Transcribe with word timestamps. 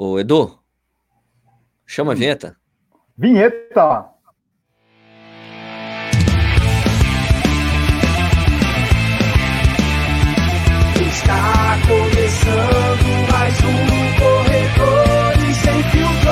Ô, 0.00 0.16
Edu, 0.16 0.56
chama 1.84 2.12
a 2.12 2.14
hum. 2.14 2.18
vinheta. 2.18 2.56
Vinheta! 3.16 4.08
Está 11.00 11.74
começando 11.88 13.32
mais 13.32 13.54
um 13.64 13.74
Corredores 14.20 15.56
Sem 15.56 15.82
Filtro. 15.90 16.30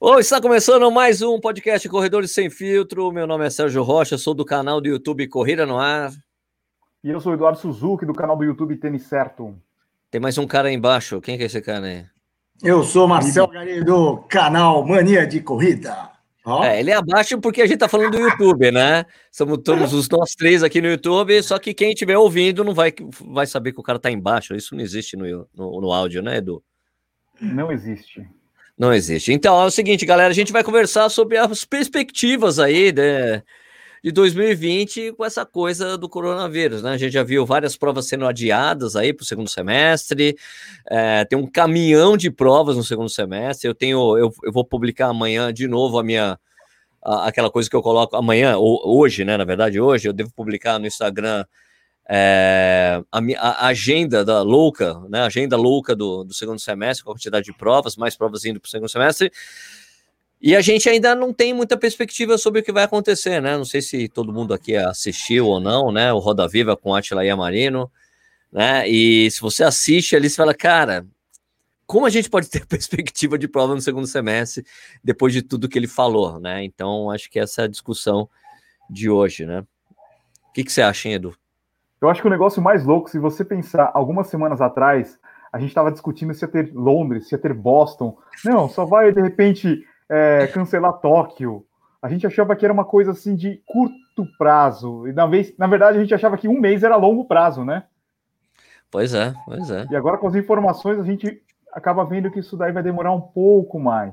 Oi, 0.00 0.20
está 0.20 0.38
começando 0.38 0.90
mais 0.90 1.22
um 1.22 1.40
podcast 1.40 1.88
Corredores 1.88 2.30
Sem 2.32 2.50
Filtro. 2.50 3.10
Meu 3.10 3.26
nome 3.26 3.46
é 3.46 3.48
Sérgio 3.48 3.82
Rocha, 3.82 4.18
sou 4.18 4.34
do 4.34 4.44
canal 4.44 4.82
do 4.82 4.88
YouTube 4.88 5.26
Corrida 5.28 5.64
no 5.64 5.78
Ar. 5.78 6.12
E 7.04 7.10
eu 7.10 7.20
sou 7.20 7.32
o 7.32 7.34
Eduardo 7.34 7.58
Suzuki, 7.58 8.06
do 8.06 8.14
canal 8.14 8.36
do 8.36 8.44
YouTube 8.44 8.76
Tênis 8.76 9.02
Certo. 9.02 9.56
Tem 10.08 10.20
mais 10.20 10.38
um 10.38 10.46
cara 10.46 10.68
aí 10.68 10.74
embaixo. 10.74 11.20
Quem 11.20 11.36
que 11.36 11.42
é 11.42 11.46
esse 11.46 11.60
cara 11.60 11.84
aí? 11.84 12.06
Eu 12.62 12.84
sou 12.84 13.08
Marcel 13.08 13.48
Gari, 13.48 13.82
do 13.82 14.18
canal 14.28 14.86
Mania 14.86 15.26
de 15.26 15.40
Corrida. 15.40 16.10
Oh. 16.44 16.62
É, 16.62 16.78
ele 16.78 16.92
é 16.92 16.94
abaixo 16.94 17.40
porque 17.40 17.60
a 17.60 17.66
gente 17.66 17.78
tá 17.78 17.88
falando 17.88 18.12
do 18.12 18.20
YouTube, 18.20 18.70
né? 18.70 19.04
Somos 19.32 19.58
todos 19.64 19.92
os 19.92 20.08
nós 20.08 20.36
três 20.36 20.62
aqui 20.62 20.80
no 20.80 20.86
YouTube, 20.86 21.42
só 21.42 21.58
que 21.58 21.74
quem 21.74 21.90
estiver 21.90 22.16
ouvindo 22.16 22.62
não 22.62 22.72
vai, 22.72 22.92
vai 23.20 23.48
saber 23.48 23.72
que 23.72 23.80
o 23.80 23.82
cara 23.82 23.98
tá 23.98 24.08
embaixo. 24.08 24.54
Isso 24.54 24.76
não 24.76 24.82
existe 24.82 25.16
no, 25.16 25.48
no, 25.52 25.80
no 25.80 25.92
áudio, 25.92 26.22
né, 26.22 26.36
Edu? 26.36 26.62
Não 27.40 27.72
existe. 27.72 28.24
Não 28.78 28.94
existe. 28.94 29.32
Então, 29.32 29.60
é 29.60 29.64
o 29.64 29.70
seguinte, 29.70 30.06
galera, 30.06 30.30
a 30.30 30.34
gente 30.34 30.52
vai 30.52 30.62
conversar 30.62 31.08
sobre 31.08 31.36
as 31.36 31.64
perspectivas 31.64 32.60
aí, 32.60 32.92
né? 32.92 33.38
de 33.38 33.42
2020 34.10 35.12
com 35.12 35.24
essa 35.24 35.46
coisa 35.46 35.96
do 35.96 36.08
coronavírus, 36.08 36.82
né? 36.82 36.92
A 36.92 36.96
gente 36.96 37.12
já 37.12 37.22
viu 37.22 37.46
várias 37.46 37.76
provas 37.76 38.08
sendo 38.08 38.26
adiadas 38.26 38.96
aí 38.96 39.12
para 39.12 39.22
o 39.22 39.26
segundo 39.26 39.48
semestre, 39.48 40.36
é, 40.90 41.24
tem 41.24 41.38
um 41.38 41.46
caminhão 41.46 42.16
de 42.16 42.30
provas 42.30 42.76
no 42.76 42.82
segundo 42.82 43.08
semestre. 43.08 43.68
Eu 43.68 43.74
tenho, 43.74 44.18
eu, 44.18 44.32
eu 44.42 44.52
vou 44.52 44.64
publicar 44.64 45.06
amanhã 45.08 45.52
de 45.52 45.68
novo 45.68 45.98
a 45.98 46.02
minha 46.02 46.38
a, 47.02 47.28
aquela 47.28 47.50
coisa 47.50 47.68
que 47.68 47.76
eu 47.76 47.82
coloco 47.82 48.16
amanhã, 48.16 48.56
ou, 48.56 48.80
hoje, 48.98 49.24
né? 49.24 49.36
Na 49.36 49.44
verdade, 49.44 49.80
hoje 49.80 50.08
eu 50.08 50.12
devo 50.12 50.32
publicar 50.32 50.78
no 50.78 50.86
Instagram 50.86 51.44
é, 52.08 53.02
a, 53.10 53.18
a, 53.48 53.66
agenda 53.68 54.24
da 54.24 54.42
louca, 54.42 55.00
né? 55.08 55.20
A 55.20 55.26
agenda 55.26 55.56
louca 55.56 55.94
do, 55.94 56.24
do 56.24 56.34
segundo 56.34 56.60
semestre, 56.60 57.04
com 57.04 57.10
a 57.10 57.14
quantidade 57.14 57.46
de 57.46 57.52
provas, 57.52 57.96
mais 57.96 58.16
provas 58.16 58.44
indo 58.44 58.60
para 58.60 58.68
o 58.68 58.70
segundo 58.70 58.88
semestre. 58.88 59.30
E 60.42 60.56
a 60.56 60.60
gente 60.60 60.88
ainda 60.88 61.14
não 61.14 61.32
tem 61.32 61.54
muita 61.54 61.76
perspectiva 61.76 62.36
sobre 62.36 62.60
o 62.60 62.64
que 62.64 62.72
vai 62.72 62.82
acontecer, 62.82 63.40
né? 63.40 63.56
Não 63.56 63.64
sei 63.64 63.80
se 63.80 64.08
todo 64.08 64.32
mundo 64.32 64.52
aqui 64.52 64.74
assistiu 64.74 65.46
ou 65.46 65.60
não, 65.60 65.92
né? 65.92 66.12
O 66.12 66.18
Roda 66.18 66.48
Viva 66.48 66.76
com 66.76 66.92
Atila 66.92 67.24
Yamarino, 67.24 67.88
né? 68.52 68.88
E 68.88 69.30
se 69.30 69.40
você 69.40 69.62
assiste 69.62 70.16
ali, 70.16 70.28
você 70.28 70.34
fala, 70.34 70.52
cara, 70.52 71.06
como 71.86 72.06
a 72.06 72.10
gente 72.10 72.28
pode 72.28 72.50
ter 72.50 72.66
perspectiva 72.66 73.38
de 73.38 73.46
prova 73.46 73.72
no 73.72 73.80
segundo 73.80 74.06
semestre 74.08 74.64
depois 75.04 75.32
de 75.32 75.42
tudo 75.42 75.68
que 75.68 75.78
ele 75.78 75.86
falou, 75.86 76.40
né? 76.40 76.64
Então, 76.64 77.08
acho 77.08 77.30
que 77.30 77.38
essa 77.38 77.62
é 77.62 77.64
a 77.66 77.68
discussão 77.68 78.28
de 78.90 79.08
hoje, 79.08 79.46
né? 79.46 79.60
O 80.50 80.52
que, 80.52 80.64
que 80.64 80.72
você 80.72 80.82
acha, 80.82 81.06
hein, 81.08 81.14
Edu? 81.14 81.36
Eu 82.00 82.08
acho 82.08 82.20
que 82.20 82.26
o 82.26 82.30
negócio 82.30 82.60
mais 82.60 82.84
louco, 82.84 83.08
se 83.08 83.18
você 83.20 83.44
pensar 83.44 83.92
algumas 83.94 84.26
semanas 84.26 84.60
atrás, 84.60 85.20
a 85.52 85.60
gente 85.60 85.68
estava 85.68 85.92
discutindo 85.92 86.34
se 86.34 86.44
ia 86.44 86.48
ter 86.48 86.72
Londres, 86.74 87.28
se 87.28 87.34
ia 87.36 87.38
ter 87.38 87.54
Boston. 87.54 88.18
Não, 88.44 88.68
só 88.68 88.84
vai 88.84 89.12
de 89.12 89.22
repente 89.22 89.86
é, 90.12 90.46
cancelar 90.48 90.92
Tóquio. 91.00 91.64
A 92.02 92.08
gente 92.08 92.26
achava 92.26 92.54
que 92.54 92.66
era 92.66 92.74
uma 92.74 92.84
coisa 92.84 93.12
assim 93.12 93.34
de 93.34 93.62
curto 93.64 94.26
prazo. 94.36 95.08
E 95.08 95.12
na, 95.12 95.26
vez, 95.26 95.56
na 95.56 95.66
verdade, 95.66 95.96
a 95.96 96.00
gente 96.02 96.14
achava 96.14 96.36
que 96.36 96.46
um 96.46 96.60
mês 96.60 96.82
era 96.82 96.96
longo 96.96 97.24
prazo, 97.24 97.64
né? 97.64 97.84
Pois 98.90 99.14
é, 99.14 99.32
pois 99.46 99.70
é. 99.70 99.86
E 99.90 99.96
agora 99.96 100.18
com 100.18 100.28
as 100.28 100.34
informações, 100.34 101.00
a 101.00 101.04
gente 101.04 101.42
acaba 101.72 102.04
vendo 102.04 102.30
que 102.30 102.40
isso 102.40 102.58
daí 102.58 102.72
vai 102.72 102.82
demorar 102.82 103.12
um 103.12 103.20
pouco 103.22 103.80
mais. 103.80 104.12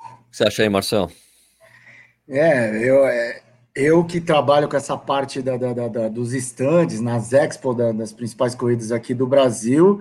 O 0.00 0.30
que 0.30 0.36
você 0.36 0.44
acha 0.44 0.62
aí, 0.64 0.68
Marcelo? 0.68 1.12
É, 2.28 2.76
eu, 2.82 3.06
é, 3.06 3.42
eu 3.72 4.04
que 4.04 4.20
trabalho 4.20 4.68
com 4.68 4.76
essa 4.76 4.96
parte 4.98 5.40
da, 5.40 5.56
da, 5.56 5.86
da 5.86 6.08
dos 6.08 6.32
estandes, 6.32 7.00
nas 7.00 7.32
Expo 7.32 7.72
das 7.72 8.12
principais 8.12 8.56
corridas 8.56 8.90
aqui 8.90 9.14
do 9.14 9.28
Brasil, 9.28 10.00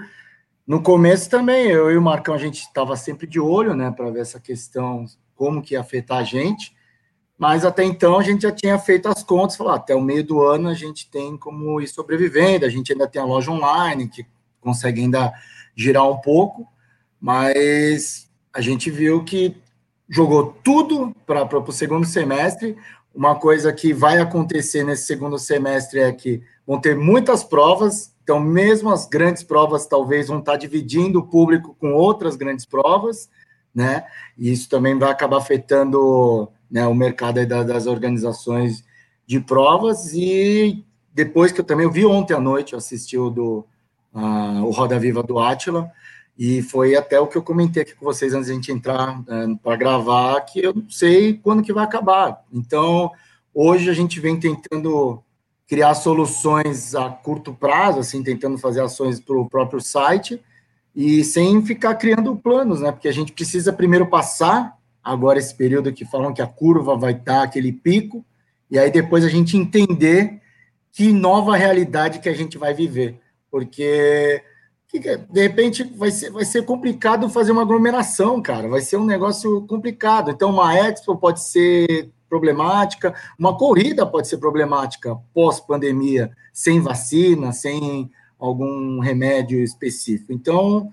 no 0.67 0.81
começo 0.81 1.29
também, 1.29 1.67
eu 1.67 1.91
e 1.91 1.97
o 1.97 2.01
Marcão, 2.01 2.33
a 2.33 2.39
gente 2.39 2.61
estava 2.61 2.95
sempre 2.95 3.27
de 3.27 3.39
olho, 3.39 3.75
né, 3.75 3.91
para 3.91 4.09
ver 4.09 4.21
essa 4.21 4.39
questão, 4.39 5.05
como 5.35 5.61
que 5.61 5.75
ia 5.75 5.81
afetar 5.81 6.19
a 6.19 6.23
gente, 6.23 6.75
mas 7.37 7.65
até 7.65 7.83
então 7.83 8.17
a 8.17 8.23
gente 8.23 8.43
já 8.43 8.51
tinha 8.51 8.79
feito 8.79 9.07
as 9.07 9.21
contas, 9.21 9.55
falar, 9.55 9.73
ah, 9.73 9.75
até 9.75 9.93
o 9.93 10.01
meio 10.01 10.23
do 10.23 10.41
ano 10.41 10.69
a 10.69 10.73
gente 10.73 11.09
tem 11.09 11.37
como 11.37 11.79
ir 11.81 11.87
sobrevivendo, 11.87 12.65
a 12.65 12.69
gente 12.69 12.91
ainda 12.91 13.07
tem 13.07 13.21
a 13.21 13.25
loja 13.25 13.51
online, 13.51 14.07
que 14.07 14.25
consegue 14.61 15.01
ainda 15.01 15.33
girar 15.75 16.09
um 16.09 16.17
pouco, 16.17 16.67
mas 17.19 18.29
a 18.53 18.61
gente 18.61 18.89
viu 18.89 19.23
que 19.23 19.55
jogou 20.09 20.55
tudo 20.63 21.13
para 21.25 21.59
o 21.59 21.71
segundo 21.71 22.07
semestre, 22.07 22.77
uma 23.13 23.35
coisa 23.35 23.71
que 23.71 23.93
vai 23.93 24.17
acontecer 24.17 24.83
nesse 24.83 25.05
segundo 25.05 25.37
semestre 25.37 25.99
é 25.99 26.11
que 26.11 26.41
vão 26.65 26.79
ter 26.79 26.95
muitas 26.95 27.43
provas, 27.43 28.14
então, 28.25 28.39
mesmo 28.39 28.89
as 28.89 29.07
grandes 29.07 29.43
provas 29.43 29.85
talvez 29.85 30.29
vão 30.29 30.39
estar 30.39 30.57
dividindo 30.57 31.19
o 31.19 31.27
público 31.27 31.75
com 31.79 31.93
outras 31.93 32.35
grandes 32.35 32.65
provas, 32.65 33.29
né? 33.73 34.03
E 34.35 34.51
isso 34.51 34.67
também 34.67 34.97
vai 34.97 35.11
acabar 35.11 35.37
afetando 35.37 36.49
né, 36.69 36.87
o 36.87 36.95
mercado 36.95 37.45
das 37.45 37.85
organizações 37.85 38.83
de 39.27 39.39
provas. 39.39 40.11
E 40.11 40.83
depois 41.13 41.51
que 41.51 41.61
eu 41.61 41.63
também 41.63 41.85
eu 41.85 41.91
vi 41.91 42.03
ontem 42.03 42.33
à 42.33 42.39
noite, 42.39 42.73
eu 42.73 42.79
assisti 42.79 43.15
o 43.15 43.29
do 43.29 43.63
uh, 44.11 44.63
o 44.65 44.71
Roda 44.71 44.97
Viva 44.97 45.21
do 45.21 45.37
Átila, 45.37 45.91
e 46.35 46.63
foi 46.63 46.95
até 46.95 47.19
o 47.19 47.27
que 47.27 47.37
eu 47.37 47.43
comentei 47.43 47.83
aqui 47.83 47.93
com 47.93 48.05
vocês 48.05 48.33
antes 48.33 48.47
de 48.47 48.53
a 48.53 48.55
gente 48.55 48.71
entrar 48.71 49.19
uh, 49.19 49.57
para 49.61 49.75
gravar, 49.75 50.41
que 50.41 50.61
eu 50.63 50.73
não 50.73 50.89
sei 50.89 51.35
quando 51.35 51.61
que 51.61 51.71
vai 51.71 51.83
acabar. 51.83 52.43
Então, 52.51 53.11
hoje 53.53 53.87
a 53.87 53.93
gente 53.93 54.19
vem 54.19 54.39
tentando 54.39 55.23
criar 55.67 55.95
soluções 55.95 56.93
a 56.93 57.09
curto 57.09 57.53
prazo, 57.53 57.99
assim, 57.99 58.21
tentando 58.23 58.57
fazer 58.57 58.81
ações 58.81 59.19
para 59.19 59.35
o 59.35 59.49
próprio 59.49 59.81
site 59.81 60.41
e 60.95 61.23
sem 61.23 61.65
ficar 61.65 61.95
criando 61.95 62.35
planos, 62.35 62.81
né? 62.81 62.91
Porque 62.91 63.07
a 63.07 63.13
gente 63.13 63.31
precisa 63.31 63.73
primeiro 63.73 64.07
passar 64.07 64.77
agora 65.03 65.39
esse 65.39 65.53
período 65.53 65.91
que 65.91 66.05
falam 66.05 66.33
que 66.33 66.41
a 66.41 66.47
curva 66.47 66.95
vai 66.95 67.13
estar 67.13 67.43
aquele 67.43 67.71
pico 67.71 68.23
e 68.69 68.79
aí 68.79 68.89
depois 68.89 69.23
a 69.23 69.29
gente 69.29 69.57
entender 69.57 70.41
que 70.91 71.11
nova 71.11 71.55
realidade 71.57 72.19
que 72.19 72.29
a 72.29 72.33
gente 72.33 72.57
vai 72.57 72.73
viver, 72.73 73.19
porque 73.51 74.41
de 75.29 75.41
repente 75.41 75.83
vai 75.83 76.09
ser, 76.09 76.31
vai 76.31 76.45
ser 76.45 76.63
complicado 76.63 77.29
fazer 77.29 77.51
uma 77.51 77.63
aglomeração, 77.63 78.41
cara, 78.41 78.67
vai 78.69 78.81
ser 78.81 78.97
um 78.97 79.05
negócio 79.05 79.61
complicado. 79.67 80.31
Então, 80.31 80.51
uma 80.51 80.73
expo 80.73 81.17
pode 81.17 81.43
ser 81.43 82.11
problemática, 82.29 83.13
uma 83.37 83.57
corrida 83.57 84.05
pode 84.05 84.27
ser 84.27 84.37
problemática 84.37 85.15
pós-pandemia, 85.33 86.31
sem 86.53 86.81
vacina, 86.81 87.51
sem 87.51 88.09
algum 88.39 88.99
remédio 88.99 89.63
específico. 89.63 90.33
Então, 90.33 90.91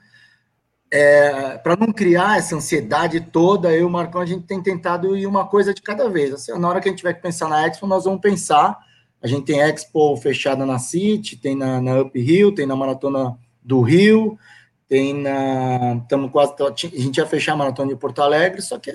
é, 0.91 1.57
para 1.57 1.75
não 1.75 1.91
criar 1.91 2.37
essa 2.37 2.55
ansiedade 2.55 3.19
toda, 3.19 3.73
eu 3.73 3.81
e 3.81 3.85
o 3.85 3.91
Marcão, 3.91 4.21
a 4.21 4.27
gente 4.27 4.45
tem 4.45 4.63
tentado 4.63 5.17
ir 5.17 5.27
uma 5.27 5.47
coisa 5.47 5.73
de 5.73 5.81
cada 5.81 6.09
vez. 6.11 6.35
Assim, 6.35 6.53
na 6.59 6.69
hora 6.69 6.81
que 6.81 6.89
a 6.89 6.91
gente 6.91 6.99
tiver 6.99 7.15
que 7.15 7.23
pensar 7.23 7.49
na 7.49 7.67
Expo, 7.67 7.87
nós 7.87 8.05
vamos 8.05 8.21
pensar. 8.21 8.79
A 9.23 9.27
gente 9.27 9.47
tem 9.47 9.61
Expo 9.61 10.17
fechada 10.19 10.67
na 10.67 10.79
City, 10.79 11.37
tem 11.37 11.57
na, 11.57 11.81
na 11.81 12.03
Up 12.03 12.21
Rio, 12.21 12.53
tem 12.53 12.67
na 12.67 12.77
Maratona 12.77 13.39
do 13.63 13.81
Rio, 13.81 14.39
tem 14.87 15.15
na. 15.15 15.95
Estamos 16.03 16.31
quase. 16.31 16.53
A 16.61 16.75
gente 16.77 17.17
ia 17.17 17.27
fechar 17.27 17.55
a 17.55 17.57
Maratona 17.57 17.89
de 17.89 17.97
Porto 17.97 18.21
Alegre, 18.21 18.61
só 18.61 18.79
que 18.79 18.95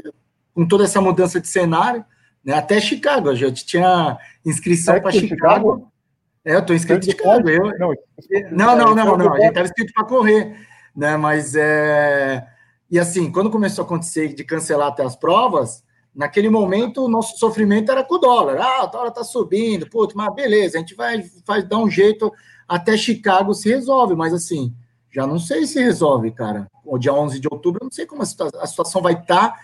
com 0.54 0.68
toda 0.68 0.84
essa 0.84 1.02
mudança 1.02 1.42
de 1.42 1.48
cenário, 1.48 2.06
né? 2.48 2.54
Até 2.54 2.80
Chicago, 2.80 3.30
a 3.30 3.36
gente 3.36 3.66
tinha 3.66 4.18
inscrição 4.46 5.02
para 5.02 5.12
Chicago. 5.12 5.28
Chicago. 5.28 5.92
É, 6.46 6.56
eu 6.56 6.60
estou 6.60 6.74
inscrito 6.74 7.06
em 7.06 7.12
Chicago. 7.12 7.50
Eu... 7.50 7.74
Não, 8.52 8.74
não, 8.78 8.96
não, 8.96 9.18
não, 9.18 9.34
A 9.34 9.40
gente 9.40 9.50
estava 9.50 9.66
inscrito 9.66 9.92
para 9.94 10.06
correr, 10.06 10.58
né? 10.96 11.18
Mas 11.18 11.56
é. 11.56 12.48
E 12.90 12.98
assim, 12.98 13.30
quando 13.30 13.52
começou 13.52 13.84
a 13.84 13.86
acontecer 13.86 14.34
de 14.34 14.46
cancelar 14.46 14.88
até 14.88 15.04
as 15.04 15.14
provas, 15.14 15.84
naquele 16.16 16.50
momento 16.50 17.04
o 17.04 17.10
nosso 17.10 17.38
sofrimento 17.38 17.92
era 17.92 18.02
com 18.02 18.16
o 18.16 18.18
dólar. 18.18 18.62
Ah, 18.62 18.86
o 18.86 18.88
dólar 18.88 19.10
está 19.10 19.26
subindo, 19.26 19.90
putz, 19.90 20.16
mas 20.16 20.34
beleza, 20.34 20.78
a 20.78 20.80
gente 20.80 20.96
vai, 20.96 21.22
vai 21.46 21.62
dar 21.62 21.80
um 21.80 21.90
jeito 21.90 22.32
até 22.66 22.96
Chicago 22.96 23.54
se 23.54 23.68
resolve, 23.68 24.16
mas 24.16 24.34
assim, 24.34 24.74
já 25.12 25.28
não 25.28 25.38
sei 25.38 25.66
se 25.66 25.84
resolve, 25.84 26.32
cara. 26.32 26.66
O 26.86 26.98
dia 26.98 27.14
11 27.14 27.42
de 27.42 27.50
outubro, 27.52 27.82
eu 27.82 27.86
não 27.88 27.92
sei 27.92 28.06
como 28.06 28.22
a, 28.22 28.26
situação, 28.26 28.62
a 28.62 28.68
situação 28.68 29.02
vai 29.02 29.14
estar. 29.16 29.50
Tá 29.50 29.60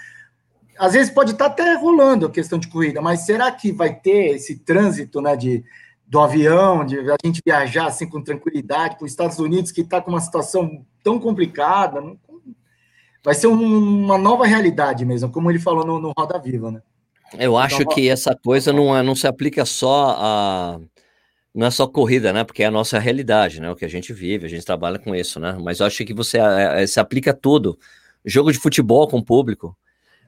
às 0.78 0.94
vezes 0.94 1.14
pode 1.14 1.32
estar 1.32 1.48
até 1.48 1.76
rolando 1.76 2.26
a 2.26 2.32
questão 2.32 2.58
de 2.60 2.68
corrida, 2.68 3.02
mas 3.02 3.22
será 3.22 3.52
que 3.52 3.72
vai 3.72 3.94
ter 3.94 4.36
esse 4.36 4.60
trânsito, 4.60 5.22
né, 5.22 5.36
de 5.36 5.64
do 6.06 6.20
avião, 6.20 6.86
de 6.86 7.00
a 7.00 7.16
gente 7.26 7.42
viajar 7.44 7.88
assim 7.88 8.08
com 8.08 8.22
tranquilidade 8.22 8.98
para 8.98 9.06
os 9.06 9.12
Estados 9.12 9.40
Unidos, 9.40 9.72
que 9.72 9.82
está 9.82 10.00
com 10.00 10.12
uma 10.12 10.22
situação 10.22 10.86
tão 11.04 11.20
complicada? 11.20 12.04
Vai 13.24 13.34
ser 13.34 13.48
um, 13.48 14.04
uma 14.04 14.18
nova 14.18 14.46
realidade 14.46 15.06
mesmo, 15.06 15.32
como 15.32 15.50
ele 15.50 15.58
falou 15.58 15.86
no, 15.86 16.00
no 16.00 16.14
Roda 16.16 16.38
Viva, 16.38 16.70
né? 16.70 16.82
Eu 17.40 17.58
acho 17.58 17.82
então, 17.82 17.96
que 17.96 18.08
essa 18.10 18.36
coisa 18.36 18.72
não, 18.72 18.96
é, 18.96 19.02
não 19.02 19.16
se 19.16 19.26
aplica 19.26 19.66
só 19.66 20.16
a 20.20 20.80
não 21.54 21.68
é 21.68 21.72
só 21.72 21.86
corrida, 21.88 22.34
né? 22.34 22.44
Porque 22.44 22.64
é 22.64 22.66
a 22.66 22.72
nossa 22.72 22.98
realidade, 22.98 23.62
né? 23.62 23.70
O 23.70 23.76
que 23.76 23.86
a 23.86 23.90
gente 23.90 24.12
vive, 24.12 24.46
a 24.46 24.50
gente 24.50 24.66
trabalha 24.66 24.98
com 24.98 25.16
isso, 25.16 25.40
né? 25.40 25.56
Mas 25.62 25.80
eu 25.80 25.86
acho 25.86 26.04
que 26.04 26.14
você 26.14 26.40
é, 26.40 26.82
é, 26.82 26.88
se 26.88 27.00
aplica 27.00 27.32
tudo. 27.34 27.78
Jogo 28.26 28.52
de 28.52 28.58
futebol 28.58 29.08
com 29.08 29.20
o 29.20 29.24
público, 29.24 29.78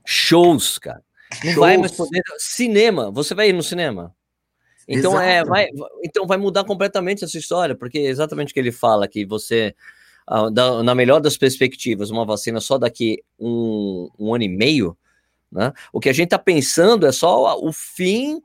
shows, 0.06 0.78
cara. 0.78 1.04
Não 1.44 1.52
shows. 1.52 1.56
vai 1.56 1.78
mais 1.78 1.92
poder. 1.92 2.22
Cinema, 2.38 3.12
você 3.12 3.34
vai 3.34 3.50
ir 3.50 3.54
no 3.54 3.64
cinema? 3.64 4.16
Então 4.88 5.20
é, 5.20 5.44
vai, 5.44 5.68
então 6.04 6.28
vai 6.28 6.38
mudar 6.38 6.64
completamente 6.64 7.24
essa 7.24 7.38
história, 7.38 7.76
porque 7.76 7.98
é 7.98 8.06
exatamente 8.06 8.52
o 8.52 8.54
que 8.54 8.60
ele 8.60 8.72
fala, 8.72 9.08
que 9.08 9.26
você, 9.26 9.76
na 10.84 10.94
melhor 10.94 11.20
das 11.20 11.38
perspectivas, 11.38 12.12
uma 12.12 12.26
vacina 12.26 12.60
só 12.62 12.78
daqui 12.78 13.24
um, 13.40 14.10
um 14.20 14.34
ano 14.34 14.44
e 14.44 14.50
meio, 14.50 14.96
né? 15.52 15.74
O 15.92 16.00
que 16.00 16.10
a 16.10 16.14
gente 16.14 16.28
está 16.28 16.40
pensando 16.40 17.08
é 17.08 17.12
só 17.12 17.60
o 17.60 17.72
fim 17.72 18.42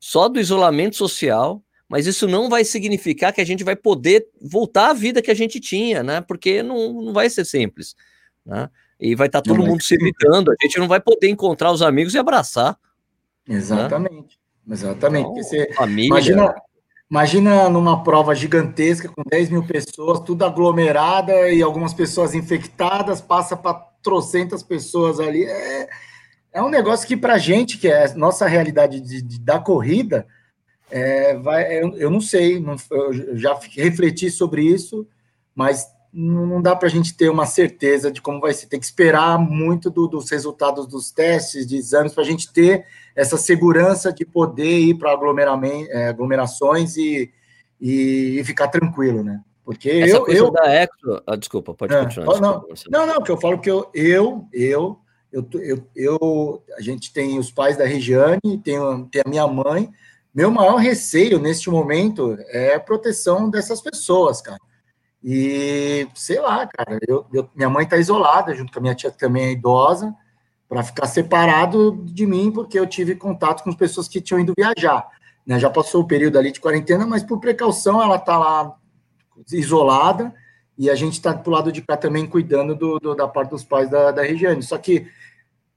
só 0.00 0.28
do 0.28 0.40
isolamento 0.40 0.96
social, 0.96 1.62
mas 1.88 2.06
isso 2.06 2.26
não 2.26 2.48
vai 2.48 2.64
significar 2.64 3.32
que 3.32 3.40
a 3.40 3.46
gente 3.46 3.64
vai 3.64 3.76
poder 3.76 4.26
voltar 4.40 4.90
à 4.90 4.94
vida 4.94 5.20
que 5.20 5.30
a 5.30 5.34
gente 5.34 5.60
tinha, 5.60 6.02
né? 6.02 6.20
Porque 6.22 6.62
não, 6.62 6.92
não 6.92 7.12
vai 7.12 7.28
ser 7.28 7.44
simples, 7.44 7.94
né? 8.44 8.70
E 9.00 9.14
vai 9.14 9.26
estar 9.26 9.42
tá 9.42 9.48
todo 9.48 9.58
não 9.58 9.66
mundo 9.66 9.82
se 9.82 9.94
irritando, 9.94 10.50
a 10.50 10.56
gente 10.62 10.78
não 10.78 10.88
vai 10.88 11.00
poder 11.00 11.28
encontrar 11.28 11.72
os 11.72 11.82
amigos 11.82 12.14
e 12.14 12.18
abraçar. 12.18 12.78
Exatamente, 13.48 14.38
né? 14.66 14.74
exatamente. 14.74 15.28
Então, 15.28 15.42
você, 15.42 15.72
família... 15.74 16.08
Imagina, 16.08 16.54
imagina 17.10 17.68
numa 17.68 18.02
prova 18.02 18.34
gigantesca 18.34 19.08
com 19.08 19.22
10 19.28 19.50
mil 19.50 19.66
pessoas, 19.66 20.20
tudo 20.20 20.44
aglomerada 20.44 21.50
e 21.50 21.62
algumas 21.62 21.92
pessoas 21.92 22.34
infectadas, 22.34 23.20
passa 23.20 23.56
para 23.56 23.74
trocentas 24.02 24.62
pessoas 24.62 25.20
ali. 25.20 25.44
É, 25.44 25.88
é 26.52 26.62
um 26.62 26.68
negócio 26.68 27.06
que, 27.06 27.16
para 27.16 27.34
a 27.34 27.38
gente, 27.38 27.78
que 27.78 27.88
é 27.88 28.14
nossa 28.14 28.46
realidade 28.46 29.00
de, 29.00 29.20
de 29.20 29.40
da 29.40 29.58
corrida, 29.58 30.26
é, 30.90 31.34
vai, 31.38 31.82
eu, 31.82 31.96
eu, 31.96 32.10
não 32.10 32.20
sei, 32.20 32.60
não, 32.60 32.76
eu 32.90 33.36
já 33.36 33.58
refleti 33.76 34.30
sobre 34.30 34.62
isso, 34.62 35.06
mas 35.54 35.88
não 36.16 36.62
dá 36.62 36.76
para 36.76 36.86
a 36.86 36.90
gente 36.90 37.16
ter 37.16 37.28
uma 37.28 37.44
certeza 37.44 38.10
de 38.10 38.22
como 38.22 38.40
vai 38.40 38.54
ser. 38.54 38.68
Tem 38.68 38.78
que 38.78 38.86
esperar 38.86 39.36
muito 39.36 39.90
do, 39.90 40.06
dos 40.06 40.30
resultados 40.30 40.86
dos 40.86 41.10
testes, 41.10 41.66
de 41.66 41.76
exames, 41.76 42.14
para 42.14 42.22
a 42.22 42.26
gente 42.26 42.52
ter 42.52 42.86
essa 43.16 43.36
segurança 43.36 44.12
de 44.12 44.24
poder 44.24 44.78
ir 44.78 44.94
para 44.94 45.10
é, 45.10 46.08
aglomerações 46.08 46.96
e, 46.96 47.32
e, 47.80 48.38
e, 48.38 48.44
ficar 48.44 48.68
tranquilo, 48.68 49.24
né? 49.24 49.40
Porque 49.64 49.90
essa 49.90 50.16
eu, 50.18 50.28
eu 50.28 50.50
da 50.52 50.72
Exo, 50.72 51.22
ah, 51.26 51.34
desculpa, 51.34 51.74
pode 51.74 51.92
é, 51.92 52.04
continuar. 52.04 52.26
Desculpa, 52.26 52.64
não, 52.90 53.06
não, 53.06 53.14
não, 53.14 53.22
que 53.22 53.32
eu 53.32 53.40
falo 53.40 53.58
que 53.58 53.70
eu, 53.70 53.90
eu, 53.92 54.46
eu, 54.52 55.00
eu, 55.32 55.48
eu, 55.54 55.88
eu, 55.96 56.62
a 56.78 56.80
gente 56.80 57.12
tem 57.12 57.38
os 57.38 57.50
pais 57.50 57.76
da 57.76 57.84
Regiane, 57.84 58.40
tem, 58.62 58.78
tem 59.10 59.22
a 59.24 59.28
minha 59.28 59.48
mãe, 59.48 59.90
meu 60.32 60.50
maior 60.50 60.76
receio 60.76 61.40
neste 61.40 61.68
momento 61.70 62.36
é 62.48 62.74
a 62.74 62.80
proteção 62.80 63.50
dessas 63.50 63.80
pessoas, 63.80 64.40
cara. 64.40 64.58
E 65.26 66.06
sei 66.14 66.38
lá, 66.38 66.66
cara, 66.66 66.98
eu, 67.08 67.24
eu 67.32 67.48
minha 67.56 67.70
mãe 67.70 67.84
está 67.84 67.96
isolada, 67.96 68.54
junto 68.54 68.70
com 68.70 68.78
a 68.78 68.82
minha 68.82 68.94
tia 68.94 69.10
que 69.10 69.16
também 69.16 69.46
é 69.46 69.52
idosa, 69.52 70.14
para 70.68 70.82
ficar 70.82 71.06
separado 71.06 72.04
de 72.04 72.26
mim, 72.26 72.50
porque 72.50 72.78
eu 72.78 72.86
tive 72.86 73.14
contato 73.14 73.64
com 73.64 73.70
as 73.70 73.76
pessoas 73.76 74.06
que 74.06 74.20
tinham 74.20 74.38
ido 74.38 74.52
viajar. 74.54 75.08
Né? 75.46 75.58
Já 75.58 75.70
passou 75.70 76.02
o 76.02 76.06
período 76.06 76.38
ali 76.38 76.52
de 76.52 76.60
quarentena, 76.60 77.06
mas 77.06 77.22
por 77.22 77.40
precaução 77.40 78.02
ela 78.02 78.16
está 78.16 78.36
lá 78.36 78.76
isolada 79.50 80.34
e 80.76 80.90
a 80.90 80.94
gente 80.94 81.14
está 81.14 81.32
do 81.32 81.50
lado 81.50 81.72
de 81.72 81.80
cá 81.80 81.96
também 81.96 82.26
cuidando 82.26 82.74
do, 82.74 82.98
do, 82.98 83.14
da 83.14 83.26
parte 83.26 83.48
dos 83.48 83.64
pais 83.64 83.88
da, 83.88 84.10
da 84.10 84.22
Regiane. 84.22 84.62
Só 84.62 84.76
que 84.76 85.06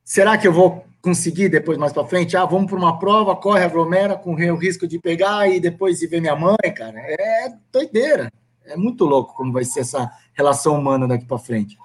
será 0.03 0.37
que 0.37 0.45
eu 0.45 0.51
vou 0.51 0.85
conseguir 1.01 1.47
depois 1.47 1.77
mais 1.77 1.93
para 1.93 2.05
frente, 2.05 2.35
ah, 2.35 2.43
vamos 2.43 2.69
para 2.69 2.77
uma 2.77 2.99
prova, 2.99 3.33
corre, 3.33 3.63
aglomera, 3.63 4.17
com 4.17 4.33
o 4.33 4.55
risco 4.57 4.85
de 4.85 4.99
pegar 4.99 5.47
e 5.47 5.57
depois 5.57 6.01
ir 6.01 6.07
ver 6.07 6.19
minha 6.19 6.35
mãe, 6.35 6.57
cara. 6.75 6.99
É 6.99 7.53
doideira. 7.71 8.29
É 8.67 8.75
muito 8.75 9.05
louco 9.05 9.35
como 9.35 9.51
vai 9.51 9.63
ser 9.63 9.81
essa 9.81 10.11
relação 10.33 10.77
humana 10.77 11.07
daqui 11.07 11.25
para 11.25 11.37
frente. 11.37 11.77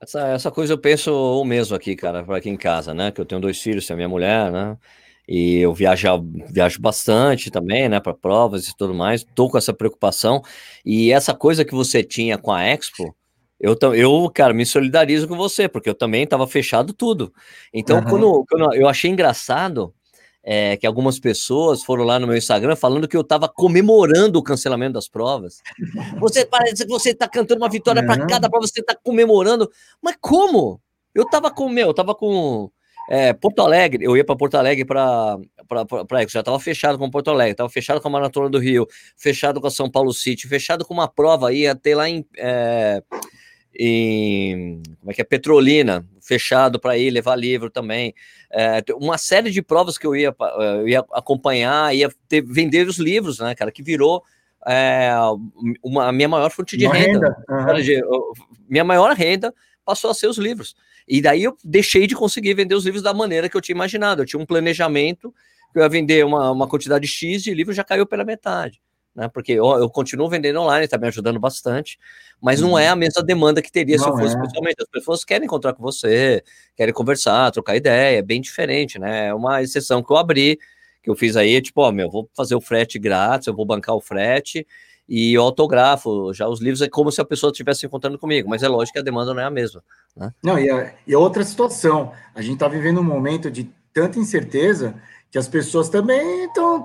Essa, 0.00 0.28
essa 0.28 0.50
coisa 0.50 0.72
eu 0.72 0.78
penso 0.78 1.12
o 1.12 1.44
mesmo 1.44 1.76
aqui, 1.76 1.94
cara, 1.94 2.24
para 2.24 2.38
aqui 2.38 2.48
em 2.48 2.56
casa, 2.56 2.94
né? 2.94 3.10
Que 3.10 3.20
eu 3.20 3.26
tenho 3.26 3.40
dois 3.40 3.60
filhos, 3.60 3.86
tem 3.86 3.94
a 3.94 3.96
minha 3.96 4.08
mulher, 4.08 4.50
né? 4.50 4.78
E 5.28 5.58
eu 5.58 5.72
viajo, 5.72 6.08
viajo 6.50 6.80
bastante 6.80 7.52
também, 7.52 7.88
né, 7.88 8.00
para 8.00 8.12
provas 8.12 8.66
e 8.66 8.76
tudo 8.76 8.92
mais. 8.92 9.24
Tô 9.34 9.48
com 9.48 9.56
essa 9.56 9.72
preocupação. 9.72 10.42
E 10.84 11.12
essa 11.12 11.32
coisa 11.32 11.64
que 11.64 11.72
você 11.72 12.02
tinha 12.02 12.36
com 12.36 12.50
a 12.50 12.64
Expo, 12.64 13.14
eu, 13.60 13.76
eu, 13.94 14.30
cara, 14.34 14.52
me 14.52 14.66
solidarizo 14.66 15.28
com 15.28 15.36
você, 15.36 15.68
porque 15.68 15.88
eu 15.88 15.94
também 15.94 16.24
estava 16.24 16.48
fechado 16.48 16.92
tudo. 16.92 17.32
Então, 17.72 17.98
uhum. 17.98 18.04
quando, 18.04 18.44
quando, 18.48 18.74
eu 18.74 18.88
achei 18.88 19.08
engraçado 19.08 19.94
é, 20.42 20.76
que 20.76 20.86
algumas 20.86 21.18
pessoas 21.18 21.82
foram 21.82 22.04
lá 22.04 22.18
no 22.18 22.26
meu 22.26 22.36
Instagram 22.36 22.74
falando 22.74 23.06
que 23.06 23.16
eu 23.16 23.20
estava 23.20 23.48
comemorando 23.48 24.38
o 24.38 24.42
cancelamento 24.42 24.94
das 24.94 25.08
provas. 25.08 25.60
Você 26.18 26.44
parece 26.44 26.84
que 26.84 26.90
você 26.90 27.10
está 27.10 27.28
cantando 27.28 27.62
uma 27.62 27.68
vitória 27.68 28.04
para 28.04 28.26
cada 28.26 28.48
prova, 28.48 28.66
você 28.66 28.80
está 28.80 28.94
comemorando. 28.94 29.70
Mas 30.00 30.16
como? 30.20 30.80
Eu 31.14 31.24
estava 31.24 31.50
com, 31.50 31.68
meu, 31.68 31.88
eu 31.88 31.90
estava 31.90 32.14
com 32.14 32.70
é, 33.10 33.32
Porto 33.32 33.60
Alegre, 33.60 34.04
eu 34.04 34.16
ia 34.16 34.24
para 34.24 34.36
Porto 34.36 34.54
Alegre 34.54 34.84
para 34.84 35.36
já 36.28 36.40
estava 36.40 36.58
fechado 36.60 36.98
com 36.98 37.10
Porto 37.10 37.30
Alegre, 37.30 37.52
estava 37.52 37.68
fechado 37.68 38.00
com 38.00 38.08
a 38.08 38.10
Maratona 38.10 38.48
do 38.48 38.58
Rio, 38.58 38.86
fechado 39.16 39.60
com 39.60 39.66
a 39.66 39.70
São 39.70 39.90
Paulo 39.90 40.12
City, 40.12 40.46
fechado 40.46 40.84
com 40.84 40.94
uma 40.94 41.08
prova, 41.08 41.52
ia 41.52 41.74
ter 41.74 41.94
lá 41.94 42.08
em. 42.08 42.24
É, 42.36 43.02
em 43.78 44.82
como 44.98 45.10
é 45.10 45.14
que 45.14 45.20
é 45.20 45.24
Petrolina, 45.24 46.06
fechado 46.20 46.78
para 46.78 46.98
ir 46.98 47.10
levar 47.10 47.36
livro 47.36 47.70
também. 47.70 48.14
É, 48.52 48.82
uma 48.94 49.16
série 49.16 49.50
de 49.50 49.62
provas 49.62 49.96
que 49.96 50.06
eu 50.06 50.14
ia, 50.14 50.34
eu 50.58 50.88
ia 50.88 51.04
acompanhar, 51.12 51.94
ia 51.94 52.10
ter, 52.28 52.42
vender 52.42 52.86
os 52.86 52.98
livros, 52.98 53.38
né, 53.38 53.54
cara, 53.54 53.70
que 53.70 53.82
virou 53.82 54.22
é, 54.66 55.12
uma, 55.82 56.08
a 56.08 56.12
minha 56.12 56.28
maior 56.28 56.50
fonte 56.50 56.76
de 56.76 56.86
uma 56.86 56.94
renda. 56.94 57.36
renda. 57.48 57.72
Uhum. 57.72 57.82
De, 57.82 58.02
minha 58.68 58.84
maior 58.84 59.14
renda 59.14 59.54
passou 59.84 60.10
a 60.10 60.14
ser 60.14 60.26
os 60.26 60.38
livros. 60.38 60.74
E 61.08 61.20
daí 61.20 61.42
eu 61.42 61.56
deixei 61.64 62.06
de 62.06 62.14
conseguir 62.14 62.54
vender 62.54 62.74
os 62.74 62.84
livros 62.84 63.02
da 63.02 63.14
maneira 63.14 63.48
que 63.48 63.56
eu 63.56 63.60
tinha 63.60 63.74
imaginado. 63.74 64.22
Eu 64.22 64.26
tinha 64.26 64.40
um 64.40 64.46
planejamento 64.46 65.34
que 65.72 65.78
eu 65.78 65.82
ia 65.82 65.88
vender 65.88 66.24
uma, 66.24 66.50
uma 66.50 66.68
quantidade 66.68 67.06
X 67.06 67.42
de 67.42 67.54
livros, 67.54 67.76
já 67.76 67.84
caiu 67.84 68.06
pela 68.06 68.24
metade 68.24 68.80
né? 69.14 69.28
Porque 69.28 69.52
eu, 69.52 69.66
eu 69.66 69.90
continuo 69.90 70.28
vendendo 70.28 70.60
online, 70.60 70.84
está 70.84 70.98
me 70.98 71.08
ajudando 71.08 71.38
bastante, 71.38 71.98
mas 72.40 72.60
não 72.60 72.78
é 72.78 72.88
a 72.88 72.92
uhum. 72.92 72.98
mesma 72.98 73.22
demanda 73.22 73.60
que 73.60 73.70
teria 73.70 73.96
não 73.96 74.04
se 74.04 74.10
eu 74.10 74.16
fosse 74.16 74.36
é. 74.36 74.40
pessoalmente. 74.40 74.82
As 74.82 74.88
pessoas 74.88 75.24
querem 75.24 75.46
encontrar 75.46 75.74
com 75.74 75.82
você, 75.82 76.42
querem 76.76 76.94
conversar, 76.94 77.50
trocar 77.50 77.76
ideia, 77.76 78.18
é 78.18 78.22
bem 78.22 78.40
diferente, 78.40 78.98
né? 78.98 79.28
É 79.28 79.34
uma 79.34 79.62
exceção 79.62 80.02
que 80.02 80.12
eu 80.12 80.16
abri, 80.16 80.58
que 81.02 81.10
eu 81.10 81.16
fiz 81.16 81.36
aí, 81.36 81.60
tipo, 81.60 81.80
ó, 81.80 81.90
meu, 81.92 82.10
vou 82.10 82.28
fazer 82.34 82.54
o 82.54 82.60
frete 82.60 82.98
grátis, 82.98 83.46
eu 83.46 83.54
vou 83.54 83.64
bancar 83.64 83.94
o 83.94 84.00
frete 84.00 84.66
e 85.08 85.34
eu 85.34 85.42
autografo. 85.42 86.32
Já 86.32 86.48
os 86.48 86.60
livros 86.60 86.82
é 86.82 86.88
como 86.88 87.10
se 87.10 87.20
a 87.20 87.24
pessoa 87.24 87.50
estivesse 87.50 87.84
encontrando 87.84 88.18
comigo, 88.18 88.48
mas 88.48 88.62
é 88.62 88.68
lógico 88.68 88.94
que 88.94 89.00
a 89.00 89.02
demanda 89.04 89.34
não 89.34 89.42
é 89.42 89.44
a 89.44 89.50
mesma. 89.50 89.82
Né? 90.16 90.32
Não, 90.42 90.58
e, 90.58 90.70
a, 90.70 90.94
e 91.06 91.16
outra 91.16 91.42
situação, 91.42 92.12
a 92.34 92.40
gente 92.42 92.54
está 92.54 92.68
vivendo 92.68 93.00
um 93.00 93.04
momento 93.04 93.50
de 93.50 93.70
tanta 93.92 94.18
incerteza 94.18 94.94
que 95.30 95.38
as 95.38 95.46
pessoas 95.46 95.88
também 95.88 96.46
estão. 96.46 96.82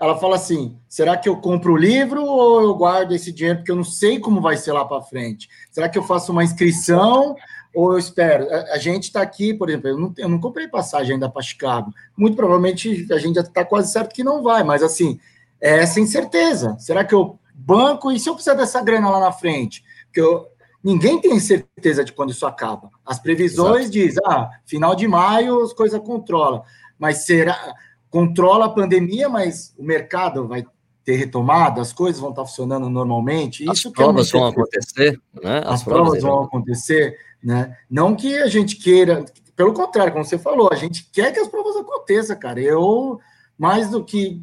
Ela 0.00 0.16
fala 0.18 0.36
assim: 0.36 0.76
será 0.88 1.16
que 1.16 1.28
eu 1.28 1.36
compro 1.36 1.74
o 1.74 1.76
livro 1.76 2.24
ou 2.24 2.62
eu 2.62 2.74
guardo 2.74 3.12
esse 3.12 3.30
dinheiro 3.30 3.58
porque 3.58 3.70
eu 3.70 3.76
não 3.76 3.84
sei 3.84 4.18
como 4.18 4.40
vai 4.40 4.56
ser 4.56 4.72
lá 4.72 4.84
para 4.84 5.02
frente? 5.02 5.48
Será 5.70 5.88
que 5.88 5.98
eu 5.98 6.02
faço 6.02 6.32
uma 6.32 6.42
inscrição 6.42 7.36
ou 7.74 7.92
eu 7.92 7.98
espero? 7.98 8.48
A, 8.72 8.78
gente 8.78 9.04
está 9.04 9.20
aqui, 9.20 9.52
por 9.52 9.68
exemplo, 9.68 9.88
eu 9.88 9.98
não, 9.98 10.14
eu 10.16 10.28
não 10.28 10.40
comprei 10.40 10.66
passagem 10.66 11.14
ainda 11.14 11.28
para 11.28 11.42
Chicago. 11.42 11.92
Muito 12.16 12.36
provavelmente 12.36 13.06
a 13.12 13.18
gente 13.18 13.34
já 13.34 13.42
está 13.42 13.64
quase 13.64 13.92
certo 13.92 14.14
que 14.14 14.24
não 14.24 14.42
vai, 14.42 14.64
mas 14.64 14.82
assim, 14.82 15.20
é 15.60 15.84
sem 15.84 16.06
certeza. 16.06 16.74
Será 16.78 17.04
que 17.04 17.14
eu 17.14 17.38
banco 17.54 18.10
e 18.10 18.18
se 18.18 18.30
eu 18.30 18.34
precisar 18.34 18.54
dessa 18.54 18.82
grana 18.82 19.10
lá 19.10 19.20
na 19.20 19.32
frente? 19.32 19.84
Porque 20.06 20.22
eu, 20.22 20.46
ninguém 20.82 21.20
tem 21.20 21.38
certeza 21.38 22.02
de 22.02 22.14
quando 22.14 22.30
isso 22.30 22.46
acaba. 22.46 22.88
As 23.04 23.18
previsões 23.18 23.90
dizem, 23.90 24.22
ah, 24.24 24.48
final 24.64 24.94
de 24.94 25.06
maio 25.06 25.62
as 25.62 25.74
coisas 25.74 26.00
controlam 26.00 26.62
mas 26.98 27.24
será 27.24 27.74
controla 28.10 28.66
a 28.66 28.70
pandemia, 28.70 29.28
mas 29.28 29.74
o 29.76 29.82
mercado 29.82 30.46
vai 30.46 30.64
ter 31.04 31.16
retomado, 31.16 31.80
as 31.80 31.92
coisas 31.92 32.20
vão 32.20 32.30
estar 32.30 32.44
funcionando 32.44 32.88
normalmente. 32.90 33.68
As 33.68 33.78
Isso 33.78 33.92
provas 33.92 34.30
vão 34.30 34.46
acontecer, 34.46 35.20
né? 35.42 35.58
As, 35.58 35.74
as 35.74 35.82
provas, 35.82 36.04
provas 36.04 36.22
vão 36.22 36.44
acontecer, 36.44 37.18
né? 37.42 37.76
Não 37.90 38.14
que 38.14 38.36
a 38.38 38.46
gente 38.46 38.76
queira, 38.76 39.24
pelo 39.56 39.72
contrário, 39.72 40.12
como 40.12 40.24
você 40.24 40.38
falou, 40.38 40.68
a 40.72 40.76
gente 40.76 41.08
quer 41.12 41.32
que 41.32 41.40
as 41.40 41.48
provas 41.48 41.76
aconteçam, 41.76 42.38
cara. 42.38 42.60
Eu 42.60 43.18
mais 43.56 43.90
do 43.90 44.04
que 44.04 44.42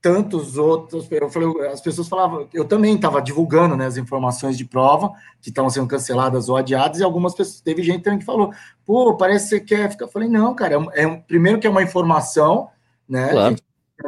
tantos 0.00 0.56
outros. 0.56 1.08
Eu 1.10 1.28
falei, 1.28 1.68
as 1.68 1.80
pessoas 1.80 2.08
falavam, 2.08 2.48
eu 2.52 2.64
também 2.64 2.94
estava 2.94 3.20
divulgando 3.20 3.76
né, 3.76 3.86
as 3.86 3.96
informações 3.96 4.56
de 4.56 4.64
prova 4.64 5.12
que 5.40 5.50
estavam 5.50 5.70
sendo 5.70 5.88
canceladas 5.88 6.48
ou 6.48 6.56
adiadas, 6.56 7.00
e 7.00 7.04
algumas 7.04 7.34
pessoas, 7.34 7.60
teve 7.60 7.82
gente 7.82 8.02
também 8.02 8.18
que 8.18 8.24
falou, 8.24 8.52
pô, 8.84 9.16
parece 9.16 9.44
que 9.44 9.50
você 9.50 9.60
quer 9.60 9.90
ficar. 9.90 10.06
Eu 10.06 10.10
falei, 10.10 10.28
não, 10.28 10.54
cara, 10.54 10.76
é, 10.94 11.02
é 11.02 11.16
primeiro 11.26 11.58
que 11.58 11.66
é 11.66 11.70
uma 11.70 11.82
informação, 11.82 12.68
né? 13.08 13.28
Claro. 13.30 13.56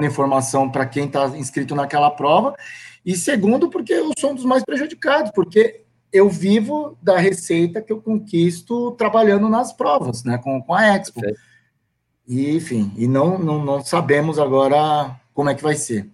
informação 0.03 0.71
para 0.71 0.87
quem 0.87 1.07
está 1.07 1.27
inscrito 1.37 1.75
naquela 1.75 2.11
prova, 2.11 2.55
e 3.05 3.17
segundo, 3.17 3.69
porque 3.69 3.93
eu 3.93 4.13
sou 4.19 4.31
um 4.31 4.35
dos 4.35 4.45
mais 4.45 4.63
prejudicados, 4.63 5.33
porque 5.35 5.83
eu 6.13 6.29
vivo 6.29 6.97
da 7.01 7.17
receita 7.19 7.81
que 7.81 7.93
eu 7.93 8.01
conquisto 8.01 8.93
trabalhando 8.93 9.49
nas 9.49 9.73
provas, 9.73 10.23
né? 10.25 10.39
Com, 10.39 10.61
com 10.63 10.75
a 10.75 10.97
Expo. 10.97 11.21
E, 12.27 12.55
enfim, 12.55 12.93
e 12.97 13.09
não, 13.09 13.39
não, 13.39 13.65
não 13.65 13.85
sabemos 13.85 14.39
agora 14.39 15.20
como 15.41 15.49
é 15.49 15.55
que 15.55 15.63
vai 15.63 15.75
ser. 15.75 16.07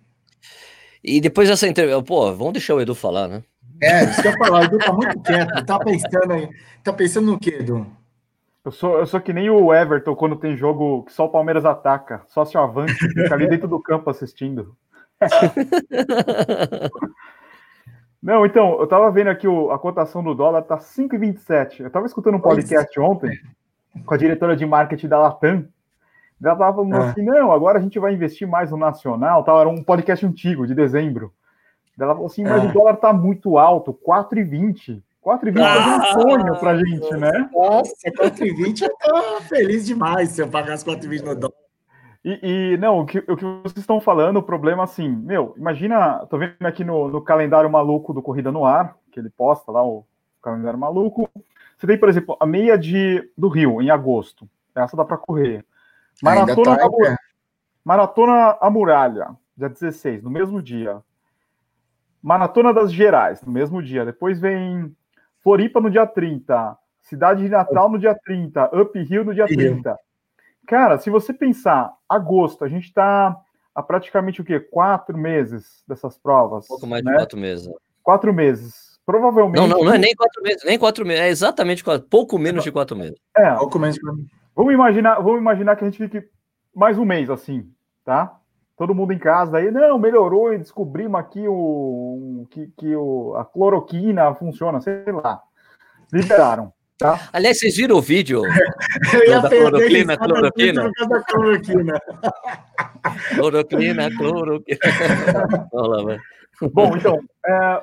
E 1.03 1.21
depois 1.21 1.49
dessa 1.49 1.67
entrevista, 1.67 2.01
pô, 2.01 2.33
vamos 2.33 2.53
deixar 2.53 2.77
o 2.77 2.81
Edu 2.81 2.95
falar, 2.95 3.27
né? 3.27 3.43
É, 3.83 4.05
isso 4.05 4.23
que 4.23 4.29
eu 4.29 4.39
falar, 4.39 4.61
o 4.61 4.65
Edu 4.67 4.79
tá 4.79 4.93
muito 4.93 5.21
quieto, 5.21 5.67
tá 5.67 5.81
pensando 5.81 6.33
aí. 6.33 6.49
Tá 6.85 6.93
pensando 6.93 7.33
no 7.33 7.37
quê, 7.37 7.57
Edu? 7.59 7.85
Eu 8.65 8.71
sou, 8.71 9.01
eu 9.01 9.07
sou 9.07 9.21
que 9.21 9.33
nem 9.33 9.51
o 9.51 9.75
Everton 9.75 10.15
quando 10.15 10.37
tem 10.37 10.57
jogo 10.57 11.03
que 11.03 11.13
só 11.13 11.25
o 11.25 11.29
Palmeiras 11.29 11.65
ataca, 11.65 12.23
só 12.29 12.45
se 12.45 12.57
o 12.57 12.61
avante 12.61 12.95
fica 12.95 13.35
ali 13.35 13.49
dentro 13.49 13.67
do 13.67 13.83
campo 13.83 14.09
assistindo. 14.09 14.77
Não, 18.23 18.47
então, 18.47 18.79
eu 18.79 18.87
tava 18.87 19.11
vendo 19.11 19.31
aqui 19.31 19.49
o, 19.49 19.73
a 19.73 19.79
cotação 19.79 20.23
do 20.23 20.37
dólar 20.37 20.63
tá 20.63 20.79
5,27. 20.79 21.81
Eu 21.81 21.91
tava 21.91 22.07
escutando 22.07 22.37
um 22.37 22.41
podcast 22.41 23.01
ontem 23.01 23.37
com 24.05 24.15
a 24.15 24.17
diretora 24.17 24.57
de 24.57 24.65
marketing 24.65 25.09
da 25.09 25.19
Latam. 25.19 25.67
Falando 26.41 26.95
Ah. 26.95 27.11
assim: 27.11 27.23
não, 27.23 27.51
agora 27.53 27.79
a 27.79 27.83
gente 27.83 27.99
vai 27.99 28.13
investir 28.15 28.47
mais 28.47 28.71
no 28.71 28.77
nacional. 28.77 29.43
Tal. 29.45 29.61
Era 29.61 29.69
um 29.69 29.83
podcast 29.83 30.25
antigo, 30.27 30.67
de 30.67 30.75
dezembro. 30.75 31.33
Ela 31.99 32.13
falou 32.13 32.27
assim: 32.27 32.45
mas 32.45 32.63
Ah. 32.63 32.67
o 32.67 32.73
dólar 32.73 32.97
tá 32.97 33.13
muito 33.13 33.59
alto, 33.59 33.93
4,20. 33.93 35.03
4,20 35.21 35.59
é 35.59 35.63
um 35.63 36.01
Ah. 36.01 36.05
sonho 36.13 36.61
pra 36.61 36.77
gente, 36.77 37.11
né? 37.17 37.49
Nossa, 37.53 37.93
4,20 38.17 38.83
eu 38.83 38.91
tô 38.99 39.41
feliz 39.43 39.85
demais 39.87 40.29
se 40.31 40.41
eu 40.43 40.49
pagasse 40.49 40.85
4,20 40.85 41.25
no 41.25 41.35
dólar. 41.35 41.55
E, 42.25 42.73
e, 42.75 42.77
não, 42.79 43.01
o 43.01 43.07
que, 43.07 43.19
o 43.19 43.37
que 43.37 43.45
vocês 43.45 43.77
estão 43.79 44.01
falando, 44.01 44.39
o 44.39 44.43
problema 44.43 44.83
assim, 44.83 45.09
meu, 45.09 45.55
imagina, 45.57 46.27
tô 46.29 46.37
vendo 46.37 46.57
aqui 46.63 46.83
no, 46.85 47.09
no 47.09 47.21
calendário 47.21 47.71
maluco 47.71 48.13
do 48.13 48.21
Corrida 48.21 48.51
no 48.51 48.65
Ar, 48.65 48.97
que 49.13 49.21
ele 49.21 49.31
posta 49.31 49.71
lá, 49.71 49.85
o 49.87 50.05
calendário 50.43 50.79
maluco. 50.79 51.29
Você 51.79 51.87
tem, 51.87 51.97
por 51.99 52.09
exemplo, 52.09 52.37
a 52.41 52.45
meia 52.47 52.77
de, 52.77 53.23
do 53.39 53.49
Rio, 53.49 53.81
em 53.81 53.91
agosto. 53.91 54.49
Essa 54.75 54.97
dá 54.97 55.05
para 55.05 55.17
correr. 55.17 55.65
Maratona, 56.23 56.77
tá, 56.77 56.87
é. 57.07 57.17
Maratona 57.85 58.57
A 58.61 58.71
Muralha, 58.71 59.37
dia 59.57 59.69
16, 59.69 60.23
no 60.23 60.31
mesmo 60.31 60.63
dia. 60.63 61.03
Maratona 62.23 62.73
das 62.73 62.93
Gerais, 62.93 63.43
no 63.43 63.53
mesmo 63.53 63.83
dia. 63.83 64.05
Depois 64.05 64.41
vem 64.41 64.95
Floripa 65.43 65.81
no 65.81 65.91
dia 65.91 66.07
30. 66.07 66.77
Cidade 67.01 67.43
de 67.45 67.49
Natal 67.49 67.89
no 67.89 67.99
dia 67.99 68.15
30. 68.25 68.77
Up 68.77 68.99
Hill 68.99 69.25
no 69.25 69.35
dia 69.35 69.45
Up 69.45 69.53
Hill. 69.53 69.75
30. 69.75 69.97
Cara, 70.67 70.99
se 70.99 71.09
você 71.09 71.33
pensar, 71.33 71.95
agosto, 72.09 72.65
a 72.65 72.69
gente 72.69 72.87
está 72.87 73.37
há 73.73 73.83
praticamente 73.83 74.41
o 74.41 74.45
quê? 74.45 74.59
Quatro 74.59 75.17
meses 75.17 75.85
dessas 75.87 76.19
provas. 76.19 76.65
Um 76.65 76.69
pouco 76.69 76.87
mais 76.87 77.03
de 77.05 77.11
né? 77.11 77.17
quatro 77.17 77.39
meses. 77.39 77.73
Quatro 78.03 78.35
meses. 78.35 78.86
Provavelmente. 79.07 79.57
Não, 79.57 79.69
não, 79.69 79.85
não 79.85 79.95
é 79.95 79.99
nem 79.99 80.15
quatro 80.17 80.43
meses, 80.43 80.65
nem 80.65 80.77
quatro 80.77 81.07
meses, 81.07 81.23
é 81.23 81.29
exatamente 81.29 81.85
quatro, 81.85 82.09
pouco 82.09 82.37
menos 82.37 82.65
de 82.65 82.73
quatro 82.73 82.97
meses. 82.97 83.15
É, 83.37 83.55
Pouco 83.55 83.79
menos. 83.79 83.97
Vamos 84.55 84.75
imaginar, 84.75 85.21
vamos 85.21 85.39
imaginar 85.41 85.77
que 85.77 85.85
a 85.85 85.89
gente 85.91 85.99
fique 85.99 86.27
mais 86.75 86.99
um 86.99 87.05
mês 87.05 87.31
assim, 87.31 87.71
tá? 88.05 88.37
Todo 88.77 88.95
mundo 88.95 89.13
em 89.13 89.19
casa 89.19 89.59
aí, 89.59 89.71
não, 89.71 89.97
melhorou 89.99 90.53
e 90.53 90.59
descobrimos 90.59 91.21
aqui 91.21 91.47
o 91.47 92.47
que, 92.51 92.67
que 92.77 92.97
o, 92.97 93.35
a 93.37 93.45
cloroquina 93.45 94.35
funciona, 94.35 94.81
sei 94.81 95.05
lá. 95.07 95.41
Liberaram, 96.13 96.73
tá? 96.99 97.29
Aliás, 97.33 97.59
vocês 97.59 97.77
viram 97.77 97.97
o 97.97 98.03
vídeo? 98.03 98.43
Eu 99.15 99.29
ia 99.29 99.41
Da 99.41 99.49
cloroquina, 99.49 100.17
cloroquina. 100.17 100.91
da 101.09 101.23
cloroquina. 101.23 102.01
Cloroquina, 103.37 104.17
cloroquina. 104.17 104.79
Olha 105.73 105.89
lá, 105.89 106.03
vai. 106.03 106.19
Bom, 106.73 106.97
então, 106.97 107.21
é, 107.47 107.83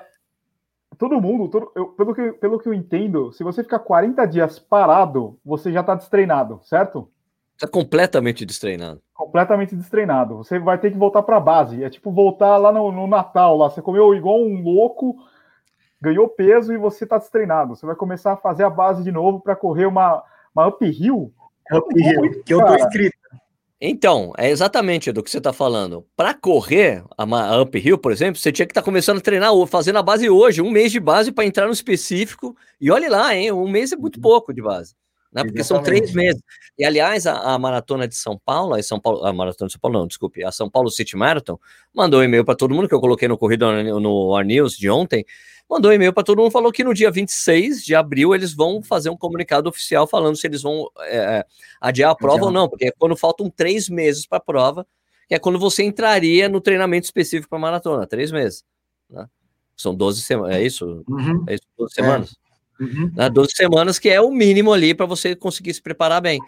todo 1.10 1.20
mundo, 1.20 1.50
todo- 1.50 1.70
eu- 1.76 1.88
pelo, 1.88 2.16
que, 2.16 2.32
pelo 2.34 2.58
que 2.58 2.70
eu 2.70 2.74
entendo, 2.74 3.30
se 3.34 3.44
você 3.44 3.62
ficar 3.62 3.80
40 3.80 4.26
dias 4.26 4.58
parado, 4.58 5.38
você 5.44 5.70
já 5.70 5.84
tá 5.84 5.96
destreinado, 5.96 6.62
certo? 6.64 7.10
Tá 7.60 7.68
completamente 7.68 8.46
destreinado. 8.46 9.02
completamente 9.14 9.76
destreinado. 9.76 10.38
Você 10.38 10.60
vai 10.60 10.78
ter 10.78 10.92
que 10.92 10.98
voltar 10.98 11.22
para 11.24 11.38
a 11.38 11.42
base. 11.42 11.84
É 11.84 11.90
tipo 11.90 12.10
voltar 12.12 12.56
lá 12.58 12.72
no, 12.72 12.90
no 12.92 13.06
Natal, 13.06 13.58
lá 13.58 13.70
você 13.70 13.82
comeu 13.82 14.16
igual 14.16 14.40
um 14.42 14.62
louco, 14.62 15.16
ganhou 16.02 16.28
peso 16.30 16.74
e 16.74 16.78
você 16.78 17.06
tá 17.06 17.18
destreinado. 17.18 17.76
Você 17.76 17.86
vai 17.86 17.96
começar 17.96 18.34
a 18.34 18.38
fazer 18.38 18.64
a 18.64 18.70
base 18.70 19.04
de 19.04 19.12
novo 19.12 19.42
para 19.42 19.56
correr 19.58 19.86
uma, 19.86 20.24
uma 20.56 20.68
uphill. 20.68 21.34
Uphill, 21.72 22.44
que 22.46 22.54
eu 22.54 22.66
tô 22.66 22.76
inscrito. 22.76 23.18
Então, 23.86 24.32
é 24.38 24.50
exatamente 24.50 25.12
do 25.12 25.22
que 25.22 25.30
você 25.30 25.40
está 25.40 25.52
falando. 25.52 26.06
Para 26.16 26.34
correr 26.34 27.04
a, 27.18 27.24
a 27.24 27.62
uphill, 27.62 27.98
por 27.98 28.14
exemplo, 28.14 28.40
você 28.40 28.50
tinha 28.50 28.66
que 28.66 28.72
estar 28.72 28.82
começando 28.82 29.18
a 29.18 29.22
treinar, 29.22 29.52
fazendo 29.68 29.98
a 29.98 30.02
base 30.02 30.30
hoje, 30.30 30.62
um 30.62 30.72
mês 30.72 30.90
de 30.90 31.02
base 31.02 31.34
para 31.34 31.44
entrar 31.44 31.66
no 31.66 31.74
específico. 31.74 32.56
E 32.80 32.90
olhe 32.90 33.10
lá, 33.10 33.36
hein? 33.36 33.52
Um 33.52 33.68
mês 33.68 33.92
é 33.92 33.98
muito 33.98 34.22
pouco 34.22 34.54
de 34.54 34.62
base. 34.62 34.96
Né? 35.34 35.44
Porque 35.44 35.66
são 35.66 35.84
três 35.84 36.04
Exatamente. 36.04 36.28
meses. 36.28 36.42
E, 36.80 36.86
aliás, 36.86 37.28
a, 37.28 37.34
a 37.34 37.60
maratona 37.60 38.08
de 38.08 38.16
São 38.16 38.40
Paulo, 38.46 38.74
a 38.74 38.82
São 38.82 39.02
Paulo, 39.02 39.26
a 39.26 39.34
maratona 39.34 39.68
de 39.68 39.74
São 39.74 39.82
Paulo, 39.82 40.00
não, 40.00 40.08
desculpe, 40.08 40.46
a 40.46 40.52
São 40.54 40.70
Paulo 40.70 40.90
City 40.90 41.18
Marathon, 41.18 41.60
mandou 41.94 42.22
um 42.22 42.24
e-mail 42.24 42.46
para 42.46 42.56
todo 42.56 42.74
mundo 42.74 42.88
que 42.88 42.96
eu 42.96 43.02
coloquei 43.02 43.28
no 43.28 43.38
Corrida 43.38 43.84
no, 43.84 44.00
no 44.00 44.42
News 44.44 44.78
de 44.78 44.90
ontem. 44.90 45.26
Mandou 45.70 45.90
um 45.92 45.94
e-mail 45.94 46.14
para 46.14 46.24
todo 46.24 46.40
mundo, 46.42 46.52
falou 46.52 46.72
que 46.72 46.84
no 46.84 46.94
dia 46.94 47.10
26 47.10 47.84
de 47.84 47.96
abril 47.96 48.36
eles 48.36 48.54
vão 48.54 48.82
fazer 48.84 49.10
um 49.10 49.18
comunicado 49.18 49.70
oficial 49.70 50.06
falando 50.06 50.36
se 50.36 50.46
eles 50.46 50.62
vão 50.62 50.88
é, 51.02 51.46
adiar 51.82 52.12
a 52.12 52.16
prova 52.16 52.36
Adiar. 52.36 52.46
ou 52.48 52.52
não, 52.52 52.70
porque 52.70 52.88
é 52.88 52.92
quando 52.98 53.16
faltam 53.16 53.50
três 53.50 53.90
meses 53.90 54.26
para 54.28 54.38
a 54.38 54.42
prova, 54.42 54.86
que 55.28 55.34
é 55.34 55.40
quando 55.40 55.58
você 55.58 55.84
entraria 55.84 56.48
no 56.50 56.62
treinamento 56.62 57.06
específico 57.06 57.50
para 57.50 57.58
maratona, 57.60 58.06
três 58.06 58.32
meses. 58.32 58.64
Né? 59.10 59.26
São 59.76 59.96
12 59.96 60.22
semanas, 60.22 60.56
é 60.56 60.62
isso? 60.64 61.04
Uhum, 61.08 61.44
É 61.48 61.56
isso? 61.56 61.64
12 61.78 61.94
É. 61.94 61.96
semanas? 62.04 62.36
uhum. 62.80 63.12
né, 63.16 63.30
12 63.30 63.52
semanas, 63.56 63.98
que 64.00 64.10
é 64.10 64.22
o 64.22 64.30
mínimo 64.32 64.74
ali 64.74 64.94
para 64.94 65.06
você 65.06 65.36
conseguir 65.36 65.74
se 65.74 65.82
preparar 65.82 66.22
bem. 66.22 66.40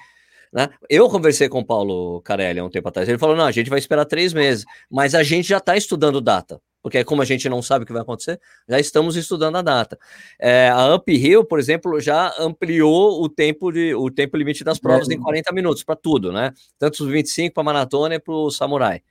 Né? 0.54 0.70
Eu 0.90 1.10
conversei 1.10 1.50
com 1.50 1.60
o 1.60 1.66
Paulo 1.66 2.22
Carelli 2.22 2.60
há 2.60 2.64
um 2.64 2.70
tempo 2.70 2.88
atrás. 2.88 3.10
Ele 3.10 3.18
falou: 3.18 3.36
não, 3.36 3.46
a 3.46 3.52
gente 3.52 3.70
vai 3.70 3.80
esperar 3.80 4.06
três 4.06 4.34
meses, 4.34 4.64
mas 4.90 5.16
a 5.16 5.24
gente 5.24 5.48
já 5.48 5.58
está 5.58 5.76
estudando 5.76 6.22
data. 6.22 6.62
Porque 6.86 7.04
como 7.04 7.24
a 7.24 7.26
gente 7.26 7.50
não 7.50 7.64
sabe 7.64 7.82
o 7.82 7.88
que 7.88 7.92
vai 7.92 8.04
acontecer, 8.04 8.40
já 8.70 8.80
estamos 8.80 9.16
estudando 9.16 9.56
a 9.56 9.64
data. 9.64 9.98
É, 10.40 10.70
a 10.70 10.94
Uphill, 10.94 11.44
por 11.44 11.58
exemplo, 11.58 12.00
já 12.00 12.32
ampliou 12.38 13.24
o 13.24 13.28
tempo, 13.28 13.72
de, 13.72 13.96
o 13.96 14.12
tempo 14.12 14.38
limite 14.38 14.64
das 14.64 14.78
provas 14.78 15.10
em 15.10 15.20
40 15.20 15.52
minutos 15.52 15.84
para 15.84 15.96
tudo, 15.96 16.32
né? 16.32 16.54
Tanto 16.78 17.04
os 17.04 17.10
25 17.10 17.56
para 17.56 17.64
maratona 17.64 18.14
e 18.14 18.20
para 18.20 18.36
o 18.36 18.52
samurai. 18.52 19.02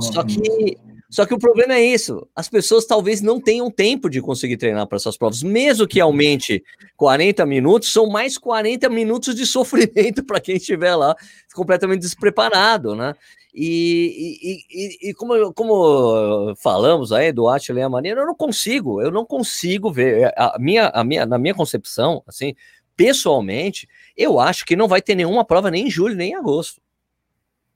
Só 0.00 0.24
que, 0.24 0.76
só 1.08 1.24
que 1.24 1.32
o 1.32 1.38
problema 1.38 1.74
é 1.74 1.80
isso. 1.80 2.26
As 2.34 2.48
pessoas 2.48 2.84
talvez 2.84 3.22
não 3.22 3.40
tenham 3.40 3.70
tempo 3.70 4.10
de 4.10 4.20
conseguir 4.20 4.56
treinar 4.56 4.88
para 4.88 4.96
essas 4.96 5.16
provas. 5.16 5.44
Mesmo 5.44 5.86
que 5.86 6.00
aumente 6.00 6.64
40 6.96 7.46
minutos, 7.46 7.92
são 7.92 8.08
mais 8.08 8.36
40 8.36 8.88
minutos 8.88 9.32
de 9.36 9.46
sofrimento 9.46 10.24
para 10.24 10.40
quem 10.40 10.56
estiver 10.56 10.96
lá 10.96 11.14
completamente 11.54 12.00
despreparado, 12.00 12.96
né? 12.96 13.14
E, 13.58 14.38
e, 14.42 15.06
e, 15.08 15.10
e 15.10 15.14
como, 15.14 15.50
como 15.54 16.54
falamos 16.56 17.10
aí 17.10 17.32
do 17.32 17.48
Atila 17.48 17.80
e 17.80 17.82
a 17.82 17.88
maneira, 17.88 18.20
eu 18.20 18.26
não 18.26 18.34
consigo, 18.34 19.00
eu 19.00 19.10
não 19.10 19.24
consigo 19.24 19.90
ver. 19.90 20.30
A 20.36 20.58
minha, 20.58 20.88
a 20.88 21.02
minha, 21.02 21.24
na 21.24 21.38
minha 21.38 21.54
concepção, 21.54 22.22
assim, 22.26 22.54
pessoalmente, 22.94 23.88
eu 24.14 24.38
acho 24.38 24.66
que 24.66 24.76
não 24.76 24.86
vai 24.86 25.00
ter 25.00 25.14
nenhuma 25.14 25.42
prova 25.42 25.70
nem 25.70 25.86
em 25.86 25.90
julho, 25.90 26.14
nem 26.14 26.32
em 26.32 26.34
agosto. 26.34 26.82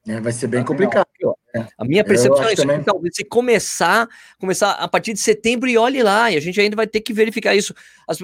É, 0.07 0.21
vai 0.21 0.33
ser 0.33 0.49
bem 0.49 0.63
complicado. 0.65 1.07
A 1.79 1.85
minha 1.85 2.05
percepção 2.05 2.45
é 2.45 2.53
isso. 2.53 2.63
também. 2.63 2.83
Talvez 2.83 3.15
se 3.17 3.25
começar, 3.25 4.07
começar 4.39 4.73
a 4.73 4.87
partir 4.89 5.15
de 5.15 5.21
setembro 5.21 5.69
e 5.69 5.79
olhe 5.79 6.03
lá, 6.03 6.31
e 6.31 6.37
a 6.37 6.41
gente 6.41 6.61
ainda 6.61 6.77
vai 6.77 6.87
ter 6.87 7.01
que 7.01 7.13
verificar 7.13 7.55
isso. 7.55 7.75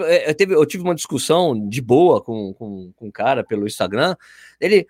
É, 0.04 0.30
eu, 0.30 0.34
teve- 0.34 0.54
eu 0.54 0.66
tive 0.66 0.82
uma 0.84 0.94
discussão 0.94 1.68
de 1.68 1.80
boa 1.80 2.20
com, 2.22 2.52
com, 2.54 2.92
com 2.94 3.06
um 3.06 3.10
cara 3.10 3.42
pelo 3.44 3.66
Instagram. 3.66 4.14
Ele, 4.60 4.86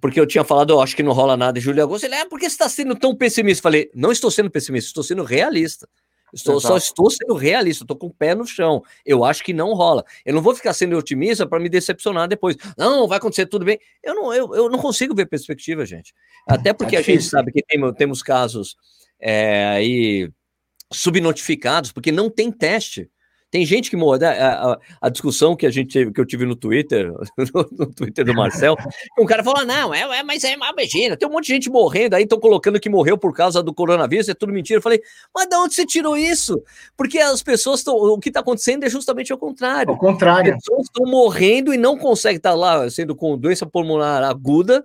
porque 0.00 0.20
eu 0.20 0.26
tinha 0.26 0.44
falado, 0.44 0.72
eu 0.72 0.80
acho 0.80 0.94
que 0.94 1.02
não 1.02 1.12
rola 1.12 1.36
nada 1.36 1.58
em 1.58 1.62
julho 1.62 1.78
e 1.78 1.82
agosto. 1.82 2.04
Ele, 2.04 2.14
é, 2.14 2.24
por 2.26 2.38
que 2.38 2.48
você 2.48 2.54
está 2.54 2.68
sendo 2.68 2.94
tão 2.94 3.14
pessimista? 3.14 3.62
Falei, 3.62 3.90
não 3.94 4.12
estou 4.12 4.30
sendo 4.30 4.50
pessimista, 4.50 4.88
estou 4.88 5.02
sendo 5.02 5.24
realista. 5.24 5.88
Estou, 6.32 6.60
só 6.60 6.76
estou 6.76 7.10
sendo 7.10 7.34
realista, 7.34 7.82
estou 7.82 7.96
com 7.96 8.06
o 8.06 8.14
pé 8.14 8.34
no 8.34 8.46
chão. 8.46 8.82
Eu 9.04 9.24
acho 9.24 9.42
que 9.42 9.52
não 9.52 9.74
rola. 9.74 10.04
Eu 10.24 10.34
não 10.34 10.40
vou 10.40 10.54
ficar 10.54 10.72
sendo 10.72 10.96
otimista 10.96 11.46
para 11.46 11.58
me 11.58 11.68
decepcionar 11.68 12.28
depois. 12.28 12.56
Não, 12.78 13.08
vai 13.08 13.18
acontecer 13.18 13.46
tudo 13.46 13.64
bem. 13.64 13.80
Eu 14.02 14.14
não, 14.14 14.32
eu, 14.32 14.54
eu 14.54 14.70
não 14.70 14.78
consigo 14.78 15.14
ver 15.14 15.26
perspectiva, 15.26 15.84
gente. 15.84 16.14
Até 16.46 16.72
porque 16.72 16.96
a 16.96 17.02
gente 17.02 17.24
sabe 17.24 17.50
que 17.50 17.62
tem- 17.62 17.94
temos 17.94 18.22
casos 18.22 18.76
é, 19.18 19.66
aí 19.66 20.30
subnotificados, 20.92 21.92
porque 21.92 22.12
não 22.12 22.30
tem 22.30 22.50
teste. 22.50 23.10
Tem 23.50 23.66
gente 23.66 23.90
que 23.90 23.96
morre. 23.96 24.20
né? 24.20 24.28
A, 24.40 24.72
a- 24.72 24.78
a 25.00 25.08
discussão 25.08 25.56
que 25.56 25.66
a 25.66 25.70
gente 25.70 25.92
teve, 25.92 26.12
que 26.12 26.20
eu 26.20 26.24
tive 26.26 26.46
no 26.46 26.54
Twitter, 26.54 27.12
no, 27.76 27.86
Twitter 27.92 28.24
do 28.24 28.32
Marcel, 28.34 28.76
um 29.18 29.26
cara 29.26 29.42
falou: 29.42 29.66
não, 29.66 29.92
é, 29.92 30.02
é, 30.18 30.22
mas 30.22 30.44
é 30.44 30.56
uma 30.56 30.70
imagina, 30.70 31.16
tem 31.16 31.28
um 31.28 31.32
monte 31.32 31.46
de 31.46 31.54
gente 31.54 31.70
morrendo, 31.70 32.14
aí 32.14 32.22
estão 32.22 32.38
colocando 32.38 32.78
que 32.78 32.88
morreu 32.88 33.18
por 33.18 33.34
causa 33.34 33.62
do 33.62 33.74
coronavírus, 33.74 34.28
é 34.28 34.34
tudo 34.34 34.52
mentira. 34.52 34.78
Eu 34.78 34.82
falei, 34.82 35.00
mas 35.34 35.48
de 35.48 35.56
onde 35.56 35.74
você 35.74 35.84
tirou 35.84 36.16
isso? 36.16 36.62
Porque 36.96 37.18
as 37.18 37.42
pessoas 37.42 37.80
estão. 37.80 37.96
O 37.96 38.18
que 38.20 38.28
está 38.28 38.40
acontecendo 38.40 38.84
é 38.84 38.88
justamente 38.88 39.32
o 39.32 39.38
contrário. 39.38 39.92
Ao 39.92 39.98
contrário. 39.98 40.54
Pessoas 40.54 40.82
estão 40.86 41.06
morrendo 41.06 41.74
e 41.74 41.76
não 41.76 41.98
conseguem 41.98 42.36
estar 42.36 42.54
lá 42.54 42.88
sendo 42.88 43.16
com 43.16 43.36
doença 43.36 43.66
pulmonar 43.66 44.22
aguda 44.22 44.84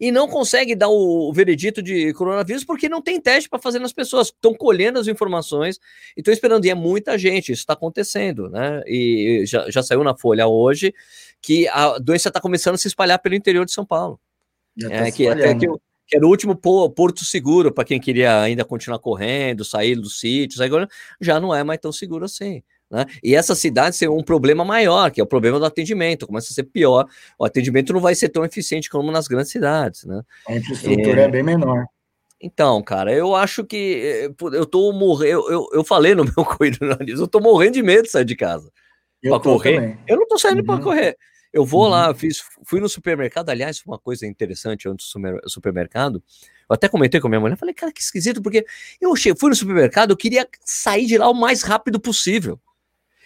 e 0.00 0.10
não 0.10 0.28
consegue 0.28 0.74
dar 0.74 0.88
o, 0.88 1.28
o 1.28 1.32
veredito 1.32 1.82
de 1.82 2.12
coronavírus 2.14 2.64
porque 2.64 2.88
não 2.88 3.02
tem 3.02 3.20
teste 3.20 3.48
para 3.48 3.58
fazer 3.58 3.78
nas 3.78 3.92
pessoas. 3.92 4.28
Estão 4.28 4.54
colhendo 4.54 4.98
as 4.98 5.08
informações 5.08 5.78
e 6.16 6.20
estão 6.20 6.32
esperando. 6.32 6.64
E 6.64 6.70
é 6.70 6.74
muita 6.74 7.16
gente, 7.18 7.52
isso 7.52 7.62
está 7.62 7.72
acontecendo, 7.74 8.48
né? 8.48 8.82
E 8.86 9.44
já, 9.46 9.70
já 9.70 9.82
saiu 9.82 10.04
na 10.04 10.16
Folha 10.16 10.46
hoje 10.46 10.94
que 11.40 11.68
a 11.68 11.98
doença 11.98 12.28
está 12.28 12.40
começando 12.40 12.74
a 12.74 12.78
se 12.78 12.88
espalhar 12.88 13.18
pelo 13.18 13.34
interior 13.34 13.64
de 13.64 13.72
São 13.72 13.84
Paulo. 13.84 14.18
Já 14.76 14.88
tá 14.88 14.94
É, 14.94 15.10
se 15.10 15.12
que, 15.12 15.28
até 15.28 15.52
espalhando. 15.52 15.60
que, 15.60 15.66
que 16.06 16.16
era 16.16 16.26
o 16.26 16.30
último 16.30 16.56
porto 16.56 17.24
seguro 17.24 17.72
para 17.72 17.84
quem 17.84 18.00
queria 18.00 18.40
ainda 18.40 18.64
continuar 18.64 18.98
correndo, 18.98 19.64
sair 19.64 19.96
dos 19.96 20.18
sítios, 20.18 20.60
agora 20.60 20.88
já 21.20 21.38
não 21.38 21.54
é 21.54 21.62
mais 21.62 21.80
tão 21.80 21.92
seguro 21.92 22.24
assim. 22.24 22.62
Né? 22.90 23.06
E 23.22 23.34
essa 23.34 23.54
cidade 23.54 23.98
tem 23.98 24.08
um 24.08 24.22
problema 24.22 24.64
maior, 24.64 25.10
que 25.10 25.20
é 25.20 25.24
o 25.24 25.26
problema 25.26 25.58
do 25.58 25.64
atendimento, 25.64 26.26
começa 26.26 26.52
a 26.52 26.54
ser 26.54 26.64
pior, 26.64 27.06
o 27.38 27.44
atendimento 27.44 27.92
não 27.92 28.00
vai 28.00 28.14
ser 28.14 28.28
tão 28.28 28.44
eficiente 28.44 28.88
como 28.88 29.10
nas 29.10 29.26
grandes 29.26 29.50
cidades. 29.50 30.04
Né? 30.04 30.22
A 30.48 30.56
infraestrutura 30.56 31.20
é, 31.22 31.24
é 31.24 31.28
bem 31.28 31.42
menor. 31.42 31.86
Então, 32.40 32.82
cara, 32.82 33.10
eu 33.10 33.34
acho 33.34 33.64
que 33.64 34.28
eh, 34.28 34.46
eu 34.52 34.66
tô 34.66 34.92
morrendo. 34.92 35.30
Eu, 35.30 35.50
eu, 35.50 35.68
eu, 35.72 35.84
falei 35.84 36.14
no 36.14 36.24
meu 36.36 36.44
corrido 36.44 36.78
eu 37.08 37.26
tô 37.26 37.40
morrendo 37.40 37.72
de 37.72 37.82
medo 37.82 38.02
de 38.02 38.10
sair 38.10 38.24
de 38.24 38.36
casa. 38.36 38.70
para 39.22 39.40
correr. 39.40 39.76
Também. 39.76 39.98
Eu 40.06 40.16
não 40.18 40.28
tô 40.28 40.38
saindo 40.38 40.58
uhum. 40.58 40.66
para 40.66 40.82
correr. 40.82 41.16
Eu 41.54 41.64
vou 41.64 41.84
uhum. 41.84 41.90
lá, 41.90 42.14
fiz, 42.14 42.42
fui 42.64 42.80
no 42.80 42.88
supermercado, 42.88 43.48
aliás, 43.48 43.80
uma 43.86 43.98
coisa 43.98 44.26
interessante 44.26 44.88
antes 44.88 45.10
do 45.10 45.48
supermercado. 45.48 46.22
Eu 46.68 46.74
até 46.74 46.88
comentei 46.88 47.20
com 47.20 47.28
a 47.28 47.30
minha 47.30 47.40
mulher, 47.40 47.56
falei, 47.56 47.74
cara, 47.74 47.92
que 47.92 48.02
esquisito, 48.02 48.42
porque 48.42 48.66
eu 49.00 49.14
fui 49.38 49.48
no 49.48 49.54
supermercado, 49.54 50.10
eu 50.10 50.16
queria 50.16 50.46
sair 50.64 51.06
de 51.06 51.16
lá 51.16 51.30
o 51.30 51.34
mais 51.34 51.62
rápido 51.62 51.98
possível. 52.00 52.60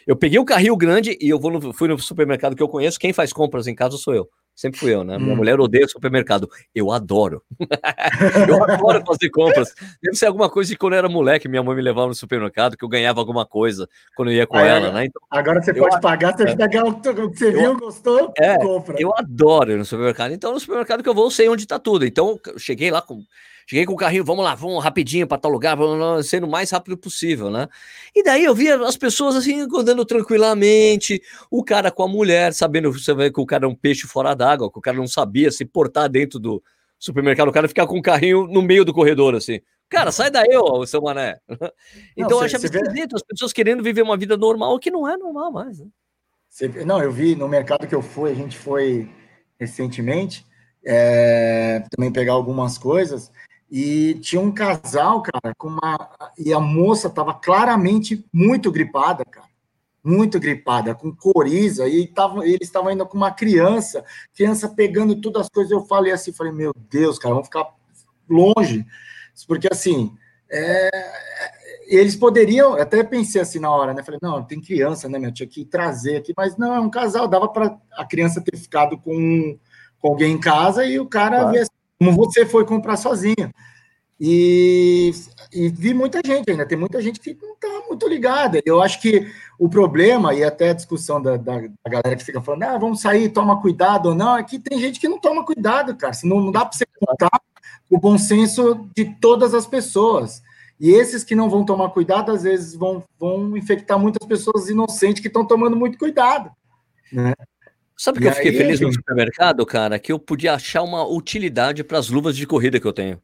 Eu 0.09 0.17
peguei 0.17 0.38
o 0.38 0.45
carrinho 0.45 0.75
grande 0.75 1.19
e 1.21 1.29
eu 1.29 1.38
vou 1.38 1.50
no, 1.50 1.71
fui 1.71 1.87
no 1.87 1.99
supermercado 1.99 2.57
que 2.57 2.62
eu 2.62 2.69
conheço. 2.69 2.99
Quem 2.99 3.12
faz 3.12 3.31
compras 3.31 3.67
em 3.67 3.75
casa 3.75 3.99
sou 3.99 4.15
eu. 4.15 4.27
Sempre 4.55 4.81
fui 4.81 4.95
eu, 4.95 5.05
né? 5.05 5.19
Minha 5.19 5.35
hum. 5.35 5.37
mulher 5.37 5.61
odeia 5.61 5.87
supermercado. 5.87 6.49
Eu 6.75 6.91
adoro. 6.91 7.43
eu 8.49 8.65
adoro 8.65 9.05
fazer 9.07 9.29
compras. 9.29 9.75
Deve 10.03 10.17
ser 10.17 10.25
alguma 10.25 10.49
coisa 10.49 10.71
de 10.71 10.79
quando 10.79 10.95
eu 10.95 11.00
era 11.00 11.11
moleque, 11.11 11.47
minha 11.47 11.62
mãe 11.62 11.77
me 11.77 11.83
levava 11.83 12.09
no 12.09 12.15
supermercado, 12.15 12.75
que 12.75 12.83
eu 12.83 12.88
ganhava 12.88 13.21
alguma 13.21 13.45
coisa 13.45 13.87
quando 14.17 14.31
eu 14.31 14.37
ia 14.38 14.47
com 14.47 14.57
ah, 14.57 14.67
ela, 14.67 14.93
né? 14.93 15.05
Então, 15.05 15.21
agora 15.31 15.61
você 15.62 15.75
pode 15.75 16.00
pagar, 16.00 16.35
você 16.35 16.45
é, 16.45 16.57
pegar 16.57 16.85
o 16.87 17.00
que 17.00 17.12
você 17.12 17.53
viu, 17.53 17.79
gostou, 17.79 18.33
é, 18.38 18.57
compra. 18.57 18.97
Eu 18.99 19.12
adoro 19.15 19.73
ir 19.73 19.77
no 19.77 19.85
supermercado. 19.85 20.33
Então, 20.33 20.55
no 20.55 20.59
supermercado 20.59 21.03
que 21.03 21.09
eu 21.09 21.15
vou, 21.15 21.27
eu 21.27 21.31
sei 21.31 21.50
onde 21.50 21.67
tá 21.67 21.79
tudo. 21.79 22.07
Então, 22.07 22.41
eu 22.47 22.59
cheguei 22.59 22.91
lá 22.91 23.03
com 23.03 23.23
Cheguei 23.69 23.85
com 23.85 23.93
o 23.93 23.97
carrinho, 23.97 24.25
vamos 24.25 24.43
lá, 24.43 24.55
vamos 24.55 24.83
rapidinho 24.83 25.27
para 25.27 25.37
tal 25.37 25.51
lugar, 25.51 25.77
vamos 25.77 26.27
sendo 26.27 26.47
o 26.47 26.51
mais 26.51 26.71
rápido 26.71 26.97
possível, 26.97 27.51
né? 27.51 27.69
E 28.17 28.23
daí 28.23 28.43
eu 28.43 28.55
via 28.55 28.81
as 28.81 28.97
pessoas 28.97 29.37
assim 29.37 29.61
andando 29.61 30.07
tranquilamente, 30.07 31.21
o 31.51 31.63
cara 31.63 31.91
com 31.91 32.03
a 32.03 32.09
mulher, 32.09 32.55
sabendo 32.55 32.91
você 32.91 33.15
vê 33.15 33.31
que 33.31 33.39
o 33.39 33.45
cara 33.45 33.67
é 33.67 33.69
um 33.69 33.75
peixe 33.75 34.07
fora 34.07 34.35
d'água, 34.35 34.73
que 34.73 34.79
o 34.79 34.81
cara 34.81 34.97
não 34.97 35.07
sabia 35.07 35.51
se 35.51 35.67
portar 35.67 36.09
dentro 36.09 36.39
do 36.39 36.63
supermercado, 36.99 37.49
o 37.49 37.53
cara 37.53 37.69
ficar 37.69 37.87
com 37.87 37.99
o 37.99 38.03
carrinho 38.03 38.47
no 38.47 38.63
meio 38.63 38.87
do 38.87 38.95
corredor 38.95 39.35
assim. 39.35 39.61
Cara, 39.91 40.11
sai 40.13 40.31
daí, 40.31 40.57
ô, 40.57 40.87
seu 40.87 41.03
mané. 41.03 41.39
Então 42.17 42.31
não, 42.31 42.39
eu 42.39 42.45
achava 42.45 42.65
esquisito 42.65 43.17
as 43.17 43.23
pessoas 43.23 43.53
querendo 43.53 43.83
viver 43.83 44.01
uma 44.01 44.17
vida 44.17 44.35
normal, 44.35 44.79
que 44.79 44.91
não 44.91 45.07
é 45.07 45.15
normal 45.19 45.53
mais. 45.53 45.79
Né? 45.79 45.87
Não, 46.87 47.03
eu 47.03 47.13
vi 47.13 47.37
no 47.37 47.47
mercado 47.47 47.87
que 47.87 47.95
eu 47.95 48.01
fui, 48.01 48.31
a 48.31 48.35
gente 48.35 48.57
foi 48.57 49.11
recentemente, 49.61 50.47
é... 50.83 51.85
também 51.91 52.11
pegar 52.11 52.33
algumas 52.33 52.79
coisas. 52.79 53.31
E 53.71 54.15
tinha 54.15 54.41
um 54.41 54.51
casal, 54.51 55.23
cara, 55.23 55.55
com 55.57 55.69
uma. 55.69 56.11
E 56.39 56.53
a 56.53 56.61
moça 56.61 57.09
estava 57.09 57.35
claramente 57.35 58.25
muito 58.33 58.73
gripada, 58.73 59.25
cara. 59.25 59.49
Muito 60.03 60.41
gripada, 60.41 60.95
com 60.95 61.15
coriza, 61.15 61.87
e 61.87 62.07
tava, 62.07 62.47
eles 62.47 62.69
estavam 62.69 62.91
indo 62.91 63.05
com 63.05 63.17
uma 63.17 63.33
criança, 63.33 64.03
criança 64.35 64.69
pegando 64.69 65.21
todas 65.21 65.43
as 65.43 65.49
coisas. 65.51 65.71
Eu 65.71 65.85
falei 65.85 66.13
assim, 66.13 66.33
falei, 66.33 66.53
meu 66.53 66.73
Deus, 66.89 67.19
cara, 67.19 67.35
vamos 67.35 67.49
ficar 67.49 67.69
longe. 68.29 68.87
Porque 69.47 69.69
assim, 69.71 70.17
é, 70.51 70.89
eles 71.89 72.17
poderiam, 72.17 72.75
até 72.75 73.03
pensei 73.03 73.41
assim 73.41 73.59
na 73.59 73.71
hora, 73.71 73.93
né? 73.93 74.03
Falei, 74.03 74.21
não, 74.23 74.43
tem 74.43 74.61
criança, 74.61 75.09
né, 75.09 75.19
meu? 75.19 75.33
Tinha 75.33 75.47
que 75.47 75.65
trazer 75.65 76.17
aqui, 76.17 76.33
mas 76.37 76.57
não, 76.57 76.75
é 76.75 76.81
um 76.81 76.91
casal, 76.91 77.29
dava 77.29 77.49
para 77.49 77.79
a 77.93 78.07
criança 78.07 78.41
ter 78.41 78.57
ficado 78.57 78.97
com, 78.99 79.59
com 79.99 80.09
alguém 80.09 80.33
em 80.33 80.41
casa 80.41 80.87
e 80.87 80.99
o 80.99 81.07
cara 81.07 81.41
claro. 81.41 81.67
Como 81.99 82.12
você 82.12 82.47
foi 82.47 82.64
comprar 82.64 82.97
sozinha. 82.97 83.52
E, 84.21 85.12
e, 85.52 85.69
vi 85.69 85.95
muita 85.95 86.21
gente 86.25 86.50
ainda, 86.50 86.67
tem 86.67 86.76
muita 86.76 87.00
gente 87.00 87.21
que 87.21 87.37
não 87.40 87.52
está 87.55 87.87
muito 87.87 88.09
ligada. 88.09 88.61
Eu 88.64 88.83
acho 88.83 89.00
que 89.00 89.31
o 89.59 89.69
problema, 89.69 90.35
e 90.35 90.43
até 90.43 90.71
a 90.71 90.75
discussão 90.75 91.23
da, 91.23 91.37
da, 91.37 91.61
da, 91.61 91.90
galera 91.90 92.16
que 92.16 92.25
fica 92.25 92.40
falando, 92.40 92.64
ah, 92.64 92.79
vamos 92.79 93.01
sair, 93.01 93.29
toma 93.29 93.61
cuidado 93.61 94.09
ou 94.09 94.14
não, 94.14 94.37
é 94.37 94.42
que 94.42 94.59
tem 94.59 94.81
gente 94.81 94.99
que 94.99 95.09
não 95.09 95.20
toma 95.20 95.44
cuidado, 95.44 95.94
cara. 95.96 96.12
Senão 96.12 96.40
não 96.40 96.51
dá 96.51 96.64
para 96.64 96.77
você 96.77 96.85
contar 96.99 97.31
o 97.88 97.99
bom 97.99 98.18
senso 98.18 98.88
de 98.94 99.05
todas 99.05 99.55
as 99.55 99.66
pessoas. 99.66 100.42
E 100.81 100.90
esses 100.90 101.23
que 101.23 101.35
não 101.35 101.49
vão 101.49 101.64
tomar 101.64 101.90
cuidado, 101.90 102.33
às 102.33 102.42
vezes 102.42 102.75
vão, 102.75 103.05
vão 103.18 103.57
infectar 103.57 103.99
muitas 103.99 104.27
pessoas 104.27 104.68
inocentes 104.68 105.20
que 105.20 105.29
estão 105.29 105.44
tomando 105.44 105.77
muito 105.77 105.96
cuidado. 105.96 106.51
Né? 107.12 107.35
Sabe 107.99 108.21
que 108.21 108.27
eu 108.27 108.33
fiquei 108.33 108.53
feliz 108.53 108.81
no 108.81 108.93
supermercado, 108.93 109.67
cara? 109.67 109.99
Que 109.99 110.13
eu 110.13 110.19
podia 110.21 110.55
achar 110.55 110.83
uma 110.83 111.05
utilidade 111.05 111.83
para 111.83 111.99
as 111.99 112.09
luvas 112.09 112.37
de 112.37 112.47
corrida 112.47 112.79
que 112.79 112.87
eu 112.87 112.93
tenho. 112.93 113.21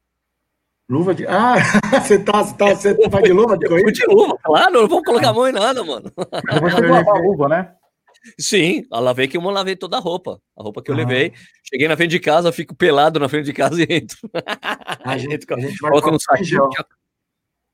Luva 0.89 1.15
de. 1.15 1.25
Ah, 1.29 1.55
você 2.03 2.19
tá, 2.19 2.43
você 2.43 2.57
tá, 2.57 2.75
você 2.75 3.09
tá 3.09 3.21
de 3.21 3.33
luva 3.33 3.57
de 3.57 3.67
corrida? 3.69 3.93
de 3.93 4.05
luva, 4.07 4.37
claro, 4.43 4.73
não 4.83 4.89
vou 4.89 5.03
colocar 5.03 5.31
a 5.31 5.33
mão 5.33 5.49
em 5.49 5.53
nada, 5.53 5.85
mano. 5.85 6.13
Você 6.17 6.87
lavar 6.87 7.17
a 7.17 7.21
luva, 7.21 7.49
né? 7.49 7.73
Sim, 8.39 8.83
a 8.91 8.99
lavei 8.99 9.29
que 9.29 9.37
eu 9.37 9.43
lavei 9.43 9.77
toda 9.77 9.97
a 9.97 10.01
roupa. 10.01 10.41
A 10.57 10.63
roupa 10.63 10.83
que 10.83 10.91
eu 10.91 10.95
levei. 10.95 11.33
Cheguei 11.63 11.87
na 11.87 11.97
frente 11.97 12.11
de 12.11 12.21
casa, 12.21 12.51
fico 12.51 12.75
pelado 12.75 13.21
na 13.21 13.29
frente 13.29 13.45
de 13.45 13.53
casa 13.53 13.81
e 13.81 13.87
entro. 13.89 14.19
A 15.05 15.17
gente, 15.19 15.47
a 15.53 15.61
gente 15.61 15.77
vai 15.81 15.91
coloca 15.91 16.11
no 16.11 16.19
saquinho. 16.19 16.69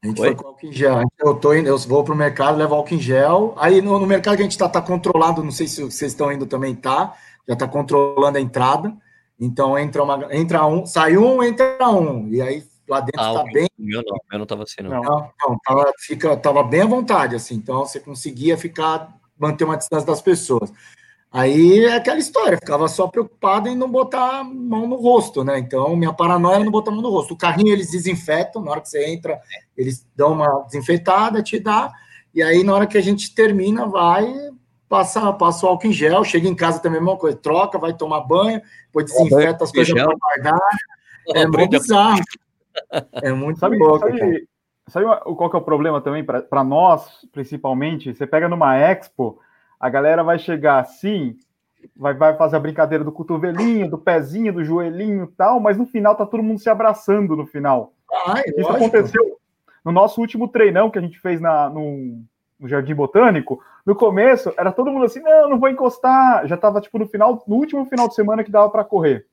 A 0.03 0.07
gente 0.07 0.21
Oi? 0.21 0.29
foi 0.29 0.35
com 0.35 0.49
álcool 0.49 0.67
em 0.67 0.73
gel. 0.73 1.03
Eu, 1.19 1.35
tô 1.35 1.55
indo, 1.55 1.69
eu 1.69 1.77
vou 1.79 2.03
pro 2.03 2.15
mercado, 2.17 2.57
levo 2.57 2.75
álcool 2.75 2.95
em 2.95 3.01
gel. 3.01 3.55
Aí 3.59 3.83
no, 3.83 3.99
no 3.99 4.07
mercado 4.07 4.37
que 4.37 4.43
a 4.43 4.45
gente 4.45 4.57
tá, 4.57 4.69
tá 4.69 4.81
controlado, 4.81 5.45
não 5.45 5.51
sei 5.51 5.67
se 5.67 5.83
vocês 5.83 6.13
estão 6.13 6.33
indo 6.33 6.47
também, 6.47 6.75
tá? 6.75 7.15
Já 7.47 7.55
tá 7.55 7.69
controlando 7.69 8.39
a 8.39 8.41
entrada. 8.41 8.97
Então 9.39 9.79
entra, 9.79 10.03
uma, 10.03 10.35
entra 10.35 10.67
um, 10.67 10.87
sai 10.87 11.17
um, 11.19 11.43
entra 11.43 11.77
um. 11.89 12.29
E 12.29 12.41
aí 12.41 12.65
lá 12.89 13.01
dentro 13.01 13.21
ah, 13.21 13.35
tá 13.35 13.45
bem. 13.45 13.69
Meu 13.79 14.03
não, 14.07 14.19
meu 14.31 14.39
não 14.39 14.47
tava 14.47 14.63
assim, 14.63 14.83
não. 14.83 15.03
Não, 15.03 15.31
não 15.41 15.59
tava, 15.65 15.93
fica, 15.99 16.37
tava 16.37 16.63
bem 16.63 16.81
à 16.81 16.87
vontade, 16.87 17.37
assim. 17.37 17.55
Então 17.55 17.81
você 17.81 18.01
conseguia 18.01 18.57
ficar, 18.57 19.15
manter 19.39 19.65
uma 19.65 19.77
distância 19.77 20.07
das 20.07 20.23
pessoas. 20.23 20.73
Aí 21.33 21.85
é 21.85 21.95
aquela 21.95 22.19
história, 22.19 22.59
ficava 22.59 22.89
só 22.89 23.07
preocupado 23.07 23.69
em 23.69 23.77
não 23.77 23.89
botar 23.89 24.41
a 24.41 24.45
mão 24.45 24.89
no 24.89 24.97
rosto, 24.97 25.45
né? 25.45 25.61
Então, 25.61 25.95
minha 25.95 26.13
paranoia 26.13 26.57
era 26.57 26.65
não 26.65 26.73
botar 26.73 26.91
a 26.91 26.95
mão 26.95 27.03
no 27.03 27.11
rosto. 27.11 27.35
O 27.35 27.39
carrinho 27.39 27.73
eles 27.73 27.93
desinfetam, 27.93 28.63
na 28.63 28.73
hora 28.73 28.81
que 28.81 28.89
você 28.89 29.07
entra, 29.07 29.41
eles 29.77 30.05
dão 30.17 30.33
uma 30.33 30.65
desinfetada, 30.65 31.41
te 31.41 31.61
dá, 31.61 31.93
e 32.35 32.43
aí 32.43 32.65
na 32.65 32.75
hora 32.75 32.87
que 32.87 32.99
a 32.99 33.01
gente 33.01 33.33
termina, 33.33 33.87
vai, 33.87 34.35
passa, 34.89 35.33
passa 35.33 35.67
o 35.67 35.69
álcool 35.69 35.87
em 35.87 35.93
gel, 35.93 36.25
chega 36.25 36.49
em 36.49 36.55
casa 36.55 36.81
também 36.81 36.99
a 36.99 37.03
mesma 37.03 37.17
coisa, 37.17 37.37
troca, 37.37 37.79
vai 37.79 37.93
tomar 37.93 38.23
banho, 38.23 38.61
depois 38.87 39.07
desinfeta 39.07 39.63
as 39.63 39.71
coisas 39.71 39.95
para 39.95 40.17
guardar. 40.17 40.61
É 41.33 41.47
muito 41.47 41.71
bizarro. 41.71 42.21
É 43.23 43.31
muito 43.33 43.61
sabe, 43.61 43.77
louco. 43.77 44.09
Sabe, 44.09 44.49
sabe 44.89 45.07
qual 45.37 45.51
que 45.51 45.57
é 45.57 45.59
o 45.59 45.63
problema 45.63 46.01
também 46.01 46.25
para 46.25 46.65
nós, 46.65 47.05
principalmente? 47.31 48.15
Você 48.15 48.27
pega 48.27 48.49
numa 48.49 48.77
expo 48.77 49.39
a 49.81 49.89
galera 49.89 50.23
vai 50.23 50.39
chegar 50.39 50.79
assim, 50.79 51.37
vai, 51.97 52.13
vai 52.13 52.37
fazer 52.37 52.57
a 52.57 52.61
brincadeira 52.61 53.03
do 53.03 53.11
cotovelinho, 53.11 53.89
do 53.89 53.97
pezinho, 53.97 54.53
do 54.53 54.63
joelhinho 54.63 55.25
e 55.25 55.37
tal, 55.37 55.59
mas 55.59 55.79
no 55.79 55.87
final 55.87 56.15
tá 56.15 56.27
todo 56.27 56.43
mundo 56.43 56.61
se 56.61 56.69
abraçando 56.69 57.35
no 57.35 57.47
final. 57.47 57.95
Ai, 58.27 58.43
Isso 58.47 58.61
lógico. 58.61 58.77
aconteceu 58.77 59.39
no 59.83 59.91
nosso 59.91 60.21
último 60.21 60.49
treinão 60.49 60.91
que 60.91 60.99
a 60.99 61.03
gente 61.03 61.19
fez 61.19 61.41
na, 61.41 61.71
no, 61.71 62.23
no 62.59 62.69
Jardim 62.69 62.95
Botânico. 62.95 63.63
No 63.87 63.95
começo, 63.95 64.53
era 64.59 64.71
todo 64.71 64.91
mundo 64.91 65.07
assim, 65.07 65.21
não, 65.21 65.49
não 65.49 65.59
vou 65.59 65.71
encostar. 65.71 66.47
Já 66.47 66.57
tava, 66.57 66.81
tipo, 66.81 66.99
no 66.99 67.07
final, 67.07 67.43
no 67.47 67.57
último 67.57 67.87
final 67.87 68.07
de 68.07 68.15
semana 68.15 68.45
que 68.45 68.51
dava 68.51 68.69
para 68.69 68.85
correr. 68.85 69.27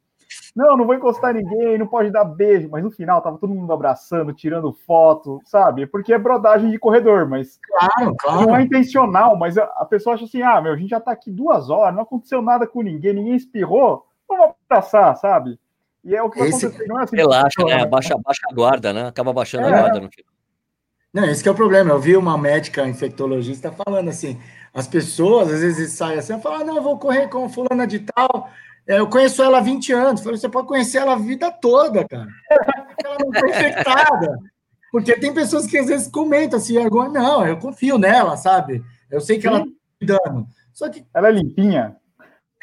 Não, 0.58 0.76
não 0.76 0.88
vou 0.88 0.96
encostar 0.96 1.36
ninguém, 1.36 1.78
não 1.78 1.86
pode 1.86 2.10
dar 2.10 2.26
beijo, 2.26 2.68
mas 2.72 2.84
no 2.84 2.90
final 2.90 3.22
tava 3.22 3.38
todo 3.38 3.54
mundo 3.54 3.72
abraçando, 3.72 4.34
tirando 4.34 4.74
foto, 4.74 5.40
sabe? 5.46 5.86
Porque 5.86 6.12
é 6.12 6.18
brodagem 6.18 6.72
de 6.72 6.80
corredor, 6.80 7.30
mas 7.30 7.60
claro, 7.62 8.16
claro. 8.18 8.48
não 8.48 8.56
é 8.56 8.64
intencional, 8.64 9.38
mas 9.38 9.56
a 9.56 9.86
pessoa 9.88 10.16
acha 10.16 10.26
assim: 10.26 10.42
ah, 10.42 10.60
meu, 10.60 10.74
a 10.74 10.76
gente 10.76 10.90
já 10.90 11.00
tá 11.00 11.12
aqui 11.12 11.30
duas 11.30 11.70
horas, 11.70 11.94
não 11.94 12.02
aconteceu 12.02 12.42
nada 12.42 12.66
com 12.66 12.82
ninguém, 12.82 13.14
ninguém 13.14 13.36
espirrou, 13.36 14.04
vamos 14.28 14.56
abraçar, 14.68 15.16
sabe? 15.18 15.60
E 16.04 16.16
é 16.16 16.24
o 16.24 16.30
que 16.32 16.40
vai 16.40 16.50
Esse... 16.50 16.66
acontecer, 16.66 16.88
não 16.88 17.00
é 17.00 17.04
assim. 17.04 17.16
Relaxa, 17.16 17.64
né? 17.64 17.86
Baixa, 17.86 18.18
baixa 18.18 18.42
a 18.50 18.56
guarda, 18.56 18.92
né? 18.92 19.08
Acaba 19.10 19.32
baixando 19.32 19.68
é. 19.68 19.72
a 19.72 19.80
guarda 19.80 20.00
no 20.00 20.10
final. 20.10 20.34
Não, 21.14 21.26
esse 21.26 21.44
que 21.44 21.50
é 21.50 21.52
o 21.52 21.56
problema. 21.56 21.92
Eu 21.92 22.00
vi 22.00 22.18
uma 22.18 22.36
médica 22.36 22.88
infectologista 22.88 23.72
falando 23.72 24.10
assim: 24.10 24.40
as 24.74 24.88
pessoas 24.88 25.52
às 25.52 25.62
vezes 25.62 25.94
saem 25.94 26.18
assim, 26.20 26.40
falam, 26.42 26.62
ah, 26.62 26.64
não, 26.64 26.78
eu 26.78 26.84
vou 26.84 26.98
correr 26.98 27.28
com 27.28 27.48
fulana 27.48 27.86
de 27.86 28.00
tal, 28.00 28.50
eu 28.88 29.08
conheço 29.08 29.44
ela 29.44 29.58
há 29.58 29.62
20 29.62 29.92
anos. 29.94 30.22
Falei, 30.22 30.38
você 30.38 30.48
pode 30.48 30.68
conhecer 30.68 31.00
ela 31.00 31.14
a 31.14 31.20
vida 31.20 31.52
toda, 31.52 32.08
cara. 32.08 32.28
Ela 33.04 33.18
não 33.20 33.32
está 33.32 33.48
infectada. 33.48 34.40
Porque 34.92 35.18
tem 35.20 35.34
pessoas 35.34 35.68
que 35.68 35.78
às 35.78 35.88
vezes 35.88 36.08
comentam 36.08 36.58
assim, 36.58 36.78
agora, 36.78 37.10
não, 37.10 37.46
eu 37.46 37.58
confio 37.58 37.98
nela, 37.98 38.38
sabe? 38.38 38.84
Eu 39.12 39.20
sei 39.20 39.36
que 39.38 39.44
Sim. 39.44 39.48
ela 39.50 39.58
está 39.60 39.72
cuidando. 40.00 40.48
Só 40.74 40.90
que. 40.90 41.06
Ela 41.14 41.28
é 41.30 41.32
limpinha. 41.32 41.98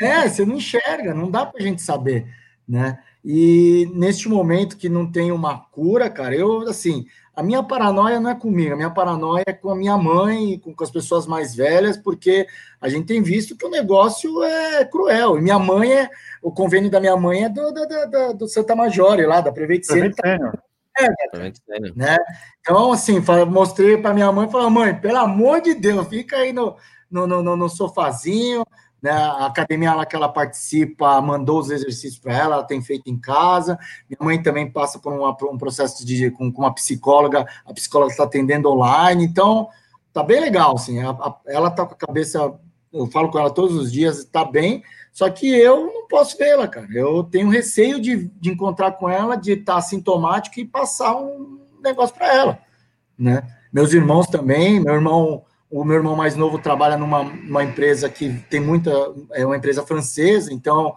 É, 0.00 0.28
você 0.28 0.44
não 0.44 0.56
enxerga, 0.56 1.14
não 1.14 1.30
dá 1.30 1.46
para 1.46 1.62
a 1.62 1.66
gente 1.66 1.82
saber, 1.82 2.26
né? 2.66 2.98
E 3.24 3.88
neste 3.94 4.28
momento 4.28 4.76
que 4.76 4.88
não 4.88 5.10
tem 5.10 5.30
uma 5.30 5.58
cura, 5.58 6.10
cara, 6.10 6.34
eu, 6.34 6.62
assim, 6.68 7.06
a 7.36 7.42
minha 7.42 7.62
paranoia 7.62 8.20
não 8.20 8.30
é 8.30 8.34
comigo, 8.34 8.74
a 8.74 8.76
minha 8.76 8.90
paranoia 8.90 9.44
é 9.46 9.52
com 9.52 9.70
a 9.70 9.74
minha 9.74 9.96
mãe, 9.96 10.58
com, 10.58 10.74
com 10.74 10.84
as 10.84 10.90
pessoas 10.90 11.26
mais 11.26 11.54
velhas, 11.54 11.96
porque 11.96 12.46
a 12.80 12.88
gente 12.88 13.06
tem 13.06 13.22
visto 13.22 13.56
que 13.56 13.66
o 13.66 13.70
negócio 13.70 14.42
é 14.42 14.84
cruel. 14.84 15.38
E 15.38 15.42
minha 15.42 15.58
mãe 15.58 15.92
é. 15.92 16.10
O 16.42 16.52
convênio 16.52 16.90
da 16.90 17.00
minha 17.00 17.16
mãe 17.16 17.44
é 17.44 17.48
do, 17.48 17.72
do, 17.72 17.86
do, 17.86 18.34
do 18.34 18.48
Santa 18.48 18.76
Majore, 18.76 19.24
lá, 19.24 19.40
da 19.40 19.50
Prevent 19.50 19.82
Senior. 19.84 20.12
É, 20.96 21.08
né? 21.96 22.16
Então, 22.60 22.92
assim, 22.92 23.20
mostrei 23.48 23.96
para 23.96 24.14
minha 24.14 24.30
mãe 24.30 24.46
e 24.46 24.50
falei, 24.52 24.70
mãe, 24.70 24.94
pelo 24.94 25.18
amor 25.18 25.60
de 25.60 25.74
Deus, 25.74 26.06
fica 26.06 26.36
aí 26.36 26.52
no, 26.52 26.76
no, 27.10 27.26
no, 27.26 27.56
no 27.56 27.68
sofazinho, 27.68 28.64
né? 29.04 29.10
A 29.10 29.44
academia 29.44 29.92
lá 29.92 30.06
que 30.06 30.16
ela 30.16 30.30
participa 30.30 31.20
mandou 31.20 31.60
os 31.60 31.70
exercícios 31.70 32.18
para 32.18 32.32
ela, 32.32 32.54
ela 32.54 32.64
tem 32.64 32.80
feito 32.80 33.10
em 33.10 33.18
casa. 33.18 33.78
Minha 34.08 34.16
mãe 34.18 34.42
também 34.42 34.70
passa 34.70 34.98
por, 34.98 35.12
uma, 35.12 35.36
por 35.36 35.52
um 35.52 35.58
processo 35.58 36.06
de 36.06 36.30
com, 36.30 36.50
com, 36.50 36.62
uma 36.62 36.74
psicóloga, 36.74 37.46
a 37.66 37.74
psicóloga 37.74 38.12
está 38.12 38.24
atendendo 38.24 38.70
online, 38.70 39.22
então 39.22 39.68
tá 40.10 40.22
bem 40.22 40.40
legal, 40.40 40.76
assim. 40.76 41.02
A, 41.02 41.10
a, 41.10 41.36
ela 41.46 41.70
tá 41.70 41.84
com 41.84 41.92
a 41.92 41.98
cabeça, 41.98 42.54
eu 42.90 43.06
falo 43.08 43.30
com 43.30 43.38
ela 43.38 43.50
todos 43.50 43.76
os 43.76 43.92
dias, 43.92 44.20
está 44.20 44.42
bem. 44.42 44.82
Só 45.12 45.28
que 45.28 45.54
eu 45.54 45.84
não 45.84 46.08
posso 46.08 46.38
vê-la, 46.38 46.66
cara. 46.66 46.88
Eu 46.90 47.24
tenho 47.24 47.50
receio 47.50 48.00
de, 48.00 48.30
de 48.40 48.50
encontrar 48.50 48.92
com 48.92 49.06
ela, 49.10 49.36
de 49.36 49.52
estar 49.52 49.74
tá 49.74 49.80
sintomático 49.82 50.58
e 50.58 50.64
passar 50.64 51.14
um 51.14 51.60
negócio 51.82 52.16
para 52.16 52.34
ela, 52.34 52.58
né? 53.18 53.42
Meus 53.70 53.92
irmãos 53.92 54.28
também, 54.28 54.80
meu 54.80 54.94
irmão, 54.94 55.44
o 55.80 55.84
meu 55.84 55.96
irmão 55.96 56.14
mais 56.14 56.36
novo 56.36 56.58
trabalha 56.58 56.96
numa, 56.96 57.24
numa 57.24 57.64
empresa 57.64 58.08
que 58.08 58.32
tem 58.48 58.60
muita, 58.60 58.90
é 59.32 59.44
uma 59.44 59.56
empresa 59.56 59.84
francesa, 59.84 60.52
então 60.52 60.94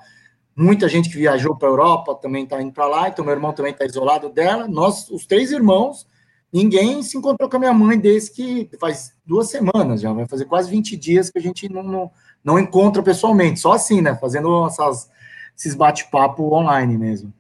muita 0.55 0.87
gente 0.87 1.09
que 1.09 1.17
viajou 1.17 1.55
para 1.55 1.67
a 1.67 1.71
Europa 1.71 2.15
também 2.15 2.43
está 2.43 2.61
indo 2.61 2.71
para 2.71 2.87
lá, 2.87 3.07
então 3.07 3.25
meu 3.25 3.33
irmão 3.33 3.53
também 3.53 3.71
está 3.71 3.85
isolado 3.85 4.29
dela. 4.29 4.67
Nós, 4.67 5.09
os 5.09 5.25
três 5.25 5.51
irmãos, 5.51 6.07
ninguém 6.51 7.01
se 7.01 7.17
encontrou 7.17 7.49
com 7.49 7.57
a 7.57 7.59
minha 7.59 7.73
mãe 7.73 7.97
desde 7.97 8.31
que 8.31 8.69
faz 8.79 9.13
duas 9.25 9.49
semanas 9.49 10.01
já, 10.01 10.13
vai 10.13 10.27
fazer 10.27 10.45
quase 10.45 10.69
20 10.69 10.95
dias 10.95 11.29
que 11.29 11.39
a 11.39 11.41
gente 11.41 11.67
não, 11.71 11.83
não 11.83 12.11
não 12.47 12.57
encontra 12.57 13.03
pessoalmente, 13.03 13.59
só 13.59 13.73
assim, 13.73 13.99
né? 13.99 14.15
Fazendo 14.15 14.65
essas, 14.65 15.09
esses 15.53 15.75
bate-papo 15.75 16.53
online 16.53 16.97
mesmo. 16.97 17.33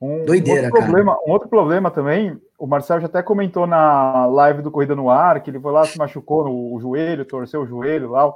Um, 0.00 0.24
Doideira, 0.24 0.62
um 0.62 0.64
outro 0.66 0.80
problema, 0.80 1.18
Um 1.26 1.30
outro 1.32 1.48
problema 1.48 1.90
também, 1.90 2.40
o 2.64 2.66
Marcelo 2.66 3.02
já 3.02 3.08
até 3.08 3.22
comentou 3.22 3.66
na 3.66 4.24
live 4.24 4.62
do 4.62 4.70
Corrida 4.70 4.96
no 4.96 5.10
Ar, 5.10 5.42
que 5.42 5.50
ele 5.50 5.60
foi 5.60 5.70
lá, 5.70 5.84
se 5.84 5.98
machucou 5.98 6.44
no 6.44 6.80
joelho, 6.80 7.22
torceu 7.26 7.60
o 7.60 7.66
joelho 7.66 8.12
lá. 8.12 8.32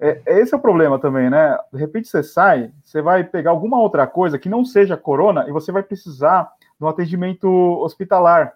É, 0.00 0.22
esse 0.40 0.54
é 0.54 0.56
o 0.56 0.60
problema 0.60 0.98
também, 0.98 1.28
né? 1.28 1.58
De 1.70 1.78
repente 1.78 2.08
você 2.08 2.22
sai, 2.22 2.72
você 2.82 3.02
vai 3.02 3.22
pegar 3.22 3.50
alguma 3.50 3.78
outra 3.78 4.06
coisa 4.06 4.38
que 4.38 4.48
não 4.48 4.64
seja 4.64 4.96
corona 4.96 5.44
e 5.46 5.52
você 5.52 5.70
vai 5.70 5.82
precisar 5.82 6.50
de 6.78 6.86
um 6.86 6.88
atendimento 6.88 7.46
hospitalar. 7.82 8.54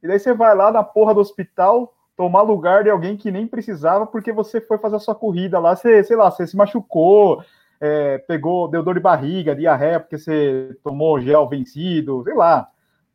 E 0.00 0.06
daí 0.06 0.20
você 0.20 0.32
vai 0.32 0.54
lá 0.54 0.70
na 0.70 0.84
porra 0.84 1.14
do 1.14 1.20
hospital, 1.20 1.92
tomar 2.16 2.42
lugar 2.42 2.84
de 2.84 2.90
alguém 2.90 3.16
que 3.16 3.32
nem 3.32 3.44
precisava 3.44 4.06
porque 4.06 4.30
você 4.30 4.60
foi 4.60 4.78
fazer 4.78 4.94
a 4.94 5.00
sua 5.00 5.16
corrida 5.16 5.58
lá, 5.58 5.74
você, 5.74 6.04
sei 6.04 6.16
lá, 6.16 6.30
você 6.30 6.46
se 6.46 6.56
machucou, 6.56 7.42
é, 7.80 8.18
pegou, 8.18 8.68
deu 8.68 8.84
dor 8.84 8.94
de 8.94 9.00
barriga, 9.00 9.56
diarreia, 9.56 9.98
porque 9.98 10.16
você 10.16 10.78
tomou 10.84 11.20
gel 11.20 11.48
vencido, 11.48 12.22
sei 12.22 12.34
lá. 12.34 12.68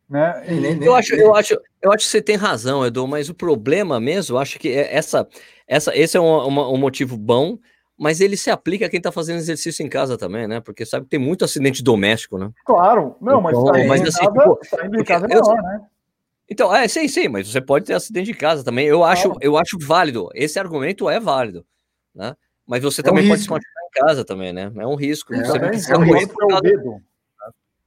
Né? 0.10 0.44
Eu 0.82 0.94
acho, 0.96 1.16
eu 1.16 1.36
acho, 1.36 1.58
eu 1.82 1.92
acho 1.92 2.06
que 2.06 2.12
você 2.12 2.22
tem 2.22 2.36
razão, 2.36 2.86
Edu, 2.86 3.08
mas 3.08 3.30
o 3.30 3.34
problema 3.34 4.00
mesmo, 4.00 4.36
eu 4.36 4.40
acho 4.40 4.60
que 4.60 4.70
é 4.70 4.96
essa, 4.96 5.28
essa, 5.68 5.96
esse 5.98 6.18
é 6.18 6.20
um, 6.20 6.48
um 6.48 6.78
motivo 6.78 7.18
bom, 7.18 7.58
mas 7.98 8.22
ele 8.22 8.36
se 8.36 8.50
aplica 8.52 8.86
a 8.86 8.90
quem 8.90 8.98
está 8.98 9.12
fazendo 9.12 9.38
exercício 9.38 9.86
em 9.86 9.90
casa 9.90 10.18
também, 10.18 10.48
né? 10.48 10.60
Porque 10.60 10.86
sabe 10.86 11.06
que 11.06 11.12
tem 11.12 11.20
muito 11.20 11.46
acidente 11.46 11.84
doméstico, 11.84 12.38
né? 12.38 12.52
Claro, 12.66 13.16
não, 13.22 13.42
mas, 13.42 13.58
então, 13.58 13.88
mas 13.88 14.02
assim, 14.02 14.26
casa, 14.26 14.44
pô, 14.44 14.60
saindo 14.64 14.98
de 14.98 15.04
casa 15.04 15.26
é 15.26 15.28
melhor, 15.28 15.62
né? 15.62 15.82
Então, 16.50 16.76
é, 16.76 16.88
sim, 16.88 17.08
sim, 17.08 17.28
mas 17.30 17.50
você 17.50 17.62
pode 17.62 17.86
ter 17.86 17.94
acidente 17.94 18.28
de 18.28 18.38
casa 18.38 18.64
também. 18.64 18.86
Eu 18.86 19.04
acho, 19.04 19.34
eu 19.42 19.58
acho 19.58 19.78
válido. 19.82 20.30
Esse 20.36 20.60
argumento 20.60 21.10
é 21.10 21.20
válido, 21.20 21.66
né? 22.14 22.36
Mas 22.68 22.84
você 22.84 23.02
é 23.02 23.04
também 23.04 23.26
um 23.26 23.30
pode 23.30 23.42
se 23.42 23.50
machucar 23.50 23.84
em 23.84 24.00
casa 24.00 24.26
também, 24.26 24.54
né? 24.54 24.72
É 24.76 24.86
um 24.86 24.96
risco. 24.96 25.34
É, 25.34 25.44
você 25.44 25.60
precisa 25.60 25.94
é 25.94 25.98
um 25.98 26.04
risco 26.04 26.36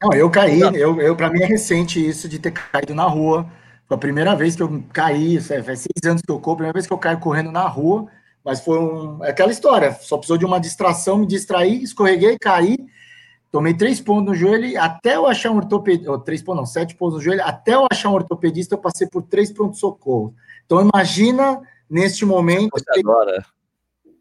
Não, 0.03 0.13
eu 0.13 0.31
caí, 0.31 0.61
eu, 0.61 1.01
eu 1.01 1.17
para 1.17 1.31
mim 1.31 1.43
é 1.43 1.47
recente 1.47 2.07
isso 2.07 2.29
de 2.29 2.39
ter 2.39 2.53
caído 2.53 2.95
na 2.95 3.05
rua. 3.05 3.51
Foi 3.87 3.97
a 3.97 4.01
primeira 4.01 4.35
vez 4.35 4.57
que 4.57 4.63
eu 4.63 4.85
caí, 4.93 5.41
faz 5.41 5.81
seis 5.81 6.05
anos 6.05 6.23
que 6.23 6.31
eu 6.31 6.41
corro, 6.41 6.55
a 6.55 6.57
primeira 6.57 6.75
vez 6.75 6.87
que 6.87 6.93
eu 6.93 6.99
caio 6.99 7.19
correndo 7.19 7.53
na 7.53 7.67
rua, 7.67 8.07
mas 8.45 8.61
foi 8.61 8.79
um, 8.79 9.25
é 9.25 9.31
aquela 9.31 9.53
história, 9.53 9.93
só 9.93 10.17
precisou 10.17 10.37
de 10.37 10.45
uma 10.45 10.61
distração, 10.61 11.19
me 11.19 11.27
distraí, 11.27 11.83
escorreguei, 11.83 12.37
caí, 12.39 12.77
Tomei 13.57 13.73
três 13.73 14.03
pontos 14.03 14.27
no 14.27 14.35
joelho, 14.35 14.79
até 14.79 15.17
eu 15.17 15.27
achar 15.27 15.51
um 15.51 15.57
ortopedista, 15.57 16.19
três 16.19 16.43
pontos 16.43 16.59
não, 16.59 16.67
sete 16.67 16.95
pontos 16.95 17.15
no 17.15 17.23
joelho, 17.23 17.43
até 17.43 17.75
eu 17.75 17.87
achar 17.91 18.11
um 18.11 18.13
ortopedista, 18.13 18.75
eu 18.75 18.79
passei 18.79 19.07
por 19.07 19.23
três 19.23 19.51
pronto-socorro. 19.51 20.35
Então, 20.67 20.87
imagina, 20.87 21.63
neste 21.89 22.27
momento... 22.27 22.71
Agora. 22.99 23.43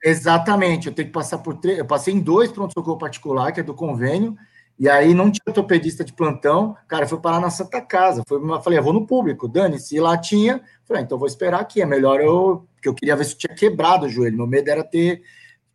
Exatamente, 0.03 0.87
eu 0.87 0.93
tenho 0.93 1.09
que 1.09 1.13
passar 1.13 1.39
por 1.39 1.57
três, 1.57 1.79
eu 1.79 1.85
passei 1.85 2.13
em 2.13 2.19
dois 2.21 2.49
pronto-socorro 2.49 2.97
particular, 2.97 3.51
que 3.51 3.59
é 3.59 3.63
do 3.63 3.73
convênio, 3.73 4.37
e 4.77 4.89
aí 4.89 5.13
não 5.13 5.31
tinha 5.31 5.43
ortopedista 5.47 6.03
de 6.03 6.13
plantão, 6.13 6.75
cara, 6.87 7.07
foi 7.07 7.19
parar 7.19 7.39
na 7.39 7.49
Santa 7.49 7.81
Casa, 7.81 8.23
foi, 8.27 8.37
eu 8.37 8.61
falei, 8.61 8.79
eu 8.79 8.83
vou 8.83 8.93
no 8.93 9.07
público, 9.07 9.47
dane-se, 9.47 9.99
lá 9.99 10.17
tinha, 10.17 10.61
falei, 10.85 11.01
ah, 11.01 11.05
então 11.05 11.17
vou 11.17 11.27
esperar 11.27 11.61
aqui, 11.61 11.81
é 11.81 11.85
melhor 11.85 12.19
eu, 12.19 12.67
porque 12.75 12.89
eu 12.89 12.93
queria 12.93 13.15
ver 13.15 13.25
se 13.25 13.33
eu 13.33 13.37
tinha 13.37 13.55
quebrado 13.55 14.05
o 14.05 14.09
joelho, 14.09 14.37
meu 14.37 14.47
medo 14.47 14.69
era 14.69 14.83
ter 14.83 15.21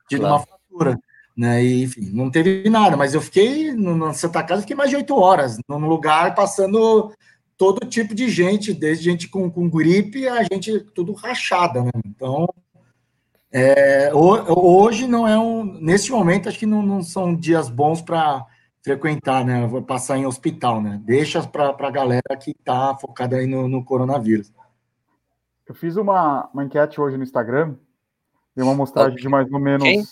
tido 0.09 0.21
claro. 0.21 0.35
uma 0.37 0.41
fratura 0.41 0.99
né? 1.41 1.65
E, 1.65 1.85
enfim, 1.85 2.11
não 2.13 2.31
teve 2.31 2.69
nada, 2.69 2.99
mas 2.99 3.15
eu 3.15 3.21
fiquei 3.23 3.73
na 3.73 4.13
Santa 4.13 4.43
Casa, 4.43 4.61
fiquei 4.61 4.77
mais 4.77 4.91
de 4.91 4.97
oito 4.97 5.15
horas 5.17 5.57
num 5.67 5.89
lugar 5.89 6.35
passando 6.35 7.13
todo 7.57 7.87
tipo 7.87 8.15
de 8.15 8.29
gente, 8.29 8.75
desde 8.75 9.05
gente 9.05 9.29
com, 9.29 9.51
com 9.51 9.69
gripe 9.69 10.29
a 10.29 10.43
gente 10.43 10.81
tudo 10.95 11.15
rachada, 11.15 11.83
né? 11.83 11.91
Então, 12.05 12.47
é, 13.51 14.11
hoje 14.13 15.07
não 15.07 15.27
é 15.27 15.39
um. 15.39 15.65
Nesse 15.81 16.11
momento, 16.11 16.49
acho 16.49 16.59
que 16.59 16.67
não, 16.67 16.83
não 16.83 17.03
são 17.03 17.35
dias 17.35 17.71
bons 17.71 18.03
para 18.03 18.45
frequentar, 18.83 19.45
né? 19.45 19.67
Vou 19.67 19.83
passar 19.83 20.19
em 20.19 20.27
hospital, 20.27 20.81
né? 20.81 21.01
Deixa 21.05 21.47
para 21.47 21.75
a 21.79 21.91
galera 21.91 22.37
que 22.41 22.51
está 22.51 22.97
focada 22.97 23.37
aí 23.37 23.47
no, 23.47 23.69
no, 23.69 23.85
coronavírus. 23.85 24.53
Eu 25.67 25.75
fiz 25.75 25.97
uma, 25.97 26.49
uma 26.53 26.65
enquete 26.65 27.01
hoje 27.01 27.17
no 27.17 27.23
Instagram, 27.23 27.77
deu 28.57 28.67
uma 28.67 28.73
amostragem 28.73 29.17
de 29.17 29.29
mais 29.29 29.51
ou 29.53 29.61
menos. 29.61 29.83
Quem? 29.83 30.05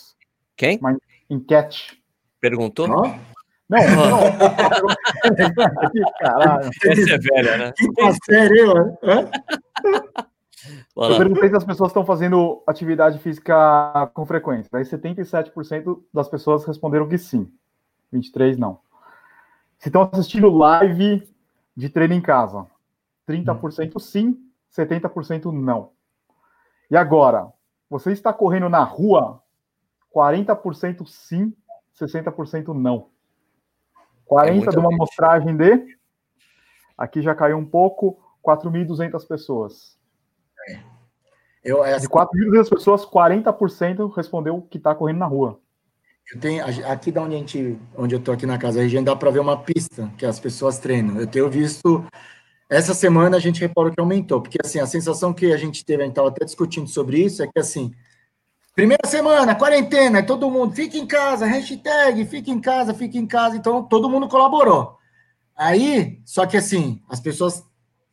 Quem? 0.55 0.79
Uma 0.79 0.97
enquete. 1.29 2.01
Perguntou? 2.39 2.87
Não, 2.87 3.03
não. 3.03 3.19
não. 4.09 4.19
Caralho. 6.19 6.69
Essa 6.85 7.13
é 7.13 7.17
velha, 7.17 7.57
né? 7.57 7.73
Que 7.77 7.87
sério, 8.25 8.97
Eu 10.95 11.17
perguntei 11.17 11.49
se 11.49 11.55
as 11.55 11.63
pessoas 11.63 11.89
estão 11.89 12.05
fazendo 12.05 12.63
atividade 12.67 13.17
física 13.19 14.11
com 14.13 14.25
frequência. 14.25 14.69
Daí 14.71 14.83
77% 14.83 15.99
das 16.13 16.29
pessoas 16.29 16.65
responderam 16.65 17.07
que 17.07 17.17
sim. 17.17 17.51
23% 18.13 18.57
não. 18.57 18.79
Se 19.77 19.89
estão 19.89 20.09
assistindo 20.11 20.49
live 20.49 21.27
de 21.75 21.89
treino 21.89 22.13
em 22.13 22.21
casa. 22.21 22.67
30% 23.27 23.99
sim, 23.99 24.37
70% 24.75 25.51
não. 25.51 25.91
E 26.89 26.97
agora, 26.97 27.51
você 27.89 28.11
está 28.11 28.33
correndo 28.33 28.67
na 28.67 28.83
rua 28.83 29.41
40% 30.13 31.07
sim, 31.07 31.53
60% 31.99 32.73
não. 32.73 33.09
40 34.25 34.69
é 34.69 34.71
de 34.71 34.77
uma 34.77 34.93
amostragem 34.93 35.55
de. 35.55 35.97
Aqui 36.97 37.21
já 37.21 37.33
caiu 37.33 37.57
um 37.57 37.65
pouco, 37.65 38.19
4.200 38.45 39.25
pessoas. 39.27 39.97
É. 40.67 40.79
Eu, 41.63 41.83
essa... 41.83 42.01
De 42.01 42.09
4.200 42.09 42.69
pessoas, 42.69 43.05
40% 43.05 44.13
respondeu 44.13 44.61
que 44.63 44.77
está 44.77 44.93
correndo 44.93 45.19
na 45.19 45.25
rua. 45.25 45.59
Tenho, 46.39 46.63
aqui 46.85 47.11
da 47.11 47.23
onde, 47.23 47.35
a 47.35 47.37
gente, 47.39 47.79
onde 47.97 48.13
eu 48.13 48.19
estou 48.19 48.33
aqui 48.33 48.45
na 48.45 48.57
casa, 48.57 48.81
a 48.81 48.87
gente 48.87 49.05
dá 49.05 49.15
para 49.15 49.31
ver 49.31 49.39
uma 49.39 49.57
pista 49.57 50.11
que 50.17 50.25
as 50.25 50.39
pessoas 50.39 50.77
treinam. 50.77 51.19
Eu 51.19 51.27
tenho 51.27 51.49
visto. 51.49 52.05
Essa 52.69 52.93
semana 52.93 53.37
a 53.37 53.39
gente 53.39 53.59
reparou 53.59 53.91
que 53.91 53.99
aumentou, 53.99 54.41
porque 54.41 54.59
assim, 54.63 54.79
a 54.79 54.85
sensação 54.85 55.33
que 55.33 55.51
a 55.51 55.57
gente 55.57 55.83
teve, 55.83 56.03
a 56.03 56.05
gente 56.05 56.11
estava 56.11 56.27
até 56.27 56.45
discutindo 56.45 56.87
sobre 56.87 57.17
isso, 57.19 57.41
é 57.41 57.47
que 57.47 57.57
assim, 57.57 57.91
Primeira 58.79 59.05
semana, 59.05 59.55
quarentena, 59.55 60.23
todo 60.23 60.49
mundo 60.49 60.73
fica 60.73 60.97
em 60.97 61.05
casa, 61.05 61.45
hashtag, 61.45 62.23
fica 62.25 62.49
em 62.49 62.61
casa, 62.61 62.93
fica 62.93 63.17
em 63.17 63.27
casa. 63.27 63.57
Então, 63.57 63.83
todo 63.83 64.09
mundo 64.09 64.29
colaborou. 64.29 64.97
Aí, 65.53 66.21
só 66.23 66.45
que 66.45 66.55
assim, 66.55 67.01
as 67.09 67.19
pessoas 67.19 67.61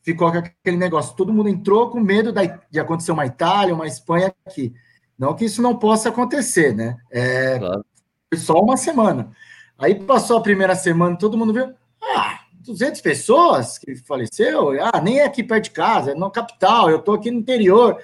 ficou 0.03 0.33
com 0.33 0.39
aquele 0.39 0.77
negócio, 0.77 1.15
todo 1.15 1.33
mundo 1.33 1.49
entrou 1.49 1.89
com 1.89 2.01
medo 2.01 2.35
de 2.69 2.81
acontecer 2.81 3.13
uma 3.13 3.25
Itália, 3.25 3.75
uma 3.77 3.87
Espanha 3.87 4.35
aqui. 4.45 4.75
Não 5.17 5.35
que 5.35 5.45
isso 5.45 5.63
não 5.63 5.77
possa 5.77 6.09
acontecer, 6.09 6.75
né? 6.75 6.97
É 7.13 7.61
claro. 7.61 7.85
Só 8.39 8.55
uma 8.61 8.77
semana. 8.77 9.31
Aí 9.79 9.95
passou 9.95 10.39
a 10.39 10.43
primeira 10.43 10.75
semana, 10.75 11.17
todo 11.17 11.37
mundo 11.37 11.53
viu, 11.53 11.75
ah, 12.03 12.41
200 12.65 13.01
pessoas 13.01 13.79
que 13.79 13.95
faleceu, 13.95 14.71
ah, 14.83 15.01
nem 15.01 15.21
é 15.21 15.25
aqui 15.25 15.43
perto 15.43 15.65
de 15.65 15.71
casa, 15.71 16.13
é 16.13 16.15
na 16.15 16.31
capital, 16.31 16.91
eu 16.91 16.99
tô 16.99 17.13
aqui 17.13 17.31
no 17.31 17.39
interior. 17.39 17.99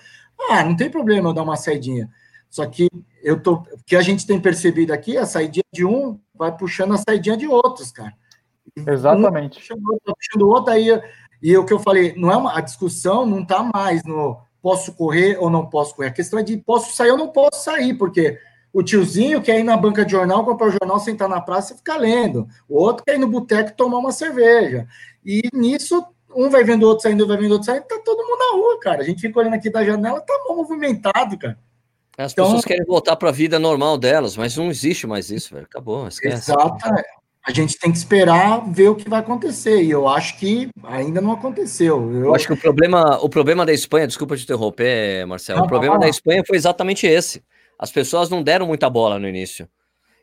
Ah, 0.50 0.62
não 0.64 0.76
tem 0.76 0.90
problema 0.90 1.30
eu 1.30 1.32
dar 1.32 1.42
uma 1.42 1.56
saidinha. 1.56 2.10
Só 2.50 2.66
que 2.66 2.88
eu 3.22 3.40
tô, 3.40 3.54
o 3.54 3.84
que 3.86 3.96
a 3.96 4.02
gente 4.02 4.26
tem 4.26 4.38
percebido 4.38 4.92
aqui, 4.92 5.16
a 5.16 5.24
saidinha 5.24 5.64
de 5.72 5.84
um 5.84 6.20
vai 6.34 6.54
puxando 6.54 6.92
a 6.92 6.98
saidinha 6.98 7.36
de 7.36 7.46
outros, 7.46 7.90
cara. 7.90 8.12
Exatamente. 8.76 9.58
Um 9.58 9.60
puxando, 9.60 9.90
outro, 9.90 10.14
puxando 10.14 10.48
outro, 10.48 10.72
aí 10.72 11.02
E 11.42 11.56
o 11.56 11.64
que 11.64 11.72
eu 11.72 11.78
falei, 11.78 12.14
não 12.16 12.30
é 12.30 12.36
uma, 12.36 12.56
a 12.56 12.60
discussão 12.60 13.24
não 13.24 13.40
está 13.40 13.62
mais 13.62 14.04
no 14.04 14.38
posso 14.60 14.92
correr 14.92 15.36
ou 15.40 15.50
não 15.50 15.66
posso 15.66 15.94
correr. 15.94 16.08
A 16.08 16.12
questão 16.12 16.38
é 16.38 16.42
de 16.42 16.56
posso 16.56 16.94
sair 16.94 17.10
ou 17.10 17.18
não 17.18 17.28
posso 17.28 17.64
sair, 17.64 17.94
porque 17.94 18.38
o 18.72 18.82
tiozinho 18.82 19.42
quer 19.42 19.60
ir 19.60 19.64
na 19.64 19.76
banca 19.76 20.04
de 20.04 20.12
jornal, 20.12 20.44
comprar 20.44 20.68
o 20.68 20.70
jornal, 20.70 20.98
sentar 20.98 21.28
na 21.28 21.40
praça 21.40 21.74
e 21.74 21.76
ficar 21.76 21.98
lendo. 21.98 22.48
O 22.68 22.80
outro 22.80 23.04
quer 23.04 23.16
ir 23.16 23.18
no 23.18 23.28
boteco 23.28 23.76
tomar 23.76 23.98
uma 23.98 24.12
cerveja. 24.12 24.86
E 25.24 25.42
nisso, 25.52 26.04
um 26.34 26.48
vai 26.48 26.64
vendo 26.64 26.84
o 26.84 26.88
outro 26.88 27.02
saindo, 27.02 27.26
vai 27.26 27.36
vendo 27.36 27.50
o 27.50 27.54
outro 27.54 27.66
saindo, 27.66 27.84
tá 27.84 28.00
todo 28.04 28.26
mundo 28.26 28.38
na 28.38 28.56
rua, 28.56 28.80
cara. 28.80 29.02
A 29.02 29.04
gente 29.04 29.20
fica 29.20 29.38
olhando 29.38 29.54
aqui 29.54 29.68
da 29.68 29.84
janela, 29.84 30.20
tá 30.20 30.34
movimentado, 30.48 31.38
cara. 31.38 31.58
As 32.16 32.32
então, 32.32 32.46
pessoas 32.46 32.64
querem 32.64 32.84
voltar 32.84 33.16
para 33.16 33.30
a 33.30 33.32
vida 33.32 33.58
normal 33.58 33.96
delas, 33.98 34.36
mas 34.36 34.56
não 34.56 34.70
existe 34.70 35.06
mais 35.06 35.30
isso, 35.30 35.54
velho. 35.54 35.66
Acabou, 35.66 36.08
esquece. 36.08 36.50
Exato. 36.50 36.88
A 37.44 37.50
gente 37.50 37.76
tem 37.76 37.90
que 37.90 37.98
esperar 37.98 38.70
ver 38.70 38.88
o 38.88 38.94
que 38.94 39.08
vai 39.08 39.18
acontecer. 39.18 39.82
E 39.82 39.90
eu 39.90 40.06
acho 40.06 40.38
que 40.38 40.70
ainda 40.84 41.20
não 41.20 41.32
aconteceu. 41.32 42.00
Eu, 42.12 42.26
eu 42.26 42.34
acho 42.34 42.46
que 42.46 42.52
o 42.52 42.56
problema, 42.56 43.18
o 43.20 43.28
problema 43.28 43.66
da 43.66 43.72
Espanha, 43.72 44.06
desculpa 44.06 44.36
te 44.36 44.44
interromper, 44.44 45.26
Marcelo. 45.26 45.58
Não, 45.58 45.66
o 45.66 45.68
problema 45.68 45.98
da 45.98 46.08
Espanha 46.08 46.44
foi 46.46 46.56
exatamente 46.56 47.06
esse. 47.06 47.42
As 47.82 47.90
pessoas 47.90 48.30
não 48.30 48.44
deram 48.44 48.64
muita 48.64 48.88
bola 48.88 49.18
no 49.18 49.28
início. 49.28 49.68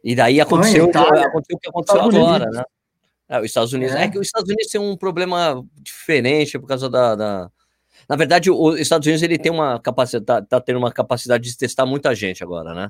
E 0.01 0.15
daí 0.15 0.39
aconteceu, 0.39 0.85
aconteceu 0.85 1.57
o 1.57 1.59
que 1.59 1.67
aconteceu 1.67 2.01
agora, 2.01 2.45
né? 2.49 2.63
É, 3.27 3.37
os 3.37 3.47
Estados 3.47 3.73
Unidos. 3.73 3.93
É. 3.95 4.05
é. 4.05 4.07
que 4.07 4.17
os 4.17 4.27
Estados 4.27 4.49
Unidos 4.49 4.71
tem 4.71 4.79
um 4.79 4.95
problema 4.95 5.61
diferente 5.75 6.57
por 6.57 6.67
causa 6.67 6.89
da. 6.89 7.15
da... 7.15 7.51
Na 8.07 8.15
verdade, 8.15 8.49
os 8.49 8.79
Estados 8.79 9.05
Unidos 9.05 9.21
ele 9.23 9.37
tem 9.37 9.51
uma 9.51 9.77
capacidade, 9.77 10.25
tá, 10.25 10.41
tá 10.41 10.61
tendo 10.61 10.79
uma 10.79 10.89
capacidade 10.89 11.43
de 11.43 11.57
testar 11.57 11.85
muita 11.85 12.15
gente 12.15 12.41
agora, 12.41 12.73
né? 12.73 12.89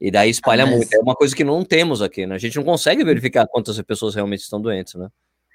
E 0.00 0.10
daí 0.10 0.30
espalha 0.30 0.64
ah, 0.64 0.66
mas... 0.66 0.76
muito. 0.76 0.94
É 0.94 1.00
uma 1.00 1.14
coisa 1.14 1.36
que 1.36 1.44
não 1.44 1.62
temos 1.62 2.00
aqui, 2.00 2.26
né? 2.26 2.34
A 2.34 2.38
gente 2.38 2.56
não 2.56 2.64
consegue 2.64 3.04
verificar 3.04 3.46
quantas 3.46 3.78
pessoas 3.82 4.14
realmente 4.14 4.40
estão 4.40 4.58
doentes, 4.58 4.94
né? 4.94 5.08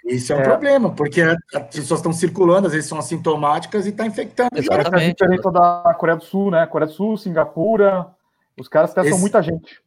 Isso 0.05 0.31
é 0.31 0.35
um 0.35 0.41
é. 0.41 0.43
problema, 0.43 0.93
porque 0.93 1.21
as 1.21 1.75
pessoas 1.75 2.01
estão 2.01 2.13
circulando, 2.13 2.67
às 2.67 2.73
vezes 2.73 2.87
são 2.87 2.99
assintomáticas 2.99 3.87
e 3.87 3.89
está 3.89 4.05
infectando. 4.05 4.51
Exatamente. 4.55 5.23
É 5.23 5.51
da 5.51 5.95
Coreia 5.97 6.17
do 6.17 6.23
Sul, 6.23 6.51
né? 6.51 6.67
Coreia 6.67 6.87
do 6.87 6.93
Sul, 6.93 7.17
Singapura, 7.17 8.13
os 8.57 8.67
caras 8.67 8.93
testam 8.93 9.13
Esse... 9.13 9.21
muita 9.21 9.41
gente. 9.41 9.81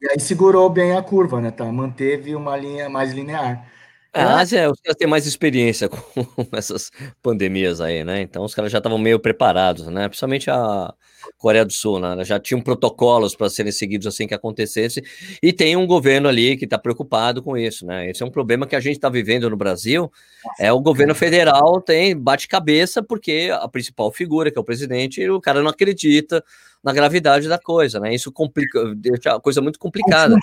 E 0.00 0.10
aí 0.10 0.20
segurou 0.20 0.68
bem 0.70 0.96
a 0.96 1.02
curva, 1.02 1.40
né? 1.40 1.50
Tá? 1.50 1.64
Manteve 1.66 2.34
uma 2.34 2.56
linha 2.56 2.88
mais 2.88 3.12
linear. 3.12 3.66
É, 4.12 4.22
a 4.22 4.40
Ásia, 4.40 4.68
os 4.68 4.80
caras 4.80 4.96
têm 4.96 5.06
mais 5.06 5.24
experiência 5.24 5.88
com 5.88 6.04
essas 6.52 6.90
pandemias 7.22 7.80
aí, 7.80 8.02
né? 8.02 8.20
Então 8.20 8.44
os 8.44 8.54
caras 8.54 8.72
já 8.72 8.78
estavam 8.78 8.98
meio 8.98 9.20
preparados, 9.20 9.86
né? 9.86 10.08
Principalmente 10.08 10.50
a 10.50 10.92
Coreia 11.38 11.64
do 11.64 11.72
Sul, 11.72 12.00
né? 12.00 12.24
Já 12.24 12.40
tinham 12.40 12.60
protocolos 12.60 13.36
para 13.36 13.48
serem 13.48 13.70
seguidos 13.70 14.08
assim 14.08 14.26
que 14.26 14.34
acontecesse, 14.34 15.00
e 15.40 15.52
tem 15.52 15.76
um 15.76 15.86
governo 15.86 16.28
ali 16.28 16.56
que 16.56 16.64
está 16.64 16.76
preocupado 16.76 17.40
com 17.40 17.56
isso, 17.56 17.86
né? 17.86 18.10
Esse 18.10 18.22
é 18.22 18.26
um 18.26 18.30
problema 18.30 18.66
que 18.66 18.74
a 18.74 18.80
gente 18.80 18.96
está 18.96 19.08
vivendo 19.08 19.48
no 19.48 19.56
Brasil. 19.56 20.10
É 20.58 20.72
o 20.72 20.80
governo 20.80 21.14
federal 21.14 21.80
tem 21.80 22.16
bate 22.16 22.48
cabeça 22.48 23.02
porque 23.02 23.50
a 23.52 23.68
principal 23.68 24.10
figura, 24.10 24.50
que 24.50 24.58
é 24.58 24.60
o 24.60 24.64
presidente, 24.64 25.28
o 25.30 25.40
cara 25.40 25.62
não 25.62 25.70
acredita 25.70 26.42
na 26.82 26.92
gravidade 26.92 27.48
da 27.48 27.58
coisa, 27.58 28.00
né? 28.00 28.14
Isso 28.14 28.32
complica, 28.32 28.94
deixa 28.94 29.36
a 29.36 29.40
coisa 29.40 29.60
muito 29.60 29.78
complicada. 29.78 30.34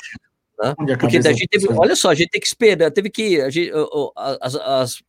Né? 0.59 0.73
Porque 0.99 1.17
a 1.17 1.21
gente 1.21 1.47
teve, 1.47 1.67
olha 1.71 1.95
só, 1.95 2.09
a 2.09 2.15
gente 2.15 2.29
tem 2.29 2.41
que 2.41 2.47
esperar, 2.47 2.91
teve 2.91 3.09
que. 3.09 3.41
A 3.41 3.49
gente, 3.49 3.71
as, 4.41 4.55
as, 4.55 5.03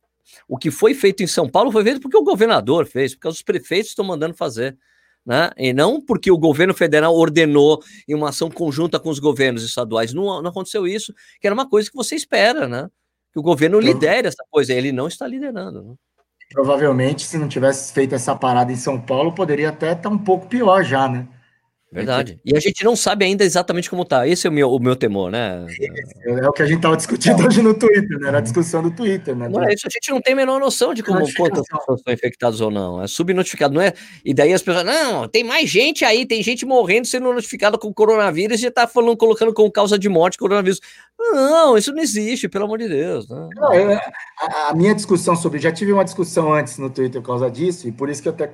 o 0.47 0.57
que 0.57 0.71
foi 0.71 0.93
feito 0.93 1.23
em 1.23 1.27
São 1.27 1.49
Paulo 1.49 1.71
foi 1.71 1.83
feito 1.83 1.99
porque 1.99 2.17
o 2.17 2.23
governador 2.23 2.85
fez, 2.85 3.13
porque 3.15 3.27
os 3.27 3.41
prefeitos 3.41 3.89
estão 3.89 4.05
mandando 4.05 4.35
fazer. 4.35 4.77
Né? 5.25 5.51
E 5.57 5.73
não 5.73 6.01
porque 6.01 6.31
o 6.31 6.37
governo 6.37 6.73
federal 6.73 7.13
ordenou 7.13 7.83
em 8.07 8.15
uma 8.15 8.29
ação 8.29 8.49
conjunta 8.49 8.99
com 8.99 9.09
os 9.09 9.19
governos 9.19 9.63
estaduais. 9.63 10.13
Não, 10.13 10.41
não 10.41 10.49
aconteceu 10.49 10.87
isso, 10.87 11.13
que 11.39 11.45
era 11.45 11.53
uma 11.53 11.69
coisa 11.69 11.89
que 11.89 11.95
você 11.95 12.15
espera, 12.15 12.67
né? 12.67 12.89
Que 13.31 13.39
o 13.39 13.43
governo 13.43 13.79
lidere 13.79 14.27
essa 14.27 14.43
coisa, 14.49 14.73
ele 14.73 14.91
não 14.91 15.07
está 15.07 15.27
liderando. 15.27 15.83
Né? 15.83 15.95
Provavelmente, 16.51 17.23
se 17.23 17.37
não 17.39 17.47
tivesse 17.47 17.91
feito 17.91 18.13
essa 18.13 18.35
parada 18.35 18.71
em 18.71 18.75
São 18.75 18.99
Paulo, 19.01 19.33
poderia 19.33 19.69
até 19.69 19.93
estar 19.93 20.09
um 20.09 20.17
pouco 20.17 20.47
pior 20.47 20.83
já, 20.83 21.07
né? 21.07 21.27
Verdade. 21.91 22.39
E 22.45 22.55
a 22.55 22.59
gente 22.59 22.83
não 22.83 22.95
sabe 22.95 23.25
ainda 23.25 23.43
exatamente 23.43 23.89
como 23.89 24.05
tá. 24.05 24.27
Esse 24.27 24.45
é 24.45 24.49
o 24.49 24.53
meu, 24.53 24.69
o 24.69 24.79
meu 24.79 24.95
temor, 24.95 25.31
né? 25.31 25.65
É 26.23 26.47
o 26.47 26.51
que 26.51 26.61
a 26.61 26.65
gente 26.67 26.77
estava 26.77 26.95
discutindo 26.95 27.43
hoje 27.43 27.63
no 27.63 27.73
Twitter, 27.73 28.19
né? 28.19 28.29
Na 28.29 28.39
discussão 28.39 28.83
do 28.83 28.91
Twitter, 28.91 29.35
né? 29.35 29.49
Não 29.49 29.63
é 29.63 29.73
isso, 29.73 29.87
a 29.87 29.89
gente 29.89 30.11
não 30.11 30.21
tem 30.21 30.33
a 30.33 30.35
menor 30.35 30.59
noção 30.59 30.93
de 30.93 31.01
como 31.01 31.21
quantas 31.33 31.67
pessoas 31.67 31.99
estão 31.99 32.13
infectadas 32.13 32.61
ou 32.61 32.69
não. 32.69 33.01
É 33.01 33.07
subnotificado, 33.07 33.73
não 33.73 33.81
é? 33.81 33.93
E 34.23 34.35
daí 34.35 34.53
as 34.53 34.61
pessoas, 34.61 34.85
não, 34.85 35.27
tem 35.27 35.43
mais 35.43 35.67
gente 35.67 36.05
aí, 36.05 36.27
tem 36.27 36.43
gente 36.43 36.63
morrendo 36.63 37.07
sendo 37.07 37.33
notificada 37.33 37.75
com 37.75 37.91
coronavírus 37.91 38.59
e 38.59 38.63
já 38.63 38.71
tá 38.71 38.87
falando, 38.87 39.17
colocando 39.17 39.51
como 39.51 39.71
causa 39.71 39.97
de 39.97 40.07
morte 40.07 40.37
coronavírus. 40.37 40.79
Não, 41.19 41.77
isso 41.77 41.91
não 41.91 42.01
existe, 42.01 42.47
pelo 42.47 42.65
amor 42.65 42.77
de 42.77 42.87
Deus. 42.87 43.27
Né? 43.27 43.49
Não, 43.55 43.73
eu, 43.73 43.91
a, 43.91 44.69
a, 44.69 44.73
minha 44.75 44.95
discussão 44.95 45.35
sobre. 45.35 45.59
Já 45.59 45.71
tive 45.71 45.91
uma 45.91 46.05
discussão 46.05 46.53
antes 46.53 46.77
no 46.77 46.89
Twitter 46.89 47.19
por 47.19 47.27
causa 47.27 47.51
disso, 47.51 47.87
e 47.87 47.91
por 47.91 48.09
isso 48.09 48.21
que 48.21 48.29
eu 48.29 48.33
até 48.33 48.47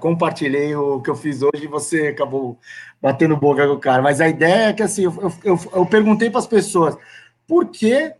compartilhei 0.00 0.74
o 0.74 1.00
que 1.00 1.10
eu 1.10 1.14
fiz 1.14 1.42
hoje 1.42 1.64
e 1.64 1.68
você 1.68 2.08
acabou 2.08 2.58
batendo 3.00 3.36
boca 3.36 3.66
com 3.66 3.74
o 3.74 3.80
cara. 3.80 4.02
Mas 4.02 4.20
a 4.20 4.28
ideia 4.28 4.68
é 4.68 4.72
que 4.72 4.82
assim, 4.82 5.04
eu, 5.04 5.32
eu, 5.42 5.58
eu 5.74 5.86
perguntei 5.86 6.30
para 6.30 6.40
as 6.40 6.46
pessoas 6.46 6.96
por 7.46 7.66
que. 7.68 8.12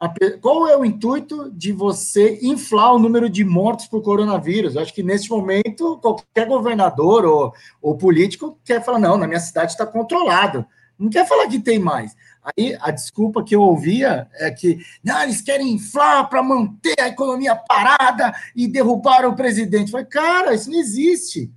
A, 0.00 0.12
qual 0.40 0.66
é 0.66 0.76
o 0.76 0.84
intuito 0.84 1.48
de 1.52 1.70
você 1.70 2.40
inflar 2.42 2.92
o 2.92 2.98
número 2.98 3.30
de 3.30 3.44
mortos 3.44 3.86
por 3.86 4.02
coronavírus? 4.02 4.74
Eu 4.74 4.82
acho 4.82 4.92
que 4.92 5.02
nesse 5.02 5.30
momento 5.30 5.96
qualquer 5.98 6.48
governador 6.48 7.24
ou, 7.24 7.54
ou 7.80 7.96
político 7.96 8.58
quer 8.64 8.84
falar: 8.84 8.98
não, 8.98 9.16
na 9.16 9.28
minha 9.28 9.38
cidade 9.38 9.70
está 9.70 9.86
controlado. 9.86 10.66
Não 10.98 11.08
quer 11.08 11.26
falar 11.26 11.46
que 11.46 11.60
tem 11.60 11.78
mais. 11.78 12.16
Aí 12.44 12.76
a 12.80 12.90
desculpa 12.90 13.44
que 13.44 13.54
eu 13.54 13.62
ouvia 13.62 14.28
é 14.34 14.50
que 14.50 14.78
não, 15.02 15.22
eles 15.22 15.40
querem 15.40 15.74
inflar 15.74 16.28
para 16.28 16.42
manter 16.42 17.00
a 17.00 17.08
economia 17.08 17.54
parada 17.54 18.34
e 18.54 18.66
derrubar 18.66 19.24
o 19.24 19.36
presidente. 19.36 19.86
Eu 19.86 19.92
falei, 19.92 20.06
cara, 20.06 20.54
isso 20.54 20.68
não 20.68 20.78
existe. 20.78 21.52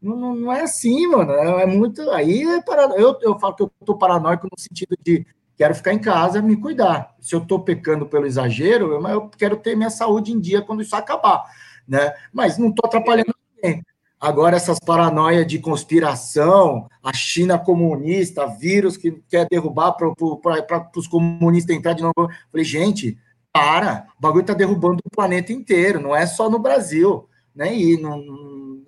Não, 0.00 0.16
não, 0.16 0.34
não 0.34 0.52
é 0.52 0.62
assim, 0.62 1.06
mano. 1.06 1.32
É, 1.32 1.62
é 1.62 1.66
muito. 1.66 2.10
Aí 2.10 2.42
é 2.42 2.60
para, 2.62 2.82
eu, 2.96 3.18
eu 3.22 3.38
falo 3.38 3.54
que 3.54 3.62
eu 3.62 3.70
tô 3.84 3.96
paranoico 3.96 4.46
no 4.50 4.58
sentido 4.58 4.96
de 5.04 5.26
quero 5.56 5.74
ficar 5.74 5.92
em 5.92 5.98
casa 5.98 6.40
me 6.40 6.56
cuidar. 6.56 7.14
Se 7.20 7.34
eu 7.34 7.40
tô 7.40 7.60
pecando 7.60 8.06
pelo 8.06 8.26
exagero, 8.26 8.92
eu, 8.92 9.06
eu 9.08 9.28
quero 9.28 9.56
ter 9.56 9.76
minha 9.76 9.90
saúde 9.90 10.32
em 10.32 10.40
dia 10.40 10.62
quando 10.62 10.82
isso 10.82 10.96
acabar. 10.96 11.44
Né? 11.86 12.14
Mas 12.32 12.56
não 12.56 12.72
tô 12.72 12.86
atrapalhando 12.86 13.34
ninguém. 13.54 13.82
Agora, 14.18 14.56
essas 14.56 14.78
paranoias 14.78 15.46
de 15.46 15.58
conspiração, 15.58 16.88
a 17.02 17.12
China 17.12 17.58
comunista, 17.58 18.46
vírus 18.46 18.96
que 18.96 19.12
quer 19.28 19.46
derrubar 19.50 19.92
para 19.92 20.12
os 20.96 21.08
comunistas 21.08 21.74
entrar 21.74 21.94
de 21.94 22.02
novo. 22.02 22.14
falei, 22.50 22.64
gente, 22.64 23.18
para, 23.52 24.06
o 24.18 24.22
bagulho 24.22 24.42
está 24.42 24.54
derrubando 24.54 25.00
o 25.04 25.10
planeta 25.10 25.52
inteiro, 25.52 26.00
não 26.00 26.14
é 26.14 26.26
só 26.26 26.48
no 26.50 26.58
Brasil. 26.58 27.28
Né? 27.54 27.74
E 27.74 28.00
não, 28.00 28.22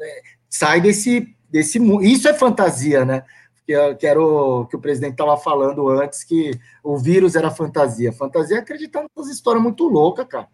é, 0.01 0.22
sai 0.52 0.82
desse, 0.82 1.34
desse 1.50 1.78
mundo. 1.78 2.04
Isso 2.04 2.28
é 2.28 2.34
fantasia, 2.34 3.06
né? 3.06 3.24
Que, 3.66 3.94
que 3.94 4.06
era 4.06 4.20
o 4.20 4.66
que 4.66 4.76
o 4.76 4.80
presidente 4.80 5.12
estava 5.12 5.36
falando 5.36 5.88
antes, 5.88 6.22
que 6.22 6.50
o 6.84 6.98
vírus 6.98 7.34
era 7.34 7.50
fantasia. 7.50 8.12
Fantasia 8.12 8.58
é 8.58 8.60
acreditar 8.60 9.02
nessas 9.02 9.32
histórias 9.32 9.62
muito 9.62 9.88
loucas, 9.88 10.26
cara. 10.28 10.48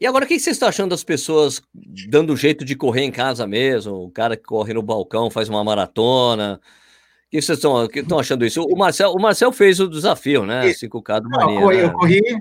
E 0.00 0.06
agora, 0.06 0.24
o 0.24 0.28
que 0.28 0.38
vocês 0.38 0.54
estão 0.54 0.68
achando 0.68 0.90
das 0.90 1.02
pessoas 1.02 1.60
dando 2.08 2.36
jeito 2.36 2.64
de 2.64 2.76
correr 2.76 3.02
em 3.02 3.10
casa 3.10 3.46
mesmo? 3.46 3.94
O 3.94 4.10
cara 4.10 4.36
que 4.36 4.44
corre 4.44 4.74
no 4.74 4.82
balcão, 4.82 5.30
faz 5.30 5.48
uma 5.48 5.64
maratona. 5.64 6.60
O 7.26 7.30
que 7.30 7.42
vocês 7.42 7.58
estão, 7.58 7.88
que 7.88 8.00
estão 8.00 8.18
achando 8.18 8.44
isso? 8.44 8.62
O 8.62 8.78
Marcel, 8.78 9.10
o 9.12 9.20
Marcel 9.20 9.50
fez 9.50 9.80
o 9.80 9.88
desafio, 9.88 10.44
né? 10.44 10.66
5K 10.66 11.20
do 11.20 11.30
Mania. 11.30 11.58
Eu 11.58 11.62
corri, 11.62 11.76
né? 11.76 11.84
eu 11.84 11.92
corri, 11.92 12.38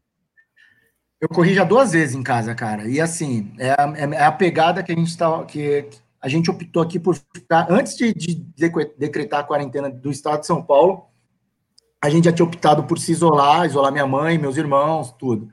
eu 1.21 1.29
corri 1.29 1.53
já 1.55 1.63
duas 1.63 1.93
vezes 1.93 2.13
em 2.13 2.21
casa, 2.21 2.53
cara. 2.53 2.87
E 2.87 2.99
assim, 2.99 3.53
é 3.57 3.71
a, 3.71 3.93
é 3.97 4.23
a 4.25 4.31
pegada 4.31 4.83
que 4.83 4.91
a 4.91 4.95
gente 4.95 5.07
está. 5.07 5.43
Que, 5.45 5.87
a 6.25 6.27
gente 6.27 6.49
optou 6.49 6.81
aqui 6.81 6.99
por 6.99 7.15
ficar. 7.15 7.71
Antes 7.71 7.95
de, 7.95 8.11
de 8.11 8.33
decretar 8.97 9.41
a 9.41 9.43
quarentena 9.43 9.91
do 9.91 10.09
estado 10.09 10.39
de 10.39 10.47
São 10.47 10.59
Paulo, 10.59 11.05
a 12.03 12.09
gente 12.09 12.25
já 12.25 12.33
tinha 12.33 12.47
optado 12.47 12.83
por 12.85 12.97
se 12.97 13.11
isolar, 13.11 13.67
isolar 13.67 13.91
minha 13.91 14.07
mãe, 14.07 14.35
meus 14.35 14.57
irmãos, 14.57 15.11
tudo. 15.19 15.47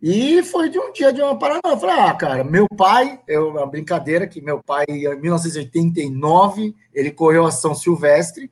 E 0.00 0.42
foi 0.42 0.70
de 0.70 0.78
um 0.78 0.90
dia 0.90 1.12
de 1.12 1.20
uma 1.20 1.38
parada. 1.38 1.60
Eu 1.66 1.76
falei, 1.76 1.96
ah, 1.96 2.14
cara, 2.14 2.42
meu 2.42 2.66
pai, 2.78 3.20
é 3.28 3.38
uma 3.38 3.66
brincadeira 3.66 4.26
que 4.26 4.40
meu 4.40 4.62
pai, 4.62 4.86
em 4.88 5.20
1989, 5.20 6.74
ele 6.94 7.10
correu 7.10 7.44
a 7.44 7.50
São 7.50 7.74
Silvestre. 7.74 8.50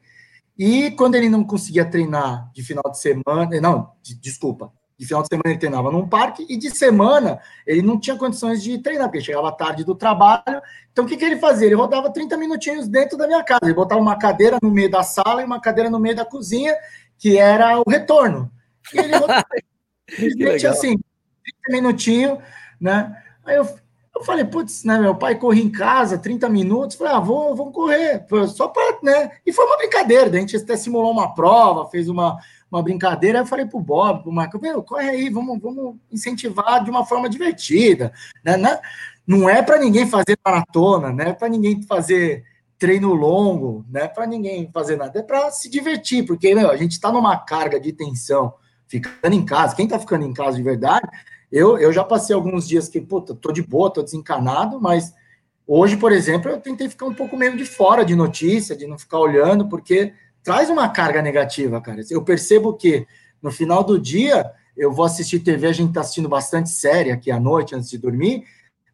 E 0.58 0.90
quando 0.90 1.14
ele 1.14 1.30
não 1.30 1.42
conseguia 1.42 1.86
treinar 1.86 2.50
de 2.52 2.62
final 2.62 2.84
de 2.90 3.00
semana, 3.00 3.58
não, 3.58 3.92
de, 4.02 4.14
desculpa, 4.20 4.70
de 4.98 5.06
final 5.06 5.22
de 5.22 5.28
semana 5.28 5.50
ele 5.50 5.58
treinava 5.58 5.92
num 5.92 6.08
parque 6.08 6.44
e 6.48 6.56
de 6.56 6.70
semana 6.70 7.40
ele 7.64 7.82
não 7.82 8.00
tinha 8.00 8.16
condições 8.16 8.60
de 8.60 8.78
treinar, 8.78 9.08
porque 9.08 9.24
chegava 9.24 9.52
tarde 9.52 9.84
do 9.84 9.94
trabalho. 9.94 10.60
Então 10.90 11.04
o 11.04 11.08
que, 11.08 11.16
que 11.16 11.24
ele 11.24 11.38
fazia? 11.38 11.66
Ele 11.66 11.76
rodava 11.76 12.10
30 12.10 12.36
minutinhos 12.36 12.88
dentro 12.88 13.16
da 13.16 13.28
minha 13.28 13.44
casa. 13.44 13.60
Ele 13.62 13.74
botava 13.74 14.00
uma 14.00 14.18
cadeira 14.18 14.58
no 14.60 14.70
meio 14.70 14.90
da 14.90 15.04
sala 15.04 15.40
e 15.40 15.44
uma 15.44 15.60
cadeira 15.60 15.88
no 15.88 16.00
meio 16.00 16.16
da 16.16 16.24
cozinha, 16.24 16.76
que 17.16 17.38
era 17.38 17.78
o 17.78 17.88
retorno. 17.88 18.50
E 18.92 18.98
ele 18.98 19.16
rodava, 19.16 19.46
assim, 20.68 20.98
30 20.98 21.00
minutinhos, 21.70 22.38
né? 22.80 23.22
Aí 23.46 23.54
eu, 23.54 23.68
Eu 24.16 24.24
falei, 24.24 24.44
putz, 24.44 24.82
né, 24.82 24.98
meu 24.98 25.14
pai 25.14 25.36
corria 25.36 25.62
em 25.62 25.70
casa 25.70 26.18
30 26.18 26.48
minutos, 26.48 26.96
falei, 26.96 27.12
ah, 27.12 27.20
vou, 27.20 27.54
vamos 27.54 27.72
correr, 27.72 28.26
só 28.48 28.66
para, 28.66 28.98
né? 29.00 29.30
E 29.46 29.52
foi 29.52 29.64
uma 29.64 29.76
brincadeira, 29.76 30.28
a 30.28 30.40
gente 30.40 30.56
até 30.56 30.76
simulou 30.76 31.12
uma 31.12 31.32
prova, 31.34 31.88
fez 31.88 32.08
uma, 32.08 32.36
uma 32.70 32.82
brincadeira, 32.82 33.38
eu 33.38 33.46
falei 33.46 33.66
pro 33.66 33.80
Bob, 33.80 34.22
pro 34.22 34.32
Marco, 34.32 34.60
meu, 34.60 34.82
corre 34.82 35.08
aí, 35.08 35.30
vamos, 35.30 35.58
vamos 35.60 35.96
incentivar 36.12 36.84
de 36.84 36.90
uma 36.90 37.04
forma 37.04 37.28
divertida, 37.28 38.12
né? 38.44 38.56
Não 39.26 39.48
é 39.48 39.62
para 39.62 39.78
ninguém 39.78 40.06
fazer 40.06 40.38
maratona, 40.44 41.12
né? 41.12 41.32
Para 41.32 41.48
ninguém 41.48 41.82
fazer 41.82 42.44
treino 42.78 43.12
longo, 43.12 43.84
né? 43.90 44.06
Para 44.06 44.26
ninguém 44.26 44.70
fazer 44.72 44.96
nada, 44.96 45.18
é 45.18 45.22
para 45.22 45.50
se 45.50 45.68
divertir, 45.68 46.24
porque 46.24 46.54
meu, 46.54 46.70
a 46.70 46.76
gente 46.76 46.92
está 46.92 47.10
numa 47.10 47.36
carga 47.36 47.80
de 47.80 47.92
tensão, 47.92 48.54
ficando 48.86 49.34
em 49.34 49.44
casa. 49.44 49.74
Quem 49.74 49.86
está 49.86 49.98
ficando 49.98 50.24
em 50.24 50.32
casa 50.32 50.56
de 50.56 50.62
verdade, 50.62 51.06
eu, 51.50 51.78
eu 51.78 51.92
já 51.92 52.04
passei 52.04 52.34
alguns 52.34 52.68
dias 52.68 52.88
que, 52.88 53.00
puta, 53.00 53.34
tô 53.34 53.50
de 53.50 53.62
boa, 53.62 53.90
tô 53.90 54.02
desencanado, 54.02 54.80
mas 54.80 55.14
hoje, 55.66 55.96
por 55.96 56.12
exemplo, 56.12 56.50
eu 56.50 56.60
tentei 56.60 56.88
ficar 56.88 57.06
um 57.06 57.14
pouco 57.14 57.36
meio 57.36 57.56
de 57.56 57.64
fora 57.64 58.04
de 58.04 58.14
notícia, 58.14 58.76
de 58.76 58.86
não 58.86 58.98
ficar 58.98 59.18
olhando, 59.18 59.68
porque 59.68 60.12
traz 60.48 60.70
uma 60.70 60.88
carga 60.88 61.20
negativa, 61.20 61.78
cara. 61.78 62.00
Eu 62.08 62.24
percebo 62.24 62.72
que 62.72 63.06
no 63.42 63.50
final 63.50 63.84
do 63.84 63.98
dia 63.98 64.50
eu 64.74 64.90
vou 64.90 65.04
assistir 65.04 65.40
TV, 65.40 65.66
a 65.66 65.72
gente 65.72 65.92
tá 65.92 66.00
assistindo 66.00 66.26
bastante 66.26 66.70
série 66.70 67.10
aqui 67.10 67.30
à 67.30 67.38
noite 67.38 67.74
antes 67.74 67.90
de 67.90 67.98
dormir. 67.98 68.44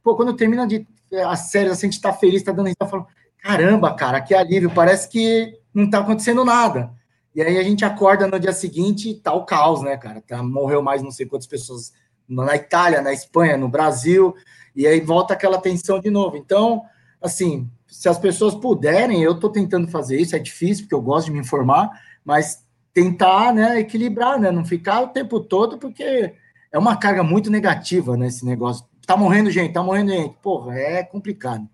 Pô, 0.03 0.17
quando 0.17 0.35
termina 0.35 0.67
de 0.67 0.85
a 1.25 1.37
série, 1.37 1.71
assim, 1.71 1.87
a 1.87 1.90
gente 1.93 2.01
tá 2.01 2.12
feliz, 2.12 2.43
tá 2.43 2.51
dando 2.51 2.67
risada, 2.67 2.90
falando, 2.90 3.07
caramba, 3.40 3.95
cara, 3.95 4.21
que 4.21 4.35
alívio, 4.35 4.69
parece 4.69 5.09
que 5.09 5.57
não 5.73 5.88
tá 5.88 6.01
acontecendo 6.01 6.45
nada. 6.45 6.90
E 7.33 7.40
aí 7.40 7.57
a 7.57 7.62
gente 7.62 7.85
acorda 7.85 8.27
no 8.27 8.40
dia 8.40 8.53
seguinte 8.53 9.11
e 9.11 9.14
tá 9.14 9.33
o 9.33 9.45
caos, 9.45 9.81
né, 9.81 9.97
cara? 9.97 10.21
Tá, 10.27 10.43
morreu 10.43 10.83
mais 10.83 11.05
não 11.05 11.12
sei 11.12 11.25
quantas 11.25 11.47
pessoas 11.47 11.93
na 12.29 12.57
Itália, 12.57 13.01
na 13.01 13.12
Espanha, 13.12 13.57
no 13.57 13.69
Brasil, 13.69 14.35
e 14.75 14.88
aí 14.88 14.99
volta 14.99 15.35
aquela 15.35 15.61
tensão 15.61 16.01
de 16.01 16.11
novo. 16.11 16.37
Então, 16.37 16.83
assim, 17.23 17.71
se 18.05 18.09
as 18.11 18.19
pessoas 18.19 18.55
puderem, 18.55 19.23
eu 19.23 19.33
estou 19.33 19.49
tentando 19.49 19.88
fazer 19.88 20.21
isso, 20.21 20.37
é 20.37 20.38
difícil, 20.38 20.85
porque 20.85 20.95
eu 20.95 21.01
gosto 21.01 21.29
de 21.29 21.33
me 21.33 21.38
informar, 21.38 21.88
mas 22.23 22.62
tentar, 22.93 23.51
né, 23.55 23.81
equilibrar, 23.81 24.38
né, 24.38 24.51
não 24.51 24.62
ficar 24.62 25.01
o 25.01 25.09
tempo 25.09 25.40
todo, 25.40 25.79
porque 25.79 26.35
é 26.71 26.79
uma 26.79 26.99
carga 26.99 27.23
muito 27.23 27.51
negativa, 27.51 28.14
né, 28.14 28.27
esse 28.27 28.45
negócio. 28.45 28.85
Tá 29.07 29.17
morrendo 29.17 29.51
gente, 29.51 29.73
tá 29.73 29.83
morrendo 29.83 30.12
gente. 30.12 30.37
Porra, 30.43 30.75
é 30.79 31.03
complicado. 31.03 31.67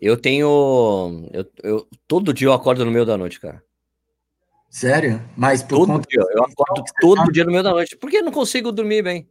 Eu 0.00 0.16
tenho. 0.16 1.28
Eu, 1.32 1.44
eu, 1.60 1.88
todo 2.06 2.32
dia 2.32 2.46
eu 2.46 2.52
acordo 2.52 2.84
no 2.84 2.92
meio 2.92 3.04
da 3.04 3.18
noite, 3.18 3.40
cara. 3.40 3.60
Sério? 4.70 5.20
Mas 5.36 5.60
por 5.60 5.88
todo 5.88 6.06
dia. 6.06 6.22
Eu 6.36 6.44
acordo 6.44 6.84
todo 7.00 7.24
tá... 7.24 7.32
dia 7.32 7.44
no 7.44 7.50
meio 7.50 7.64
da 7.64 7.72
noite. 7.72 7.96
Porque 7.96 8.18
eu 8.18 8.24
não 8.24 8.30
consigo 8.30 8.70
dormir 8.70 9.02
bem. 9.02 9.28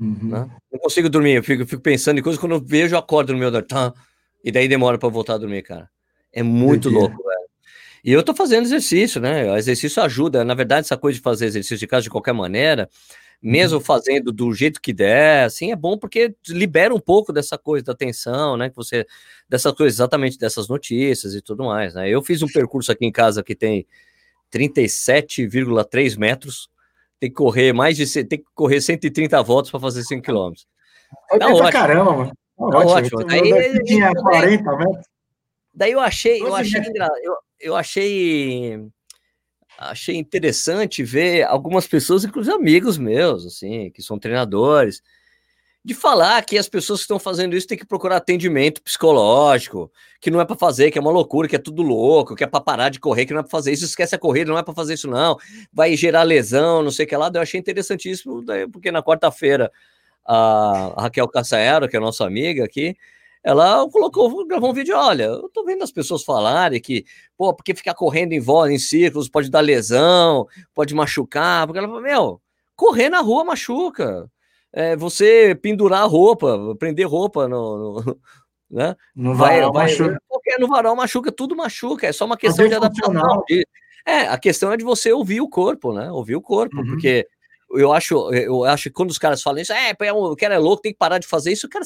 Uhum. 0.00 0.18
Né? 0.22 0.50
Não 0.72 0.80
consigo 0.80 1.10
dormir, 1.10 1.32
eu 1.32 1.44
fico, 1.44 1.66
fico, 1.66 1.82
pensando 1.82 2.18
em 2.18 2.22
coisas 2.22 2.40
quando 2.40 2.52
eu 2.52 2.60
vejo, 2.64 2.94
eu 2.94 2.98
acordo 2.98 3.34
no 3.34 3.38
meu 3.38 3.50
da 3.50 3.60
tá, 3.60 3.92
e 4.44 4.52
daí 4.52 4.68
demora 4.68 4.98
para 4.98 5.08
voltar 5.08 5.34
a 5.34 5.38
dormir, 5.38 5.62
cara. 5.62 5.88
É 6.32 6.42
muito 6.42 6.88
louco, 6.88 7.16
velho. 7.16 7.48
E 8.04 8.12
eu 8.12 8.22
tô 8.22 8.34
fazendo 8.34 8.64
exercício, 8.64 9.20
né? 9.20 9.50
O 9.50 9.56
exercício 9.56 10.02
ajuda. 10.02 10.44
Na 10.44 10.54
verdade, 10.54 10.86
essa 10.86 10.96
coisa 10.96 11.16
de 11.16 11.22
fazer 11.22 11.46
exercício 11.46 11.78
de 11.78 11.86
casa 11.86 12.04
de 12.04 12.10
qualquer 12.10 12.32
maneira, 12.32 12.88
mesmo 13.42 13.78
uhum. 13.78 13.84
fazendo 13.84 14.32
do 14.32 14.52
jeito 14.52 14.80
que 14.80 14.92
der, 14.92 15.44
assim, 15.44 15.72
é 15.72 15.76
bom 15.76 15.98
porque 15.98 16.34
libera 16.48 16.94
um 16.94 17.00
pouco 17.00 17.32
dessa 17.32 17.58
coisa 17.58 17.84
da 17.84 17.94
tensão, 17.94 18.56
né? 18.56 18.70
Que 18.70 18.76
você, 18.76 19.06
dessa 19.48 19.72
coisa, 19.72 19.94
exatamente 19.94 20.38
dessas 20.38 20.68
notícias 20.68 21.34
e 21.34 21.42
tudo 21.42 21.64
mais, 21.64 21.94
né? 21.94 22.08
Eu 22.08 22.22
fiz 22.22 22.42
um 22.42 22.48
percurso 22.48 22.92
aqui 22.92 23.04
em 23.04 23.12
casa 23.12 23.42
que 23.42 23.54
tem 23.54 23.86
37,3 24.52 26.16
metros, 26.16 26.70
tem 27.18 27.28
que 27.28 27.36
correr 27.36 27.72
mais 27.72 27.96
de 27.96 28.24
tem 28.24 28.38
que 28.38 28.46
correr 28.54 28.80
130 28.80 29.42
voltas 29.42 29.70
para 29.70 29.80
fazer 29.80 30.02
5 30.04 30.22
km. 30.22 30.52
Tá 31.38 31.48
ótimo. 31.48 31.70
caramba, 31.70 32.16
mano. 32.16 32.32
Tá 32.58 32.78
ótimo. 32.78 33.24
Daí, 33.24 33.84
tinha 33.84 34.12
40 34.12 34.76
metros. 34.76 35.06
Daí 35.72 35.92
eu 35.92 36.00
achei, 36.00 36.42
eu 36.42 36.54
achei, 36.54 36.82
eu, 37.22 37.36
eu 37.60 37.76
achei 37.76 38.90
achei 39.78 40.16
interessante 40.16 41.04
ver 41.04 41.44
algumas 41.44 41.86
pessoas, 41.86 42.24
inclusive 42.24 42.54
amigos 42.54 42.98
meus, 42.98 43.46
assim, 43.46 43.90
que 43.92 44.02
são 44.02 44.18
treinadores, 44.18 45.00
de 45.84 45.94
falar 45.94 46.44
que 46.44 46.58
as 46.58 46.68
pessoas 46.68 46.98
que 46.98 47.04
estão 47.04 47.18
fazendo 47.18 47.56
isso 47.56 47.66
têm 47.66 47.78
que 47.78 47.86
procurar 47.86 48.16
atendimento 48.16 48.82
psicológico, 48.82 49.90
que 50.20 50.30
não 50.30 50.40
é 50.40 50.44
para 50.44 50.56
fazer, 50.56 50.90
que 50.90 50.98
é 50.98 51.00
uma 51.00 51.12
loucura, 51.12 51.46
que 51.46 51.54
é 51.54 51.60
tudo 51.60 51.82
louco, 51.82 52.34
que 52.34 52.42
é 52.42 52.46
para 52.46 52.60
parar 52.60 52.88
de 52.88 52.98
correr, 52.98 53.24
que 53.24 53.32
não 53.32 53.40
é 53.40 53.42
para 53.42 53.50
fazer 53.50 53.72
isso, 53.72 53.84
esquece 53.84 54.16
a 54.16 54.18
corrida, 54.18 54.50
não 54.50 54.58
é 54.58 54.62
para 54.64 54.74
fazer 54.74 54.94
isso 54.94 55.08
não, 55.08 55.38
vai 55.72 55.96
gerar 55.96 56.24
lesão, 56.24 56.82
não 56.82 56.90
sei 56.90 57.06
o 57.06 57.08
que 57.08 57.16
lá. 57.16 57.30
Eu 57.32 57.40
achei 57.40 57.60
interessantíssimo, 57.60 58.44
porque 58.72 58.90
na 58.90 59.02
quarta-feira 59.02 59.70
a 60.28 61.02
Raquel 61.02 61.26
Cassaero, 61.28 61.88
que 61.88 61.96
é 61.96 62.00
nossa 62.00 62.26
amiga 62.26 62.64
aqui, 62.64 62.94
ela 63.42 63.88
colocou, 63.90 64.46
gravou 64.46 64.70
um 64.70 64.74
vídeo, 64.74 64.94
olha, 64.96 65.24
eu 65.24 65.48
tô 65.48 65.64
vendo 65.64 65.82
as 65.82 65.90
pessoas 65.90 66.22
falarem 66.22 66.80
que, 66.80 67.04
pô, 67.36 67.54
porque 67.54 67.74
ficar 67.74 67.94
correndo 67.94 68.32
em 68.32 68.40
volta, 68.40 68.72
em 68.72 68.78
círculos, 68.78 69.28
pode 69.28 69.50
dar 69.50 69.60
lesão, 69.60 70.46
pode 70.74 70.94
machucar, 70.94 71.66
porque 71.66 71.78
ela 71.78 71.88
falou, 71.88 72.02
meu, 72.02 72.42
correr 72.76 73.08
na 73.08 73.20
rua 73.20 73.44
machuca, 73.44 74.30
é, 74.72 74.96
você 74.96 75.54
pendurar 75.54 76.06
roupa, 76.06 76.76
prender 76.78 77.06
roupa 77.06 77.48
no, 77.48 78.02
no 78.02 78.20
né? 78.70 78.94
No 79.16 79.34
vai, 79.34 79.62
machuca. 79.70 80.20
Qualquer 80.28 80.60
no 80.60 80.68
varal 80.68 80.94
machuca, 80.94 81.32
tudo 81.32 81.56
machuca, 81.56 82.06
é 82.06 82.12
só 82.12 82.26
uma 82.26 82.36
questão 82.36 82.68
de 82.68 82.74
adaptação. 82.74 83.44
É, 84.06 84.20
a 84.28 84.38
questão 84.38 84.72
é 84.72 84.76
de 84.76 84.84
você 84.84 85.12
ouvir 85.12 85.40
o 85.40 85.48
corpo, 85.48 85.92
né? 85.92 86.10
Ouvir 86.10 86.36
o 86.36 86.42
corpo, 86.42 86.78
uhum. 86.78 86.86
porque 86.86 87.26
eu 87.70 87.92
acho, 87.92 88.32
eu 88.34 88.64
acho 88.64 88.84
que 88.84 88.90
quando 88.90 89.10
os 89.10 89.18
caras 89.18 89.42
falam 89.42 89.60
isso, 89.60 89.72
é, 89.72 89.92
o 90.12 90.36
cara 90.36 90.54
é 90.54 90.58
louco, 90.58 90.82
tem 90.82 90.92
que 90.92 90.98
parar 90.98 91.18
de 91.18 91.26
fazer 91.26 91.52
isso, 91.52 91.66
o 91.66 91.70
cara, 91.70 91.84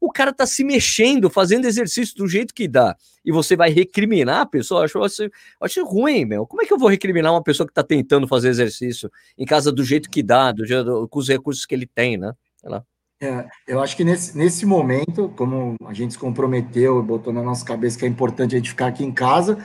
o 0.00 0.10
cara 0.10 0.32
tá 0.32 0.46
se 0.46 0.64
mexendo, 0.64 1.30
fazendo 1.30 1.66
exercício 1.66 2.16
do 2.16 2.26
jeito 2.26 2.52
que 2.52 2.66
dá, 2.66 2.96
e 3.24 3.30
você 3.30 3.54
vai 3.54 3.70
recriminar 3.70 4.40
a 4.40 4.46
pessoa, 4.46 4.80
eu 4.80 5.04
acho, 5.04 5.22
eu 5.22 5.30
acho, 5.60 5.84
ruim, 5.84 6.24
meu. 6.24 6.46
Como 6.46 6.62
é 6.62 6.66
que 6.66 6.72
eu 6.72 6.78
vou 6.78 6.88
recriminar 6.88 7.32
uma 7.32 7.42
pessoa 7.42 7.66
que 7.66 7.72
tá 7.72 7.82
tentando 7.82 8.26
fazer 8.26 8.48
exercício 8.48 9.10
em 9.38 9.44
casa 9.44 9.70
do 9.70 9.84
jeito 9.84 10.10
que 10.10 10.22
dá, 10.22 10.50
do 10.52 10.66
jeito, 10.66 11.06
com 11.08 11.18
os 11.18 11.28
recursos 11.28 11.66
que 11.66 11.74
ele 11.74 11.86
tem, 11.86 12.16
né? 12.16 12.32
É, 13.22 13.46
eu 13.68 13.80
acho 13.82 13.94
que 13.94 14.02
nesse, 14.02 14.36
nesse 14.36 14.64
momento, 14.64 15.28
como 15.36 15.76
a 15.84 15.92
gente 15.92 16.14
se 16.14 16.18
comprometeu, 16.18 17.02
botou 17.02 17.32
na 17.32 17.42
nossa 17.42 17.64
cabeça 17.64 17.98
que 17.98 18.06
é 18.06 18.08
importante 18.08 18.54
a 18.54 18.58
gente 18.58 18.70
ficar 18.70 18.86
aqui 18.86 19.04
em 19.04 19.12
casa, 19.12 19.58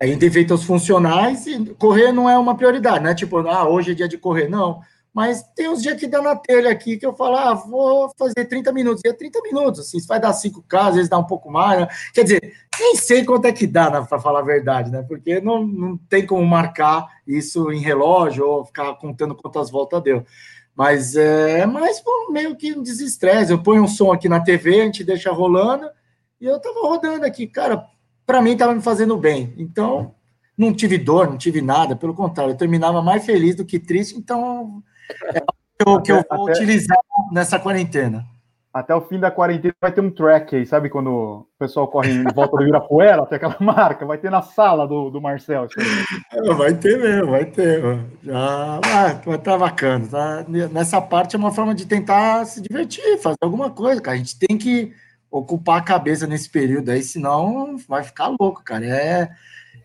a 0.00 0.06
gente 0.06 0.18
tem 0.18 0.30
feito 0.30 0.56
funcionais 0.56 1.46
e 1.46 1.74
correr 1.78 2.10
não 2.10 2.28
é 2.28 2.38
uma 2.38 2.56
prioridade, 2.56 3.04
né? 3.04 3.14
Tipo, 3.14 3.38
ah, 3.46 3.68
hoje 3.68 3.92
é 3.92 3.94
dia 3.94 4.08
de 4.08 4.16
correr. 4.16 4.48
Não, 4.48 4.80
mas 5.12 5.42
tem 5.54 5.68
uns 5.68 5.82
dias 5.82 5.98
que 5.98 6.06
dá 6.06 6.22
na 6.22 6.34
telha 6.34 6.70
aqui 6.70 6.96
que 6.96 7.04
eu 7.04 7.14
falo, 7.14 7.36
ah, 7.36 7.52
vou 7.52 8.10
fazer 8.16 8.46
30 8.46 8.72
minutos. 8.72 9.02
E 9.04 9.08
é 9.08 9.12
30 9.12 9.42
minutos, 9.42 9.80
assim, 9.80 9.98
vai 10.06 10.18
dar 10.18 10.32
5K, 10.32 10.88
às 10.88 10.94
vezes 10.94 11.10
dá 11.10 11.18
um 11.18 11.26
pouco 11.26 11.50
mais. 11.50 11.80
Né? 11.80 11.88
Quer 12.14 12.22
dizer, 12.22 12.54
nem 12.78 12.96
sei 12.96 13.24
quanto 13.24 13.44
é 13.44 13.52
que 13.52 13.66
dá, 13.66 13.90
né, 13.90 14.06
para 14.08 14.18
falar 14.18 14.38
a 14.38 14.42
verdade, 14.44 14.90
né? 14.90 15.02
Porque 15.02 15.38
não, 15.40 15.66
não 15.66 15.98
tem 15.98 16.24
como 16.24 16.46
marcar 16.46 17.06
isso 17.26 17.70
em 17.70 17.80
relógio 17.80 18.46
ou 18.46 18.64
ficar 18.64 18.94
contando 18.94 19.34
quantas 19.34 19.70
voltas 19.70 20.02
deu. 20.02 20.24
Mas 20.74 21.14
é 21.14 21.66
mais 21.66 22.02
meio 22.30 22.56
que 22.56 22.72
um 22.72 22.82
desestresse. 22.82 23.52
Eu 23.52 23.62
ponho 23.62 23.82
um 23.82 23.88
som 23.88 24.12
aqui 24.12 24.30
na 24.30 24.40
TV, 24.40 24.80
a 24.80 24.84
gente 24.84 25.04
deixa 25.04 25.30
rolando, 25.30 25.90
e 26.40 26.46
eu 26.46 26.58
tava 26.58 26.80
rodando 26.80 27.26
aqui. 27.26 27.46
Cara, 27.46 27.84
para 28.30 28.40
mim 28.40 28.56
tava 28.56 28.72
me 28.72 28.80
fazendo 28.80 29.16
bem. 29.16 29.52
Então, 29.58 30.14
não 30.56 30.72
tive 30.72 30.96
dor, 30.96 31.28
não 31.28 31.36
tive 31.36 31.60
nada, 31.60 31.96
pelo 31.96 32.14
contrário, 32.14 32.52
eu 32.52 32.56
terminava 32.56 33.02
mais 33.02 33.26
feliz 33.26 33.56
do 33.56 33.64
que 33.64 33.76
triste, 33.76 34.16
então 34.16 34.80
é 35.34 35.42
o 35.84 36.00
que 36.00 36.12
eu 36.12 36.24
vou 36.30 36.44
até, 36.44 36.52
utilizar 36.52 36.96
nessa 37.32 37.58
quarentena. 37.58 38.24
Até 38.72 38.94
o 38.94 39.00
fim 39.00 39.18
da 39.18 39.32
quarentena 39.32 39.74
vai 39.80 39.90
ter 39.90 40.00
um 40.00 40.12
track 40.12 40.54
aí, 40.54 40.64
sabe 40.64 40.88
quando 40.88 41.10
o 41.10 41.46
pessoal 41.58 41.88
corre 41.88 42.12
em 42.12 42.22
volta 42.22 42.56
do 42.56 42.62
Ibirapuera, 42.62 43.26
tem 43.26 43.34
aquela 43.34 43.56
marca, 43.58 44.06
vai 44.06 44.16
ter 44.16 44.30
na 44.30 44.42
sala 44.42 44.86
do, 44.86 45.10
do 45.10 45.20
Marcel. 45.20 45.66
É, 46.32 46.54
vai 46.54 46.72
ter 46.74 47.00
mesmo, 47.00 47.32
vai 47.32 47.46
ter. 47.46 47.82
Já 48.22 48.78
vai, 48.78 49.38
tá 49.38 49.58
bacana. 49.58 50.06
Tá? 50.06 50.44
Nessa 50.70 51.00
parte 51.00 51.34
é 51.34 51.38
uma 51.38 51.50
forma 51.50 51.74
de 51.74 51.84
tentar 51.84 52.44
se 52.44 52.60
divertir, 52.60 53.18
fazer 53.18 53.38
alguma 53.40 53.70
coisa, 53.70 54.00
cara. 54.00 54.14
A 54.14 54.18
gente 54.18 54.38
tem 54.38 54.56
que 54.56 54.94
ocupar 55.30 55.78
a 55.78 55.84
cabeça 55.84 56.26
nesse 56.26 56.48
período 56.50 56.90
aí, 56.90 57.02
senão 57.02 57.76
vai 57.88 58.02
ficar 58.02 58.28
louco, 58.28 58.62
cara. 58.64 58.86
É, 58.86 59.30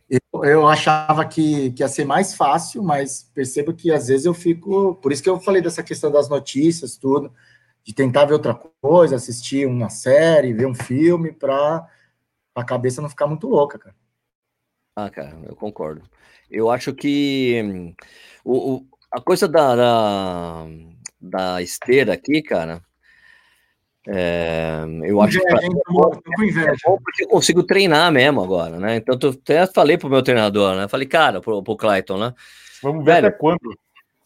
eu, 0.10 0.44
eu 0.44 0.68
achava 0.68 1.26
que, 1.26 1.72
que 1.72 1.84
ia 1.84 1.88
ser 1.88 2.06
mais 2.06 2.36
fácil, 2.36 2.84
mas 2.84 3.24
percebo 3.34 3.74
que 3.74 3.92
às 3.92 4.08
vezes 4.08 4.26
eu 4.26 4.34
fico. 4.34 4.96
Por 4.96 5.12
isso 5.12 5.24
que 5.24 5.30
eu 5.30 5.40
falei 5.40 5.62
dessa 5.62 5.84
questão 5.84 6.12
das 6.12 6.30
notícias, 6.30 6.98
tudo, 6.98 7.34
de 7.84 7.94
tentar 7.94 8.26
ver 8.26 8.34
outra 8.34 8.56
coisa, 8.82 9.16
assistir 9.16 9.68
uma 9.68 9.90
série, 9.90 10.54
ver 10.54 10.68
um 10.68 10.76
filme, 10.76 11.32
para 11.32 11.88
a 12.56 12.64
cabeça 12.64 13.02
não 13.02 13.10
ficar 13.10 13.28
muito 13.28 13.48
louca, 13.48 13.78
cara. 13.80 13.96
Ah, 14.98 15.10
cara, 15.10 15.38
eu 15.44 15.56
concordo. 15.56 16.02
Eu 16.50 16.70
acho 16.70 16.94
que 16.94 17.62
hum, 17.64 17.96
o, 18.44 18.76
o 18.76 18.88
a 19.12 19.22
coisa 19.22 19.48
da, 19.48 19.76
da, 19.76 20.66
da 21.22 21.62
esteira 21.62 22.14
aqui, 22.14 22.42
cara, 22.42 22.82
é, 24.08 24.86
eu 25.04 25.20
acho 25.20 25.40
que 25.40 25.48
é 25.48 25.66
é 25.66 25.70
bom 26.86 26.98
porque 27.04 27.24
eu 27.24 27.28
consigo 27.28 27.64
treinar 27.64 28.12
mesmo 28.12 28.42
agora, 28.42 28.78
né? 28.78 28.98
Então, 28.98 29.18
eu 29.22 29.30
até 29.32 29.66
falei 29.68 29.98
pro 29.98 30.10
meu 30.10 30.22
treinador, 30.22 30.76
né? 30.76 30.88
Falei, 30.88 31.08
cara, 31.08 31.42
pro, 31.42 31.64
pro 31.64 31.76
Clayton, 31.76 32.18
né? 32.18 32.34
Vamos 32.84 33.04
ver 33.04 33.14
Velho, 33.14 33.28
até 33.28 33.38
quando. 33.38 33.60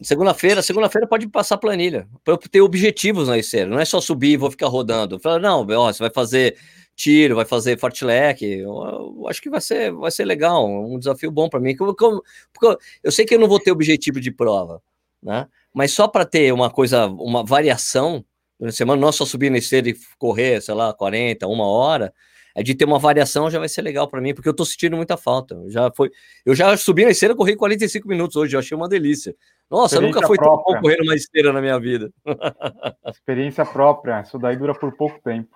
Segunda-feira, 0.01 0.61
segunda-feira 0.61 1.07
pode 1.07 1.27
passar 1.27 1.57
planilha, 1.57 2.07
para 2.23 2.33
eu 2.33 2.37
ter 2.37 2.61
objetivos 2.61 3.27
na 3.27 3.37
esteira, 3.37 3.69
não 3.69 3.79
é 3.79 3.85
só 3.85 3.99
subir 3.99 4.31
e 4.31 4.37
vou 4.37 4.49
ficar 4.49 4.67
rodando. 4.67 5.19
Fala, 5.19 5.39
não, 5.39 5.67
ó, 5.67 5.91
você 5.91 5.99
vai 5.99 6.09
fazer 6.09 6.57
tiro, 6.95 7.35
vai 7.35 7.45
fazer 7.45 7.77
fartlek, 7.77 8.45
eu 8.45 9.25
acho 9.27 9.41
que 9.41 9.49
vai 9.49 9.61
ser, 9.61 9.91
vai 9.91 10.11
ser 10.11 10.25
legal, 10.25 10.69
um 10.69 10.97
desafio 10.99 11.31
bom 11.31 11.49
para 11.49 11.59
mim, 11.59 11.75
porque 11.75 12.03
eu, 12.03 12.23
porque 12.53 12.83
eu 13.03 13.11
sei 13.11 13.25
que 13.25 13.35
eu 13.35 13.39
não 13.39 13.47
vou 13.47 13.59
ter 13.59 13.71
objetivo 13.71 14.19
de 14.19 14.31
prova, 14.31 14.81
né? 15.21 15.47
Mas 15.73 15.91
só 15.91 16.07
para 16.07 16.25
ter 16.25 16.53
uma 16.53 16.69
coisa, 16.69 17.07
uma 17.07 17.43
variação 17.43 18.23
durante 18.59 18.73
a 18.73 18.77
semana, 18.77 19.01
não 19.01 19.11
só 19.11 19.25
subir 19.25 19.49
na 19.49 19.57
esteira 19.57 19.89
e 19.89 19.95
correr, 20.17 20.61
sei 20.61 20.73
lá, 20.73 20.93
40, 20.93 21.47
uma 21.47 21.65
hora, 21.65 22.13
é 22.53 22.61
de 22.61 22.75
ter 22.75 22.83
uma 22.85 22.99
variação 22.99 23.49
já 23.49 23.57
vai 23.57 23.69
ser 23.69 23.81
legal 23.81 24.07
para 24.07 24.19
mim, 24.19 24.33
porque 24.33 24.49
eu 24.49 24.53
tô 24.53 24.65
sentindo 24.65 24.97
muita 24.97 25.15
falta. 25.15 25.57
Já 25.67 25.89
foi, 25.95 26.11
eu 26.45 26.53
já 26.53 26.75
subi 26.75 27.05
na 27.05 27.11
esteira, 27.11 27.35
corri 27.35 27.55
45 27.55 28.07
minutos 28.07 28.35
hoje, 28.35 28.55
eu 28.55 28.59
achei 28.59 28.75
uma 28.75 28.89
delícia. 28.89 29.33
Nossa, 29.69 30.01
nunca 30.01 30.25
foi 30.27 30.35
própria. 30.35 30.63
tão 30.63 30.73
bom 30.75 30.81
correr 30.81 30.97
numa 30.97 31.15
esteira 31.15 31.53
na 31.53 31.61
minha 31.61 31.79
vida. 31.79 32.11
Experiência 33.07 33.65
própria, 33.65 34.21
isso 34.21 34.37
daí 34.37 34.57
dura 34.57 34.73
por 34.73 34.91
pouco 34.97 35.19
tempo. 35.23 35.55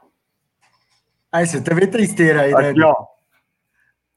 Aí 1.32 1.45
você 1.45 1.62
também 1.62 1.89
tem 1.89 2.04
esteira 2.04 2.43
aí, 2.43 2.54
né? 2.54 2.70
Aqui, 2.70 2.80
né? 2.80 2.86
ó. 2.86 3.08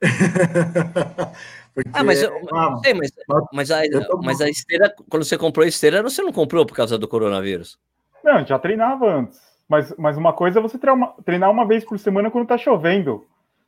Porque, 1.74 1.90
ah, 1.92 2.04
mas, 2.04 2.22
eu, 2.22 2.30
ah, 2.54 2.76
sei, 2.82 2.94
mas, 2.94 3.10
mas, 3.52 3.70
a, 3.70 3.82
mas 4.22 4.40
a 4.40 4.48
esteira, 4.48 4.94
quando 5.10 5.24
você 5.24 5.36
comprou 5.36 5.62
a 5.64 5.68
esteira, 5.68 6.02
você 6.02 6.22
não 6.22 6.32
comprou 6.32 6.64
por 6.64 6.74
causa 6.74 6.96
do 6.96 7.06
coronavírus? 7.06 7.78
Não, 8.26 8.44
já 8.44 8.58
treinava 8.58 9.06
antes. 9.06 9.40
Mas, 9.68 9.94
mas 9.96 10.16
uma 10.16 10.32
coisa 10.32 10.58
é 10.58 10.62
você 10.62 10.76
treinar 11.24 11.50
uma, 11.50 11.64
vez 11.64 11.84
por 11.84 11.96
semana 11.96 12.28
quando 12.28 12.48
tá 12.48 12.58
chovendo. 12.58 13.24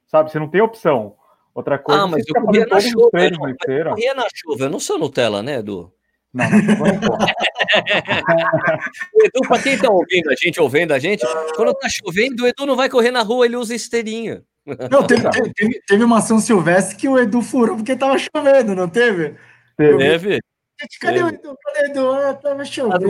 Sabe? 0.09 0.33
Você 0.33 0.41
não 0.41 0.49
tem 0.49 0.61
opção. 0.61 1.15
Outra 1.55 1.79
coisa 1.79 2.03
ah, 2.03 2.09
mas 2.09 2.25
você 2.25 2.37
eu 2.37 2.43
corria 2.43 2.67
na 2.67 2.81
chuva. 2.81 3.11
Eu, 3.15 3.31
corria 3.95 4.15
na 4.15 4.27
chuva. 4.35 4.65
Eu 4.65 4.71
não 4.71 4.81
sou 4.81 4.99
Nutella, 4.99 5.43
né, 5.43 5.59
Edu? 5.59 5.93
Não, 6.35 6.45
não 6.51 6.53
Edu, 9.25 9.41
para 9.49 9.63
quem 9.63 9.79
tá 9.79 9.91
ouvindo 9.91 10.31
a 10.31 10.35
gente, 10.35 10.61
ouvindo 10.61 10.93
a 10.93 10.99
gente, 10.99 11.25
quando 11.55 11.73
tá 11.75 11.89
chovendo, 11.89 12.43
o 12.43 12.47
Edu 12.47 12.67
não 12.67 12.77
vai 12.77 12.89
correr 12.89 13.13
na 13.13 13.23
rua, 13.23 13.47
ele 13.47 13.57
usa 13.57 13.75
esteirinha. 13.75 14.43
Não, 14.91 15.07
teve, 15.07 15.31
teve, 15.31 15.81
teve, 15.87 16.05
uma 16.05 16.21
São 16.21 16.39
Silvestre 16.39 16.97
que 16.97 17.09
o 17.09 17.19
Edu 17.19 17.43
furou 17.43 17.77
porque 17.77 17.97
tava 17.97 18.19
chovendo, 18.19 18.75
não 18.75 18.89
teve? 18.89 19.35
Teve. 19.77 20.41
Gente, 20.81 20.99
cadê 21.01 21.23
o 21.23 21.29
Edu? 21.29 21.57
Cadê 21.65 21.81
o 21.81 21.91
Edu? 21.91 22.11
Ah, 22.13 22.35
tava 22.35 22.65
chovendo. 22.65 23.07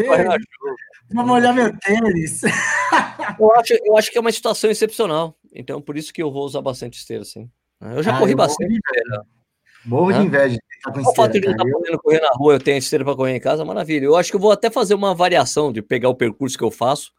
Vamos 1.13 1.35
olhar 1.35 1.53
meu 1.53 1.77
tênis. 1.79 2.43
eu, 3.39 3.53
acho, 3.53 3.75
eu 3.85 3.97
acho 3.97 4.11
que 4.11 4.19
é 4.19 4.21
uma 4.21 4.33
situação 4.33 4.71
excepcional. 4.71 5.37
Então, 5.53 5.81
por 5.81 5.97
isso 5.97 6.13
que 6.13 6.23
eu 6.23 6.31
vou 6.31 6.45
usar 6.45 6.63
bastante 6.63 6.99
esteira, 6.99 7.25
sim. 7.25 7.51
Eu 7.81 8.03
já 8.03 8.17
ah, 8.17 8.19
corri 8.19 8.33
eu 8.33 8.37
bastante 8.37 8.73
esteira. 8.75 9.23
Morro 9.85 10.13
de 10.13 10.21
inveja 10.21 10.57
de 10.57 10.77
estar 10.77 10.93
com 10.93 11.01
esteira. 11.01 11.11
O 11.11 11.15
fato 11.15 11.33
de 11.33 11.41
não 11.41 11.53
estar 11.53 11.65
podendo 11.65 11.99
correr 11.99 12.21
na 12.21 12.31
rua, 12.35 12.55
eu 12.55 12.61
tenho 12.61 12.79
esteira 12.79 13.05
para 13.05 13.17
correr 13.17 13.37
em 13.37 13.41
casa, 13.41 13.65
maravilha. 13.65 14.05
Eu 14.05 14.17
acho 14.17 14.31
que 14.31 14.37
eu 14.37 14.41
vou 14.41 14.53
até 14.53 14.71
fazer 14.71 14.95
uma 14.95 15.15
variação 15.15 15.73
de 15.73 15.83
pegar 15.83 16.09
o 16.09 16.15
percurso 16.15 16.59
que 16.59 16.65
eu 16.65 16.71
faço. 16.71 17.13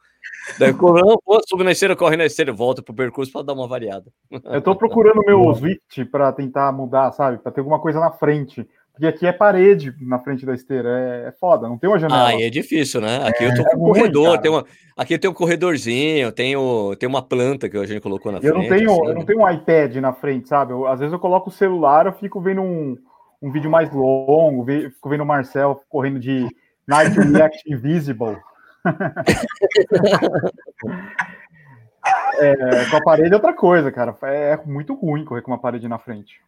Daí, 0.57 0.73
não, 0.73 1.17
vou 1.25 1.41
subir 1.47 1.63
na 1.63 1.71
esteira, 1.71 1.95
corre 1.95 2.17
na 2.17 2.25
esteira, 2.25 2.51
volta 2.51 2.81
pro 2.81 2.93
percurso 2.93 3.31
para 3.31 3.43
dar 3.43 3.53
uma 3.53 3.67
variada. 3.67 4.11
Eu 4.29 4.61
tô 4.61 4.75
procurando 4.75 5.23
meu 5.25 5.53
Swift 5.55 6.05
para 6.05 6.31
tentar 6.33 6.71
mudar, 6.71 7.11
sabe? 7.11 7.37
Para 7.37 7.51
ter 7.51 7.61
alguma 7.61 7.79
coisa 7.79 7.99
na 7.99 8.11
frente. 8.11 8.67
Porque 8.99 9.07
aqui 9.07 9.25
é 9.25 9.31
parede 9.31 9.95
na 10.01 10.19
frente 10.19 10.45
da 10.45 10.53
esteira, 10.53 10.89
é, 10.89 11.29
é 11.29 11.31
foda, 11.31 11.69
não 11.69 11.77
tem 11.77 11.89
uma 11.89 11.97
janela. 11.97 12.27
Ah, 12.27 12.41
é 12.41 12.49
difícil, 12.49 12.99
né? 12.99 13.25
Aqui 13.25 13.45
é, 13.45 13.47
eu 13.47 13.55
tô 13.55 13.63
com 13.63 13.77
um 13.77 13.93
corredor, 13.93 14.37
tem 14.39 14.51
uma, 14.51 14.65
aqui 14.97 15.17
tem 15.17 15.29
um 15.29 15.33
corredorzinho, 15.33 16.33
tem, 16.33 16.57
o, 16.57 16.93
tem 16.97 17.07
uma 17.07 17.21
planta 17.21 17.69
que 17.69 17.77
a 17.77 17.85
gente 17.85 18.01
colocou 18.01 18.29
na 18.29 18.39
eu 18.39 18.41
frente. 18.41 18.55
Não 18.55 18.67
tenho, 18.77 18.91
assim, 18.91 19.07
eu 19.07 19.15
não 19.15 19.23
tenho 19.23 19.39
um 19.39 19.49
iPad 19.49 19.95
na 19.95 20.11
frente, 20.11 20.49
sabe? 20.49 20.73
Eu, 20.73 20.85
às 20.85 20.99
vezes 20.99 21.13
eu 21.13 21.19
coloco 21.19 21.49
o 21.49 21.53
celular, 21.53 22.07
eu 22.07 22.11
fico 22.11 22.41
vendo 22.41 22.61
um, 22.61 22.97
um 23.41 23.49
vídeo 23.49 23.71
mais 23.71 23.89
longo, 23.89 24.65
fico 24.65 25.07
vendo 25.07 25.23
o 25.23 25.25
Marcel 25.25 25.81
correndo 25.87 26.19
de 26.19 26.45
Night 26.85 27.15
React 27.17 27.71
Invisible. 27.71 28.35
é, 32.37 32.85
com 32.91 32.97
a 32.97 33.01
parede 33.01 33.31
é 33.31 33.35
outra 33.35 33.53
coisa, 33.53 33.89
cara. 33.93 34.13
É 34.23 34.59
muito 34.65 34.93
ruim 34.93 35.23
correr 35.23 35.41
com 35.41 35.51
uma 35.51 35.57
parede 35.57 35.87
na 35.87 35.99
frente. 35.99 36.41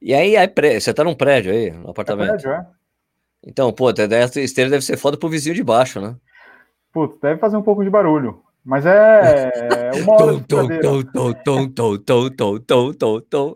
E 0.00 0.14
aí, 0.14 0.36
aí 0.36 0.52
você 0.80 0.94
tá 0.94 1.02
num 1.02 1.14
prédio 1.14 1.52
aí, 1.52 1.70
no 1.70 1.90
apartamento? 1.90 2.28
É 2.28 2.38
prédio, 2.38 2.52
é. 2.52 2.66
Então, 3.46 3.72
pô, 3.72 3.90
essa 3.90 4.40
esteira 4.40 4.70
deve 4.70 4.84
ser 4.84 4.96
foda 4.96 5.16
pro 5.16 5.28
vizinho 5.28 5.54
de 5.54 5.62
baixo, 5.62 6.00
né? 6.00 6.16
Putz, 6.92 7.18
deve 7.20 7.40
fazer 7.40 7.56
um 7.56 7.62
pouco 7.62 7.84
de 7.84 7.90
barulho. 7.90 8.42
Mas 8.64 8.84
é 8.84 9.52
uma 10.02 10.14
hora 10.14 10.34
de 10.34 10.44
tom, 10.48 10.68
tom, 10.68 11.02
tom, 11.02 11.32
tom, 11.32 11.98
tom, 11.98 12.30
tom, 12.30 12.58
tom, 12.58 12.92
tom, 12.92 13.20
tom. 13.20 13.54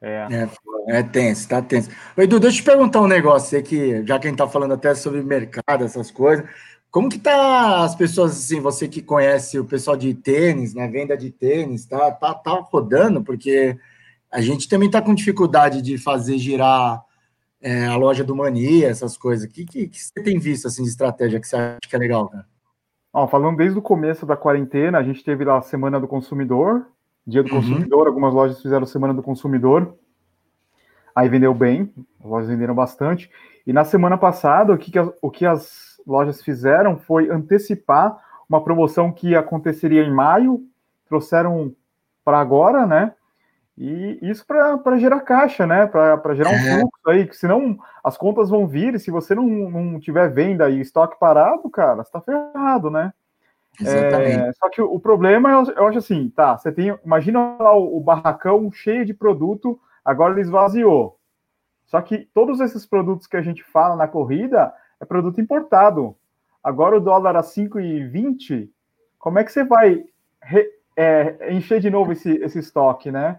É. 0.00 0.28
é. 0.30 0.48
É, 0.90 1.02
tenso, 1.02 1.48
tá 1.48 1.60
tenso. 1.60 1.90
Edu, 2.16 2.40
deixa 2.40 2.58
eu 2.58 2.62
te 2.62 2.64
perguntar 2.64 3.00
um 3.02 3.06
negócio 3.06 3.58
aqui, 3.58 4.02
já 4.06 4.18
que 4.18 4.26
a 4.26 4.30
gente 4.30 4.38
tá 4.38 4.48
falando 4.48 4.72
até 4.72 4.94
sobre 4.94 5.22
mercado, 5.22 5.84
essas 5.84 6.10
coisas. 6.10 6.48
Como 6.90 7.10
que 7.10 7.18
tá 7.18 7.84
as 7.84 7.94
pessoas, 7.94 8.32
assim, 8.32 8.60
você 8.60 8.88
que 8.88 9.02
conhece 9.02 9.58
o 9.58 9.64
pessoal 9.64 9.96
de 9.96 10.14
tênis, 10.14 10.72
né, 10.72 10.88
venda 10.88 11.16
de 11.16 11.30
tênis, 11.30 11.84
tá, 11.84 12.10
tá, 12.10 12.32
tá 12.32 12.52
rodando? 12.52 13.22
Porque 13.22 13.76
a 14.30 14.40
gente 14.40 14.68
também 14.68 14.86
está 14.86 15.00
com 15.00 15.14
dificuldade 15.14 15.80
de 15.82 15.98
fazer 15.98 16.38
girar 16.38 17.02
é, 17.60 17.86
a 17.86 17.96
loja 17.96 18.22
do 18.22 18.36
Mania, 18.36 18.88
essas 18.88 19.16
coisas. 19.16 19.48
O 19.48 19.52
que, 19.52 19.64
que, 19.64 19.88
que, 19.88 19.98
você 19.98 20.22
tem 20.22 20.38
visto 20.38 20.66
assim, 20.66 20.82
de 20.82 20.88
estratégia 20.88 21.40
que 21.40 21.46
você 21.46 21.56
acha 21.56 21.78
que 21.88 21.96
é 21.96 21.98
legal, 21.98 22.28
cara? 22.28 22.46
Ó, 23.12 23.26
falando 23.26 23.56
desde 23.56 23.78
o 23.78 23.82
começo 23.82 24.26
da 24.26 24.36
quarentena, 24.36 24.98
a 24.98 25.02
gente 25.02 25.24
teve 25.24 25.44
lá 25.44 25.58
a 25.58 25.62
Semana 25.62 25.98
do 25.98 26.06
Consumidor, 26.06 26.86
Dia 27.26 27.42
do 27.42 27.52
uhum. 27.52 27.60
Consumidor, 27.60 28.06
algumas 28.06 28.32
lojas 28.32 28.62
fizeram 28.62 28.86
Semana 28.86 29.12
do 29.12 29.22
Consumidor, 29.22 29.94
aí 31.14 31.28
vendeu 31.28 31.52
bem, 31.52 31.92
as 32.20 32.24
lojas 32.24 32.48
venderam 32.48 32.74
bastante. 32.74 33.30
E 33.66 33.72
na 33.72 33.84
semana 33.84 34.16
passada, 34.16 34.72
o 34.72 34.78
que, 34.78 34.90
que 34.90 34.98
as, 34.98 35.10
o 35.20 35.30
que 35.30 35.44
as 35.44 36.00
lojas 36.06 36.42
fizeram 36.42 36.96
foi 36.96 37.30
antecipar 37.30 38.18
uma 38.48 38.64
promoção 38.64 39.12
que 39.12 39.34
aconteceria 39.34 40.02
em 40.02 40.10
maio, 40.10 40.62
trouxeram 41.06 41.74
para 42.24 42.40
agora, 42.40 42.86
né? 42.86 43.12
E 43.80 44.18
isso 44.22 44.44
para 44.44 44.98
gerar 44.98 45.20
caixa, 45.20 45.64
né? 45.64 45.86
Para 45.86 46.34
gerar 46.34 46.50
um 46.50 46.54
é. 46.54 46.80
fluxo 46.80 47.08
aí, 47.08 47.26
que 47.28 47.36
senão 47.36 47.78
as 48.02 48.16
contas 48.16 48.50
vão 48.50 48.66
vir, 48.66 48.94
e 48.94 48.98
se 48.98 49.08
você 49.08 49.36
não, 49.36 49.46
não 49.46 50.00
tiver 50.00 50.28
venda 50.28 50.68
e 50.68 50.80
estoque 50.80 51.16
parado, 51.18 51.70
cara, 51.70 52.02
você 52.02 52.10
tá 52.10 52.20
ferrado, 52.20 52.90
né? 52.90 53.12
É, 53.80 54.52
só 54.54 54.68
que 54.68 54.82
o, 54.82 54.98
problema, 54.98 55.52
eu, 55.52 55.64
eu, 55.76 55.86
acho 55.86 55.98
assim, 55.98 56.28
tá, 56.30 56.58
você 56.58 56.72
tem, 56.72 56.98
imagina 57.04 57.56
lá 57.60 57.72
o, 57.76 57.96
o, 57.96 58.00
barracão 58.00 58.68
cheio 58.72 59.06
de 59.06 59.14
produto, 59.14 59.78
agora 60.04 60.32
ele 60.32 60.40
esvaziou. 60.40 61.16
Só 61.86 62.02
que 62.02 62.28
todos 62.34 62.58
esses 62.58 62.84
produtos 62.84 63.28
que 63.28 63.36
a 63.36 63.42
gente 63.42 63.62
fala 63.62 63.94
na 63.94 64.08
corrida 64.08 64.74
é 65.00 65.04
produto 65.04 65.40
importado. 65.40 66.16
Agora 66.62 66.96
o 66.96 67.00
dólar 67.00 67.36
a 67.36 67.42
5,20, 67.42 68.68
como 69.16 69.38
é 69.38 69.44
que 69.44 69.52
você 69.52 69.62
vai 69.62 70.04
re, 70.42 70.68
é, 70.96 71.54
encher 71.54 71.78
de 71.78 71.88
novo 71.88 72.10
esse, 72.10 72.32
esse 72.42 72.58
estoque, 72.58 73.12
né? 73.12 73.38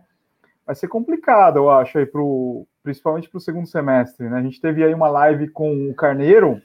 Vai 0.70 0.76
ser 0.76 0.88
complicado, 0.88 1.58
eu 1.58 1.68
acho, 1.72 1.98
aí 1.98 2.06
pro, 2.06 2.64
principalmente 2.84 3.28
para 3.28 3.40
o 3.40 3.42
segundo 3.42 3.66
semestre. 3.66 4.30
Né? 4.30 4.38
A 4.38 4.42
gente 4.44 4.62
teve 4.62 4.84
aí 4.84 4.94
uma 4.94 5.10
live 5.10 5.48
com 5.48 5.90
o 5.90 5.96
Carneiro. 5.96 6.62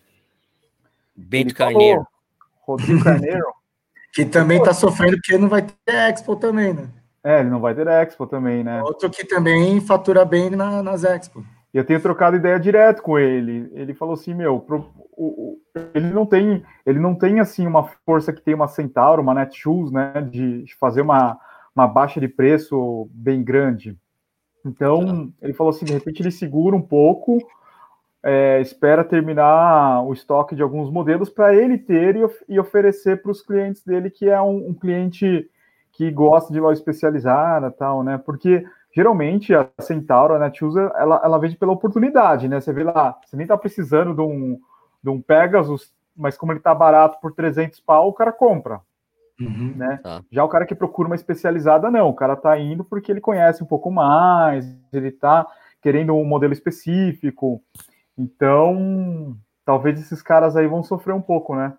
Bento 1.16 1.54
Carneiro. 1.54 2.06
Falou, 2.66 2.78
Rodrigo 2.78 3.02
Carneiro. 3.02 3.46
que 4.12 4.26
também 4.26 4.58
está 4.58 4.74
sofrendo 4.74 5.16
porque 5.16 5.38
não 5.38 5.48
vai 5.48 5.62
ter 5.62 5.94
Expo 6.10 6.36
também, 6.36 6.74
né? 6.74 6.86
É, 7.24 7.40
ele 7.40 7.48
não 7.48 7.60
vai 7.60 7.74
ter 7.74 7.86
Expo 7.86 8.26
também, 8.26 8.62
né? 8.62 8.82
Outro 8.82 9.08
que 9.08 9.24
também 9.24 9.80
fatura 9.80 10.22
bem 10.22 10.50
na, 10.50 10.82
nas 10.82 11.02
Expo. 11.02 11.42
Eu 11.72 11.82
tenho 11.82 11.98
trocado 11.98 12.36
ideia 12.36 12.60
direto 12.60 13.00
com 13.00 13.18
ele. 13.18 13.70
Ele 13.72 13.94
falou 13.94 14.12
assim, 14.12 14.34
meu, 14.34 14.60
pro, 14.60 14.92
o, 15.12 15.24
o, 15.24 15.58
ele 15.94 16.10
não 16.10 16.26
tem, 16.26 16.62
ele 16.84 16.98
não 16.98 17.14
tem 17.14 17.40
assim 17.40 17.66
uma 17.66 17.84
força 18.04 18.34
que 18.34 18.42
tem 18.42 18.52
uma 18.52 18.68
Centauro, 18.68 19.22
uma 19.22 19.32
Netshoes, 19.32 19.90
né, 19.90 20.12
de 20.30 20.66
fazer 20.78 21.00
uma 21.00 21.40
uma 21.74 21.86
baixa 21.88 22.20
de 22.20 22.28
preço 22.28 23.08
bem 23.12 23.42
grande. 23.42 23.98
Então, 24.64 25.32
ele 25.42 25.52
falou 25.52 25.70
assim, 25.70 25.84
de 25.84 25.92
repente 25.92 26.22
ele 26.22 26.30
segura 26.30 26.74
um 26.74 26.80
pouco, 26.80 27.38
é, 28.22 28.60
espera 28.60 29.04
terminar 29.04 30.02
o 30.02 30.12
estoque 30.12 30.56
de 30.56 30.62
alguns 30.62 30.90
modelos 30.90 31.28
para 31.28 31.54
ele 31.54 31.76
ter 31.76 32.16
e, 32.16 32.24
of 32.24 32.44
e 32.48 32.58
oferecer 32.58 33.20
para 33.20 33.30
os 33.30 33.42
clientes 33.42 33.84
dele, 33.84 34.08
que 34.08 34.28
é 34.30 34.40
um, 34.40 34.70
um, 34.70 34.74
cliente 34.74 35.50
que 35.92 36.10
gosta 36.10 36.50
de 36.50 36.58
loja 36.58 36.80
especializada 36.80 37.70
tal, 37.70 38.02
né? 38.02 38.16
Porque 38.16 38.64
geralmente 38.94 39.54
a 39.54 39.68
Centauro, 39.78 40.34
a 40.34 40.38
Netshoes, 40.38 40.74
ela, 40.76 41.20
ela 41.22 41.38
vende 41.38 41.56
pela 41.56 41.72
oportunidade, 41.72 42.48
né? 42.48 42.58
Você 42.58 42.72
vê 42.72 42.84
lá, 42.84 43.18
você 43.22 43.36
nem 43.36 43.44
está 43.44 43.58
precisando 43.58 44.14
de 44.14 44.22
um, 44.22 44.58
de 45.02 45.10
um 45.10 45.20
Pegasus, 45.20 45.92
mas 46.16 46.38
como 46.38 46.52
ele 46.52 46.60
está 46.60 46.74
barato 46.74 47.18
por 47.20 47.34
300 47.34 47.78
pau, 47.80 48.08
o 48.08 48.14
cara 48.14 48.32
compra. 48.32 48.80
Uhum, 49.40 49.74
né? 49.76 49.98
Tá. 50.02 50.22
Já 50.30 50.44
o 50.44 50.48
cara 50.48 50.66
que 50.66 50.74
procura 50.74 51.08
uma 51.08 51.14
especializada, 51.16 51.90
não. 51.90 52.08
O 52.08 52.14
cara 52.14 52.36
tá 52.36 52.58
indo 52.58 52.84
porque 52.84 53.10
ele 53.10 53.20
conhece 53.20 53.62
um 53.62 53.66
pouco 53.66 53.90
mais, 53.90 54.66
ele 54.92 55.10
tá 55.10 55.46
querendo 55.82 56.14
um 56.14 56.24
modelo 56.24 56.52
específico. 56.52 57.62
Então, 58.16 59.36
talvez 59.64 60.00
esses 60.00 60.22
caras 60.22 60.56
aí 60.56 60.66
vão 60.66 60.82
sofrer 60.82 61.14
um 61.14 61.22
pouco, 61.22 61.56
né? 61.56 61.74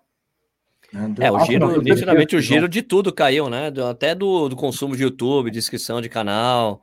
É, 1.18 1.32
o 1.32 1.40
giro, 1.40 1.82
nitidamente 1.82 2.36
o 2.36 2.40
giro 2.40 2.68
de 2.68 2.80
tudo 2.80 3.12
caiu, 3.12 3.50
né? 3.50 3.72
Até 3.90 4.14
do, 4.14 4.48
do 4.48 4.54
consumo 4.54 4.96
de 4.96 5.02
YouTube, 5.02 5.50
de 5.50 5.58
inscrição 5.58 6.00
de 6.00 6.08
canal, 6.08 6.80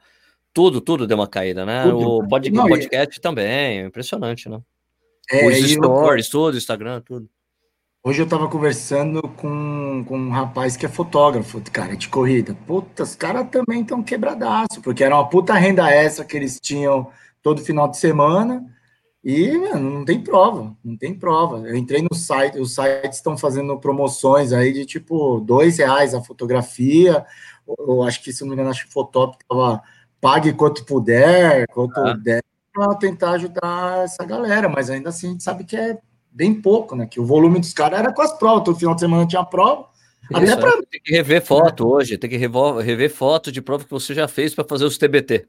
tudo, 0.54 0.82
tudo 0.82 1.08
deu 1.08 1.18
uma 1.18 1.28
caída, 1.28 1.66
né? 1.66 1.84
Tudo. 1.84 2.18
O 2.18 2.28
pod, 2.28 2.52
não, 2.52 2.68
podcast 2.68 3.18
e... 3.18 3.22
também, 3.22 3.86
impressionante, 3.86 4.50
né? 4.50 4.60
É, 5.32 5.48
Os 5.48 5.58
e 5.58 5.76
eu- 5.76 5.84
stories, 5.84 6.30
tudo, 6.30 6.58
Instagram, 6.58 7.02
tudo. 7.02 7.30
Hoje 8.06 8.22
eu 8.22 8.28
tava 8.28 8.50
conversando 8.50 9.22
com, 9.38 10.04
com 10.06 10.18
um 10.18 10.30
rapaz 10.30 10.76
que 10.76 10.86
é 10.86 10.90
fotógrafo, 10.90 11.62
cara, 11.72 11.96
de 11.96 12.10
corrida. 12.10 12.54
Puta, 12.68 13.04
os 13.04 13.16
caras 13.16 13.48
também 13.50 13.82
estão 13.82 14.04
quebradaço, 14.04 14.82
porque 14.84 15.04
era 15.06 15.16
uma 15.16 15.30
puta 15.30 15.54
renda 15.54 15.90
extra 15.90 16.26
que 16.26 16.36
eles 16.36 16.60
tinham 16.60 17.10
todo 17.42 17.62
final 17.64 17.88
de 17.88 17.98
semana 17.98 18.66
e, 19.24 19.58
mano, 19.58 19.90
não 19.90 20.06
tem 20.06 20.22
prova, 20.22 20.76
não 20.84 20.98
tem 20.98 21.18
prova. 21.18 21.60
Eu 21.66 21.78
entrei 21.78 22.02
no 22.02 22.14
site, 22.14 22.60
os 22.60 22.76
sites 22.76 23.18
estão 23.20 23.38
fazendo 23.38 23.80
promoções 23.80 24.52
aí 24.52 24.74
de 24.74 24.86
tipo 24.86 25.40
dois 25.40 25.78
reais 25.78 26.14
a 26.14 26.22
fotografia. 26.22 27.26
Eu, 27.66 27.76
eu 27.88 28.04
acho 28.04 28.22
que, 28.22 28.34
se 28.34 28.42
não 28.42 28.50
me 28.50 28.56
engano, 28.56 28.70
acho 28.70 28.84
que 28.84 28.90
o 28.90 28.94
Fotop 28.94 29.38
tava 29.48 29.82
pague 30.20 30.52
quanto 30.52 30.84
puder, 30.86 31.66
quanto 31.70 31.98
Ah. 32.00 32.14
der, 32.14 32.44
para 32.74 32.96
tentar 32.96 33.32
ajudar 33.32 34.04
essa 34.04 34.26
galera, 34.26 34.68
mas 34.68 34.90
ainda 34.90 35.08
assim 35.10 35.28
a 35.28 35.32
gente 35.32 35.44
sabe 35.44 35.64
que 35.64 35.78
é 35.78 35.98
bem 36.34 36.54
pouco, 36.54 36.96
né? 36.96 37.06
Que 37.06 37.20
o 37.20 37.26
volume 37.26 37.60
dos 37.60 37.74
caras 37.74 38.00
era 38.00 38.14
com 38.14 38.22
as 38.22 38.34
provas, 38.38 38.64
todo 38.64 38.80
final 38.80 38.96
de 38.96 39.02
semana 39.02 39.28
tinha 39.28 39.44
prova. 39.44 39.88
Até 40.34 40.46
Isso, 40.46 40.58
pra- 40.58 40.70
é, 40.70 40.82
Tem 40.90 41.02
que 41.04 41.12
rever 41.14 41.46
foto 41.46 41.88
hoje, 41.88 42.18
tem 42.18 42.30
que 42.30 42.38
rever 42.38 43.10
foto 43.14 43.52
de 43.52 43.62
prova 43.62 43.84
que 43.84 43.92
você 43.92 44.14
já 44.14 44.28
fez 44.28 44.56
para 44.56 44.64
fazer 44.64 44.86
os 44.86 44.98
TBT. 44.98 45.46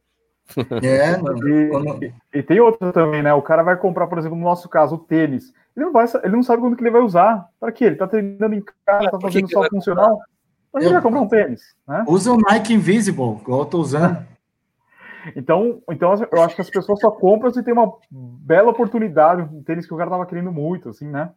É, 0.83 1.15
E, 2.05 2.07
e- 2.07 2.39
e 2.39 2.43
tem 2.43 2.61
outra 2.61 2.93
também, 2.93 3.23
né? 3.23 3.33
O 3.33 3.41
cara 3.43 3.63
vai 3.63 3.77
comprar, 3.77 4.07
por 4.07 4.19
exemplo, 4.19 4.37
no 4.37 4.45
nosso 4.45 4.69
caso, 4.69 4.97
o 4.97 4.99
tênis. 4.99 5.53
Ele 5.77 5.87
não, 5.87 5.93
vai, 5.93 6.07
ele 6.23 6.37
não 6.37 6.43
sabe 6.43 6.61
quando 6.63 6.77
que 6.77 6.83
ele 6.83 6.91
vai 6.91 7.01
usar. 7.01 7.47
Para 7.59 7.73
quê? 7.73 7.85
Ele 7.87 7.97
tá 7.97 8.07
treinando 8.07 8.55
em 8.55 8.63
casa, 8.87 9.11
tá 9.11 9.17
que 9.19 9.23
fazendo 9.23 9.47
que 9.49 9.55
só 9.55 9.65
funcional. 9.69 10.19
Que 10.73 10.79
Eu- 10.79 10.83
ele 10.83 10.93
vai 10.93 11.03
comprar 11.03 11.21
um 11.21 11.29
tênis, 11.29 11.63
né? 11.89 12.05
usa 12.07 12.33
o 12.33 12.37
Nike 12.37 12.75
Invisible, 12.75 13.39
igual 13.41 13.61
eu 13.61 13.67
tô 13.67 13.79
usando. 13.79 14.19
Então, 15.37 15.83
então 15.91 16.15
eu 16.33 16.43
acho 16.43 16.55
que 16.55 16.61
as 16.61 16.71
pessoas 16.71 17.01
só 17.01 17.11
compram 17.11 17.51
se 17.53 17.63
tem 17.63 17.73
uma 17.73 17.93
bela 18.11 18.71
oportunidade, 18.71 19.43
um 19.43 19.63
tênis 19.63 19.87
que 19.87 19.95
o 19.95 19.97
cara 19.97 20.11
tava 20.11 20.27
querendo 20.27 20.53
muito, 20.53 20.89
assim, 20.91 21.09
né? 21.09 21.31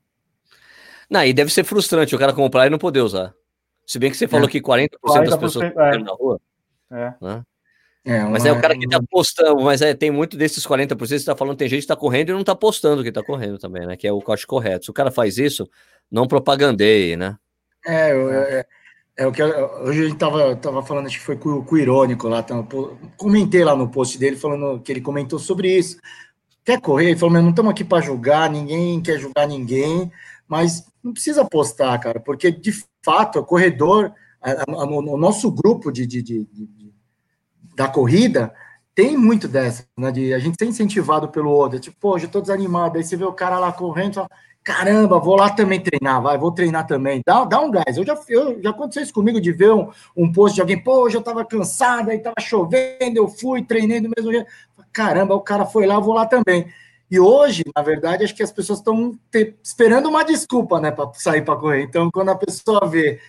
Não, 1.09 1.23
e 1.23 1.33
deve 1.33 1.51
ser 1.51 1.63
frustrante 1.63 2.15
o 2.15 2.19
cara 2.19 2.33
comprar 2.33 2.67
e 2.67 2.69
não 2.69 2.77
poder 2.77 3.01
usar. 3.01 3.33
Se 3.85 3.97
bem 3.97 4.11
que 4.11 4.17
você 4.17 4.27
falou 4.27 4.47
que 4.49 4.59
40%, 4.61 4.89
das 5.01 5.35
40%, 5.35 5.39
pessoas 5.39 5.63
é. 5.63 5.97
na 5.99 6.11
rua. 6.11 6.41
É. 6.91 7.13
É, 8.03 8.23
Mas 8.23 8.43
uma- 8.43 8.49
é 8.49 8.51
o 8.53 8.61
cara 8.61 8.77
que 8.77 8.87
tá 8.87 8.99
postando, 9.09 9.61
mas 9.63 9.81
é, 9.81 9.93
tem 9.93 10.09
muito 10.09 10.37
desses 10.37 10.65
40% 10.65 10.97
que 10.97 11.19
você 11.19 11.25
tá 11.25 11.35
falando, 11.35 11.57
tem 11.57 11.67
gente 11.67 11.81
que 11.81 11.87
tá 11.87 11.95
correndo 11.95 12.29
e 12.29 12.33
não 12.33 12.43
tá 12.43 12.55
postando 12.55 13.03
que 13.03 13.11
tá 13.11 13.21
correndo 13.21 13.57
também, 13.57 13.85
né? 13.85 13.97
Que 13.97 14.07
é 14.07 14.13
o 14.13 14.23
acho 14.29 14.47
correto. 14.47 14.85
Se 14.85 14.91
o 14.91 14.93
cara 14.93 15.11
faz 15.11 15.37
isso, 15.37 15.69
não 16.09 16.25
propagandeie, 16.27 17.17
né? 17.17 17.37
É, 17.85 18.13
eu- 18.13 18.31
é, 18.31 18.65
é 19.17 19.25
o 19.25 19.31
que 19.31 19.41
hoje 19.43 20.05
a 20.05 20.07
gente 20.07 20.17
tava, 20.17 20.55
tava 20.55 20.83
falando, 20.83 21.07
acho 21.07 21.17
que 21.19 21.25
foi 21.25 21.35
com, 21.35 21.65
o 21.69 21.77
Irônico 21.77 22.27
lá, 22.27 22.43
pô, 22.43 22.95
comentei 23.17 23.63
lá 23.63 23.75
no 23.75 23.89
post 23.89 24.17
dele, 24.19 24.35
falando 24.35 24.79
que 24.79 24.91
ele 24.91 25.01
comentou 25.01 25.39
sobre 25.39 25.75
isso. 25.75 25.97
Quer 26.63 26.79
correr? 26.79 27.07
Ele 27.07 27.17
falou, 27.17 27.33
"Meu, 27.33 27.41
não 27.41 27.49
estamos 27.49 27.71
aqui 27.71 27.83
para 27.83 28.01
julgar, 28.01 28.49
ninguém 28.49 29.01
quer 29.01 29.17
julgar 29.19 29.47
ninguém, 29.47 30.11
mas 30.47 30.85
não 31.03 31.13
precisa 31.13 31.43
postar, 31.43 31.97
cara, 31.97 32.19
porque 32.19 32.51
de 32.51 32.71
fato, 33.03 33.39
o 33.39 33.43
corredor, 33.45 34.13
a- 34.41 34.51
a- 34.51 34.63
a- 34.67 34.85
o 34.85 35.17
nosso 35.17 35.49
grupo 35.51 35.91
de- 35.91 36.05
de- 36.05 36.21
de- 36.21 36.45
de- 36.45 36.93
da 37.75 37.87
corrida 37.87 38.53
tem 38.97 39.15
muito 39.15 39.47
dessa, 39.47 39.85
né, 39.95 40.11
de 40.11 40.33
a 40.33 40.39
gente 40.39 40.55
ser 40.57 40.65
incentivado 40.65 41.27
pelo 41.27 41.51
outro, 41.51 41.79
tipo, 41.79 41.95
pô, 41.99 42.17
eu 42.17 42.27
tô 42.27 42.41
desanimado, 42.41 42.97
aí 42.97 43.03
você 43.03 43.15
vê 43.15 43.25
o 43.25 43.31
cara 43.31 43.59
lá 43.59 43.71
correndo, 43.71 44.15
fala, 44.15 44.29
caramba, 44.63 45.19
vou 45.19 45.35
lá 45.35 45.51
também 45.51 45.79
treinar, 45.79 46.19
vai, 46.19 46.35
vou 46.35 46.51
treinar 46.51 46.87
também. 46.87 47.21
Dá, 47.23 47.45
dá 47.45 47.61
um 47.61 47.69
gás. 47.69 47.95
Eu 47.95 48.03
já, 48.03 48.19
eu, 48.27 48.59
já 48.59 48.71
aconteceu 48.71 49.03
isso 49.03 49.13
comigo 49.13 49.39
de 49.39 49.51
ver 49.51 49.71
um, 49.71 49.91
um 50.17 50.31
post 50.31 50.55
de 50.55 50.61
alguém, 50.61 50.83
pô, 50.83 51.03
hoje 51.03 51.15
eu 51.15 51.21
tava 51.21 51.45
cansado, 51.45 52.09
aí 52.09 52.17
tava 52.17 52.37
chovendo, 52.41 53.17
eu 53.17 53.27
fui, 53.27 53.63
treinei 53.63 54.01
do 54.01 54.09
mesmo 54.17 54.31
jeito. 54.31 54.47
Caramba, 54.91 55.35
o 55.35 55.41
cara 55.41 55.63
foi 55.63 55.85
lá, 55.85 55.99
vou 55.99 56.15
lá 56.15 56.25
também. 56.25 56.65
E 57.11 57.19
hoje, 57.19 57.65
na 57.75 57.83
verdade, 57.83 58.23
acho 58.23 58.33
que 58.33 58.41
as 58.41 58.51
pessoas 58.51 58.79
estão 58.79 59.15
esperando 59.63 60.09
uma 60.09 60.23
desculpa, 60.23 60.81
né, 60.81 60.89
para 60.89 61.13
sair 61.13 61.45
para 61.45 61.55
correr. 61.55 61.83
Então, 61.83 62.09
quando 62.09 62.29
a 62.29 62.35
pessoa 62.35 62.87
vê, 62.87 63.19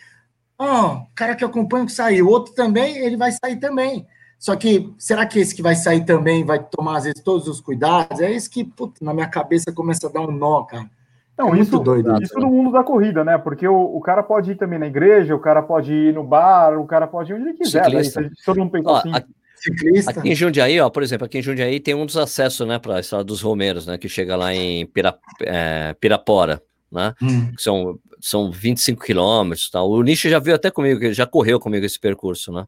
ó, 0.58 0.94
o 0.94 1.06
cara 1.14 1.36
que 1.36 1.44
eu 1.44 1.48
acompanho 1.48 1.84
que 1.84 1.92
saiu, 1.92 2.26
o 2.26 2.30
outro 2.30 2.54
também, 2.54 2.96
ele 2.96 3.18
vai 3.18 3.32
sair 3.32 3.56
também. 3.56 4.06
Só 4.38 4.54
que, 4.54 4.92
será 4.96 5.26
que 5.26 5.40
esse 5.40 5.54
que 5.54 5.62
vai 5.62 5.74
sair 5.74 6.04
também 6.04 6.44
vai 6.44 6.62
tomar, 6.62 6.98
às 6.98 7.04
vezes, 7.04 7.20
todos 7.22 7.48
os 7.48 7.60
cuidados? 7.60 8.20
É 8.20 8.30
isso 8.30 8.48
que, 8.48 8.62
puta, 8.62 9.04
na 9.04 9.12
minha 9.12 9.26
cabeça 9.26 9.72
começa 9.72 10.06
a 10.06 10.10
dar 10.10 10.20
um 10.20 10.30
nó, 10.30 10.62
cara. 10.62 10.88
Não, 11.36 11.48
É 11.48 11.52
muito 11.52 11.68
isso, 11.68 11.78
doido 11.78 12.20
isso 12.20 12.38
no 12.38 12.50
mundo 12.50 12.72
da 12.72 12.82
corrida, 12.82 13.24
né? 13.24 13.38
Porque 13.38 13.66
o, 13.66 13.96
o 13.96 14.00
cara 14.00 14.24
pode 14.24 14.52
ir 14.52 14.56
também 14.56 14.78
na 14.78 14.88
igreja, 14.88 15.34
o 15.34 15.38
cara 15.38 15.62
pode 15.62 15.92
ir 15.92 16.12
no 16.12 16.24
bar, 16.24 16.78
o 16.78 16.84
cara 16.84 17.06
pode 17.06 17.30
ir 17.30 17.36
onde 17.36 17.50
ele 17.50 17.54
quiser. 17.54 17.82
Daí, 17.82 18.04
Ciclista. 18.04 18.22
se 18.36 18.44
todo 18.44 18.58
mundo 18.58 18.72
pensa 18.72 18.90
Ó, 18.90 18.96
assim. 18.96 19.12
aqui, 19.14 19.28
Ciclista. 19.54 20.10
aqui 20.10 20.28
em 20.28 20.34
Jundiaí, 20.34 20.80
ó, 20.80 20.90
por 20.90 21.02
exemplo, 21.02 21.26
aqui 21.26 21.38
em 21.38 21.42
Jundiaí 21.42 21.78
tem 21.78 21.94
um 21.94 22.04
dos 22.04 22.16
acessos, 22.16 22.66
né, 22.66 22.78
para 22.80 22.96
a 22.96 23.00
estrada 23.00 23.22
dos 23.22 23.40
Romeiros, 23.40 23.86
né, 23.86 23.96
que 23.96 24.08
chega 24.08 24.34
lá 24.34 24.52
em 24.52 24.84
Pira, 24.86 25.16
é, 25.42 25.94
Pirapora, 26.00 26.60
né? 26.90 27.14
Hum. 27.22 27.52
que 27.52 27.62
são, 27.62 27.98
são 28.20 28.50
25 28.50 29.04
quilômetros. 29.04 29.70
Tal. 29.70 29.88
O 29.88 30.02
Nishi 30.02 30.28
já 30.28 30.40
viu 30.40 30.56
até 30.56 30.72
comigo, 30.72 31.12
já 31.12 31.26
correu 31.26 31.60
comigo 31.60 31.86
esse 31.86 32.00
percurso, 32.00 32.50
né? 32.50 32.66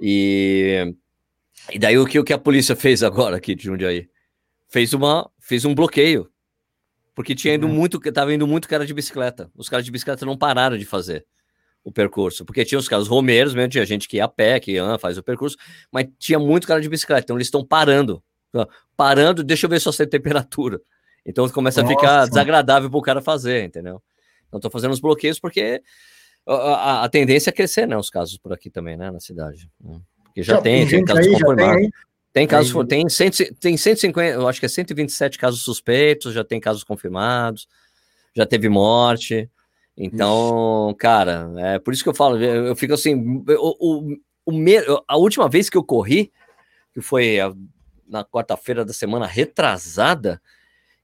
E, 0.00 0.94
e 1.72 1.78
daí 1.78 1.98
o 1.98 2.06
que, 2.06 2.18
o 2.18 2.24
que 2.24 2.32
a 2.32 2.38
polícia 2.38 2.76
fez 2.76 3.02
agora 3.02 3.36
aqui 3.36 3.54
de 3.54 3.64
Jundiaí? 3.64 4.08
Fez, 4.68 4.92
uma, 4.92 5.30
fez 5.40 5.64
um 5.64 5.74
bloqueio. 5.74 6.30
Porque 7.14 7.34
tinha 7.34 7.54
ido 7.54 7.66
Uhum. 7.66 7.72
muito, 7.74 7.98
tava 8.12 8.32
indo 8.32 8.46
muito 8.46 8.68
cara 8.68 8.86
de 8.86 8.94
bicicleta. 8.94 9.50
Os 9.56 9.68
caras 9.68 9.84
de 9.84 9.90
bicicleta 9.90 10.24
não 10.24 10.36
pararam 10.36 10.76
de 10.78 10.84
fazer 10.84 11.26
o 11.82 11.90
percurso. 11.90 12.44
Porque 12.44 12.64
tinha 12.64 12.78
os 12.78 12.88
caras 12.88 13.08
romeiros 13.08 13.54
mesmo, 13.54 13.70
tinha 13.70 13.84
gente 13.84 14.06
que 14.06 14.18
ia 14.18 14.24
a 14.24 14.28
pé, 14.28 14.60
que 14.60 14.78
ah, 14.78 14.98
faz 14.98 15.18
o 15.18 15.22
percurso, 15.22 15.56
mas 15.90 16.06
tinha 16.18 16.38
muito 16.38 16.66
cara 16.68 16.80
de 16.80 16.88
bicicleta. 16.88 17.22
Então 17.24 17.36
eles 17.36 17.48
estão 17.48 17.64
parando. 17.64 18.22
Parando, 18.96 19.42
deixa 19.42 19.66
eu 19.66 19.70
ver 19.70 19.80
só 19.80 19.90
se 19.90 19.98
tem 19.98 20.08
temperatura. 20.08 20.80
Então 21.26 21.48
começa 21.50 21.82
a 21.82 21.86
ficar 21.86 22.18
Nossa. 22.20 22.28
desagradável 22.30 22.88
para 22.88 22.98
o 22.98 23.02
cara 23.02 23.20
fazer, 23.20 23.64
entendeu? 23.64 24.02
Então 24.46 24.60
tô 24.60 24.70
fazendo 24.70 24.92
os 24.92 25.00
bloqueios 25.00 25.38
porque 25.38 25.82
a, 26.52 26.74
a- 27.00 27.04
a 27.04 27.08
tendência 27.08 27.50
é 27.50 27.52
crescer, 27.52 27.86
né? 27.86 27.96
Os 27.96 28.10
casos 28.10 28.36
por 28.38 28.52
aqui 28.52 28.70
também, 28.70 28.96
né? 28.96 29.10
Na 29.10 29.20
cidade. 29.20 29.70
né? 29.80 30.00
Porque 30.24 30.42
já, 30.42 30.60
tem, 30.60 30.80
tem 30.80 30.88
gente 30.88 31.06
casos 31.06 31.26
aí, 31.26 31.32
já 31.32 31.38
tem 31.38 31.46
confirmados. 31.46 31.82
aí. 31.82 31.90
Tem 32.32 32.46
casos, 32.46 32.76
Aí. 32.76 32.86
tem, 32.86 33.08
100, 33.08 33.30
tem 33.58 33.76
150, 33.76 34.34
eu 34.34 34.46
acho 34.48 34.60
que 34.60 34.66
é 34.66 34.68
127 34.68 35.38
casos 35.38 35.62
suspeitos, 35.62 36.34
já 36.34 36.44
tem 36.44 36.60
casos 36.60 36.84
confirmados, 36.84 37.66
já 38.36 38.46
teve 38.46 38.68
morte. 38.68 39.50
Então, 39.96 40.94
cara, 40.98 41.50
é 41.56 41.78
por 41.78 41.92
isso 41.92 42.02
que 42.04 42.08
eu 42.08 42.14
falo, 42.14 42.36
eu, 42.42 42.66
eu 42.66 42.76
fico 42.76 42.94
assim, 42.94 43.42
o, 43.48 43.76
o, 43.80 44.16
o 44.46 44.52
me- 44.52 44.84
a 45.08 45.16
última 45.16 45.48
vez 45.48 45.68
que 45.68 45.76
eu 45.76 45.82
corri, 45.82 46.30
que 46.94 47.00
foi 47.00 47.40
a- 47.40 47.52
na 48.06 48.24
quarta-feira 48.24 48.84
da 48.84 48.92
semana 48.92 49.26
retrasada, 49.26 50.40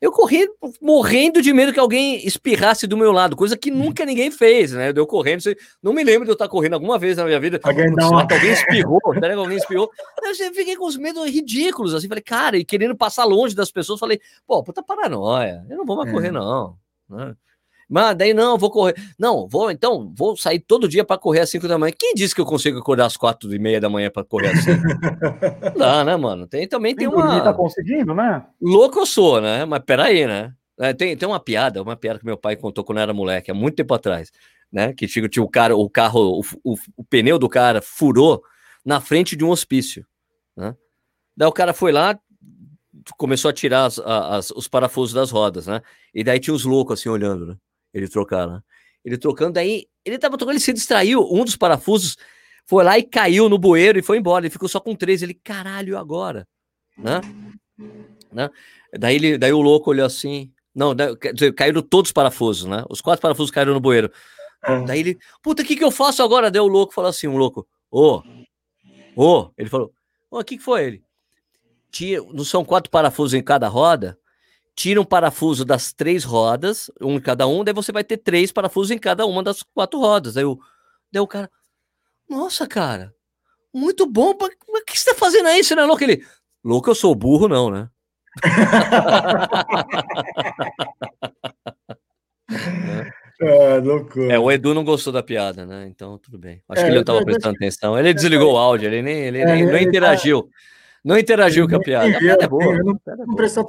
eu 0.00 0.12
corri 0.12 0.46
morrendo 0.80 1.40
de 1.40 1.52
medo 1.52 1.72
que 1.72 1.80
alguém 1.80 2.26
espirrasse 2.26 2.86
do 2.86 2.96
meu 2.96 3.10
lado, 3.12 3.36
coisa 3.36 3.56
que 3.56 3.70
nunca 3.70 4.04
ninguém 4.06 4.30
fez, 4.30 4.72
né? 4.72 4.92
Eu 4.94 5.06
correndo, 5.06 5.42
não 5.82 5.92
me 5.92 6.04
lembro 6.04 6.24
de 6.24 6.30
eu 6.30 6.34
estar 6.34 6.48
correndo 6.48 6.74
alguma 6.74 6.98
vez 6.98 7.16
na 7.16 7.24
minha 7.24 7.40
vida. 7.40 7.58
Alguém 7.62 7.90
uma... 7.92 8.22
alguém 8.30 8.52
espirrou? 8.52 9.00
Que 9.00 9.26
alguém 9.26 9.56
espirrou? 9.56 9.90
Eu 10.22 10.54
fiquei 10.54 10.76
com 10.76 10.86
os 10.86 10.96
medos 10.96 11.24
ridículos, 11.30 11.94
assim, 11.94 12.08
falei, 12.08 12.22
cara, 12.22 12.56
e 12.56 12.64
querendo 12.64 12.96
passar 12.96 13.24
longe 13.24 13.54
das 13.54 13.70
pessoas, 13.70 14.00
falei, 14.00 14.20
pô, 14.46 14.62
puta 14.62 14.82
paranoia, 14.82 15.64
eu 15.68 15.76
não 15.76 15.84
vou 15.84 15.96
mais 15.96 16.08
É. 16.08 16.12
correr, 16.12 16.30
não. 16.30 16.76
né? 17.08 17.34
Mas 17.88 18.16
daí 18.16 18.32
não, 18.34 18.56
vou 18.58 18.70
correr. 18.70 18.94
Não, 19.18 19.46
vou 19.46 19.70
então, 19.70 20.12
vou 20.16 20.36
sair 20.36 20.58
todo 20.60 20.88
dia 20.88 21.04
para 21.04 21.18
correr 21.18 21.40
às 21.40 21.50
5 21.50 21.68
da 21.68 21.76
manhã. 21.78 21.92
Quem 21.98 22.14
disse 22.14 22.34
que 22.34 22.40
eu 22.40 22.46
consigo 22.46 22.78
acordar 22.78 23.06
às 23.06 23.16
4 23.16 23.52
e 23.54 23.58
meia 23.58 23.80
da 23.80 23.88
manhã 23.90 24.10
para 24.10 24.24
correr 24.24 24.48
assim? 24.48 24.70
não 25.62 25.74
dá, 25.78 26.04
né, 26.04 26.16
mano? 26.16 26.46
Tem, 26.46 26.66
também 26.66 26.94
tem 26.94 27.08
dormir 27.08 27.22
uma. 27.28 27.42
tá 27.42 27.52
conseguindo, 27.52 28.14
né? 28.14 28.44
Louco 28.60 28.98
eu 29.00 29.06
sou, 29.06 29.40
né? 29.40 29.64
Mas 29.64 29.82
peraí, 29.84 30.26
né? 30.26 30.52
É, 30.80 30.92
tem, 30.92 31.16
tem 31.16 31.28
uma 31.28 31.38
piada, 31.38 31.80
uma 31.82 31.96
piada 31.96 32.18
que 32.18 32.24
meu 32.26 32.36
pai 32.36 32.56
contou 32.56 32.82
quando 32.82 32.98
eu 32.98 33.02
era 33.02 33.12
moleque, 33.14 33.50
há 33.50 33.54
muito 33.54 33.76
tempo 33.76 33.94
atrás, 33.94 34.32
né? 34.72 34.92
Que 34.92 35.06
tinha, 35.06 35.28
tinha 35.28 35.42
o 35.42 35.48
cara, 35.48 35.76
o 35.76 35.88
carro, 35.88 36.40
o, 36.40 36.72
o, 36.72 36.74
o 36.96 37.04
pneu 37.04 37.38
do 37.38 37.48
cara 37.48 37.80
furou 37.80 38.42
na 38.84 39.00
frente 39.00 39.36
de 39.36 39.44
um 39.44 39.50
hospício, 39.50 40.04
né? 40.56 40.74
Daí 41.36 41.48
o 41.48 41.52
cara 41.52 41.72
foi 41.72 41.92
lá, 41.92 42.18
começou 43.16 43.48
a 43.48 43.52
tirar 43.52 43.84
as- 43.86 43.98
as- 43.98 44.50
os 44.50 44.66
parafusos 44.68 45.14
das 45.14 45.30
rodas, 45.30 45.66
né? 45.66 45.80
E 46.14 46.24
daí 46.24 46.40
tinha 46.40 46.54
os 46.54 46.64
loucos 46.64 46.98
assim 46.98 47.08
olhando, 47.08 47.46
né? 47.46 47.56
Ele 47.94 48.08
trocar, 48.08 48.46
né? 48.46 48.60
Ele 49.04 49.16
trocando, 49.16 49.52
daí 49.52 49.86
ele 50.04 50.18
tava 50.18 50.36
trocando, 50.36 50.56
ele 50.56 50.64
se 50.64 50.72
distraiu, 50.72 51.26
um 51.30 51.44
dos 51.44 51.56
parafusos 51.56 52.16
foi 52.66 52.82
lá 52.82 52.98
e 52.98 53.02
caiu 53.02 53.48
no 53.48 53.58
bueiro 53.58 53.98
e 53.98 54.02
foi 54.02 54.18
embora. 54.18 54.44
Ele 54.44 54.52
ficou 54.52 54.68
só 54.68 54.80
com 54.80 54.94
três. 54.94 55.22
Ele, 55.22 55.34
caralho, 55.34 55.98
agora? 55.98 56.48
Né? 56.96 57.20
né? 58.32 58.50
Daí, 58.98 59.16
ele, 59.16 59.38
daí 59.38 59.52
o 59.52 59.60
louco 59.60 59.90
olhou 59.90 60.06
assim. 60.06 60.50
Não, 60.74 60.94
daí, 60.94 61.16
quer 61.16 61.32
dizer, 61.34 61.54
caíram 61.54 61.82
todos 61.82 62.08
os 62.08 62.12
parafusos, 62.12 62.66
né? 62.66 62.84
Os 62.88 63.00
quatro 63.00 63.20
parafusos 63.20 63.50
caíram 63.50 63.74
no 63.74 63.80
bueiro. 63.80 64.10
Daí 64.86 65.00
ele, 65.00 65.18
puta, 65.42 65.62
o 65.62 65.64
que, 65.64 65.76
que 65.76 65.84
eu 65.84 65.90
faço 65.90 66.22
agora? 66.22 66.50
Daí 66.50 66.60
o 66.60 66.66
louco 66.66 66.94
falou 66.94 67.10
assim: 67.10 67.28
um 67.28 67.36
louco, 67.36 67.66
ô, 67.90 68.22
ô, 69.14 69.50
ele 69.58 69.68
falou, 69.68 69.92
ô, 70.30 70.38
o 70.38 70.44
que, 70.44 70.56
que 70.56 70.62
foi 70.62 70.84
ele? 70.84 71.04
Tira, 71.90 72.22
não 72.32 72.44
são 72.44 72.64
quatro 72.64 72.90
parafusos 72.90 73.34
em 73.34 73.42
cada 73.42 73.68
roda? 73.68 74.18
Tira 74.74 75.00
um 75.00 75.04
parafuso 75.04 75.64
das 75.64 75.92
três 75.92 76.24
rodas, 76.24 76.90
um 77.00 77.14
em 77.14 77.20
cada 77.20 77.46
um, 77.46 77.62
daí 77.62 77.72
você 77.72 77.92
vai 77.92 78.02
ter 78.02 78.16
três 78.16 78.50
parafusos 78.50 78.90
em 78.90 78.98
cada 78.98 79.24
uma 79.24 79.42
das 79.42 79.62
quatro 79.62 80.00
rodas. 80.00 80.34
Daí 80.34 80.44
o, 80.44 80.58
daí 81.12 81.22
o 81.22 81.26
cara, 81.26 81.50
nossa, 82.28 82.66
cara, 82.66 83.14
muito 83.72 84.06
bom, 84.06 84.36
mas 84.40 84.50
o 84.68 84.84
que 84.84 84.98
você 84.98 85.10
tá 85.10 85.16
fazendo 85.16 85.46
aí, 85.46 85.62
você 85.62 85.74
não 85.74 85.84
é 85.84 85.86
louco? 85.86 86.02
Ele, 86.02 86.24
louco 86.62 86.90
eu 86.90 86.94
sou 86.94 87.14
burro, 87.14 87.48
não, 87.48 87.70
né? 87.70 87.88
É, 93.40 93.78
loucura. 93.78 94.32
É, 94.32 94.38
o 94.38 94.50
Edu 94.50 94.72
não 94.72 94.84
gostou 94.84 95.12
da 95.12 95.22
piada, 95.22 95.66
né? 95.66 95.86
Então, 95.88 96.16
tudo 96.18 96.38
bem. 96.38 96.62
Acho 96.68 96.80
é, 96.80 96.84
que 96.84 96.88
ele 96.88 96.94
não 96.94 97.02
estava 97.02 97.24
prestando 97.24 97.56
atenção. 97.56 97.98
Ele 97.98 98.14
desligou 98.14 98.54
o 98.54 98.56
áudio, 98.56 98.86
ele 98.86 99.02
nem, 99.02 99.18
ele, 99.18 99.38
é, 99.38 99.44
nem, 99.44 99.66
não 99.66 99.78
interagiu. 99.78 100.48
Não 101.04 101.18
interagiu 101.18 101.68
com 101.68 101.76
a 101.76 101.80
piada. 101.80 102.16
é 102.16 102.48
boa. 102.48 102.78
Não, 102.78 102.98
não 103.26 103.34
prestou, 103.34 103.66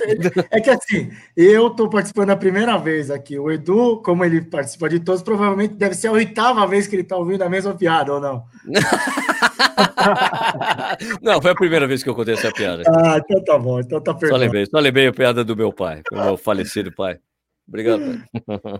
é 0.50 0.62
que 0.62 0.70
assim, 0.70 1.12
eu 1.36 1.68
estou 1.68 1.90
participando 1.90 2.30
a 2.30 2.38
primeira 2.38 2.78
vez 2.78 3.12
aqui. 3.12 3.38
O 3.38 3.52
Edu, 3.52 4.02
como 4.02 4.24
ele 4.24 4.42
participa 4.42 4.88
de 4.88 5.02
todos, 5.02 5.22
provavelmente 5.22 5.74
deve 5.74 5.96
ser 5.96 6.08
a 6.08 6.14
oitava 6.14 6.66
vez 6.66 6.88
que 6.88 6.96
ele 6.96 7.02
está 7.02 7.18
ouvindo 7.18 7.42
a 7.42 7.50
mesma 7.50 7.76
piada, 7.76 8.14
ou 8.14 8.22
não? 8.22 8.46
não, 11.22 11.42
foi 11.42 11.52
a 11.52 11.56
primeira 11.56 11.86
vez 11.86 12.02
que 12.02 12.10
eu 12.10 12.16
contei 12.16 12.36
essa 12.36 12.54
piada. 12.54 12.84
Ah, 12.88 13.18
então 13.18 13.44
tá 13.44 13.60
bom. 13.60 13.82
Então 13.82 14.00
tá 14.00 14.18
Só 14.18 14.38
lembrei, 14.38 14.66
só 14.66 14.80
lembrei 14.80 15.08
a 15.08 15.14
piada 15.14 15.44
do 15.44 15.58
meu 15.58 15.74
pai, 15.74 16.02
do 16.10 16.18
meu 16.18 16.38
falecido 16.38 16.90
pai. 16.94 17.20
Obrigado. 17.68 18.24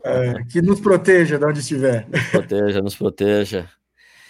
É, 0.06 0.44
que 0.50 0.62
nos 0.62 0.80
proteja 0.80 1.38
de 1.38 1.46
onde 1.46 1.60
estiver. 1.60 2.08
Nos 2.08 2.30
proteja, 2.30 2.82
nos 2.82 2.96
proteja. 2.96 3.70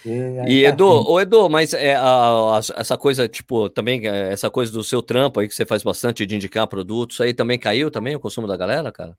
E, 0.06 0.62
tá 0.62 0.68
Edu, 0.68 1.10
o 1.10 1.20
Edu, 1.20 1.48
mas 1.48 1.74
é, 1.74 1.96
a, 1.96 2.56
a, 2.56 2.60
essa 2.76 2.96
coisa, 2.96 3.28
tipo, 3.28 3.68
também, 3.68 4.06
é, 4.06 4.32
essa 4.32 4.48
coisa 4.48 4.72
do 4.72 4.84
seu 4.84 5.02
trampo 5.02 5.40
aí, 5.40 5.48
que 5.48 5.54
você 5.54 5.66
faz 5.66 5.82
bastante 5.82 6.24
de 6.24 6.36
indicar 6.36 6.66
produtos, 6.66 7.20
aí 7.20 7.34
também 7.34 7.58
caiu 7.58 7.90
também 7.90 8.14
o 8.14 8.20
consumo 8.20 8.46
da 8.46 8.56
galera, 8.56 8.92
cara? 8.92 9.16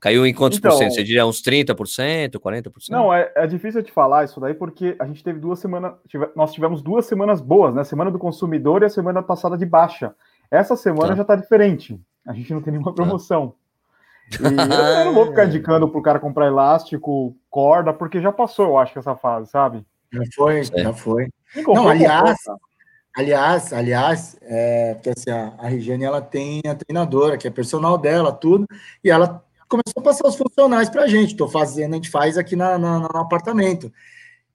Caiu 0.00 0.26
em 0.26 0.34
quantos 0.34 0.58
então, 0.58 0.70
por 0.70 0.78
cento? 0.78 0.94
Você 0.94 1.02
diria 1.02 1.26
uns 1.26 1.42
30%, 1.42 2.38
40%? 2.38 2.70
Não, 2.90 3.12
é, 3.12 3.32
é 3.34 3.46
difícil 3.46 3.82
de 3.82 3.90
falar 3.90 4.24
isso 4.24 4.38
daí, 4.38 4.52
porque 4.52 4.94
a 4.98 5.06
gente 5.06 5.24
teve 5.24 5.38
duas 5.38 5.58
semanas, 5.58 5.94
tive, 6.06 6.28
nós 6.36 6.52
tivemos 6.52 6.82
duas 6.82 7.06
semanas 7.06 7.40
boas, 7.40 7.74
né? 7.74 7.82
Semana 7.82 8.10
do 8.10 8.18
consumidor 8.18 8.82
e 8.82 8.86
a 8.86 8.90
semana 8.90 9.22
passada 9.22 9.56
de 9.56 9.64
baixa. 9.64 10.14
Essa 10.50 10.76
semana 10.76 11.08
tá. 11.08 11.16
já 11.16 11.24
tá 11.24 11.34
diferente. 11.34 11.98
A 12.26 12.32
gente 12.34 12.52
não 12.52 12.60
tem 12.60 12.72
nenhuma 12.72 12.92
tá. 12.92 13.02
promoção. 13.02 13.54
E 14.28 14.42
eu, 14.42 14.50
eu 14.50 15.04
não 15.04 15.14
vou 15.14 15.26
ficar 15.26 15.46
indicando 15.46 15.88
pro 15.88 16.02
cara 16.02 16.18
comprar 16.18 16.48
elástico, 16.48 17.36
corda, 17.48 17.92
porque 17.92 18.20
já 18.20 18.32
passou, 18.32 18.66
eu 18.66 18.76
acho, 18.76 18.98
essa 18.98 19.14
fase, 19.14 19.48
sabe? 19.48 19.86
Já 20.16 20.30
foi, 20.34 20.60
é. 20.60 20.82
já 20.82 20.92
foi. 20.92 21.28
Não, 21.66 21.88
aliás, 21.88 22.38
aliás, 23.16 23.72
aliás, 23.72 24.36
é, 24.42 24.94
porque 24.94 25.10
assim, 25.10 25.30
a, 25.30 25.54
a 25.58 25.68
Regiane, 25.68 26.04
ela 26.04 26.20
tem 26.20 26.60
a 26.66 26.74
treinadora, 26.74 27.36
que 27.36 27.48
é 27.48 27.50
personal 27.50 27.96
dela, 27.96 28.32
tudo, 28.32 28.66
e 29.02 29.10
ela 29.10 29.42
começou 29.68 30.00
a 30.00 30.02
passar 30.02 30.28
os 30.28 30.36
funcionais 30.36 30.88
para 30.90 31.02
a 31.02 31.08
gente. 31.08 31.32
Estou 31.32 31.48
fazendo, 31.48 31.92
a 31.92 31.96
gente 31.96 32.10
faz 32.10 32.36
aqui 32.36 32.56
na, 32.56 32.78
na, 32.78 33.00
no 33.00 33.18
apartamento. 33.18 33.92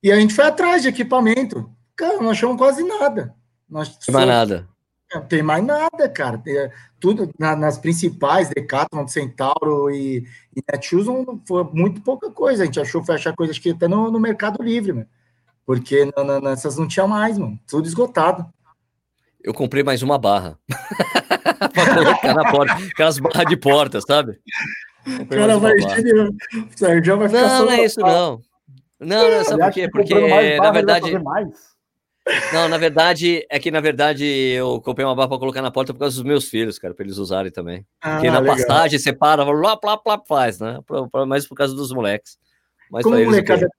E 0.03 0.11
a 0.11 0.19
gente 0.19 0.33
foi 0.33 0.45
atrás 0.45 0.81
de 0.81 0.87
equipamento. 0.87 1.69
Cara, 1.95 2.17
não 2.17 2.29
achamos 2.29 2.57
quase 2.57 2.83
nada. 2.83 3.35
Nós 3.69 3.97
tem 3.97 4.13
mais 4.13 4.27
nada. 4.27 4.67
Não 5.13 5.21
tem 5.25 5.43
mais 5.43 5.63
nada, 5.63 6.09
cara. 6.09 6.37
Tem, 6.37 6.57
é, 6.57 6.71
tudo 6.99 7.29
na, 7.37 7.55
nas 7.55 7.77
principais, 7.77 8.49
Decathlon, 8.49 9.07
Centauro 9.07 9.89
e, 9.91 10.25
e 10.55 10.63
Netshoes, 10.71 11.07
foi 11.45 11.63
muito 11.65 12.01
pouca 12.01 12.31
coisa. 12.31 12.63
A 12.63 12.65
gente 12.65 12.79
achou, 12.79 13.03
foi 13.03 13.15
achar 13.15 13.35
coisas 13.35 13.59
que 13.59 13.71
até 13.71 13.87
no, 13.87 14.09
no 14.09 14.19
Mercado 14.19 14.63
Livre, 14.63 14.93
mano. 14.93 15.07
Porque 15.71 16.05
nessas 16.43 16.75
não 16.75 16.85
tinha 16.85 17.07
mais, 17.07 17.37
mano. 17.37 17.57
Tudo 17.65 17.87
esgotado. 17.87 18.45
Eu 19.41 19.53
comprei 19.53 19.83
mais 19.83 20.03
uma 20.03 20.17
barra. 20.17 20.59
pra 21.73 21.95
colocar 21.95 22.33
na 22.33 22.51
porta. 22.51 22.73
Aquelas 22.73 23.17
barras 23.19 23.45
de 23.45 23.55
porta, 23.55 24.01
sabe? 24.01 24.37
O 25.07 25.25
cara 25.27 25.57
vai 25.57 25.79
Sérgio 26.75 27.17
vai 27.17 27.29
ficar 27.29 27.47
Não, 27.47 27.65
não 27.67 27.71
é 27.71 27.85
isso, 27.85 28.01
não. 28.01 28.41
Não, 28.99 29.31
não, 29.31 29.43
sabe 29.45 29.63
por 29.63 29.71
quê? 29.71 29.89
Porque, 29.89 30.57
na 30.57 30.71
verdade. 30.71 31.09
Não, 32.51 32.67
na 32.67 32.77
verdade, 32.77 33.47
é 33.49 33.57
que 33.57 33.71
na 33.71 33.79
verdade 33.79 34.25
eu 34.25 34.81
comprei 34.81 35.05
uma 35.05 35.15
barra 35.15 35.29
para 35.29 35.39
colocar 35.39 35.61
na 35.61 35.71
porta 35.71 35.93
por 35.93 35.99
causa 36.01 36.17
dos 36.17 36.25
meus 36.25 36.49
filhos, 36.49 36.77
cara, 36.77 36.93
para 36.93 37.05
eles 37.05 37.17
usarem 37.17 37.49
também. 37.49 37.87
Ah, 38.01 38.15
Porque 38.15 38.29
na 38.29 38.39
legal. 38.39 38.57
passagem 38.57 38.99
você 38.99 39.13
para, 39.13 39.45
lá, 39.45 39.79
lá, 39.81 40.01
lá, 40.05 40.21
faz, 40.27 40.59
né? 40.59 40.79
Mais 41.25 41.47
por 41.47 41.55
causa 41.55 41.73
dos 41.73 41.93
moleques. 41.93 42.37
Mas 42.91 43.03
Como 43.03 43.17
molecada, 43.23 43.69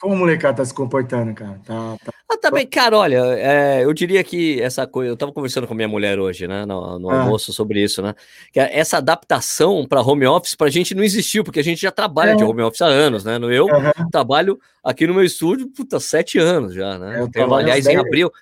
como 0.00 0.14
o 0.14 0.18
molecada 0.18 0.56
tá 0.56 0.64
se 0.64 0.72
comportando, 0.72 1.34
cara? 1.34 1.60
Tá, 1.62 1.96
tá... 2.02 2.12
Ah, 2.26 2.36
tá 2.38 2.50
bem, 2.50 2.66
cara, 2.66 2.96
olha, 2.96 3.18
é, 3.36 3.84
eu 3.84 3.92
diria 3.92 4.24
que 4.24 4.60
essa 4.62 4.86
coisa. 4.86 5.12
Eu 5.12 5.16
tava 5.16 5.30
conversando 5.30 5.66
com 5.66 5.74
minha 5.74 5.88
mulher 5.88 6.18
hoje, 6.18 6.48
né, 6.48 6.64
no, 6.64 6.98
no 6.98 7.10
ah. 7.10 7.20
almoço 7.20 7.52
sobre 7.52 7.82
isso, 7.82 8.00
né? 8.00 8.14
Que 8.50 8.58
essa 8.58 8.96
adaptação 8.96 9.86
para 9.86 10.00
home 10.00 10.26
office 10.26 10.54
pra 10.54 10.70
gente 10.70 10.94
não 10.94 11.04
existiu, 11.04 11.44
porque 11.44 11.60
a 11.60 11.64
gente 11.64 11.82
já 11.82 11.90
trabalha 11.90 12.30
é. 12.30 12.34
de 12.34 12.42
home 12.42 12.62
office 12.62 12.80
há 12.80 12.86
anos, 12.86 13.24
né? 13.24 13.36
Eu 13.36 13.66
uhum. 13.66 14.10
trabalho 14.10 14.58
aqui 14.82 15.06
no 15.06 15.12
meu 15.12 15.24
estúdio, 15.24 15.68
puta, 15.68 16.00
sete 16.00 16.38
anos 16.38 16.72
já, 16.72 16.98
né? 16.98 17.20
Eu 17.20 17.26
então, 17.26 17.54
aliás, 17.54 17.86
em 17.86 17.96
abril. 17.96 18.32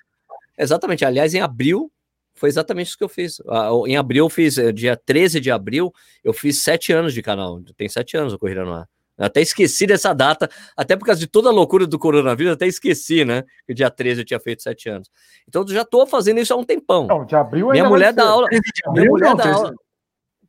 Exatamente, 0.57 1.03
aliás, 1.03 1.33
em 1.33 1.41
abril 1.41 1.91
foi 2.35 2.47
exatamente 2.47 2.87
isso 2.87 2.97
que 2.97 3.03
eu 3.03 3.09
fiz. 3.09 3.41
Em 3.85 3.97
abril, 3.97 4.25
eu 4.25 4.29
fiz, 4.29 4.57
eh, 4.57 4.71
dia 4.71 4.95
13 4.95 5.41
de 5.41 5.51
abril, 5.51 5.93
eu 6.23 6.31
fiz 6.31 6.63
sete 6.63 6.93
anos 6.93 7.13
de 7.13 7.21
canal. 7.21 7.61
Tem 7.75 7.89
sete 7.89 8.15
anos 8.15 8.31
o 8.31 8.39
Corrida 8.39 8.63
no 8.63 8.71
Ar. 8.71 8.87
Eu 9.19 9.25
até 9.25 9.41
esqueci 9.41 9.85
dessa 9.85 10.13
data, 10.13 10.49
até 10.77 10.95
por 10.95 11.05
causa 11.05 11.19
de 11.19 11.27
toda 11.27 11.49
a 11.49 11.51
loucura 11.51 11.85
do 11.85 11.99
coronavírus, 11.99 12.53
até 12.53 12.65
esqueci, 12.65 13.25
né? 13.25 13.43
Que 13.67 13.73
dia 13.73 13.91
13 13.91 14.21
eu 14.21 14.25
tinha 14.25 14.39
feito 14.39 14.63
sete 14.63 14.89
anos. 14.89 15.11
Então 15.45 15.63
eu 15.63 15.73
já 15.73 15.81
estou 15.81 16.07
fazendo 16.07 16.39
isso 16.39 16.53
há 16.53 16.55
um 16.55 16.63
tempão. 16.63 17.05
Não, 17.05 17.25
de 17.25 17.35
abril 17.35 17.67
Minha 17.69 17.83
mulher 17.83 18.13
dá 18.13 18.23
aula. 18.23 18.47
Minha 18.93 19.09
mulher 19.09 19.35
dá 19.35 19.53
aula. 19.53 19.73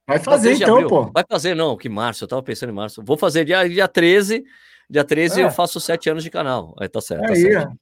Vai 0.07 0.18
fazer 0.21 0.55
então, 0.55 0.87
pô. 0.87 1.11
Vai 1.12 1.25
fazer, 1.29 1.55
não, 1.55 1.77
que 1.77 1.89
março, 1.89 2.25
eu 2.25 2.29
tava 2.29 2.43
pensando 2.43 2.71
em 2.71 2.75
março. 2.75 3.03
Vou 3.05 3.16
fazer 3.16 3.45
dia, 3.45 3.68
dia 3.68 3.89
13, 3.89 4.45
dia 4.89 5.05
13 5.05 5.41
é. 5.41 5.45
eu 5.45 5.51
faço 5.51 5.81
sete 5.81 6.09
anos 6.09 6.23
de 6.23 6.31
canal. 6.31 6.75
Aí 6.81 6.89
tá 6.89 7.01
certo, 7.01 7.27
tá 7.27 7.33
Aí, 7.33 7.41
certo. 7.41 7.73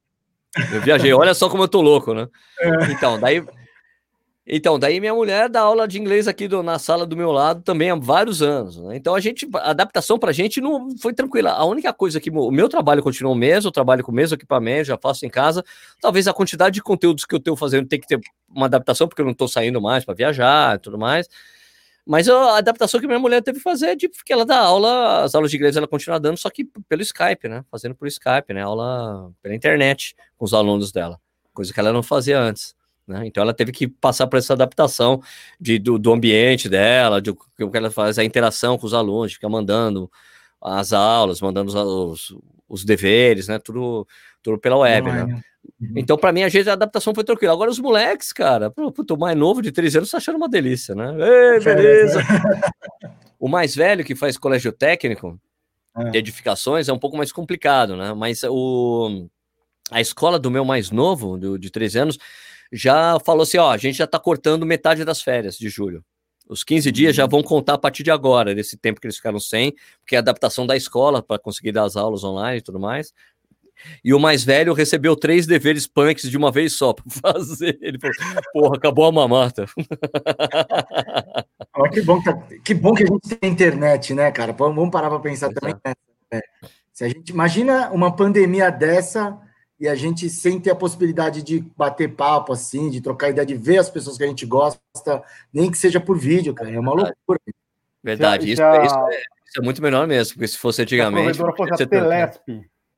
É. 0.57 0.75
Eu 0.75 0.81
viajei, 0.81 1.13
olha 1.13 1.33
só 1.35 1.47
como 1.49 1.63
eu 1.63 1.67
tô 1.67 1.81
louco, 1.81 2.13
né? 2.13 2.27
É. 2.59 2.91
Então, 2.91 3.19
daí 3.19 3.43
então, 4.51 4.79
daí 4.79 4.99
minha 4.99 5.13
mulher 5.13 5.47
dá 5.47 5.61
aula 5.61 5.87
de 5.87 5.99
inglês 5.99 6.27
aqui 6.27 6.47
do, 6.47 6.63
na 6.63 6.79
sala 6.79 7.05
do 7.05 7.15
meu 7.15 7.31
lado 7.31 7.61
também 7.61 7.91
há 7.91 7.95
vários 7.95 8.41
anos. 8.41 8.77
Né? 8.77 8.95
Então 8.95 9.13
a 9.13 9.19
gente, 9.19 9.47
a 9.53 9.69
adaptação 9.69 10.17
para 10.17 10.31
a 10.31 10.33
gente 10.33 10.59
não 10.59 10.97
foi 10.97 11.13
tranquila. 11.13 11.51
A 11.51 11.63
única 11.65 11.93
coisa 11.93 12.19
que 12.19 12.31
o 12.31 12.49
meu 12.49 12.67
trabalho 12.67 13.03
continua 13.03 13.31
o 13.31 13.35
mesmo, 13.35 13.67
eu 13.67 13.71
trabalho 13.71 14.03
com 14.03 14.11
o 14.11 14.15
mesmo 14.15 14.35
equipamento, 14.35 14.85
já 14.85 14.97
faço 14.97 15.23
em 15.23 15.29
casa. 15.29 15.63
Talvez 16.01 16.27
a 16.27 16.33
quantidade 16.33 16.73
de 16.73 16.81
conteúdos 16.81 17.25
que 17.25 17.35
eu 17.35 17.37
estou 17.37 17.55
fazendo 17.55 17.87
tem 17.87 17.99
que 17.99 18.07
ter 18.07 18.19
uma 18.49 18.65
adaptação, 18.65 19.07
porque 19.07 19.21
eu 19.21 19.25
não 19.25 19.33
estou 19.33 19.47
saindo 19.47 19.79
mais 19.79 20.03
para 20.03 20.15
viajar 20.15 20.77
e 20.77 20.79
tudo 20.79 20.97
mais. 20.97 21.29
Mas 22.03 22.27
a 22.27 22.57
adaptação 22.57 22.99
que 22.99 23.05
minha 23.05 23.19
mulher 23.19 23.43
teve 23.43 23.59
que 23.59 23.63
fazer 23.63 23.89
é 23.89 23.95
de 23.95 24.09
porque 24.09 24.33
ela 24.33 24.47
dá 24.47 24.57
aula, 24.57 25.25
as 25.25 25.35
aulas 25.35 25.51
de 25.51 25.57
inglês 25.57 25.77
ela 25.77 25.87
continua 25.87 26.19
dando, 26.19 26.37
só 26.37 26.49
que 26.49 26.65
pelo 26.87 27.03
Skype, 27.03 27.47
né? 27.47 27.63
Fazendo 27.69 27.93
por 27.93 28.07
Skype, 28.07 28.51
né? 28.51 28.63
Aula 28.63 29.31
pela 29.43 29.53
internet 29.53 30.15
com 30.35 30.43
os 30.43 30.55
alunos 30.55 30.91
dela, 30.91 31.21
coisa 31.53 31.71
que 31.71 31.79
ela 31.79 31.93
não 31.93 32.01
fazia 32.01 32.39
antes. 32.39 32.78
Né? 33.09 33.25
Então 33.25 33.41
ela 33.41 33.53
teve 33.53 33.71
que 33.71 33.87
passar 33.87 34.27
por 34.27 34.37
essa 34.37 34.53
adaptação 34.53 35.21
de, 35.59 35.79
do, 35.79 35.97
do 35.97 36.13
ambiente 36.13 36.69
dela, 36.69 37.19
de 37.19 37.31
o 37.31 37.35
que 37.35 37.77
ela 37.77 37.89
faz, 37.89 38.19
a 38.19 38.23
interação 38.23 38.77
com 38.77 38.85
os 38.85 38.93
alunos, 38.93 39.33
fica 39.33 39.49
mandando 39.49 40.09
as 40.61 40.93
aulas, 40.93 41.41
mandando 41.41 41.69
os, 41.69 41.75
os, 41.75 42.37
os 42.69 42.85
deveres, 42.85 43.47
né? 43.47 43.57
Tudo, 43.57 44.07
tudo 44.43 44.59
pela 44.59 44.77
web, 44.77 45.11
né? 45.11 45.23
Uhum. 45.23 45.93
Então, 45.95 46.17
para 46.17 46.31
mim, 46.31 46.43
a 46.43 46.49
gente 46.49 46.69
a 46.69 46.73
adaptação 46.73 47.13
foi 47.15 47.23
tranquila. 47.23 47.53
Agora, 47.53 47.71
os 47.71 47.79
moleques, 47.79 48.31
cara, 48.31 48.71
o 48.77 49.17
mais 49.17 49.37
novo 49.37 49.61
de 49.61 49.71
13 49.71 49.97
anos 49.97 50.11
tá 50.11 50.17
achando 50.17 50.35
uma 50.35 50.49
delícia, 50.49 50.93
né? 50.93 51.15
Ei, 51.17 51.59
beleza! 51.59 52.21
o 53.39 53.47
mais 53.47 53.75
velho, 53.75 54.03
que 54.03 54.15
faz 54.15 54.37
colégio 54.37 54.71
técnico, 54.71 55.39
é. 55.97 56.11
de 56.11 56.17
edificações, 56.17 56.87
é 56.87 56.93
um 56.93 56.99
pouco 56.99 57.17
mais 57.17 57.31
complicado, 57.31 57.95
né? 57.95 58.13
Mas 58.13 58.43
o, 58.43 59.27
a 59.89 59.99
escola 59.99 60.37
do 60.37 60.51
meu 60.51 60.63
mais 60.63 60.91
novo, 60.91 61.37
do, 61.37 61.57
de 61.57 61.69
13 61.69 61.99
anos, 61.99 62.17
já 62.71 63.17
falou 63.25 63.43
assim: 63.43 63.57
ó, 63.57 63.71
a 63.71 63.77
gente 63.77 63.97
já 63.97 64.05
está 64.05 64.19
cortando 64.19 64.65
metade 64.65 65.03
das 65.03 65.21
férias 65.21 65.57
de 65.57 65.69
julho. 65.69 66.03
Os 66.47 66.63
15 66.63 66.91
dias 66.91 67.15
já 67.15 67.25
uhum. 67.25 67.29
vão 67.29 67.43
contar 67.43 67.75
a 67.75 67.77
partir 67.77 68.01
de 68.01 68.09
agora, 68.09 68.55
desse 68.55 68.75
tempo 68.75 68.99
que 68.99 69.05
eles 69.05 69.17
ficaram 69.17 69.39
sem, 69.39 69.75
porque 69.99 70.15
é 70.15 70.17
a 70.17 70.21
adaptação 70.21 70.65
da 70.65 70.75
escola 70.75 71.21
para 71.21 71.37
conseguir 71.37 71.71
dar 71.71 71.83
as 71.83 71.95
aulas 71.95 72.23
online 72.23 72.57
e 72.57 72.61
tudo 72.61 72.79
mais. 72.79 73.13
E 74.03 74.13
o 74.13 74.19
mais 74.19 74.43
velho 74.43 74.73
recebeu 74.73 75.15
três 75.15 75.45
deveres 75.45 75.87
punks 75.87 76.29
de 76.29 76.35
uma 76.37 76.51
vez 76.51 76.73
só 76.73 76.91
para 76.93 77.05
fazer. 77.33 77.77
Ele 77.81 77.99
falou: 77.99 78.15
porra, 78.53 78.75
acabou 78.77 79.05
a 79.05 79.11
mamata. 79.11 79.65
que, 81.93 82.01
bom 82.01 82.21
que, 82.21 82.59
que 82.59 82.73
bom 82.73 82.93
que 82.93 83.03
a 83.03 83.07
gente 83.07 83.37
tem 83.37 83.51
internet, 83.51 84.13
né, 84.13 84.31
cara? 84.31 84.51
Vamos 84.53 84.89
parar 84.89 85.09
para 85.09 85.19
pensar 85.19 85.53
também. 85.53 85.75
Né? 86.31 86.41
Se 86.91 87.03
a 87.05 87.07
gente 87.07 87.29
imagina 87.29 87.89
uma 87.91 88.15
pandemia 88.15 88.69
dessa 88.69 89.39
e 89.79 89.87
a 89.87 89.95
gente 89.95 90.29
sem 90.29 90.59
ter 90.59 90.71
a 90.71 90.75
possibilidade 90.75 91.41
de 91.41 91.63
bater 91.75 92.13
papo 92.13 92.51
assim, 92.51 92.89
de 92.89 92.99
trocar 92.99 93.29
ideia, 93.29 93.45
de 93.45 93.55
ver 93.55 93.77
as 93.77 93.89
pessoas 93.89 94.17
que 94.17 94.23
a 94.23 94.27
gente 94.27 94.45
gosta, 94.45 95.23
nem 95.53 95.71
que 95.71 95.77
seja 95.77 95.99
por 95.99 96.17
vídeo, 96.17 96.53
cara. 96.53 96.69
É 96.69 96.79
uma 96.79 96.93
loucura. 96.93 97.39
Verdade, 98.03 98.51
isso, 98.51 98.61
é, 98.61 98.85
isso, 98.85 98.95
é, 98.95 99.09
isso, 99.09 99.59
é, 99.59 99.61
muito 99.61 99.81
melhor 99.81 100.05
mesmo, 100.07 100.33
porque 100.33 100.47
se 100.47 100.57
fosse 100.57 100.81
antigamente. 100.81 101.37
Se 101.37 101.43
a 101.43 101.53
fosse 101.53 101.83
a 101.83 101.87
Telesp, 101.87 102.41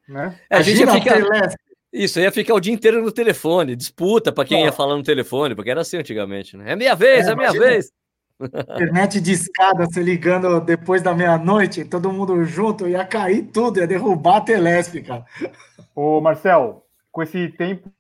né? 0.08 0.40
É, 0.50 0.58
a 0.58 0.62
gente 0.62 0.80
ia 0.80 0.92
ficar. 0.92 1.56
Isso, 1.94 2.20
ia 2.22 2.32
ficar 2.32 2.54
o 2.54 2.60
dia 2.60 2.74
inteiro 2.74 3.04
no 3.04 3.12
telefone, 3.12 3.76
disputa 3.76 4.32
para 4.32 4.46
quem 4.46 4.64
ia 4.64 4.72
falar 4.72 4.96
no 4.96 5.04
telefone, 5.04 5.54
porque 5.54 5.70
era 5.70 5.82
assim 5.82 5.98
antigamente, 5.98 6.56
né? 6.56 6.72
É 6.72 6.76
minha 6.76 6.96
vez, 6.96 7.28
é, 7.28 7.32
é 7.32 7.36
minha 7.36 7.52
vez. 7.52 7.92
Internet 8.46 9.20
de 9.22 9.32
escada, 9.32 9.86
se 9.92 10.02
ligando 10.02 10.60
depois 10.62 11.02
da 11.02 11.14
meia-noite, 11.14 11.86
todo 11.86 12.12
mundo 12.12 12.44
junto, 12.44 12.88
ia 12.88 13.06
cair 13.06 13.44
tudo, 13.44 13.80
ia 13.80 13.88
derrubar 13.88 14.38
a 14.38 14.42
Telesp, 14.42 15.02
cara. 15.02 15.26
Ô, 15.96 16.20
Marcel, 16.22 16.86
com 17.12 17.22
esse 17.22 17.50
tempo 17.50 17.92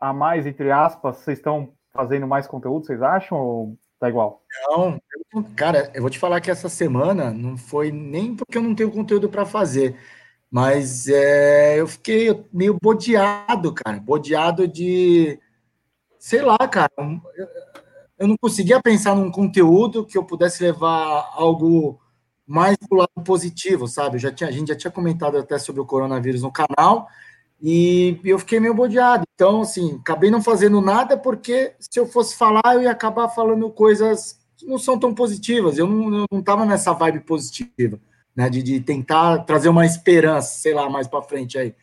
a 0.00 0.12
mais, 0.12 0.46
entre 0.46 0.70
aspas, 0.70 1.16
vocês 1.18 1.38
estão 1.38 1.70
fazendo 1.92 2.26
mais 2.26 2.46
conteúdo, 2.46 2.86
vocês 2.86 3.02
acham? 3.02 3.38
Ou 3.38 3.78
Tá 4.00 4.08
igual. 4.08 4.44
Não, 4.68 5.00
eu- 5.34 5.44
cara, 5.56 5.90
eu 5.92 6.00
vou 6.02 6.08
te 6.08 6.20
falar 6.20 6.40
que 6.40 6.52
essa 6.52 6.68
semana 6.68 7.32
não 7.32 7.56
foi 7.56 7.90
nem 7.90 8.36
porque 8.36 8.56
eu 8.56 8.62
não 8.62 8.72
tenho 8.72 8.92
conteúdo 8.92 9.28
para 9.28 9.44
fazer, 9.44 9.96
mas 10.48 11.08
é, 11.08 11.80
eu 11.80 11.88
fiquei 11.88 12.44
meio 12.52 12.78
bodeado, 12.80 13.74
cara, 13.74 13.98
bodeado 13.98 14.68
de, 14.68 15.36
sei 16.16 16.42
lá, 16.42 16.56
cara, 16.58 16.92
eu- 16.96 17.48
eu 18.18 18.26
não 18.26 18.36
conseguia 18.36 18.80
pensar 18.82 19.14
num 19.14 19.30
conteúdo 19.30 20.04
que 20.04 20.18
eu 20.18 20.24
pudesse 20.24 20.62
levar 20.62 21.30
algo 21.34 22.00
mais 22.46 22.76
pro 22.76 22.98
lado 22.98 23.24
positivo, 23.24 23.86
sabe? 23.86 24.18
Já 24.18 24.32
tinha, 24.32 24.48
a 24.48 24.52
gente 24.52 24.68
já 24.68 24.76
tinha 24.76 24.90
comentado 24.90 25.36
até 25.36 25.58
sobre 25.58 25.80
o 25.80 25.86
coronavírus 25.86 26.42
no 26.42 26.50
canal 26.50 27.06
e 27.62 28.18
eu 28.24 28.38
fiquei 28.38 28.58
meio 28.58 28.74
bodeado. 28.74 29.24
Então, 29.34 29.60
assim, 29.60 29.98
acabei 30.00 30.30
não 30.30 30.42
fazendo 30.42 30.80
nada 30.80 31.16
porque 31.16 31.74
se 31.78 32.00
eu 32.00 32.06
fosse 32.06 32.36
falar, 32.36 32.74
eu 32.74 32.82
ia 32.82 32.90
acabar 32.90 33.28
falando 33.28 33.70
coisas 33.70 34.38
que 34.56 34.66
não 34.66 34.78
são 34.78 34.98
tão 34.98 35.14
positivas. 35.14 35.78
Eu 35.78 35.86
não, 35.86 36.20
eu 36.20 36.26
não 36.32 36.42
tava 36.42 36.64
nessa 36.64 36.92
vibe 36.92 37.20
positiva, 37.20 38.00
né? 38.34 38.48
De, 38.48 38.62
de 38.62 38.80
tentar 38.80 39.44
trazer 39.44 39.68
uma 39.68 39.84
esperança, 39.84 40.58
sei 40.58 40.74
lá, 40.74 40.88
mais 40.88 41.06
para 41.06 41.22
frente 41.22 41.58
aí. 41.58 41.74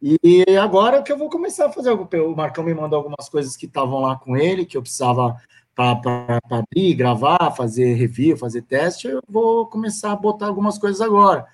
E 0.00 0.44
agora 0.58 1.02
que 1.02 1.10
eu 1.10 1.18
vou 1.18 1.28
começar 1.30 1.66
a 1.66 1.72
fazer 1.72 1.90
algo. 1.90 2.08
O 2.30 2.36
Marcão 2.36 2.62
me 2.62 2.74
mandou 2.74 2.98
algumas 2.98 3.28
coisas 3.28 3.56
que 3.56 3.66
estavam 3.66 4.00
lá 4.00 4.16
com 4.16 4.36
ele, 4.36 4.66
que 4.66 4.76
eu 4.76 4.82
precisava 4.82 5.36
para 5.74 6.38
abrir, 6.50 6.94
gravar, 6.94 7.52
fazer 7.56 7.94
review, 7.94 8.36
fazer 8.36 8.62
teste. 8.62 9.08
Eu 9.08 9.20
vou 9.28 9.66
começar 9.66 10.12
a 10.12 10.16
botar 10.16 10.46
algumas 10.46 10.78
coisas 10.78 11.00
agora. 11.00 11.46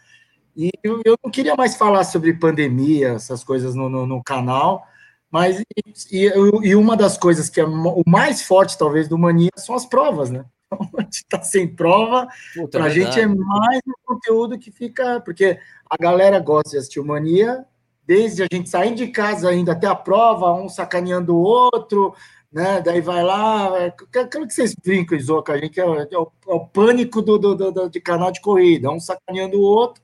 E 0.57 0.71
eu, 0.83 1.01
eu 1.05 1.17
não 1.23 1.31
queria 1.31 1.55
mais 1.55 1.77
falar 1.77 2.05
sobre 2.05 2.35
pandemia, 2.35 3.11
essas 3.11 3.43
coisas 3.43 3.75
no, 3.75 3.89
no, 3.89 4.07
no 4.07 4.23
canal, 4.23 4.85
mas 5.31 5.63
e, 6.11 6.27
e, 6.63 6.75
uma 6.75 6.97
das 6.97 7.17
coisas 7.17 7.49
que 7.49 7.61
é 7.61 7.65
o 7.65 8.03
mais 8.07 8.43
forte, 8.43 8.77
talvez, 8.77 9.09
do 9.09 9.17
Mania 9.17 9.51
são 9.57 9.75
as 9.75 9.87
provas, 9.87 10.29
né? 10.29 10.45
Então, 10.67 10.89
a 10.99 11.03
gente 11.03 11.25
tá 11.29 11.43
sem 11.43 11.69
prova, 11.69 12.29
para 12.71 12.85
a 12.85 12.89
é 12.89 12.91
gente 12.91 13.21
é 13.21 13.27
mais 13.27 13.81
um 13.87 13.93
conteúdo 14.05 14.59
que 14.59 14.71
fica. 14.71 15.21
Porque 15.21 15.59
a 15.89 15.97
galera 15.97 16.39
gosta 16.41 16.71
de 16.71 16.79
assistir 16.79 17.01
o 17.01 17.07
Mania, 17.07 17.65
desde 18.05 18.43
a 18.43 18.47
gente 18.53 18.69
sair 18.69 18.95
de 18.95 19.09
casa 19.09 19.49
ainda 19.49 19.73
até 19.73 19.87
a 19.87 19.95
prova, 19.95 20.53
um 20.53 20.69
sacaneando 20.69 21.37
o 21.37 21.41
outro, 21.41 22.13
né? 22.53 22.81
Daí 22.81 23.01
vai 23.01 23.23
lá, 23.23 23.79
é, 23.79 23.95
aquilo 24.21 24.47
que 24.47 24.55
vocês 24.55 24.75
brincam, 24.75 25.17
Isoca, 25.17 25.53
a 25.53 25.59
gente 25.59 25.81
é, 25.81 25.85
é, 25.85 26.19
o, 26.19 26.33
é 26.49 26.53
o 26.53 26.67
pânico 26.67 27.23
do, 27.23 27.39
do, 27.39 27.55
do, 27.55 27.89
de 27.91 28.01
canal 28.01 28.33
de 28.33 28.41
corrida, 28.41 28.91
um 28.91 28.99
sacaneando 28.99 29.59
o 29.59 29.63
outro 29.63 30.03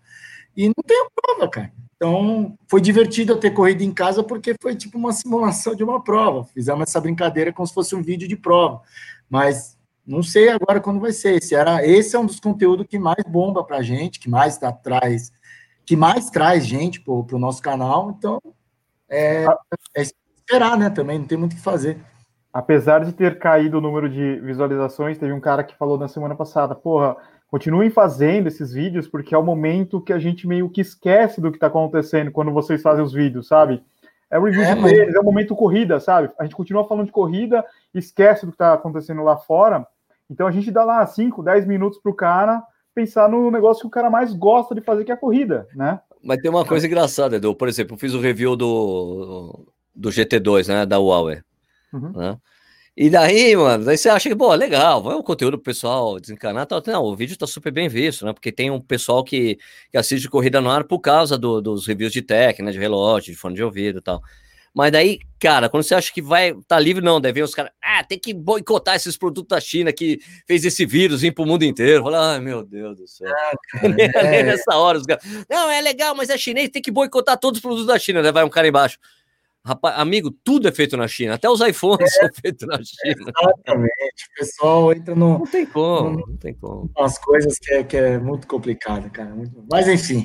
e 0.56 0.68
não 0.68 0.82
tem 0.86 0.98
a 1.00 1.08
prova, 1.14 1.48
cara. 1.48 1.72
Então, 1.96 2.56
foi 2.68 2.80
divertido 2.80 3.32
eu 3.32 3.40
ter 3.40 3.50
corrido 3.50 3.82
em 3.82 3.92
casa 3.92 4.22
porque 4.22 4.54
foi 4.60 4.76
tipo 4.76 4.98
uma 4.98 5.12
simulação 5.12 5.74
de 5.74 5.82
uma 5.82 6.02
prova. 6.02 6.44
Fizemos 6.44 6.82
essa 6.82 7.00
brincadeira 7.00 7.52
como 7.52 7.66
se 7.66 7.74
fosse 7.74 7.94
um 7.94 8.02
vídeo 8.02 8.28
de 8.28 8.36
prova. 8.36 8.82
Mas 9.28 9.76
não 10.06 10.22
sei 10.22 10.50
agora 10.50 10.80
quando 10.80 11.00
vai 11.00 11.12
ser. 11.12 11.36
Esse, 11.36 11.54
era, 11.54 11.86
esse 11.86 12.14
é 12.14 12.18
um 12.18 12.26
dos 12.26 12.38
conteúdos 12.38 12.86
que 12.86 12.98
mais 12.98 13.24
bomba 13.26 13.64
pra 13.64 13.82
gente, 13.82 14.20
que 14.20 14.28
mais 14.28 14.58
tá 14.58 14.68
atrás, 14.68 15.32
que 15.86 15.96
mais 15.96 16.30
traz 16.30 16.66
gente 16.66 17.00
pro, 17.00 17.24
pro 17.24 17.38
nosso 17.38 17.62
canal. 17.62 18.14
Então, 18.16 18.40
é, 19.08 19.46
é 19.96 20.02
esperar, 20.02 20.76
né? 20.76 20.90
Também 20.90 21.18
não 21.18 21.26
tem 21.26 21.38
muito 21.38 21.54
o 21.54 21.56
que 21.56 21.62
fazer. 21.62 21.98
Apesar 22.56 23.04
de 23.04 23.12
ter 23.12 23.38
caído 23.38 23.76
o 23.76 23.80
número 23.82 24.08
de 24.08 24.40
visualizações, 24.40 25.18
teve 25.18 25.30
um 25.30 25.38
cara 25.38 25.62
que 25.62 25.76
falou 25.76 25.98
na 25.98 26.08
semana 26.08 26.34
passada, 26.34 26.74
porra, 26.74 27.14
continuem 27.50 27.90
fazendo 27.90 28.46
esses 28.46 28.72
vídeos, 28.72 29.06
porque 29.06 29.34
é 29.34 29.38
o 29.38 29.42
momento 29.42 30.00
que 30.00 30.10
a 30.10 30.18
gente 30.18 30.48
meio 30.48 30.70
que 30.70 30.80
esquece 30.80 31.38
do 31.38 31.50
que 31.50 31.58
está 31.58 31.66
acontecendo 31.66 32.30
quando 32.30 32.50
vocês 32.50 32.80
fazem 32.80 33.04
os 33.04 33.12
vídeos, 33.12 33.46
sabe? 33.46 33.84
É 34.30 34.38
o 34.38 34.44
review 34.44 34.62
é, 34.62 34.74
deles, 34.74 35.14
é 35.14 35.20
o 35.20 35.22
momento 35.22 35.54
corrida, 35.54 36.00
sabe? 36.00 36.30
A 36.38 36.44
gente 36.44 36.56
continua 36.56 36.88
falando 36.88 37.04
de 37.04 37.12
corrida, 37.12 37.62
esquece 37.92 38.46
do 38.46 38.52
que 38.52 38.54
está 38.54 38.72
acontecendo 38.72 39.22
lá 39.22 39.36
fora. 39.36 39.86
Então 40.30 40.46
a 40.46 40.50
gente 40.50 40.70
dá 40.70 40.82
lá 40.82 41.06
5, 41.06 41.42
10 41.42 41.66
minutos 41.66 42.00
para 42.00 42.10
o 42.10 42.14
cara 42.14 42.62
pensar 42.94 43.28
no 43.28 43.50
negócio 43.50 43.82
que 43.82 43.88
o 43.88 43.90
cara 43.90 44.08
mais 44.08 44.32
gosta 44.32 44.74
de 44.74 44.80
fazer, 44.80 45.04
que 45.04 45.10
é 45.10 45.14
a 45.14 45.18
corrida, 45.18 45.68
né? 45.74 46.00
Mas 46.24 46.38
tem 46.38 46.50
uma 46.50 46.64
coisa 46.64 46.86
engraçada, 46.86 47.36
Edu. 47.36 47.54
Por 47.54 47.68
exemplo, 47.68 47.96
eu 47.96 47.98
fiz 47.98 48.14
o 48.14 48.18
review 48.18 48.56
do, 48.56 49.66
do 49.94 50.08
GT2, 50.08 50.68
né? 50.68 50.86
Da 50.86 50.96
Huawei. 50.96 51.42
Uhum. 51.96 52.12
Né? 52.12 52.38
E 52.96 53.10
daí, 53.10 53.54
mano, 53.54 53.84
daí 53.84 53.98
você 53.98 54.08
acha 54.08 54.26
que, 54.28 54.34
pô, 54.34 54.54
legal, 54.54 55.02
vai 55.02 55.14
um 55.14 55.22
conteúdo 55.22 55.58
pro 55.58 55.64
pessoal 55.64 56.18
desencanar 56.18 56.66
tal. 56.66 56.82
Não, 56.86 57.04
o 57.04 57.14
vídeo 57.14 57.36
tá 57.36 57.46
super 57.46 57.70
bem 57.70 57.88
visto, 57.88 58.24
né? 58.24 58.32
Porque 58.32 58.50
tem 58.50 58.70
um 58.70 58.80
pessoal 58.80 59.22
que, 59.22 59.58
que 59.90 59.98
assiste 59.98 60.30
corrida 60.30 60.62
no 60.62 60.70
ar 60.70 60.84
por 60.84 61.00
causa 61.00 61.36
do, 61.36 61.60
dos 61.60 61.86
reviews 61.86 62.12
de 62.12 62.22
tech, 62.22 62.62
né? 62.62 62.72
De 62.72 62.78
relógio, 62.78 63.32
de 63.32 63.38
fone 63.38 63.54
de 63.54 63.62
ouvido 63.62 63.98
e 63.98 64.02
tal. 64.02 64.22
Mas 64.76 64.92
daí, 64.92 65.20
cara, 65.38 65.70
quando 65.70 65.84
você 65.84 65.94
acha 65.94 66.12
que 66.12 66.20
vai 66.20 66.54
tá 66.68 66.78
livre, 66.78 67.02
não, 67.02 67.18
daí 67.18 67.32
vem 67.32 67.42
os 67.42 67.54
caras, 67.54 67.72
ah, 67.82 68.04
tem 68.04 68.18
que 68.18 68.34
boicotar 68.34 68.94
esses 68.94 69.16
produtos 69.16 69.48
da 69.48 69.60
China 69.60 69.90
que 69.90 70.18
fez 70.46 70.64
esse 70.64 70.84
vírus 70.84 71.22
vir 71.22 71.32
pro 71.32 71.46
mundo 71.46 71.64
inteiro. 71.64 72.02
Fala, 72.02 72.34
ai, 72.34 72.40
meu 72.40 72.62
Deus 72.62 72.96
do 72.96 73.06
céu. 73.06 73.26
Ah, 73.30 73.52
cara, 73.72 73.88
nem, 73.88 74.06
é... 74.06 74.30
nem 74.30 74.42
nessa 74.42 74.74
hora 74.74 74.98
os 74.98 75.04
caras, 75.04 75.24
não, 75.48 75.70
é 75.70 75.80
legal, 75.80 76.14
mas 76.14 76.28
é 76.28 76.36
chinês, 76.36 76.68
tem 76.68 76.82
que 76.82 76.90
boicotar 76.90 77.38
todos 77.38 77.58
os 77.58 77.62
produtos 77.62 77.86
da 77.86 77.98
China. 77.98 78.22
Daí 78.22 78.32
vai 78.32 78.44
um 78.44 78.50
cara 78.50 78.68
embaixo. 78.68 78.98
Rapaz, 79.66 79.98
amigo, 79.98 80.30
tudo 80.44 80.68
é 80.68 80.72
feito 80.72 80.96
na 80.96 81.08
China, 81.08 81.34
até 81.34 81.50
os 81.50 81.60
iPhones 81.60 82.14
é, 82.18 82.20
são 82.22 82.28
feitos 82.40 82.68
na 82.68 82.78
China. 82.84 83.32
Exatamente, 83.36 84.24
o 84.30 84.38
pessoal 84.38 84.92
entra 84.92 85.12
no. 85.16 85.40
Não 85.40 85.46
tem 85.46 85.66
como, 85.66 86.10
no, 86.10 86.26
não 86.28 86.36
tem 86.36 86.54
como. 86.54 86.88
Umas 86.96 87.18
coisas 87.18 87.58
que 87.58 87.74
é, 87.74 87.82
que 87.82 87.96
é 87.96 88.16
muito 88.16 88.46
complicado, 88.46 89.10
cara. 89.10 89.34
Mas 89.68 89.88
enfim. 89.88 90.24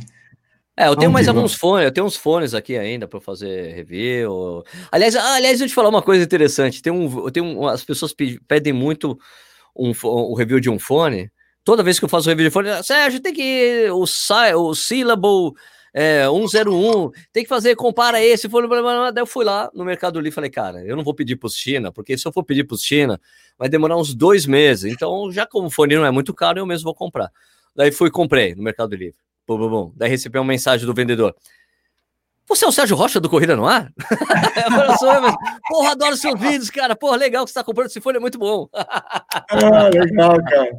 É, 0.77 0.87
eu 0.87 0.95
tenho 0.95 1.11
mais 1.11 1.27
alguns 1.27 1.55
fones, 1.55 1.85
eu 1.85 1.91
tenho 1.91 2.05
uns 2.05 2.15
fones 2.15 2.53
aqui 2.53 2.77
ainda 2.77 3.07
para 3.07 3.19
fazer 3.19 3.73
review. 3.73 4.63
Aliás, 4.91 5.15
ah, 5.15 5.33
aliás, 5.33 5.59
eu 5.59 5.67
te 5.67 5.73
falar 5.73 5.89
uma 5.89 6.03
coisa 6.03 6.23
interessante. 6.23 6.79
Tem 6.79 6.93
um, 6.93 7.29
tem 7.31 7.41
um, 7.41 7.67
as 7.67 7.83
pessoas 7.83 8.13
pedem 8.47 8.73
muito 8.73 9.17
um, 9.75 9.91
o 10.03 10.35
review 10.35 10.59
de 10.59 10.69
um 10.69 10.77
fone. 10.77 11.31
Toda 11.63 11.81
vez 11.81 11.97
que 11.97 12.05
eu 12.05 12.09
faço 12.09 12.29
review 12.29 12.47
de 12.47 12.53
fone, 12.53 12.83
Sérgio, 12.83 13.19
tem 13.19 13.33
que 13.33 13.87
o, 13.89 14.03
o 14.03 14.75
syllable 14.75 15.53
é, 15.93 16.25
101, 16.25 17.11
tem 17.33 17.43
que 17.43 17.49
fazer, 17.49 17.75
compara 17.75 18.23
esse, 18.23 18.47
foi, 18.47 18.67
daí 18.67 19.21
eu 19.21 19.25
fui 19.25 19.43
lá 19.43 19.69
no 19.73 19.83
Mercado 19.83 20.19
Livre 20.19 20.29
e 20.29 20.35
falei, 20.35 20.49
cara, 20.49 20.85
eu 20.85 20.95
não 20.95 21.03
vou 21.03 21.13
pedir 21.13 21.35
para 21.35 21.49
China, 21.49 21.91
porque 21.91 22.17
se 22.17 22.27
eu 22.27 22.31
for 22.31 22.43
pedir 22.43 22.63
para 22.65 22.77
China, 22.77 23.19
vai 23.57 23.67
demorar 23.67 23.97
uns 23.97 24.13
dois 24.13 24.45
meses, 24.45 24.91
então 24.91 25.31
já 25.31 25.45
como 25.45 25.67
o 25.67 25.71
fone 25.71 25.95
não 25.95 26.05
é 26.05 26.11
muito 26.11 26.33
caro, 26.33 26.59
eu 26.59 26.65
mesmo 26.65 26.85
vou 26.85 26.95
comprar. 26.95 27.31
Daí 27.75 27.91
fui 27.91 28.09
comprei 28.09 28.55
no 28.55 28.63
Mercado 28.63 28.95
Livre, 28.95 29.15
bum, 29.47 29.57
bum, 29.57 29.69
bum. 29.69 29.93
daí 29.95 30.09
recebi 30.09 30.37
uma 30.37 30.45
mensagem 30.45 30.85
do 30.85 30.93
vendedor, 30.93 31.35
você 32.47 32.65
é 32.65 32.67
o 32.67 32.71
Sérgio 32.71 32.97
Rocha 32.97 33.19
do 33.19 33.29
Corrida 33.29 33.55
no 33.55 33.65
Ar? 33.65 33.93
eu 34.89 34.97
sou 34.97 35.13
eu, 35.13 35.21
Porra, 35.69 35.91
adoro 35.91 36.17
seus 36.17 36.37
vídeos, 36.37 36.69
cara. 36.69 36.97
Porra, 36.97 37.15
legal 37.15 37.45
que 37.45 37.49
você 37.49 37.57
está 37.57 37.63
comprando 37.63 37.87
esse 37.87 38.01
fone, 38.01 38.17
é 38.17 38.19
muito 38.19 38.37
bom. 38.37 38.67
ah, 38.73 39.89
legal, 39.93 40.35
cara. 40.43 40.77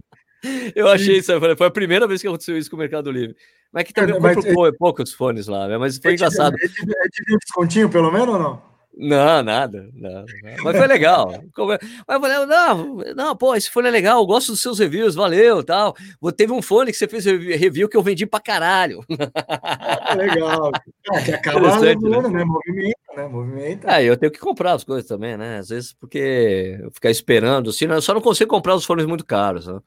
Eu 0.74 0.88
achei 0.88 1.18
isso, 1.18 1.32
foi 1.56 1.66
a 1.66 1.70
primeira 1.70 2.06
vez 2.06 2.20
que 2.20 2.26
aconteceu 2.26 2.56
isso 2.56 2.70
com 2.70 2.76
o 2.76 2.78
Mercado 2.78 3.10
Livre. 3.10 3.36
Mas 3.72 3.84
que 3.84 3.92
também 3.92 4.14
eu 4.14 4.20
compro 4.20 4.76
poucos 4.78 5.12
fones 5.12 5.46
lá, 5.46 5.66
né? 5.66 5.78
Mas 5.78 5.98
foi 5.98 6.14
engraçado. 6.14 6.56
Ele 6.60 6.68
te 6.68 7.24
deu 7.26 7.38
descontinho, 7.38 7.88
pelo 7.88 8.10
menos, 8.10 8.34
ou 8.34 8.38
não? 8.38 8.72
Não, 8.94 9.42
nada, 9.42 9.88
nada, 9.94 10.26
Mas 10.62 10.76
foi 10.76 10.86
legal. 10.86 11.30
Mas 11.56 12.16
eu 12.16 12.20
falei, 12.20 12.46
não, 12.46 12.96
não, 13.16 13.34
pô, 13.34 13.54
esse 13.54 13.70
fone 13.70 13.88
é 13.88 13.90
legal, 13.90 14.20
eu 14.20 14.26
gosto 14.26 14.52
dos 14.52 14.60
seus 14.60 14.78
reviews, 14.78 15.14
valeu, 15.14 15.62
tal. 15.64 15.96
Teve 16.36 16.52
um 16.52 16.60
fone 16.60 16.92
que 16.92 16.98
você 16.98 17.08
fez 17.08 17.24
review 17.24 17.88
que 17.88 17.96
eu 17.96 18.02
vendi 18.02 18.26
pra 18.26 18.38
caralho. 18.38 19.02
Ah, 19.44 20.14
legal. 20.14 20.72
Ah, 21.10 21.22
que 21.22 21.32
acaba 21.32 21.78
levando, 21.78 22.28
né? 22.28 22.38
né? 22.38 22.44
Movimenta, 22.44 23.16
né? 23.16 23.28
Movimenta. 23.28 23.90
É, 23.90 24.04
eu 24.04 24.16
tenho 24.16 24.30
que 24.30 24.38
comprar 24.38 24.74
as 24.74 24.84
coisas 24.84 25.08
também, 25.08 25.38
né? 25.38 25.58
Às 25.58 25.70
vezes 25.70 25.94
porque 25.94 26.78
eu 26.82 26.90
ficar 26.90 27.10
esperando, 27.10 27.70
assim, 27.70 27.86
eu 27.86 28.02
só 28.02 28.12
não 28.12 28.20
consigo 28.20 28.50
comprar 28.50 28.74
os 28.74 28.84
fones 28.84 29.06
muito 29.06 29.24
caros, 29.24 29.66
né? 29.66 29.80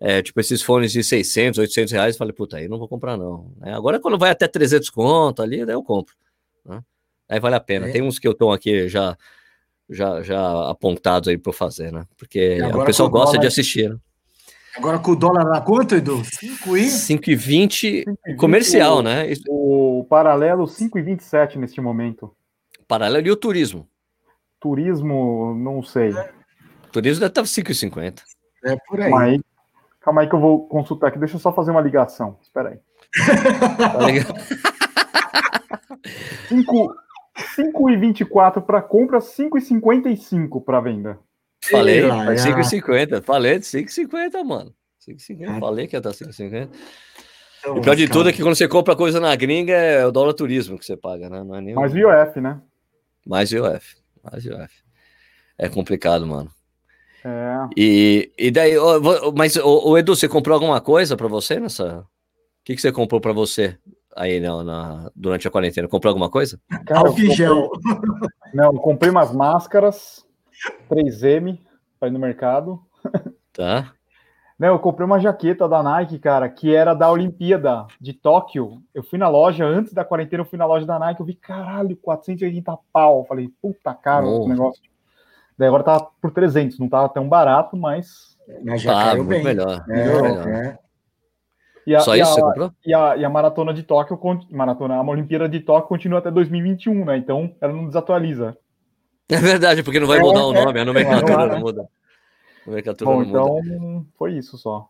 É, 0.00 0.22
tipo 0.22 0.40
esses 0.40 0.62
fones 0.62 0.92
de 0.92 1.02
600, 1.02 1.58
800 1.58 1.92
reais, 1.92 2.16
falei, 2.16 2.32
puta, 2.32 2.56
aí 2.56 2.68
não 2.68 2.78
vou 2.78 2.88
comprar 2.88 3.16
não. 3.16 3.52
É, 3.62 3.72
agora 3.72 3.98
quando 3.98 4.18
vai 4.18 4.30
até 4.30 4.46
300 4.46 4.90
conto 4.90 5.42
ali, 5.42 5.64
daí 5.64 5.74
eu 5.74 5.82
compro. 5.82 6.14
Né? 6.64 6.82
Aí 7.28 7.40
vale 7.40 7.56
a 7.56 7.60
pena. 7.60 7.88
É. 7.88 7.92
Tem 7.92 8.02
uns 8.02 8.18
que 8.18 8.28
eu 8.28 8.34
tô 8.34 8.52
aqui 8.52 8.88
já 8.88 9.16
já, 9.90 10.22
já 10.22 10.70
apontados 10.70 11.28
aí 11.28 11.38
para 11.38 11.52
fazer, 11.52 11.90
né? 11.92 12.04
Porque 12.16 12.58
o 12.62 12.84
pessoal 12.84 13.08
gosta 13.08 13.32
dólar... 13.32 13.40
de 13.40 13.46
assistir. 13.46 13.90
Né? 13.90 13.96
Agora 14.76 14.98
com 14.98 15.12
o 15.12 15.16
dólar 15.16 15.44
na 15.44 15.60
quanto, 15.60 15.94
Edu? 15.94 16.22
5 16.24 16.76
e 16.76 16.86
5,20 16.86 18.36
comercial, 18.36 18.98
o, 18.98 19.02
né? 19.02 19.32
O 19.48 20.06
paralelo 20.08 20.64
5,27 20.64 21.56
neste 21.56 21.80
momento. 21.80 22.34
Paralelo 22.86 23.26
e 23.26 23.30
o 23.30 23.36
turismo. 23.36 23.88
Turismo, 24.60 25.54
não 25.54 25.82
sei. 25.82 26.12
Turismo 26.92 27.20
deve 27.20 27.30
estar 27.30 27.42
5,50. 27.42 28.20
É 28.64 28.76
por 28.86 29.00
aí. 29.00 29.10
Mas 29.10 29.40
Calma 30.08 30.22
aí 30.22 30.26
que 30.26 30.34
eu 30.34 30.40
vou 30.40 30.66
consultar 30.66 31.08
aqui. 31.08 31.18
Deixa 31.18 31.36
eu 31.36 31.38
só 31.38 31.52
fazer 31.52 31.70
uma 31.70 31.82
ligação. 31.82 32.38
Espera 32.40 32.70
aí. 32.70 32.78
Tá 33.76 34.00
5 37.54 37.90
e 37.92 37.96
24 37.98 38.62
para 38.62 38.80
compra, 38.80 39.20
5 39.20 39.58
e 39.58 39.60
55 39.60 40.62
para 40.62 40.80
venda. 40.80 41.18
Falei, 41.62 42.04
5,50. 42.04 43.22
Falei 43.22 43.58
de 43.58 43.66
5,50, 43.66 44.42
mano. 44.42 44.74
5,50. 45.06 45.60
Falei 45.60 45.86
que 45.86 45.94
ia 45.94 45.98
estar 45.98 46.12
5,50. 46.12 46.70
Então, 47.60 47.76
o 47.76 47.82
pior 47.82 47.94
de 47.94 48.08
tudo 48.08 48.30
é 48.30 48.32
que 48.32 48.40
quando 48.40 48.56
você 48.56 48.66
compra 48.66 48.96
coisa 48.96 49.20
na 49.20 49.36
gringa 49.36 49.74
é 49.74 50.06
o 50.06 50.10
dólar 50.10 50.32
turismo 50.32 50.78
que 50.78 50.86
você 50.86 50.96
paga, 50.96 51.28
né? 51.28 51.44
Não 51.44 51.54
é 51.54 51.60
nem 51.60 51.74
Mais 51.74 51.94
IOF, 51.94 52.40
né? 52.40 52.58
Mais 53.26 53.52
IOF. 53.52 53.94
Mais 54.24 54.42
IOF. 54.42 54.72
É 55.58 55.68
complicado, 55.68 56.26
mano. 56.26 56.50
É. 57.24 57.68
E, 57.76 58.32
e 58.38 58.50
daí, 58.50 58.74
mas 59.36 59.56
o, 59.56 59.96
Edu, 59.98 60.14
você 60.14 60.28
comprou 60.28 60.54
alguma 60.54 60.80
coisa 60.80 61.16
para 61.16 61.28
você 61.28 61.58
nessa? 61.58 62.00
O 62.00 62.06
que, 62.64 62.74
que 62.74 62.80
você 62.80 62.92
comprou 62.92 63.20
para 63.20 63.32
você 63.32 63.78
aí 64.16 64.40
na, 64.40 64.62
na, 64.62 65.10
durante 65.14 65.48
a 65.48 65.50
quarentena? 65.50 65.88
Comprou 65.88 66.10
alguma 66.10 66.30
coisa? 66.30 66.60
Cara, 66.86 67.10
gel. 67.34 67.70
Não, 68.54 68.74
comprei 68.74 69.10
umas 69.10 69.32
máscaras 69.32 70.24
3M 70.90 71.58
para 71.98 72.08
ir 72.08 72.12
no 72.12 72.18
mercado. 72.18 72.80
Tá. 73.52 73.92
Não, 74.58 74.68
eu 74.68 74.78
comprei 74.80 75.06
uma 75.06 75.20
jaqueta 75.20 75.68
da 75.68 75.82
Nike, 75.82 76.18
cara, 76.18 76.48
que 76.48 76.74
era 76.74 76.92
da 76.92 77.10
Olimpíada 77.10 77.86
de 78.00 78.12
Tóquio. 78.12 78.82
Eu 78.92 79.04
fui 79.04 79.16
na 79.16 79.28
loja, 79.28 79.64
antes 79.64 79.92
da 79.92 80.04
quarentena, 80.04 80.42
eu 80.42 80.46
fui 80.46 80.58
na 80.58 80.66
loja 80.66 80.84
da 80.84 80.98
Nike, 80.98 81.20
eu 81.20 81.26
vi, 81.26 81.34
caralho, 81.34 81.96
480 81.96 82.76
pau. 82.92 83.20
Eu 83.20 83.24
falei, 83.24 83.48
puta 83.62 83.94
caro 83.94 84.28
oh. 84.28 84.38
esse 84.40 84.48
negócio. 84.48 84.82
Daí 85.58 85.66
agora 85.66 85.82
tá 85.82 86.00
por 86.00 86.30
300, 86.30 86.78
não 86.78 86.88
tá 86.88 87.08
tão 87.08 87.28
barato, 87.28 87.76
mas. 87.76 88.38
Mas 88.64 88.80
já 88.80 88.92
tá, 88.92 89.04
caiu 89.10 89.24
bem. 89.24 89.42
melhor. 89.42 89.84
É, 89.88 89.92
melhor. 89.92 90.48
É. 90.48 90.78
E 91.84 91.94
a, 91.94 92.00
Só 92.00 92.14
isso 92.14 92.30
a, 92.30 92.34
você 92.34 92.40
comprou? 92.42 92.72
E 92.84 92.94
a, 92.94 93.16
e 93.16 93.24
a 93.24 93.30
maratona 93.30 93.72
de 93.72 93.82
Tóquio, 93.82 94.20
maratona, 94.50 94.96
a 94.96 95.02
Olimpíada 95.02 95.48
de 95.48 95.60
Tóquio 95.60 95.88
continua 95.88 96.18
até 96.18 96.30
2021, 96.30 97.04
né? 97.04 97.16
Então 97.16 97.54
ela 97.60 97.72
não 97.72 97.86
desatualiza. 97.86 98.56
É 99.30 99.36
verdade, 99.36 99.82
porque 99.82 100.00
não 100.00 100.06
vai 100.06 100.16
é, 100.16 100.22
mudar 100.22 100.42
o 100.42 100.54
nome, 100.54 100.80
a 100.80 100.84
nomenclatura 100.86 101.36
não, 101.36 101.48
não 101.48 101.60
muda. 101.60 101.86
Bom, 103.02 103.22
então 103.22 103.62
muda. 103.62 104.06
foi 104.16 104.32
isso 104.32 104.56
só. 104.56 104.78
O 104.78 104.88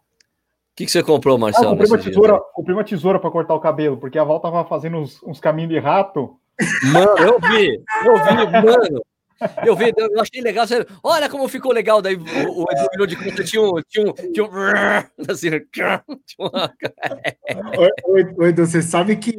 que, 0.77 0.85
que 0.85 0.93
você 0.93 1.03
comprou, 1.03 1.37
Marcelo? 1.37 1.67
Ah, 1.67 1.71
comprei, 1.71 1.89
uma 1.89 1.99
tesoura, 1.99 2.41
comprei 2.53 2.77
uma 2.77 2.85
tesoura 2.85 3.19
para 3.19 3.33
cortar 3.33 3.55
o 3.57 3.61
cabelo, 3.61 3.97
porque 3.97 4.17
a 4.17 4.23
Val 4.23 4.39
tava 4.39 4.65
fazendo 4.65 4.99
uns, 4.99 5.21
uns 5.25 5.41
caminhos 5.41 5.73
de 5.73 5.81
rato. 5.81 6.39
Mano, 6.93 7.19
eu 7.19 7.41
vi, 7.41 7.83
eu 8.07 8.15
vi, 8.15 8.65
mano. 8.65 9.03
Eu 9.65 9.77
vi, 9.77 9.93
eu 9.97 10.21
achei 10.21 10.41
legal. 10.41 10.67
Olha 11.03 11.29
como 11.29 11.49
ficou 11.49 11.73
legal. 11.73 12.03
Daí 12.03 12.17
o, 12.17 12.21
Edu 12.21 12.89
virou 12.91 13.07
de 13.07 13.17
conta, 13.17 13.45
tinha 13.45 13.63
um. 13.63 13.81
Tinha 13.89 14.07
um, 14.07 14.13
tinha 14.13 14.45
um 14.45 15.31
assim, 15.31 15.51
tinha 15.73 16.03
uma... 16.39 16.75
Edu, 18.47 18.67
você 18.67 18.83
sabe 18.83 19.17
que 19.17 19.37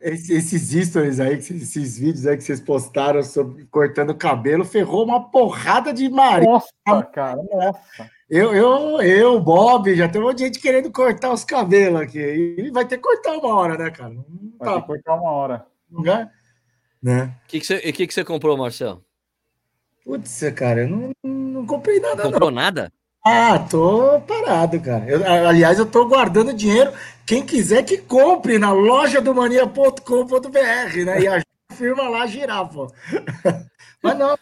esses 0.00 0.88
stories 0.88 1.20
aí, 1.20 1.34
esses 1.34 1.98
vídeos 1.98 2.26
aí 2.26 2.36
que 2.36 2.44
vocês 2.44 2.60
postaram 2.60 3.22
sobre 3.22 3.66
cortando 3.66 4.14
cabelo, 4.14 4.64
ferrou 4.64 5.04
uma 5.04 5.30
porrada 5.30 5.92
de 5.92 6.08
marido. 6.08 6.50
Nossa, 6.50 7.02
cara, 7.12 7.40
nossa. 7.52 8.10
Eu, 8.28 8.54
eu, 8.54 9.02
eu, 9.02 9.40
Bob, 9.40 9.94
já 9.94 10.08
tem 10.08 10.20
um 10.20 10.24
monte 10.24 10.38
de 10.38 10.44
gente 10.46 10.60
querendo 10.60 10.90
cortar 10.90 11.32
os 11.32 11.44
cabelos 11.44 12.00
aqui. 12.00 12.18
E 12.18 12.70
vai 12.70 12.86
ter 12.86 12.96
que 12.96 13.02
cortar 13.02 13.36
uma 13.36 13.54
hora, 13.54 13.76
né, 13.76 13.90
cara? 13.90 14.14
Vai 14.58 14.68
tá. 14.68 14.74
ter 14.74 14.80
que 14.80 14.86
cortar 14.86 15.14
uma 15.14 15.30
hora. 15.30 15.66
Né? 17.02 17.34
O 17.44 17.48
que, 17.48 17.60
que, 17.60 17.66
você, 17.66 17.92
que, 17.92 18.06
que 18.06 18.14
você 18.14 18.24
comprou, 18.24 18.56
Marcelo? 18.56 19.04
Putz, 20.04 20.42
cara, 20.54 20.82
eu 20.82 20.88
não, 20.88 21.12
não 21.22 21.66
comprei 21.66 21.98
nada. 21.98 22.22
Comprou 22.22 22.50
não. 22.50 22.62
nada? 22.62 22.92
Ah, 23.26 23.58
tô 23.58 24.20
parado, 24.20 24.78
cara. 24.80 25.08
Eu, 25.08 25.48
aliás, 25.48 25.78
eu 25.78 25.86
tô 25.86 26.06
guardando 26.06 26.52
dinheiro. 26.52 26.92
Quem 27.24 27.44
quiser 27.44 27.82
que 27.82 27.96
compre 27.96 28.58
na 28.58 28.70
loja 28.70 29.20
do 29.22 29.34
mania.com.br, 29.34 31.04
né? 31.06 31.22
E 31.22 31.26
a 31.26 31.42
firma 31.72 32.06
lá 32.10 32.26
girar, 32.26 32.68
pô. 32.68 32.92
Mas 34.02 34.18
não. 34.18 34.36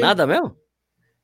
Nada 0.00 0.26
mesmo? 0.26 0.56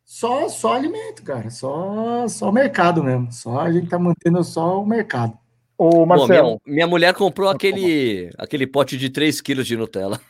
Só, 0.04 0.46
só 0.50 0.74
alimento, 0.74 1.22
cara. 1.22 1.48
Só, 1.48 2.28
só 2.28 2.52
mercado 2.52 3.02
mesmo. 3.02 3.32
Só 3.32 3.60
a 3.60 3.72
gente 3.72 3.88
tá 3.88 3.98
mantendo 3.98 4.44
só 4.44 4.82
o 4.82 4.86
mercado. 4.86 5.38
Ô, 5.78 6.04
Marcelo. 6.04 6.60
minha, 6.66 6.76
minha, 6.76 6.86
mulher 6.86 7.14
comprou 7.14 7.48
aquele, 7.48 8.30
aquele 8.38 8.66
pote 8.66 8.98
de 8.98 9.08
3 9.08 9.40
quilos 9.40 9.66
de 9.66 9.76
Nutella. 9.76 10.20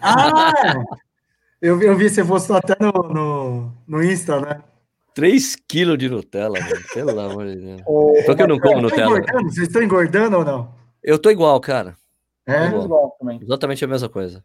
Ah! 0.00 0.52
Eu, 1.60 1.80
eu 1.80 1.96
vi, 1.96 2.08
você 2.08 2.24
postou 2.24 2.56
até 2.56 2.76
no, 2.80 2.92
no, 2.92 3.72
no 3.86 4.02
Insta, 4.02 4.40
né? 4.40 4.62
3 5.14 5.56
quilos 5.68 5.96
de 5.96 6.08
Nutella, 6.08 6.58
mano. 6.58 6.82
Pelo 6.92 7.20
amor 7.20 7.46
de 7.46 7.56
Deus. 7.56 7.82
Só 8.26 8.34
que 8.34 8.42
eu 8.42 8.48
não 8.48 8.58
como 8.58 8.82
Nutella. 8.82 9.20
Vocês 9.44 9.68
estão 9.68 9.82
engordando 9.82 10.38
ou 10.38 10.44
não? 10.44 10.74
Eu 11.02 11.18
tô 11.18 11.30
igual, 11.30 11.58
cara. 11.60 11.94
É? 12.46 12.66
Igual. 12.66 13.16
também. 13.18 13.38
Exatamente 13.42 13.84
a 13.84 13.88
mesma 13.88 14.08
coisa. 14.08 14.44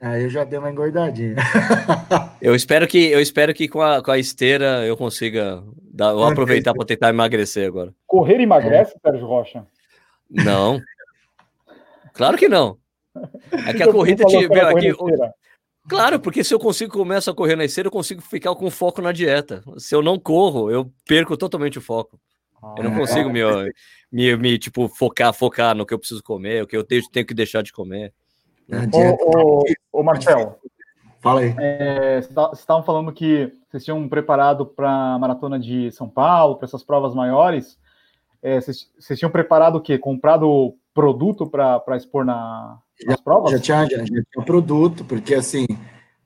Aí 0.00 0.22
eu 0.22 0.30
já 0.30 0.44
dei 0.44 0.58
uma 0.58 0.70
engordadinha. 0.70 1.34
eu 2.40 2.54
espero 2.54 2.86
que 2.86 3.10
eu 3.10 3.20
espero 3.20 3.52
que 3.52 3.68
com 3.68 3.82
a, 3.82 4.02
com 4.02 4.12
a 4.12 4.18
esteira 4.18 4.86
eu 4.86 4.96
consiga 4.96 5.62
dar, 5.92 6.10
eu 6.10 6.22
aproveitar 6.22 6.72
para 6.72 6.86
tentar 6.86 7.08
emagrecer 7.08 7.66
agora. 7.66 7.92
Correr 8.06 8.40
emagrece, 8.40 8.94
é. 8.96 9.10
Sérgio 9.10 9.26
Rocha? 9.26 9.66
Não. 10.30 10.80
Claro 12.14 12.36
que 12.36 12.48
não. 12.48 12.76
É 13.64 13.72
que 13.72 13.80
a 13.80 13.92
corrida 13.92 14.24
te, 14.24 14.36
aqui, 14.36 14.92
Claro, 15.88 16.20
porque 16.20 16.44
se 16.44 16.52
eu 16.54 16.58
consigo 16.58 16.92
começar 16.92 17.30
a 17.30 17.34
correr 17.34 17.56
na 17.56 17.64
esteira, 17.64 17.86
eu 17.86 17.92
consigo 17.92 18.20
ficar 18.20 18.54
com 18.54 18.70
foco 18.70 19.00
na 19.00 19.10
dieta. 19.10 19.62
Se 19.78 19.94
eu 19.94 20.02
não 20.02 20.18
corro, 20.18 20.70
eu 20.70 20.92
perco 21.06 21.36
totalmente 21.36 21.78
o 21.78 21.82
foco. 21.82 22.20
Ah, 22.62 22.74
eu 22.76 22.84
não 22.84 22.92
ah, 22.92 22.98
consigo 22.98 23.30
é. 23.30 23.32
me, 23.32 23.72
me, 24.12 24.36
me, 24.36 24.58
tipo, 24.58 24.88
focar, 24.88 25.32
focar 25.32 25.74
no 25.74 25.86
que 25.86 25.94
eu 25.94 25.98
preciso 25.98 26.22
comer, 26.22 26.62
o 26.62 26.66
que 26.66 26.76
eu 26.76 26.84
tenho, 26.84 27.02
tenho 27.10 27.26
que 27.26 27.34
deixar 27.34 27.62
de 27.62 27.72
comer. 27.72 28.12
Né? 28.68 28.86
Ô, 28.92 29.60
ô, 29.60 29.64
ô, 29.92 30.02
Marcel, 30.02 30.58
fala 31.20 31.40
aí. 31.40 31.54
É, 31.58 32.20
vocês 32.20 32.60
estavam 32.60 32.82
falando 32.82 33.12
que 33.12 33.50
vocês 33.70 33.84
tinham 33.84 34.06
preparado 34.08 34.66
para 34.66 35.14
a 35.14 35.18
maratona 35.18 35.58
de 35.58 35.90
São 35.92 36.08
Paulo, 36.08 36.56
para 36.56 36.66
essas 36.66 36.82
provas 36.82 37.14
maiores. 37.14 37.78
É, 38.42 38.60
vocês, 38.60 38.90
vocês 38.98 39.18
tinham 39.18 39.30
preparado 39.30 39.76
o 39.76 39.80
quê? 39.80 39.96
Comprado 39.98 40.76
produto 40.92 41.48
para 41.48 41.96
expor 41.96 42.24
na, 42.24 42.78
já, 43.06 43.16
provas? 43.18 43.52
Já 43.52 43.58
tinha, 43.58 43.86
já, 43.88 43.98
já 43.98 44.04
tinha 44.04 44.44
produto, 44.44 45.04
porque 45.04 45.34
assim, 45.34 45.66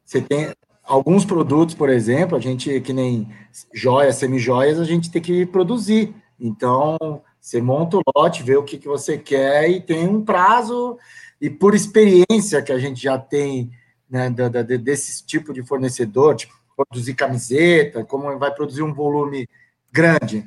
você 0.05 0.21
tem 0.21 0.53
alguns 0.83 1.25
produtos, 1.25 1.75
por 1.75 1.89
exemplo, 1.89 2.37
a 2.37 2.41
gente, 2.41 2.81
que 2.81 2.93
nem 2.93 3.29
joias, 3.73 4.17
semi-joias, 4.17 4.79
a 4.79 4.85
gente 4.85 5.11
tem 5.11 5.23
que 5.23 5.47
produzir. 5.47 6.15
Então, 6.39 6.99
você 7.41 7.61
monta 7.61 7.97
o 7.97 8.03
lote, 8.17 8.43
vê 8.43 8.57
o 8.57 8.65
que, 8.65 8.79
que 8.79 8.89
você 8.89 9.17
quer 9.17 9.69
e 9.71 9.81
tem 9.81 10.09
um 10.09 10.25
prazo, 10.25 10.99
e 11.41 11.49
por 11.49 11.75
experiência 11.75 12.63
que 12.63 12.73
a 12.73 12.79
gente 12.79 13.03
já 13.03 13.19
tem 13.19 13.71
né, 14.09 14.29
da, 14.31 14.49
da, 14.49 14.63
desse 14.63 15.25
tipo 15.25 15.53
de 15.53 15.63
fornecedor, 15.63 16.37
tipo, 16.37 16.55
produzir 16.77 17.15
camiseta, 17.15 18.05
como 18.05 18.39
vai 18.39 18.53
produzir 18.53 18.83
um 18.83 18.93
volume 18.93 19.49
grande. 19.91 20.47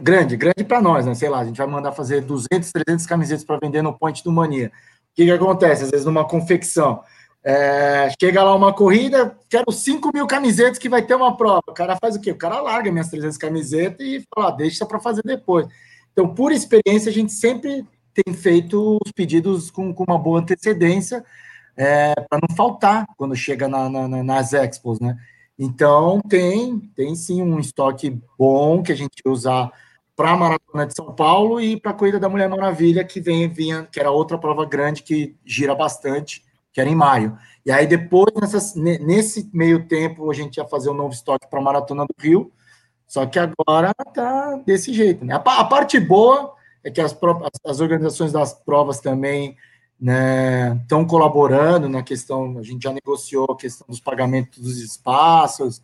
Grande, 0.00 0.36
grande 0.36 0.62
para 0.62 0.80
nós, 0.80 1.04
né? 1.04 1.14
Sei 1.14 1.28
lá, 1.28 1.40
a 1.40 1.44
gente 1.44 1.56
vai 1.56 1.66
mandar 1.66 1.90
fazer 1.90 2.20
200, 2.20 2.70
300 2.70 3.06
camisetas 3.06 3.44
para 3.44 3.58
vender 3.60 3.82
no 3.82 3.92
Point 3.92 4.22
do 4.22 4.30
Mania 4.30 4.70
que, 5.14 5.24
que 5.24 5.30
acontece? 5.30 5.84
Às 5.84 5.90
vezes, 5.90 6.06
numa 6.06 6.24
confecção, 6.24 7.02
é, 7.42 8.08
chega 8.20 8.42
lá 8.42 8.54
uma 8.54 8.72
corrida, 8.72 9.36
quero 9.48 9.70
5 9.70 10.10
mil 10.14 10.26
camisetas 10.26 10.78
que 10.78 10.88
vai 10.88 11.02
ter 11.02 11.14
uma 11.14 11.36
prova. 11.36 11.62
O 11.68 11.74
cara 11.74 11.96
faz 12.00 12.16
o 12.16 12.20
quê? 12.20 12.30
O 12.30 12.38
cara 12.38 12.60
larga 12.60 12.90
minhas 12.90 13.08
300 13.08 13.36
camisetas 13.36 14.06
e 14.06 14.24
fala, 14.34 14.48
ah, 14.48 14.50
deixa 14.50 14.86
para 14.86 14.98
fazer 14.98 15.22
depois. 15.24 15.66
Então, 16.12 16.34
por 16.34 16.52
experiência, 16.52 17.10
a 17.10 17.12
gente 17.12 17.32
sempre 17.32 17.86
tem 18.14 18.32
feito 18.32 18.98
os 19.04 19.12
pedidos 19.12 19.70
com, 19.70 19.92
com 19.92 20.04
uma 20.04 20.18
boa 20.18 20.40
antecedência, 20.40 21.24
é, 21.76 22.14
para 22.14 22.38
não 22.48 22.56
faltar 22.56 23.04
quando 23.16 23.34
chega 23.34 23.68
na, 23.68 23.90
na, 23.90 24.22
nas 24.22 24.52
expos, 24.52 25.00
né? 25.00 25.18
Então, 25.58 26.20
tem, 26.28 26.78
tem 26.96 27.14
sim 27.14 27.42
um 27.42 27.58
estoque 27.58 28.18
bom 28.38 28.82
que 28.82 28.92
a 28.92 28.96
gente 28.96 29.20
usa 29.26 29.70
para 30.16 30.30
a 30.30 30.36
Maratona 30.36 30.86
de 30.86 30.94
São 30.94 31.12
Paulo 31.14 31.60
e 31.60 31.78
para 31.78 31.90
a 31.90 31.94
Corrida 31.94 32.20
da 32.20 32.28
Mulher 32.28 32.48
Maravilha, 32.48 33.04
que 33.04 33.20
vem, 33.20 33.48
vinha, 33.48 33.88
que 33.90 33.98
era 33.98 34.10
outra 34.10 34.38
prova 34.38 34.64
grande 34.64 35.02
que 35.02 35.36
gira 35.44 35.74
bastante, 35.74 36.44
que 36.72 36.80
era 36.80 36.88
em 36.88 36.94
maio. 36.94 37.36
E 37.66 37.72
aí 37.72 37.86
depois, 37.86 38.32
nessas, 38.34 38.74
nesse 38.74 39.50
meio 39.52 39.86
tempo, 39.86 40.30
a 40.30 40.34
gente 40.34 40.58
ia 40.58 40.66
fazer 40.66 40.90
um 40.90 40.94
novo 40.94 41.12
estoque 41.12 41.48
para 41.48 41.58
a 41.58 41.62
Maratona 41.62 42.04
do 42.04 42.14
Rio, 42.18 42.52
só 43.06 43.26
que 43.26 43.38
agora 43.38 43.92
tá 44.14 44.60
desse 44.64 44.92
jeito. 44.92 45.24
Né? 45.24 45.34
A, 45.34 45.38
a 45.60 45.64
parte 45.64 45.98
boa 45.98 46.54
é 46.82 46.90
que 46.90 47.00
as, 47.00 47.16
as 47.64 47.80
organizações 47.80 48.32
das 48.32 48.52
provas 48.52 49.00
também 49.00 49.56
estão 50.80 51.02
né, 51.02 51.08
colaborando 51.08 51.88
na 51.88 52.02
questão, 52.02 52.58
a 52.58 52.62
gente 52.62 52.82
já 52.82 52.92
negociou 52.92 53.46
a 53.50 53.56
questão 53.56 53.86
dos 53.88 54.00
pagamentos 54.00 54.58
dos 54.58 54.78
espaços 54.78 55.82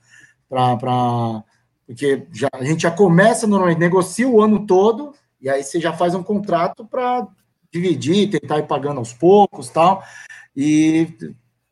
para 0.48 1.44
porque 1.90 2.24
já, 2.32 2.48
a 2.52 2.62
gente 2.62 2.82
já 2.82 2.90
começa 2.92 3.48
normalmente, 3.48 3.80
negocia 3.80 4.28
o 4.28 4.40
ano 4.40 4.64
todo, 4.64 5.12
e 5.40 5.50
aí 5.50 5.60
você 5.60 5.80
já 5.80 5.92
faz 5.92 6.14
um 6.14 6.22
contrato 6.22 6.84
para 6.84 7.26
dividir, 7.68 8.30
tentar 8.30 8.60
ir 8.60 8.68
pagando 8.68 8.98
aos 8.98 9.12
poucos 9.12 9.70
tal, 9.70 10.00
e 10.54 11.08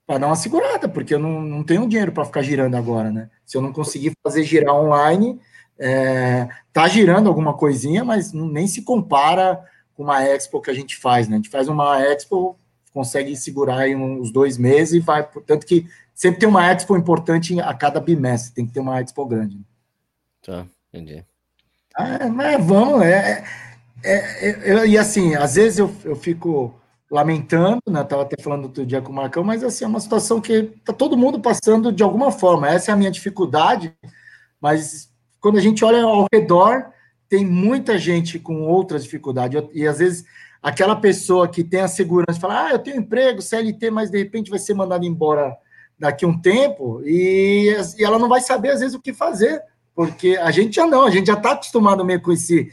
para 0.05 0.19
dar 0.19 0.27
uma 0.27 0.35
segurada, 0.35 0.89
porque 0.89 1.15
eu 1.15 1.21
não, 1.21 1.41
não 1.41 1.63
tenho 1.63 1.87
dinheiro 1.87 2.11
para 2.11 2.25
ficar 2.25 2.43
girando 2.43 2.75
agora, 2.75 3.13
né? 3.13 3.31
Se 3.47 3.57
eu 3.57 3.63
não 3.63 3.73
conseguir 3.73 4.11
fazer 4.21 4.43
girar 4.43 4.75
online, 4.75 5.41
é, 5.79 6.49
tá 6.73 6.89
girando 6.89 7.29
alguma 7.29 7.55
coisinha, 7.55 8.05
mas 8.05 8.33
nem 8.33 8.67
se 8.67 8.83
compara 8.83 9.65
com 9.95 10.03
uma 10.03 10.21
expo 10.25 10.61
que 10.61 10.71
a 10.71 10.75
gente 10.75 10.97
faz, 10.97 11.29
né? 11.29 11.35
A 11.35 11.39
gente 11.39 11.49
faz 11.49 11.69
uma 11.69 12.03
expo, 12.03 12.59
consegue 12.93 13.37
segurar 13.37 13.83
aí 13.83 13.95
uns 13.95 14.33
dois 14.33 14.59
meses 14.59 14.95
e 14.95 14.99
vai, 14.99 15.23
portanto 15.23 15.65
que 15.65 15.87
sempre 16.13 16.41
tem 16.41 16.49
uma 16.49 16.67
expo 16.67 16.97
importante 16.97 17.61
a 17.61 17.73
cada 17.73 18.01
bimestre, 18.01 18.53
tem 18.53 18.67
que 18.67 18.73
ter 18.73 18.81
uma 18.81 19.01
expo 19.01 19.25
grande. 19.25 19.57
Né? 19.57 19.63
Tá, 20.49 20.67
entendi. 20.89 21.23
Ah, 21.95 22.27
mas 22.27 22.65
vamos, 22.65 23.03
é, 23.03 23.45
é, 24.03 24.49
é, 24.49 24.71
é, 24.71 24.87
e 24.87 24.97
assim, 24.97 25.35
às 25.35 25.57
vezes 25.57 25.79
eu, 25.79 25.95
eu 26.07 26.17
fico 26.17 26.75
lamentando, 27.11 27.83
né? 27.87 28.03
Tava 28.03 28.23
até 28.23 28.43
falando 28.43 28.65
outro 28.65 28.87
dia 28.87 29.03
com 29.03 29.13
o 29.13 29.15
Marcão, 29.15 29.45
mas 29.45 29.63
assim, 29.63 29.85
é 29.85 29.89
uma 29.89 30.01
situação 30.01 30.41
que 30.41 30.63
tá 30.87 30.95
todo 30.95 31.19
mundo 31.19 31.39
passando 31.39 31.93
de 31.93 32.03
alguma 32.03 32.33
forma. 32.33 32.67
Essa 32.67 32.91
é 32.91 32.95
a 32.95 32.97
minha 32.97 33.11
dificuldade, 33.11 33.95
Mas 34.59 35.11
quando 35.39 35.59
a 35.59 35.61
gente 35.61 35.85
olha 35.85 36.03
ao 36.03 36.27
redor, 36.33 36.93
tem 37.29 37.45
muita 37.45 37.99
gente 37.99 38.39
com 38.39 38.63
outras 38.63 39.05
dificuldades. 39.05 39.63
E 39.75 39.87
às 39.87 39.99
vezes 39.99 40.25
aquela 40.63 40.97
pessoa 40.97 41.47
que 41.47 41.63
tem 41.63 41.81
a 41.83 41.89
segurança 41.89 42.41
fala: 42.41 42.69
Ah, 42.69 42.73
eu 42.73 42.79
tenho 42.79 42.97
emprego, 42.97 43.43
CLT, 43.43 43.91
mas 43.91 44.11
de 44.11 44.17
repente 44.17 44.49
vai 44.51 44.59
ser 44.59 44.73
mandado 44.73 45.05
embora 45.05 45.55
daqui 45.99 46.25
a 46.25 46.29
um 46.29 46.41
tempo, 46.41 47.03
e, 47.05 47.75
e 47.99 48.05
ela 48.05 48.19
não 48.19 48.29
vai 48.29 48.41
saber, 48.41 48.71
às 48.71 48.81
vezes, 48.81 48.95
o 48.95 49.01
que 49.01 49.13
fazer, 49.13 49.63
porque 49.99 50.37
a 50.37 50.53
gente 50.53 50.77
já 50.77 50.87
não, 50.87 51.03
a 51.03 51.11
gente 51.11 51.27
já 51.27 51.33
está 51.33 51.51
acostumado 51.51 52.05
meio 52.05 52.23
com 52.23 52.31
esse 52.31 52.71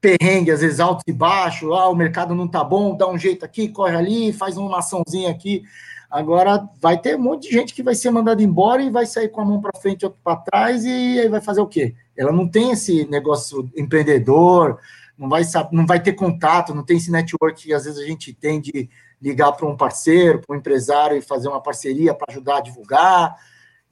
perrengue, 0.00 0.52
às 0.52 0.60
vezes 0.60 0.78
alto 0.78 1.02
e 1.04 1.12
baixo, 1.12 1.74
ah, 1.74 1.88
o 1.88 1.96
mercado 1.96 2.32
não 2.32 2.46
tá 2.46 2.62
bom, 2.62 2.96
dá 2.96 3.08
um 3.10 3.18
jeito 3.18 3.44
aqui, 3.44 3.70
corre 3.70 3.96
ali, 3.96 4.32
faz 4.32 4.56
uma 4.56 4.78
açãozinha 4.78 5.32
aqui. 5.32 5.64
Agora 6.08 6.68
vai 6.80 6.96
ter 6.96 7.16
um 7.16 7.22
monte 7.22 7.48
de 7.48 7.54
gente 7.56 7.74
que 7.74 7.82
vai 7.82 7.96
ser 7.96 8.12
mandada 8.12 8.40
embora 8.40 8.80
e 8.82 8.88
vai 8.88 9.04
sair 9.04 9.30
com 9.30 9.40
a 9.40 9.44
mão 9.44 9.60
para 9.60 9.80
frente 9.80 10.02
e 10.02 10.04
outra 10.04 10.20
para 10.22 10.36
trás 10.36 10.84
e 10.84 11.18
aí 11.18 11.28
vai 11.28 11.40
fazer 11.40 11.60
o 11.60 11.66
quê? 11.66 11.92
Ela 12.16 12.30
não 12.30 12.46
tem 12.46 12.70
esse 12.70 13.04
negócio 13.10 13.68
empreendedor, 13.76 14.78
não 15.18 15.28
vai 15.28 15.42
saber, 15.42 15.74
não 15.74 15.84
vai 15.84 16.00
ter 16.00 16.12
contato, 16.12 16.72
não 16.72 16.84
tem 16.84 16.98
esse 16.98 17.10
network 17.10 17.64
que 17.64 17.74
às 17.74 17.84
vezes 17.84 17.98
a 17.98 18.06
gente 18.06 18.32
tem 18.32 18.60
de 18.60 18.88
ligar 19.20 19.50
para 19.54 19.66
um 19.66 19.76
parceiro, 19.76 20.38
para 20.38 20.54
um 20.54 20.58
empresário 20.60 21.16
e 21.16 21.20
fazer 21.20 21.48
uma 21.48 21.60
parceria 21.60 22.14
para 22.14 22.30
ajudar 22.30 22.58
a 22.58 22.60
divulgar. 22.60 23.36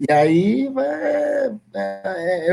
E 0.01 0.13
aí, 0.13 0.73
é, 0.79 1.53
é, 1.75 2.03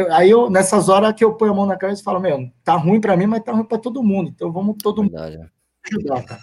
é, 0.01 0.07
aí 0.11 0.29
eu, 0.31 0.49
nessas 0.49 0.89
horas 0.89 1.13
que 1.13 1.23
eu 1.23 1.35
ponho 1.35 1.51
a 1.51 1.55
mão 1.55 1.65
na 1.65 1.77
cabeça 1.77 2.01
e 2.01 2.03
falo, 2.03 2.19
meu, 2.19 2.49
tá 2.63 2.75
ruim 2.75 2.99
para 2.99 3.15
mim, 3.15 3.27
mas 3.27 3.43
tá 3.43 3.51
ruim 3.51 3.65
para 3.65 3.77
todo 3.77 4.03
mundo. 4.03 4.31
Então 4.33 4.51
vamos 4.51 4.77
todo 4.81 5.03
Verdade. 5.03 5.37
mundo 5.37 5.51
ajudar, 5.87 6.23
cara. 6.23 6.41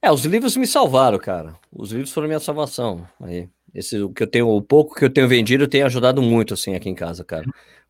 É, 0.00 0.10
os 0.10 0.24
livros 0.24 0.56
me 0.56 0.66
salvaram, 0.66 1.18
cara. 1.18 1.54
Os 1.70 1.92
livros 1.92 2.10
foram 2.10 2.26
minha 2.26 2.40
salvação. 2.40 3.06
Aí, 3.20 3.48
esse 3.74 4.00
o 4.00 4.10
que 4.10 4.22
eu 4.22 4.26
tenho, 4.26 4.48
o 4.48 4.60
pouco 4.60 4.94
que 4.94 5.04
eu 5.04 5.10
tenho 5.10 5.28
vendido 5.28 5.68
tem 5.68 5.82
ajudado 5.82 6.20
muito 6.20 6.54
assim 6.54 6.74
aqui 6.74 6.88
em 6.88 6.94
casa, 6.94 7.22
cara. 7.22 7.44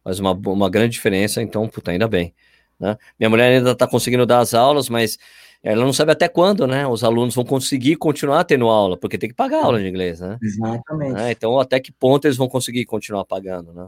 Faz 0.04 0.18
uma, 0.18 0.32
uma 0.32 0.68
grande 0.68 0.92
diferença, 0.92 1.40
então, 1.40 1.68
puta, 1.68 1.92
ainda 1.92 2.08
bem. 2.08 2.34
Né? 2.78 2.98
Minha 3.18 3.30
mulher 3.30 3.52
ainda 3.52 3.70
está 3.70 3.86
conseguindo 3.86 4.26
dar 4.26 4.40
as 4.40 4.52
aulas, 4.54 4.88
mas 4.88 5.16
ela 5.62 5.84
não 5.84 5.92
sabe 5.92 6.10
até 6.10 6.28
quando, 6.28 6.66
né? 6.66 6.86
Os 6.86 7.04
alunos 7.04 7.34
vão 7.36 7.44
conseguir 7.44 7.94
continuar 7.96 8.42
tendo 8.44 8.68
aula, 8.68 8.96
porque 8.96 9.16
tem 9.16 9.28
que 9.28 9.34
pagar 9.34 9.64
aula 9.64 9.80
de 9.80 9.88
inglês, 9.88 10.18
né? 10.18 10.36
Exatamente. 10.42 11.12
Né? 11.12 11.30
Então, 11.30 11.58
até 11.60 11.78
que 11.78 11.92
ponto 11.92 12.26
eles 12.26 12.36
vão 12.36 12.48
conseguir 12.48 12.84
continuar 12.84 13.24
pagando, 13.24 13.72
né? 13.72 13.86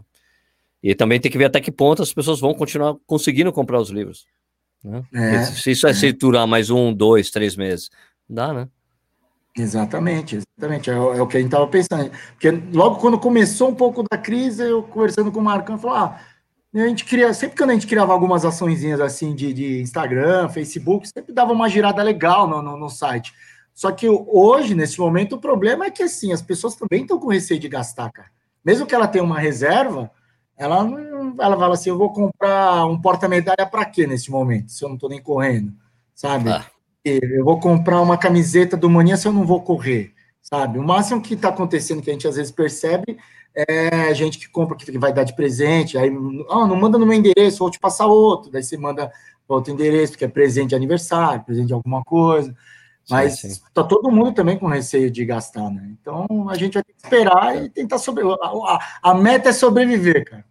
E 0.81 0.95
também 0.95 1.19
tem 1.19 1.33
que 1.33 1.39
ver 1.39 1.47
até 1.47 1.61
que 1.61 1.73
ponto 1.73 2.03
as 2.03 2.13
pessoas 2.13 2.39
vão 2.39 2.55
continuar 2.55 2.95
conseguindo 3.07 3.53
comprar 3.53 3.81
os 3.81 3.91
livros. 3.91 4.27
Né? 4.85 5.03
É, 5.15 5.43
se 5.45 5.73
isso 5.73 5.87
é, 5.87 5.95
se 5.95 6.13
durar 6.13 6.47
mais 6.47 6.71
um, 6.71 6.93
dois, 6.93 7.31
três 7.31 7.57
meses, 7.57 7.91
dá, 8.29 8.53
né? 8.53 8.69
Exatamente, 9.57 10.37
exatamente. 10.37 10.91
É, 10.91 10.95
é 10.95 11.23
o 11.23 11.27
que 11.27 11.37
a 11.37 11.41
gente 11.41 11.49
estava 11.49 11.67
pensando. 11.67 12.11
Porque 12.33 12.51
logo 12.73 12.97
quando 12.97 13.19
começou 13.19 13.71
um 13.71 13.75
pouco 13.75 14.05
da 14.09 14.19
crise, 14.19 14.63
eu 14.63 14.83
conversando 14.83 15.33
com 15.33 15.41
o 15.41 15.45
Marcão, 15.45 15.79
falou: 15.79 15.97
ah, 15.97 16.21
a 16.83 16.89
gente 16.89 17.05
cria, 17.05 17.33
sempre 17.33 17.57
que 17.57 17.63
a 17.63 17.73
gente 17.73 17.87
criava 17.87 18.13
algumas 18.13 18.45
açõezinhas 18.45 19.01
assim 19.01 19.35
de, 19.35 19.53
de 19.53 19.81
Instagram, 19.81 20.49
Facebook, 20.49 21.09
sempre 21.09 21.33
dava 21.33 21.53
uma 21.53 21.69
girada 21.69 22.03
legal 22.03 22.49
no, 22.49 22.61
no, 22.61 22.77
no, 22.77 22.91
site. 22.91 23.33
Só 23.73 23.93
que 23.93 24.09
hoje, 24.09 24.75
nesse 24.75 24.99
momento, 24.99 25.37
o 25.37 25.41
problema 25.41 25.87
é 25.87 25.91
que 25.91 26.03
assim, 26.03 26.33
as 26.33 26.43
pessoas 26.43 26.75
também 26.75 27.03
estão 27.03 27.19
com 27.19 27.29
receio 27.29 27.61
de 27.61 27.69
gastar, 27.69 28.11
cara. 28.11 28.29
Mesmo 28.65 28.87
que 28.87 28.95
ela 28.95 29.07
tenha 29.07 29.23
uma 29.23 29.39
reserva, 29.39 30.11
ela 30.57 30.85
ela 31.41 31.57
fala 31.57 31.75
assim: 31.75 31.91
eu 31.91 31.99
vou 31.99 32.13
comprar 32.13 32.87
um 32.87 33.01
porta-medalha 33.01 33.67
para 33.67 33.85
quê 33.85 34.07
nesse 34.07 34.31
momento, 34.31 34.71
se 34.71 34.85
eu 34.85 34.89
não 34.89 34.97
estou 34.97 35.11
nem 35.11 35.23
correndo, 35.23 35.73
sabe? 36.15 36.51
Ah. 36.51 36.65
Eu 37.05 37.45
vou 37.45 37.61
comprar 37.61 38.01
uma 38.01 38.17
camiseta 38.17 38.77
do 38.77 38.89
Mania 38.89 39.17
se 39.17 39.29
eu 39.29 39.33
não 39.33 39.45
vou 39.45 39.61
correr, 39.61 40.15
sabe? 40.41 40.79
O 40.79 40.83
máximo 40.83 41.21
que 41.21 41.35
está 41.35 41.51
acontecendo, 41.51 42.01
que 42.01 42.11
a 42.11 42.13
gente 42.13 42.27
às 42.27 42.37
vezes 42.37 42.51
percebe, 42.51 43.19
é 43.55 44.13
gente 44.15 44.39
que 44.39 44.49
compra, 44.49 44.77
que 44.77 44.99
vai 44.99 45.13
dar 45.13 45.25
de 45.25 45.35
presente, 45.35 45.97
aí, 45.97 46.09
ah, 46.51 46.67
não 46.67 46.77
manda 46.77 46.99
no 46.99 47.07
meu 47.07 47.17
endereço, 47.17 47.59
vou 47.59 47.71
te 47.71 47.79
passar 47.79 48.07
outro, 48.07 48.51
daí 48.51 48.63
você 48.63 48.77
manda 48.77 49.13
outro 49.47 49.73
endereço, 49.73 50.19
que 50.19 50.25
é 50.25 50.29
presente 50.29 50.71
de 50.71 50.75
aniversário, 50.75 51.45
presente 51.45 51.69
de 51.69 51.73
alguma 51.73 52.03
coisa, 52.03 52.55
mas 53.09 53.39
sim, 53.39 53.51
sim. 53.51 53.61
tá 53.73 53.85
todo 53.85 54.11
mundo 54.11 54.33
também 54.33 54.59
com 54.59 54.67
receio 54.67 55.11
de 55.11 55.25
gastar, 55.25 55.71
né? 55.71 55.95
Então, 56.01 56.27
a 56.49 56.55
gente 56.57 56.75
vai 56.75 56.83
ter 56.83 56.93
que 56.95 57.03
esperar 57.03 57.63
e 57.63 57.69
tentar 57.69 57.99
sobreviver. 57.99 58.39
A, 58.43 59.11
a, 59.11 59.15
meta 59.15 59.51
é 59.51 59.53
sobreviver, 59.53 60.25
cara. 60.25 60.45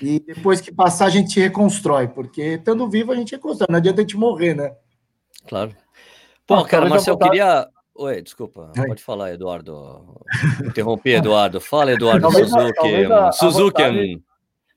E 0.00 0.20
depois 0.20 0.60
que 0.60 0.72
passar, 0.72 1.06
a 1.06 1.10
gente 1.10 1.40
reconstrói, 1.40 2.06
porque 2.06 2.42
estando 2.42 2.88
vivo, 2.88 3.10
a 3.10 3.16
gente 3.16 3.32
reconstrói, 3.32 3.66
não 3.68 3.78
adianta 3.78 4.00
a 4.00 4.02
gente 4.02 4.16
morrer, 4.16 4.54
né? 4.54 4.72
Claro. 5.48 5.74
Pô, 6.46 6.64
cara, 6.64 6.88
mas 6.88 7.06
eu 7.06 7.18
queria 7.18 7.66
Oi, 8.00 8.22
desculpa, 8.22 8.70
Oi. 8.78 8.86
pode 8.86 9.02
falar, 9.02 9.32
Eduardo. 9.32 10.22
Interrompi, 10.64 11.10
Eduardo. 11.10 11.60
Fala, 11.60 11.92
Eduardo 11.92 12.20
talvez, 12.20 12.48
Suzuki. 12.48 12.72
Talvez 12.74 13.10
a, 13.10 13.32
Suzuki. 13.32 13.82
A 13.82 13.86
vantagem, 13.88 14.24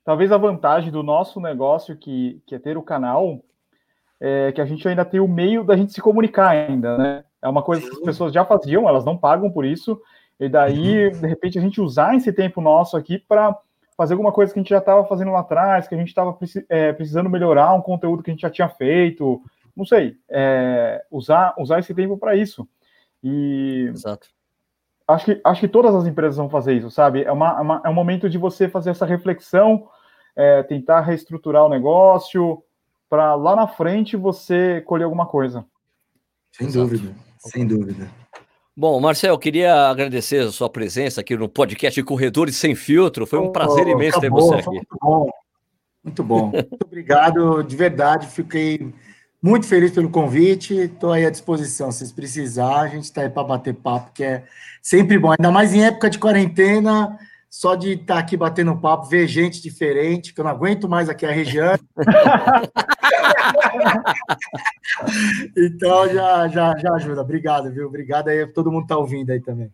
talvez 0.04 0.32
a 0.32 0.36
vantagem 0.36 0.90
do 0.90 1.04
nosso 1.04 1.40
negócio, 1.40 1.96
que, 1.96 2.42
que 2.44 2.56
é 2.56 2.58
ter 2.58 2.76
o 2.76 2.82
canal, 2.82 3.38
é 4.20 4.50
que 4.50 4.60
a 4.60 4.64
gente 4.64 4.88
ainda 4.88 5.04
tem 5.04 5.20
o 5.20 5.28
meio 5.28 5.62
da 5.62 5.76
gente 5.76 5.92
se 5.92 6.00
comunicar 6.00 6.48
ainda, 6.48 6.98
né? 6.98 7.24
É 7.40 7.48
uma 7.48 7.62
coisa 7.62 7.88
que 7.88 7.94
as 7.94 8.00
pessoas 8.00 8.32
já 8.32 8.44
faziam, 8.44 8.88
elas 8.88 9.04
não 9.04 9.16
pagam 9.16 9.52
por 9.52 9.64
isso, 9.64 10.00
e 10.40 10.48
daí, 10.48 11.06
uhum. 11.06 11.20
de 11.20 11.26
repente, 11.28 11.56
a 11.60 11.62
gente 11.62 11.80
usar 11.80 12.16
esse 12.16 12.32
tempo 12.32 12.60
nosso 12.60 12.96
aqui 12.96 13.20
para 13.20 13.56
fazer 13.96 14.14
alguma 14.14 14.32
coisa 14.32 14.52
que 14.52 14.58
a 14.58 14.62
gente 14.62 14.70
já 14.70 14.78
estava 14.78 15.04
fazendo 15.04 15.30
lá 15.30 15.40
atrás, 15.40 15.86
que 15.86 15.94
a 15.94 15.98
gente 15.98 16.08
estava 16.08 16.36
é, 16.68 16.92
precisando 16.92 17.30
melhorar 17.30 17.72
um 17.72 17.82
conteúdo 17.82 18.20
que 18.20 18.32
a 18.32 18.34
gente 18.34 18.42
já 18.42 18.50
tinha 18.50 18.68
feito, 18.68 19.40
não 19.76 19.86
sei, 19.86 20.16
é, 20.28 21.04
usar, 21.08 21.54
usar 21.56 21.78
esse 21.78 21.94
tempo 21.94 22.18
para 22.18 22.34
isso. 22.34 22.66
E 23.22 23.88
Exato. 23.90 24.28
Acho 25.06 25.24
que, 25.26 25.40
acho 25.44 25.60
que 25.60 25.68
todas 25.68 25.94
as 25.94 26.06
empresas 26.06 26.36
vão 26.36 26.48
fazer 26.48 26.74
isso, 26.74 26.90
sabe? 26.90 27.22
É, 27.24 27.32
uma, 27.32 27.58
é 27.58 27.60
uma 27.60 27.82
é 27.84 27.88
um 27.88 27.94
momento 27.94 28.30
de 28.30 28.38
você 28.38 28.68
fazer 28.68 28.90
essa 28.90 29.04
reflexão, 29.04 29.88
é, 30.34 30.62
tentar 30.62 31.00
reestruturar 31.00 31.64
o 31.64 31.68
negócio, 31.68 32.62
para 33.10 33.34
lá 33.34 33.54
na 33.54 33.66
frente 33.66 34.16
você 34.16 34.80
colher 34.82 35.04
alguma 35.04 35.26
coisa. 35.26 35.66
Sem 36.52 36.68
Exato. 36.68 36.88
dúvida, 36.88 37.14
sem 37.38 37.66
dúvida. 37.66 38.08
Bom, 38.74 38.98
Marcel, 39.00 39.36
queria 39.38 39.90
agradecer 39.90 40.44
a 40.44 40.50
sua 40.50 40.70
presença 40.70 41.20
aqui 41.20 41.36
no 41.36 41.46
podcast 41.46 42.02
Corredores 42.04 42.56
Sem 42.56 42.74
Filtro. 42.74 43.26
Foi 43.26 43.38
um 43.38 43.48
oh, 43.48 43.52
prazer 43.52 43.86
imenso 43.86 44.18
ter 44.18 44.30
você 44.30 44.54
aqui. 44.54 44.70
Muito 44.70 44.96
bom, 44.98 45.30
muito 46.02 46.24
bom. 46.24 46.50
Muito 46.52 46.84
obrigado, 46.86 47.62
de 47.62 47.76
verdade. 47.76 48.26
Fiquei 48.28 48.92
muito 49.42 49.66
feliz 49.66 49.90
pelo 49.90 50.08
convite, 50.08 50.74
estou 50.74 51.12
aí 51.12 51.26
à 51.26 51.30
disposição. 51.30 51.90
Se 51.90 51.98
vocês 51.98 52.12
precisarem, 52.12 52.92
a 52.92 52.94
gente 52.94 53.04
está 53.04 53.22
aí 53.22 53.28
para 53.28 53.42
bater 53.42 53.74
papo, 53.74 54.12
que 54.12 54.22
é 54.22 54.44
sempre 54.80 55.18
bom. 55.18 55.32
Ainda 55.32 55.50
mais 55.50 55.74
em 55.74 55.84
época 55.84 56.08
de 56.08 56.18
quarentena, 56.18 57.18
só 57.50 57.74
de 57.74 57.94
estar 57.94 58.14
tá 58.14 58.20
aqui 58.20 58.36
batendo 58.36 58.78
papo, 58.78 59.08
ver 59.08 59.26
gente 59.26 59.60
diferente, 59.60 60.32
que 60.32 60.40
eu 60.40 60.44
não 60.44 60.52
aguento 60.52 60.88
mais 60.88 61.08
aqui 61.08 61.26
a 61.26 61.32
região. 61.32 61.76
então 65.56 66.08
já, 66.08 66.46
já, 66.48 66.78
já 66.78 66.94
ajuda. 66.94 67.22
Obrigado, 67.22 67.72
viu? 67.72 67.88
Obrigado 67.88 68.28
aí, 68.28 68.46
todo 68.46 68.70
mundo 68.70 68.84
está 68.84 68.96
ouvindo 68.96 69.30
aí 69.30 69.40
também. 69.40 69.72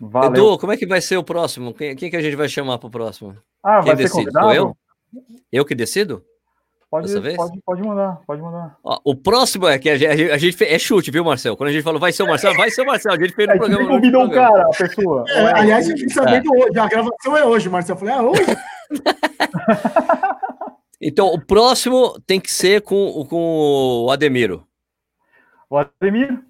Valeu. 0.00 0.30
Edu, 0.30 0.58
como 0.58 0.72
é 0.72 0.78
que 0.78 0.86
vai 0.86 1.02
ser 1.02 1.18
o 1.18 1.24
próximo? 1.24 1.74
Quem, 1.74 1.94
quem 1.94 2.10
que 2.10 2.16
a 2.16 2.22
gente 2.22 2.36
vai 2.36 2.48
chamar 2.48 2.78
para 2.78 2.88
o 2.88 2.90
próximo? 2.90 3.36
Ah, 3.62 3.82
Quem 3.82 3.94
vai 3.94 3.96
decide? 3.96 4.08
ser 4.08 4.18
convidado? 4.18 4.46
Sou 4.46 4.54
eu? 4.54 4.74
Eu 5.52 5.64
que 5.64 5.74
decido? 5.74 6.24
Pode, 6.94 7.36
pode, 7.36 7.60
pode 7.62 7.82
mandar, 7.82 8.20
pode 8.24 8.40
mandar. 8.40 8.78
Ó, 8.84 9.00
o 9.04 9.16
próximo 9.16 9.66
é 9.66 9.80
que 9.80 9.90
a 9.90 9.98
gente, 9.98 10.30
a 10.30 10.38
gente 10.38 10.56
fez, 10.56 10.70
é 10.70 10.78
chute, 10.78 11.10
viu, 11.10 11.24
Marcel? 11.24 11.56
Quando 11.56 11.70
a 11.70 11.72
gente 11.72 11.82
falou 11.82 11.98
vai 11.98 12.12
ser 12.12 12.22
o 12.22 12.28
Marcel, 12.28 12.54
vai 12.54 12.70
ser 12.70 12.82
o 12.82 12.86
Marcel. 12.86 13.12
A 13.12 13.16
gente 13.16 13.34
fez 13.34 13.48
no 13.48 13.54
é, 13.54 13.58
programa. 13.58 13.88
convidou 13.88 14.22
um 14.22 14.30
cara, 14.30 14.62
a 14.62 14.68
pessoa. 14.68 15.24
É, 15.28 15.58
aliás, 15.58 15.88
eu 15.88 15.96
fiquei 15.96 16.14
sabendo 16.14 16.54
é. 16.54 16.56
hoje. 16.56 16.78
A 16.78 16.86
gravação 16.86 17.36
é 17.36 17.44
hoje, 17.44 17.68
Marcel. 17.68 17.96
Eu 17.96 17.98
falei, 17.98 18.14
ah, 18.14 18.22
hoje? 18.22 18.42
então, 21.02 21.34
o 21.34 21.44
próximo 21.44 22.16
tem 22.28 22.38
que 22.38 22.52
ser 22.52 22.80
com, 22.82 23.26
com 23.28 24.04
o 24.04 24.10
Ademiro. 24.12 24.64
O 25.68 25.76
Ademiro? 25.76 26.44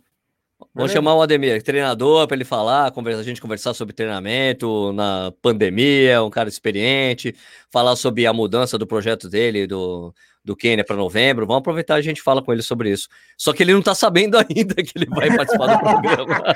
Vamos 0.75 0.91
chamar 0.91 1.15
o 1.15 1.23
Ademir, 1.23 1.63
treinador, 1.63 2.27
para 2.27 2.37
ele 2.37 2.45
falar, 2.45 2.91
conversa, 2.91 3.21
a 3.21 3.25
gente 3.25 3.41
conversar 3.41 3.75
sobre 3.75 3.95
treinamento 3.95 4.93
na 4.93 5.33
pandemia, 5.41 6.23
um 6.23 6.31
cara 6.31 6.49
experiente, 6.49 7.33
falar 7.71 7.95
sobre 7.95 8.27
a 8.27 8.33
mudança 8.33 8.77
do 8.77 8.85
projeto 8.85 9.31
dele, 9.31 9.69
do, 9.69 10.13
do 10.45 10.55
Quênia 10.55 10.85
para 10.85 10.97
novembro. 10.97 11.47
Vamos 11.47 11.61
aproveitar 11.61 11.97
e 11.97 12.01
a 12.01 12.03
gente 12.03 12.21
fala 12.21 12.43
com 12.43 12.53
ele 12.53 12.63
sobre 12.63 12.91
isso. 12.91 13.09
Só 13.37 13.53
que 13.53 13.63
ele 13.63 13.73
não 13.73 13.81
está 13.81 13.95
sabendo 13.95 14.37
ainda 14.39 14.75
que 14.75 14.93
ele 14.95 15.07
vai 15.07 15.35
participar 15.35 15.75
do 15.75 15.81
programa. 15.81 16.43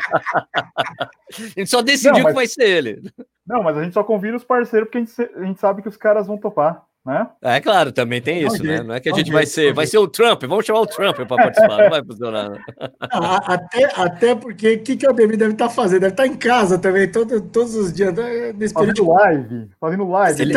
a 1.33 1.43
gente 1.57 1.67
só 1.67 1.81
decidiu 1.81 2.13
não, 2.13 2.23
mas... 2.23 2.33
que 2.33 2.37
vai 2.37 2.47
ser 2.47 2.69
ele. 2.69 3.03
Não, 3.47 3.63
mas 3.63 3.77
a 3.77 3.83
gente 3.83 3.95
só 3.95 4.05
convida 4.05 4.37
os 4.37 4.45
parceiros 4.45 4.89
porque 4.89 4.99
a 4.99 5.01
gente, 5.01 5.37
a 5.37 5.45
gente 5.45 5.61
sabe 5.61 5.83
que 5.83 5.89
os 5.89 5.97
caras 5.97 6.27
vão 6.27 6.37
topar 6.37 6.88
né? 7.09 7.27
É 7.41 7.59
claro, 7.59 7.91
também 7.91 8.21
tem 8.21 8.45
isso, 8.45 8.63
né? 8.63 8.83
Não 8.83 8.95
é 8.95 9.01
que 9.01 9.09
a 9.09 9.15
gente 9.15 9.33
vai 9.33 9.47
ser, 9.47 9.73
vai 9.73 9.87
ser 9.87 9.97
o 9.97 10.07
Trump, 10.07 10.43
vamos 10.43 10.67
chamar 10.67 10.81
o 10.81 10.87
Trump 10.87 11.17
para 11.17 11.27
participar, 11.27 11.79
não 11.79 11.91
vai 11.91 12.05
funcionar. 12.05 12.51
até, 13.47 13.91
até 13.97 14.35
porque 14.35 14.75
o 14.75 14.83
que, 14.83 14.97
que 14.97 15.07
o 15.07 15.11
Ademir 15.11 15.39
deve 15.39 15.53
estar 15.53 15.69
tá 15.69 15.75
fazendo? 15.75 16.03
Deve 16.03 16.13
estar 16.13 16.25
tá 16.25 16.29
em 16.29 16.37
casa 16.37 16.79
também, 16.79 17.11
todo, 17.11 17.41
todos 17.41 17.75
os 17.75 17.95
dias, 17.95 18.15
né? 18.15 18.53
nesse 18.53 18.75
fazendo 18.75 19.09
live, 19.09 19.71
fazendo 19.81 20.07
live, 20.07 20.43
ele, 20.43 20.53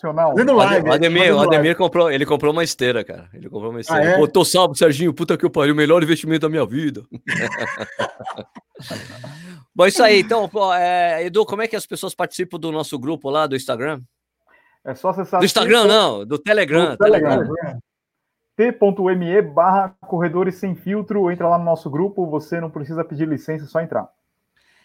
Fazendo 0.00 0.54
live. 0.54 0.88
O 0.88 0.92
Ademir, 0.92 1.34
o 1.34 1.40
Ademir 1.40 1.76
comprou, 1.76 2.10
ele 2.10 2.26
comprou 2.26 2.52
uma 2.52 2.62
esteira, 2.62 3.02
cara. 3.02 3.26
Ele 3.32 3.48
comprou 3.48 3.70
uma 3.70 3.80
esteira. 3.80 4.02
Ah, 4.02 4.10
é? 4.10 4.18
Pô, 4.18 4.28
tô 4.28 4.44
salvo, 4.44 4.74
Serginho, 4.74 5.14
puta 5.14 5.38
que 5.38 5.46
eu 5.46 5.50
pariu, 5.50 5.72
o 5.72 5.76
melhor 5.76 6.02
investimento 6.02 6.40
da 6.40 6.50
minha 6.50 6.66
vida. 6.66 7.02
Bom, 9.74 9.86
isso 9.86 10.02
aí. 10.02 10.20
Então, 10.20 10.46
pô, 10.48 10.74
é, 10.74 11.26
Edu, 11.26 11.46
como 11.46 11.62
é 11.62 11.68
que 11.68 11.76
as 11.76 11.86
pessoas 11.86 12.14
participam 12.14 12.58
do 12.58 12.70
nosso 12.70 12.98
grupo 12.98 13.30
lá 13.30 13.46
do 13.46 13.56
Instagram? 13.56 14.02
É 14.84 14.94
só 14.94 15.08
acessar. 15.08 15.40
Do 15.40 15.46
Instagram, 15.46 15.86
não, 15.86 16.26
do 16.26 16.38
Telegram. 16.38 16.90
Do 16.90 16.98
Telegram. 16.98 17.38
Telegram. 17.38 17.78
T.me 18.56 19.42
barra 19.42 19.96
Corredores 20.00 20.56
Sem 20.56 20.74
Filtro. 20.74 21.30
Entra 21.30 21.48
lá 21.48 21.58
no 21.58 21.64
nosso 21.64 21.90
grupo, 21.90 22.26
você 22.26 22.60
não 22.60 22.70
precisa 22.70 23.04
pedir 23.04 23.26
licença, 23.26 23.64
é 23.64 23.68
só 23.68 23.80
entrar. 23.80 24.08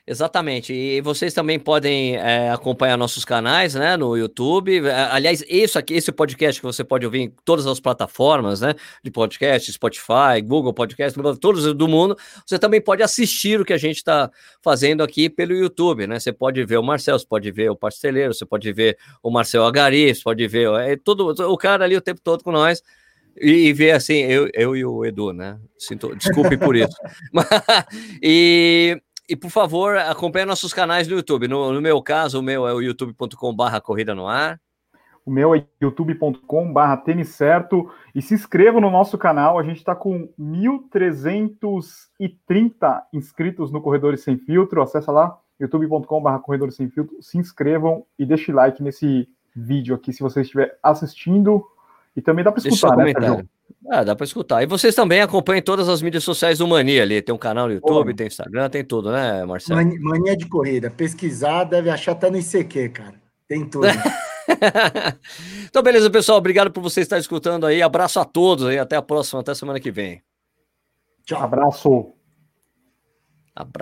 Exatamente. 0.10 0.74
E 0.74 1.01
vocês 1.01 1.36
também 1.36 1.60
podem 1.60 2.16
é, 2.16 2.49
acompanhar 2.49 2.97
nossos 2.97 3.24
canais, 3.24 3.76
né, 3.76 3.95
no 3.95 4.18
YouTube. 4.18 4.88
É, 4.88 4.91
aliás, 4.91 5.43
isso 5.47 5.78
aqui, 5.78 5.93
esse 5.93 6.12
podcast 6.12 6.60
que 6.60 6.66
você 6.66 6.84
pode 6.84 7.05
ouvir 7.05 7.20
em 7.20 7.34
todas 7.45 7.68
as 7.68 7.80
plataformas, 7.80 8.60
né, 8.60 8.74
de 9.03 9.12
podcast, 9.12 9.72
Spotify, 9.72 10.41
Google 10.43 10.74
Podcast, 10.74 11.16
todos 11.39 11.76
do 11.76 11.88
mundo. 11.88 12.18
Você 12.43 12.57
também 12.57 12.82
pode 12.82 13.03
assistir 13.03 13.62
o 13.62 13.66
que 13.66 13.72
a 13.72 13.78
gente 13.78 13.97
está 13.97 14.32
fazendo 14.64 15.03
aqui 15.03 15.30
pelo 15.30 15.53
YouTube, 15.53 16.07
né? 16.07 16.20
Você 16.20 16.34
pode 16.34 16.66
ver 16.66 16.80
o 16.80 16.84
Marcel, 16.84 17.20
você 17.20 17.28
pode 17.28 17.51
ver 17.51 17.70
o 17.70 17.76
Pasteleiro, 17.76 18.34
você 18.34 18.47
pode 18.47 18.74
ver 18.74 18.97
o 19.22 19.30
Marcel 19.30 19.64
Agari, 19.64 20.16
você 20.16 20.24
pode 20.24 20.47
ver 20.47 20.72
é, 20.74 20.97
todo 20.97 21.30
o 21.30 21.55
cara 21.55 21.86
ali 21.86 21.95
o 21.95 22.01
tempo 22.01 22.20
todo 22.24 22.43
com 22.43 22.51
nós. 22.51 22.82
E, 23.39 23.68
e 23.68 23.74
ver 23.74 23.91
assim, 23.91 24.16
eu, 24.16 24.49
eu 24.53 24.76
e 24.76 24.84
o 24.84 25.05
Edu, 25.05 25.32
né? 25.32 25.57
Sinto, 25.78 26.16
desculpe 26.16 26.57
por 26.57 26.76
isso. 26.76 26.95
e, 28.22 28.99
e 29.30 29.36
por 29.36 29.51
favor, 29.51 29.97
acompanhe 29.97 30.45
nossos 30.45 30.73
canais 30.73 31.07
no 31.07 31.15
YouTube. 31.15 31.47
No, 31.47 31.71
no 31.71 31.82
meu 31.82 32.01
caso, 32.01 32.39
o 32.39 32.43
meu 32.43 32.67
é 32.67 32.73
o 32.73 32.82
youtube.com/barra 32.82 33.80
corrida 33.80 34.15
no 34.15 34.27
ar. 34.27 34.59
O 35.25 35.32
meu 35.32 35.53
é 35.53 35.63
youtube.com/barra 35.80 36.97
tênis 36.97 37.30
certo. 37.30 37.91
E 38.15 38.21
se 38.21 38.34
inscreva 38.34 38.82
no 38.82 38.89
nosso 38.89 39.17
canal. 39.17 39.59
A 39.59 39.63
gente 39.63 39.77
está 39.77 39.93
com 39.93 40.30
1.330 40.39 43.03
inscritos 43.13 43.71
no 43.71 43.82
Corredores 43.82 44.23
Sem 44.23 44.39
Filtro. 44.39 44.82
Acesse 44.82 45.11
lá, 45.11 45.38
youtube.com/barra 45.59 46.39
Corredores 46.39 46.75
Sem 46.75 46.89
Filtro. 46.89 47.21
Se 47.21 47.38
inscrevam 47.38 48.05
e 48.17 48.25
deixe 48.25 48.51
like 48.51 48.82
nesse 48.82 49.30
vídeo 49.55 49.93
aqui 49.93 50.11
se 50.11 50.23
você 50.23 50.41
estiver 50.41 50.75
assistindo. 50.82 51.63
E 52.15 52.21
também 52.21 52.43
dá 52.43 52.51
para 52.51 52.67
escutar, 52.67 52.97
né, 52.97 53.13
Sérgio? 53.13 53.47
Ah, 53.89 54.03
dá 54.03 54.15
para 54.15 54.26
escutar. 54.26 54.61
E 54.61 54.65
vocês 54.65 54.93
também 54.93 55.22
acompanham 55.22 55.61
todas 55.61 55.89
as 55.89 56.01
mídias 56.01 56.24
sociais 56.24 56.59
do 56.59 56.67
Mania 56.67 57.03
ali. 57.03 57.22
Tem 57.22 57.34
um 57.34 57.39
canal 57.39 57.67
no 57.67 57.74
YouTube, 57.74 58.13
tem 58.13 58.28
Instagram, 58.28 58.70
tem 58.70 58.84
tudo, 58.84 59.11
né, 59.11 59.43
Marcelo? 59.45 59.82
Mania 59.99 60.38
de 60.38 60.47
corrida. 60.47 60.91
Pesquisar, 60.91 61.63
deve 61.63 61.89
achar 61.89 62.11
até 62.11 62.30
no 62.30 62.38
ICQ, 62.38 62.89
cara. 62.89 63.15
Tem 63.47 63.65
tudo. 63.65 63.88
então, 65.65 65.82
beleza, 65.82 66.09
pessoal. 66.09 66.38
Obrigado 66.38 66.72
por 66.72 66.82
você 66.82 67.01
estar 67.01 67.17
escutando 67.17 67.65
aí. 67.65 67.82
Abraço 67.82 68.20
a 68.20 68.26
todos 68.26 68.65
aí. 68.65 68.78
Até 68.78 68.95
a 68.95 69.01
próxima, 69.01 69.41
até 69.41 69.55
semana 69.55 69.80
que 69.80 69.91
vem. 69.91 70.22
Tchau. 71.26 71.41
Abraço. 71.41 72.13
Abraço. 73.55 73.80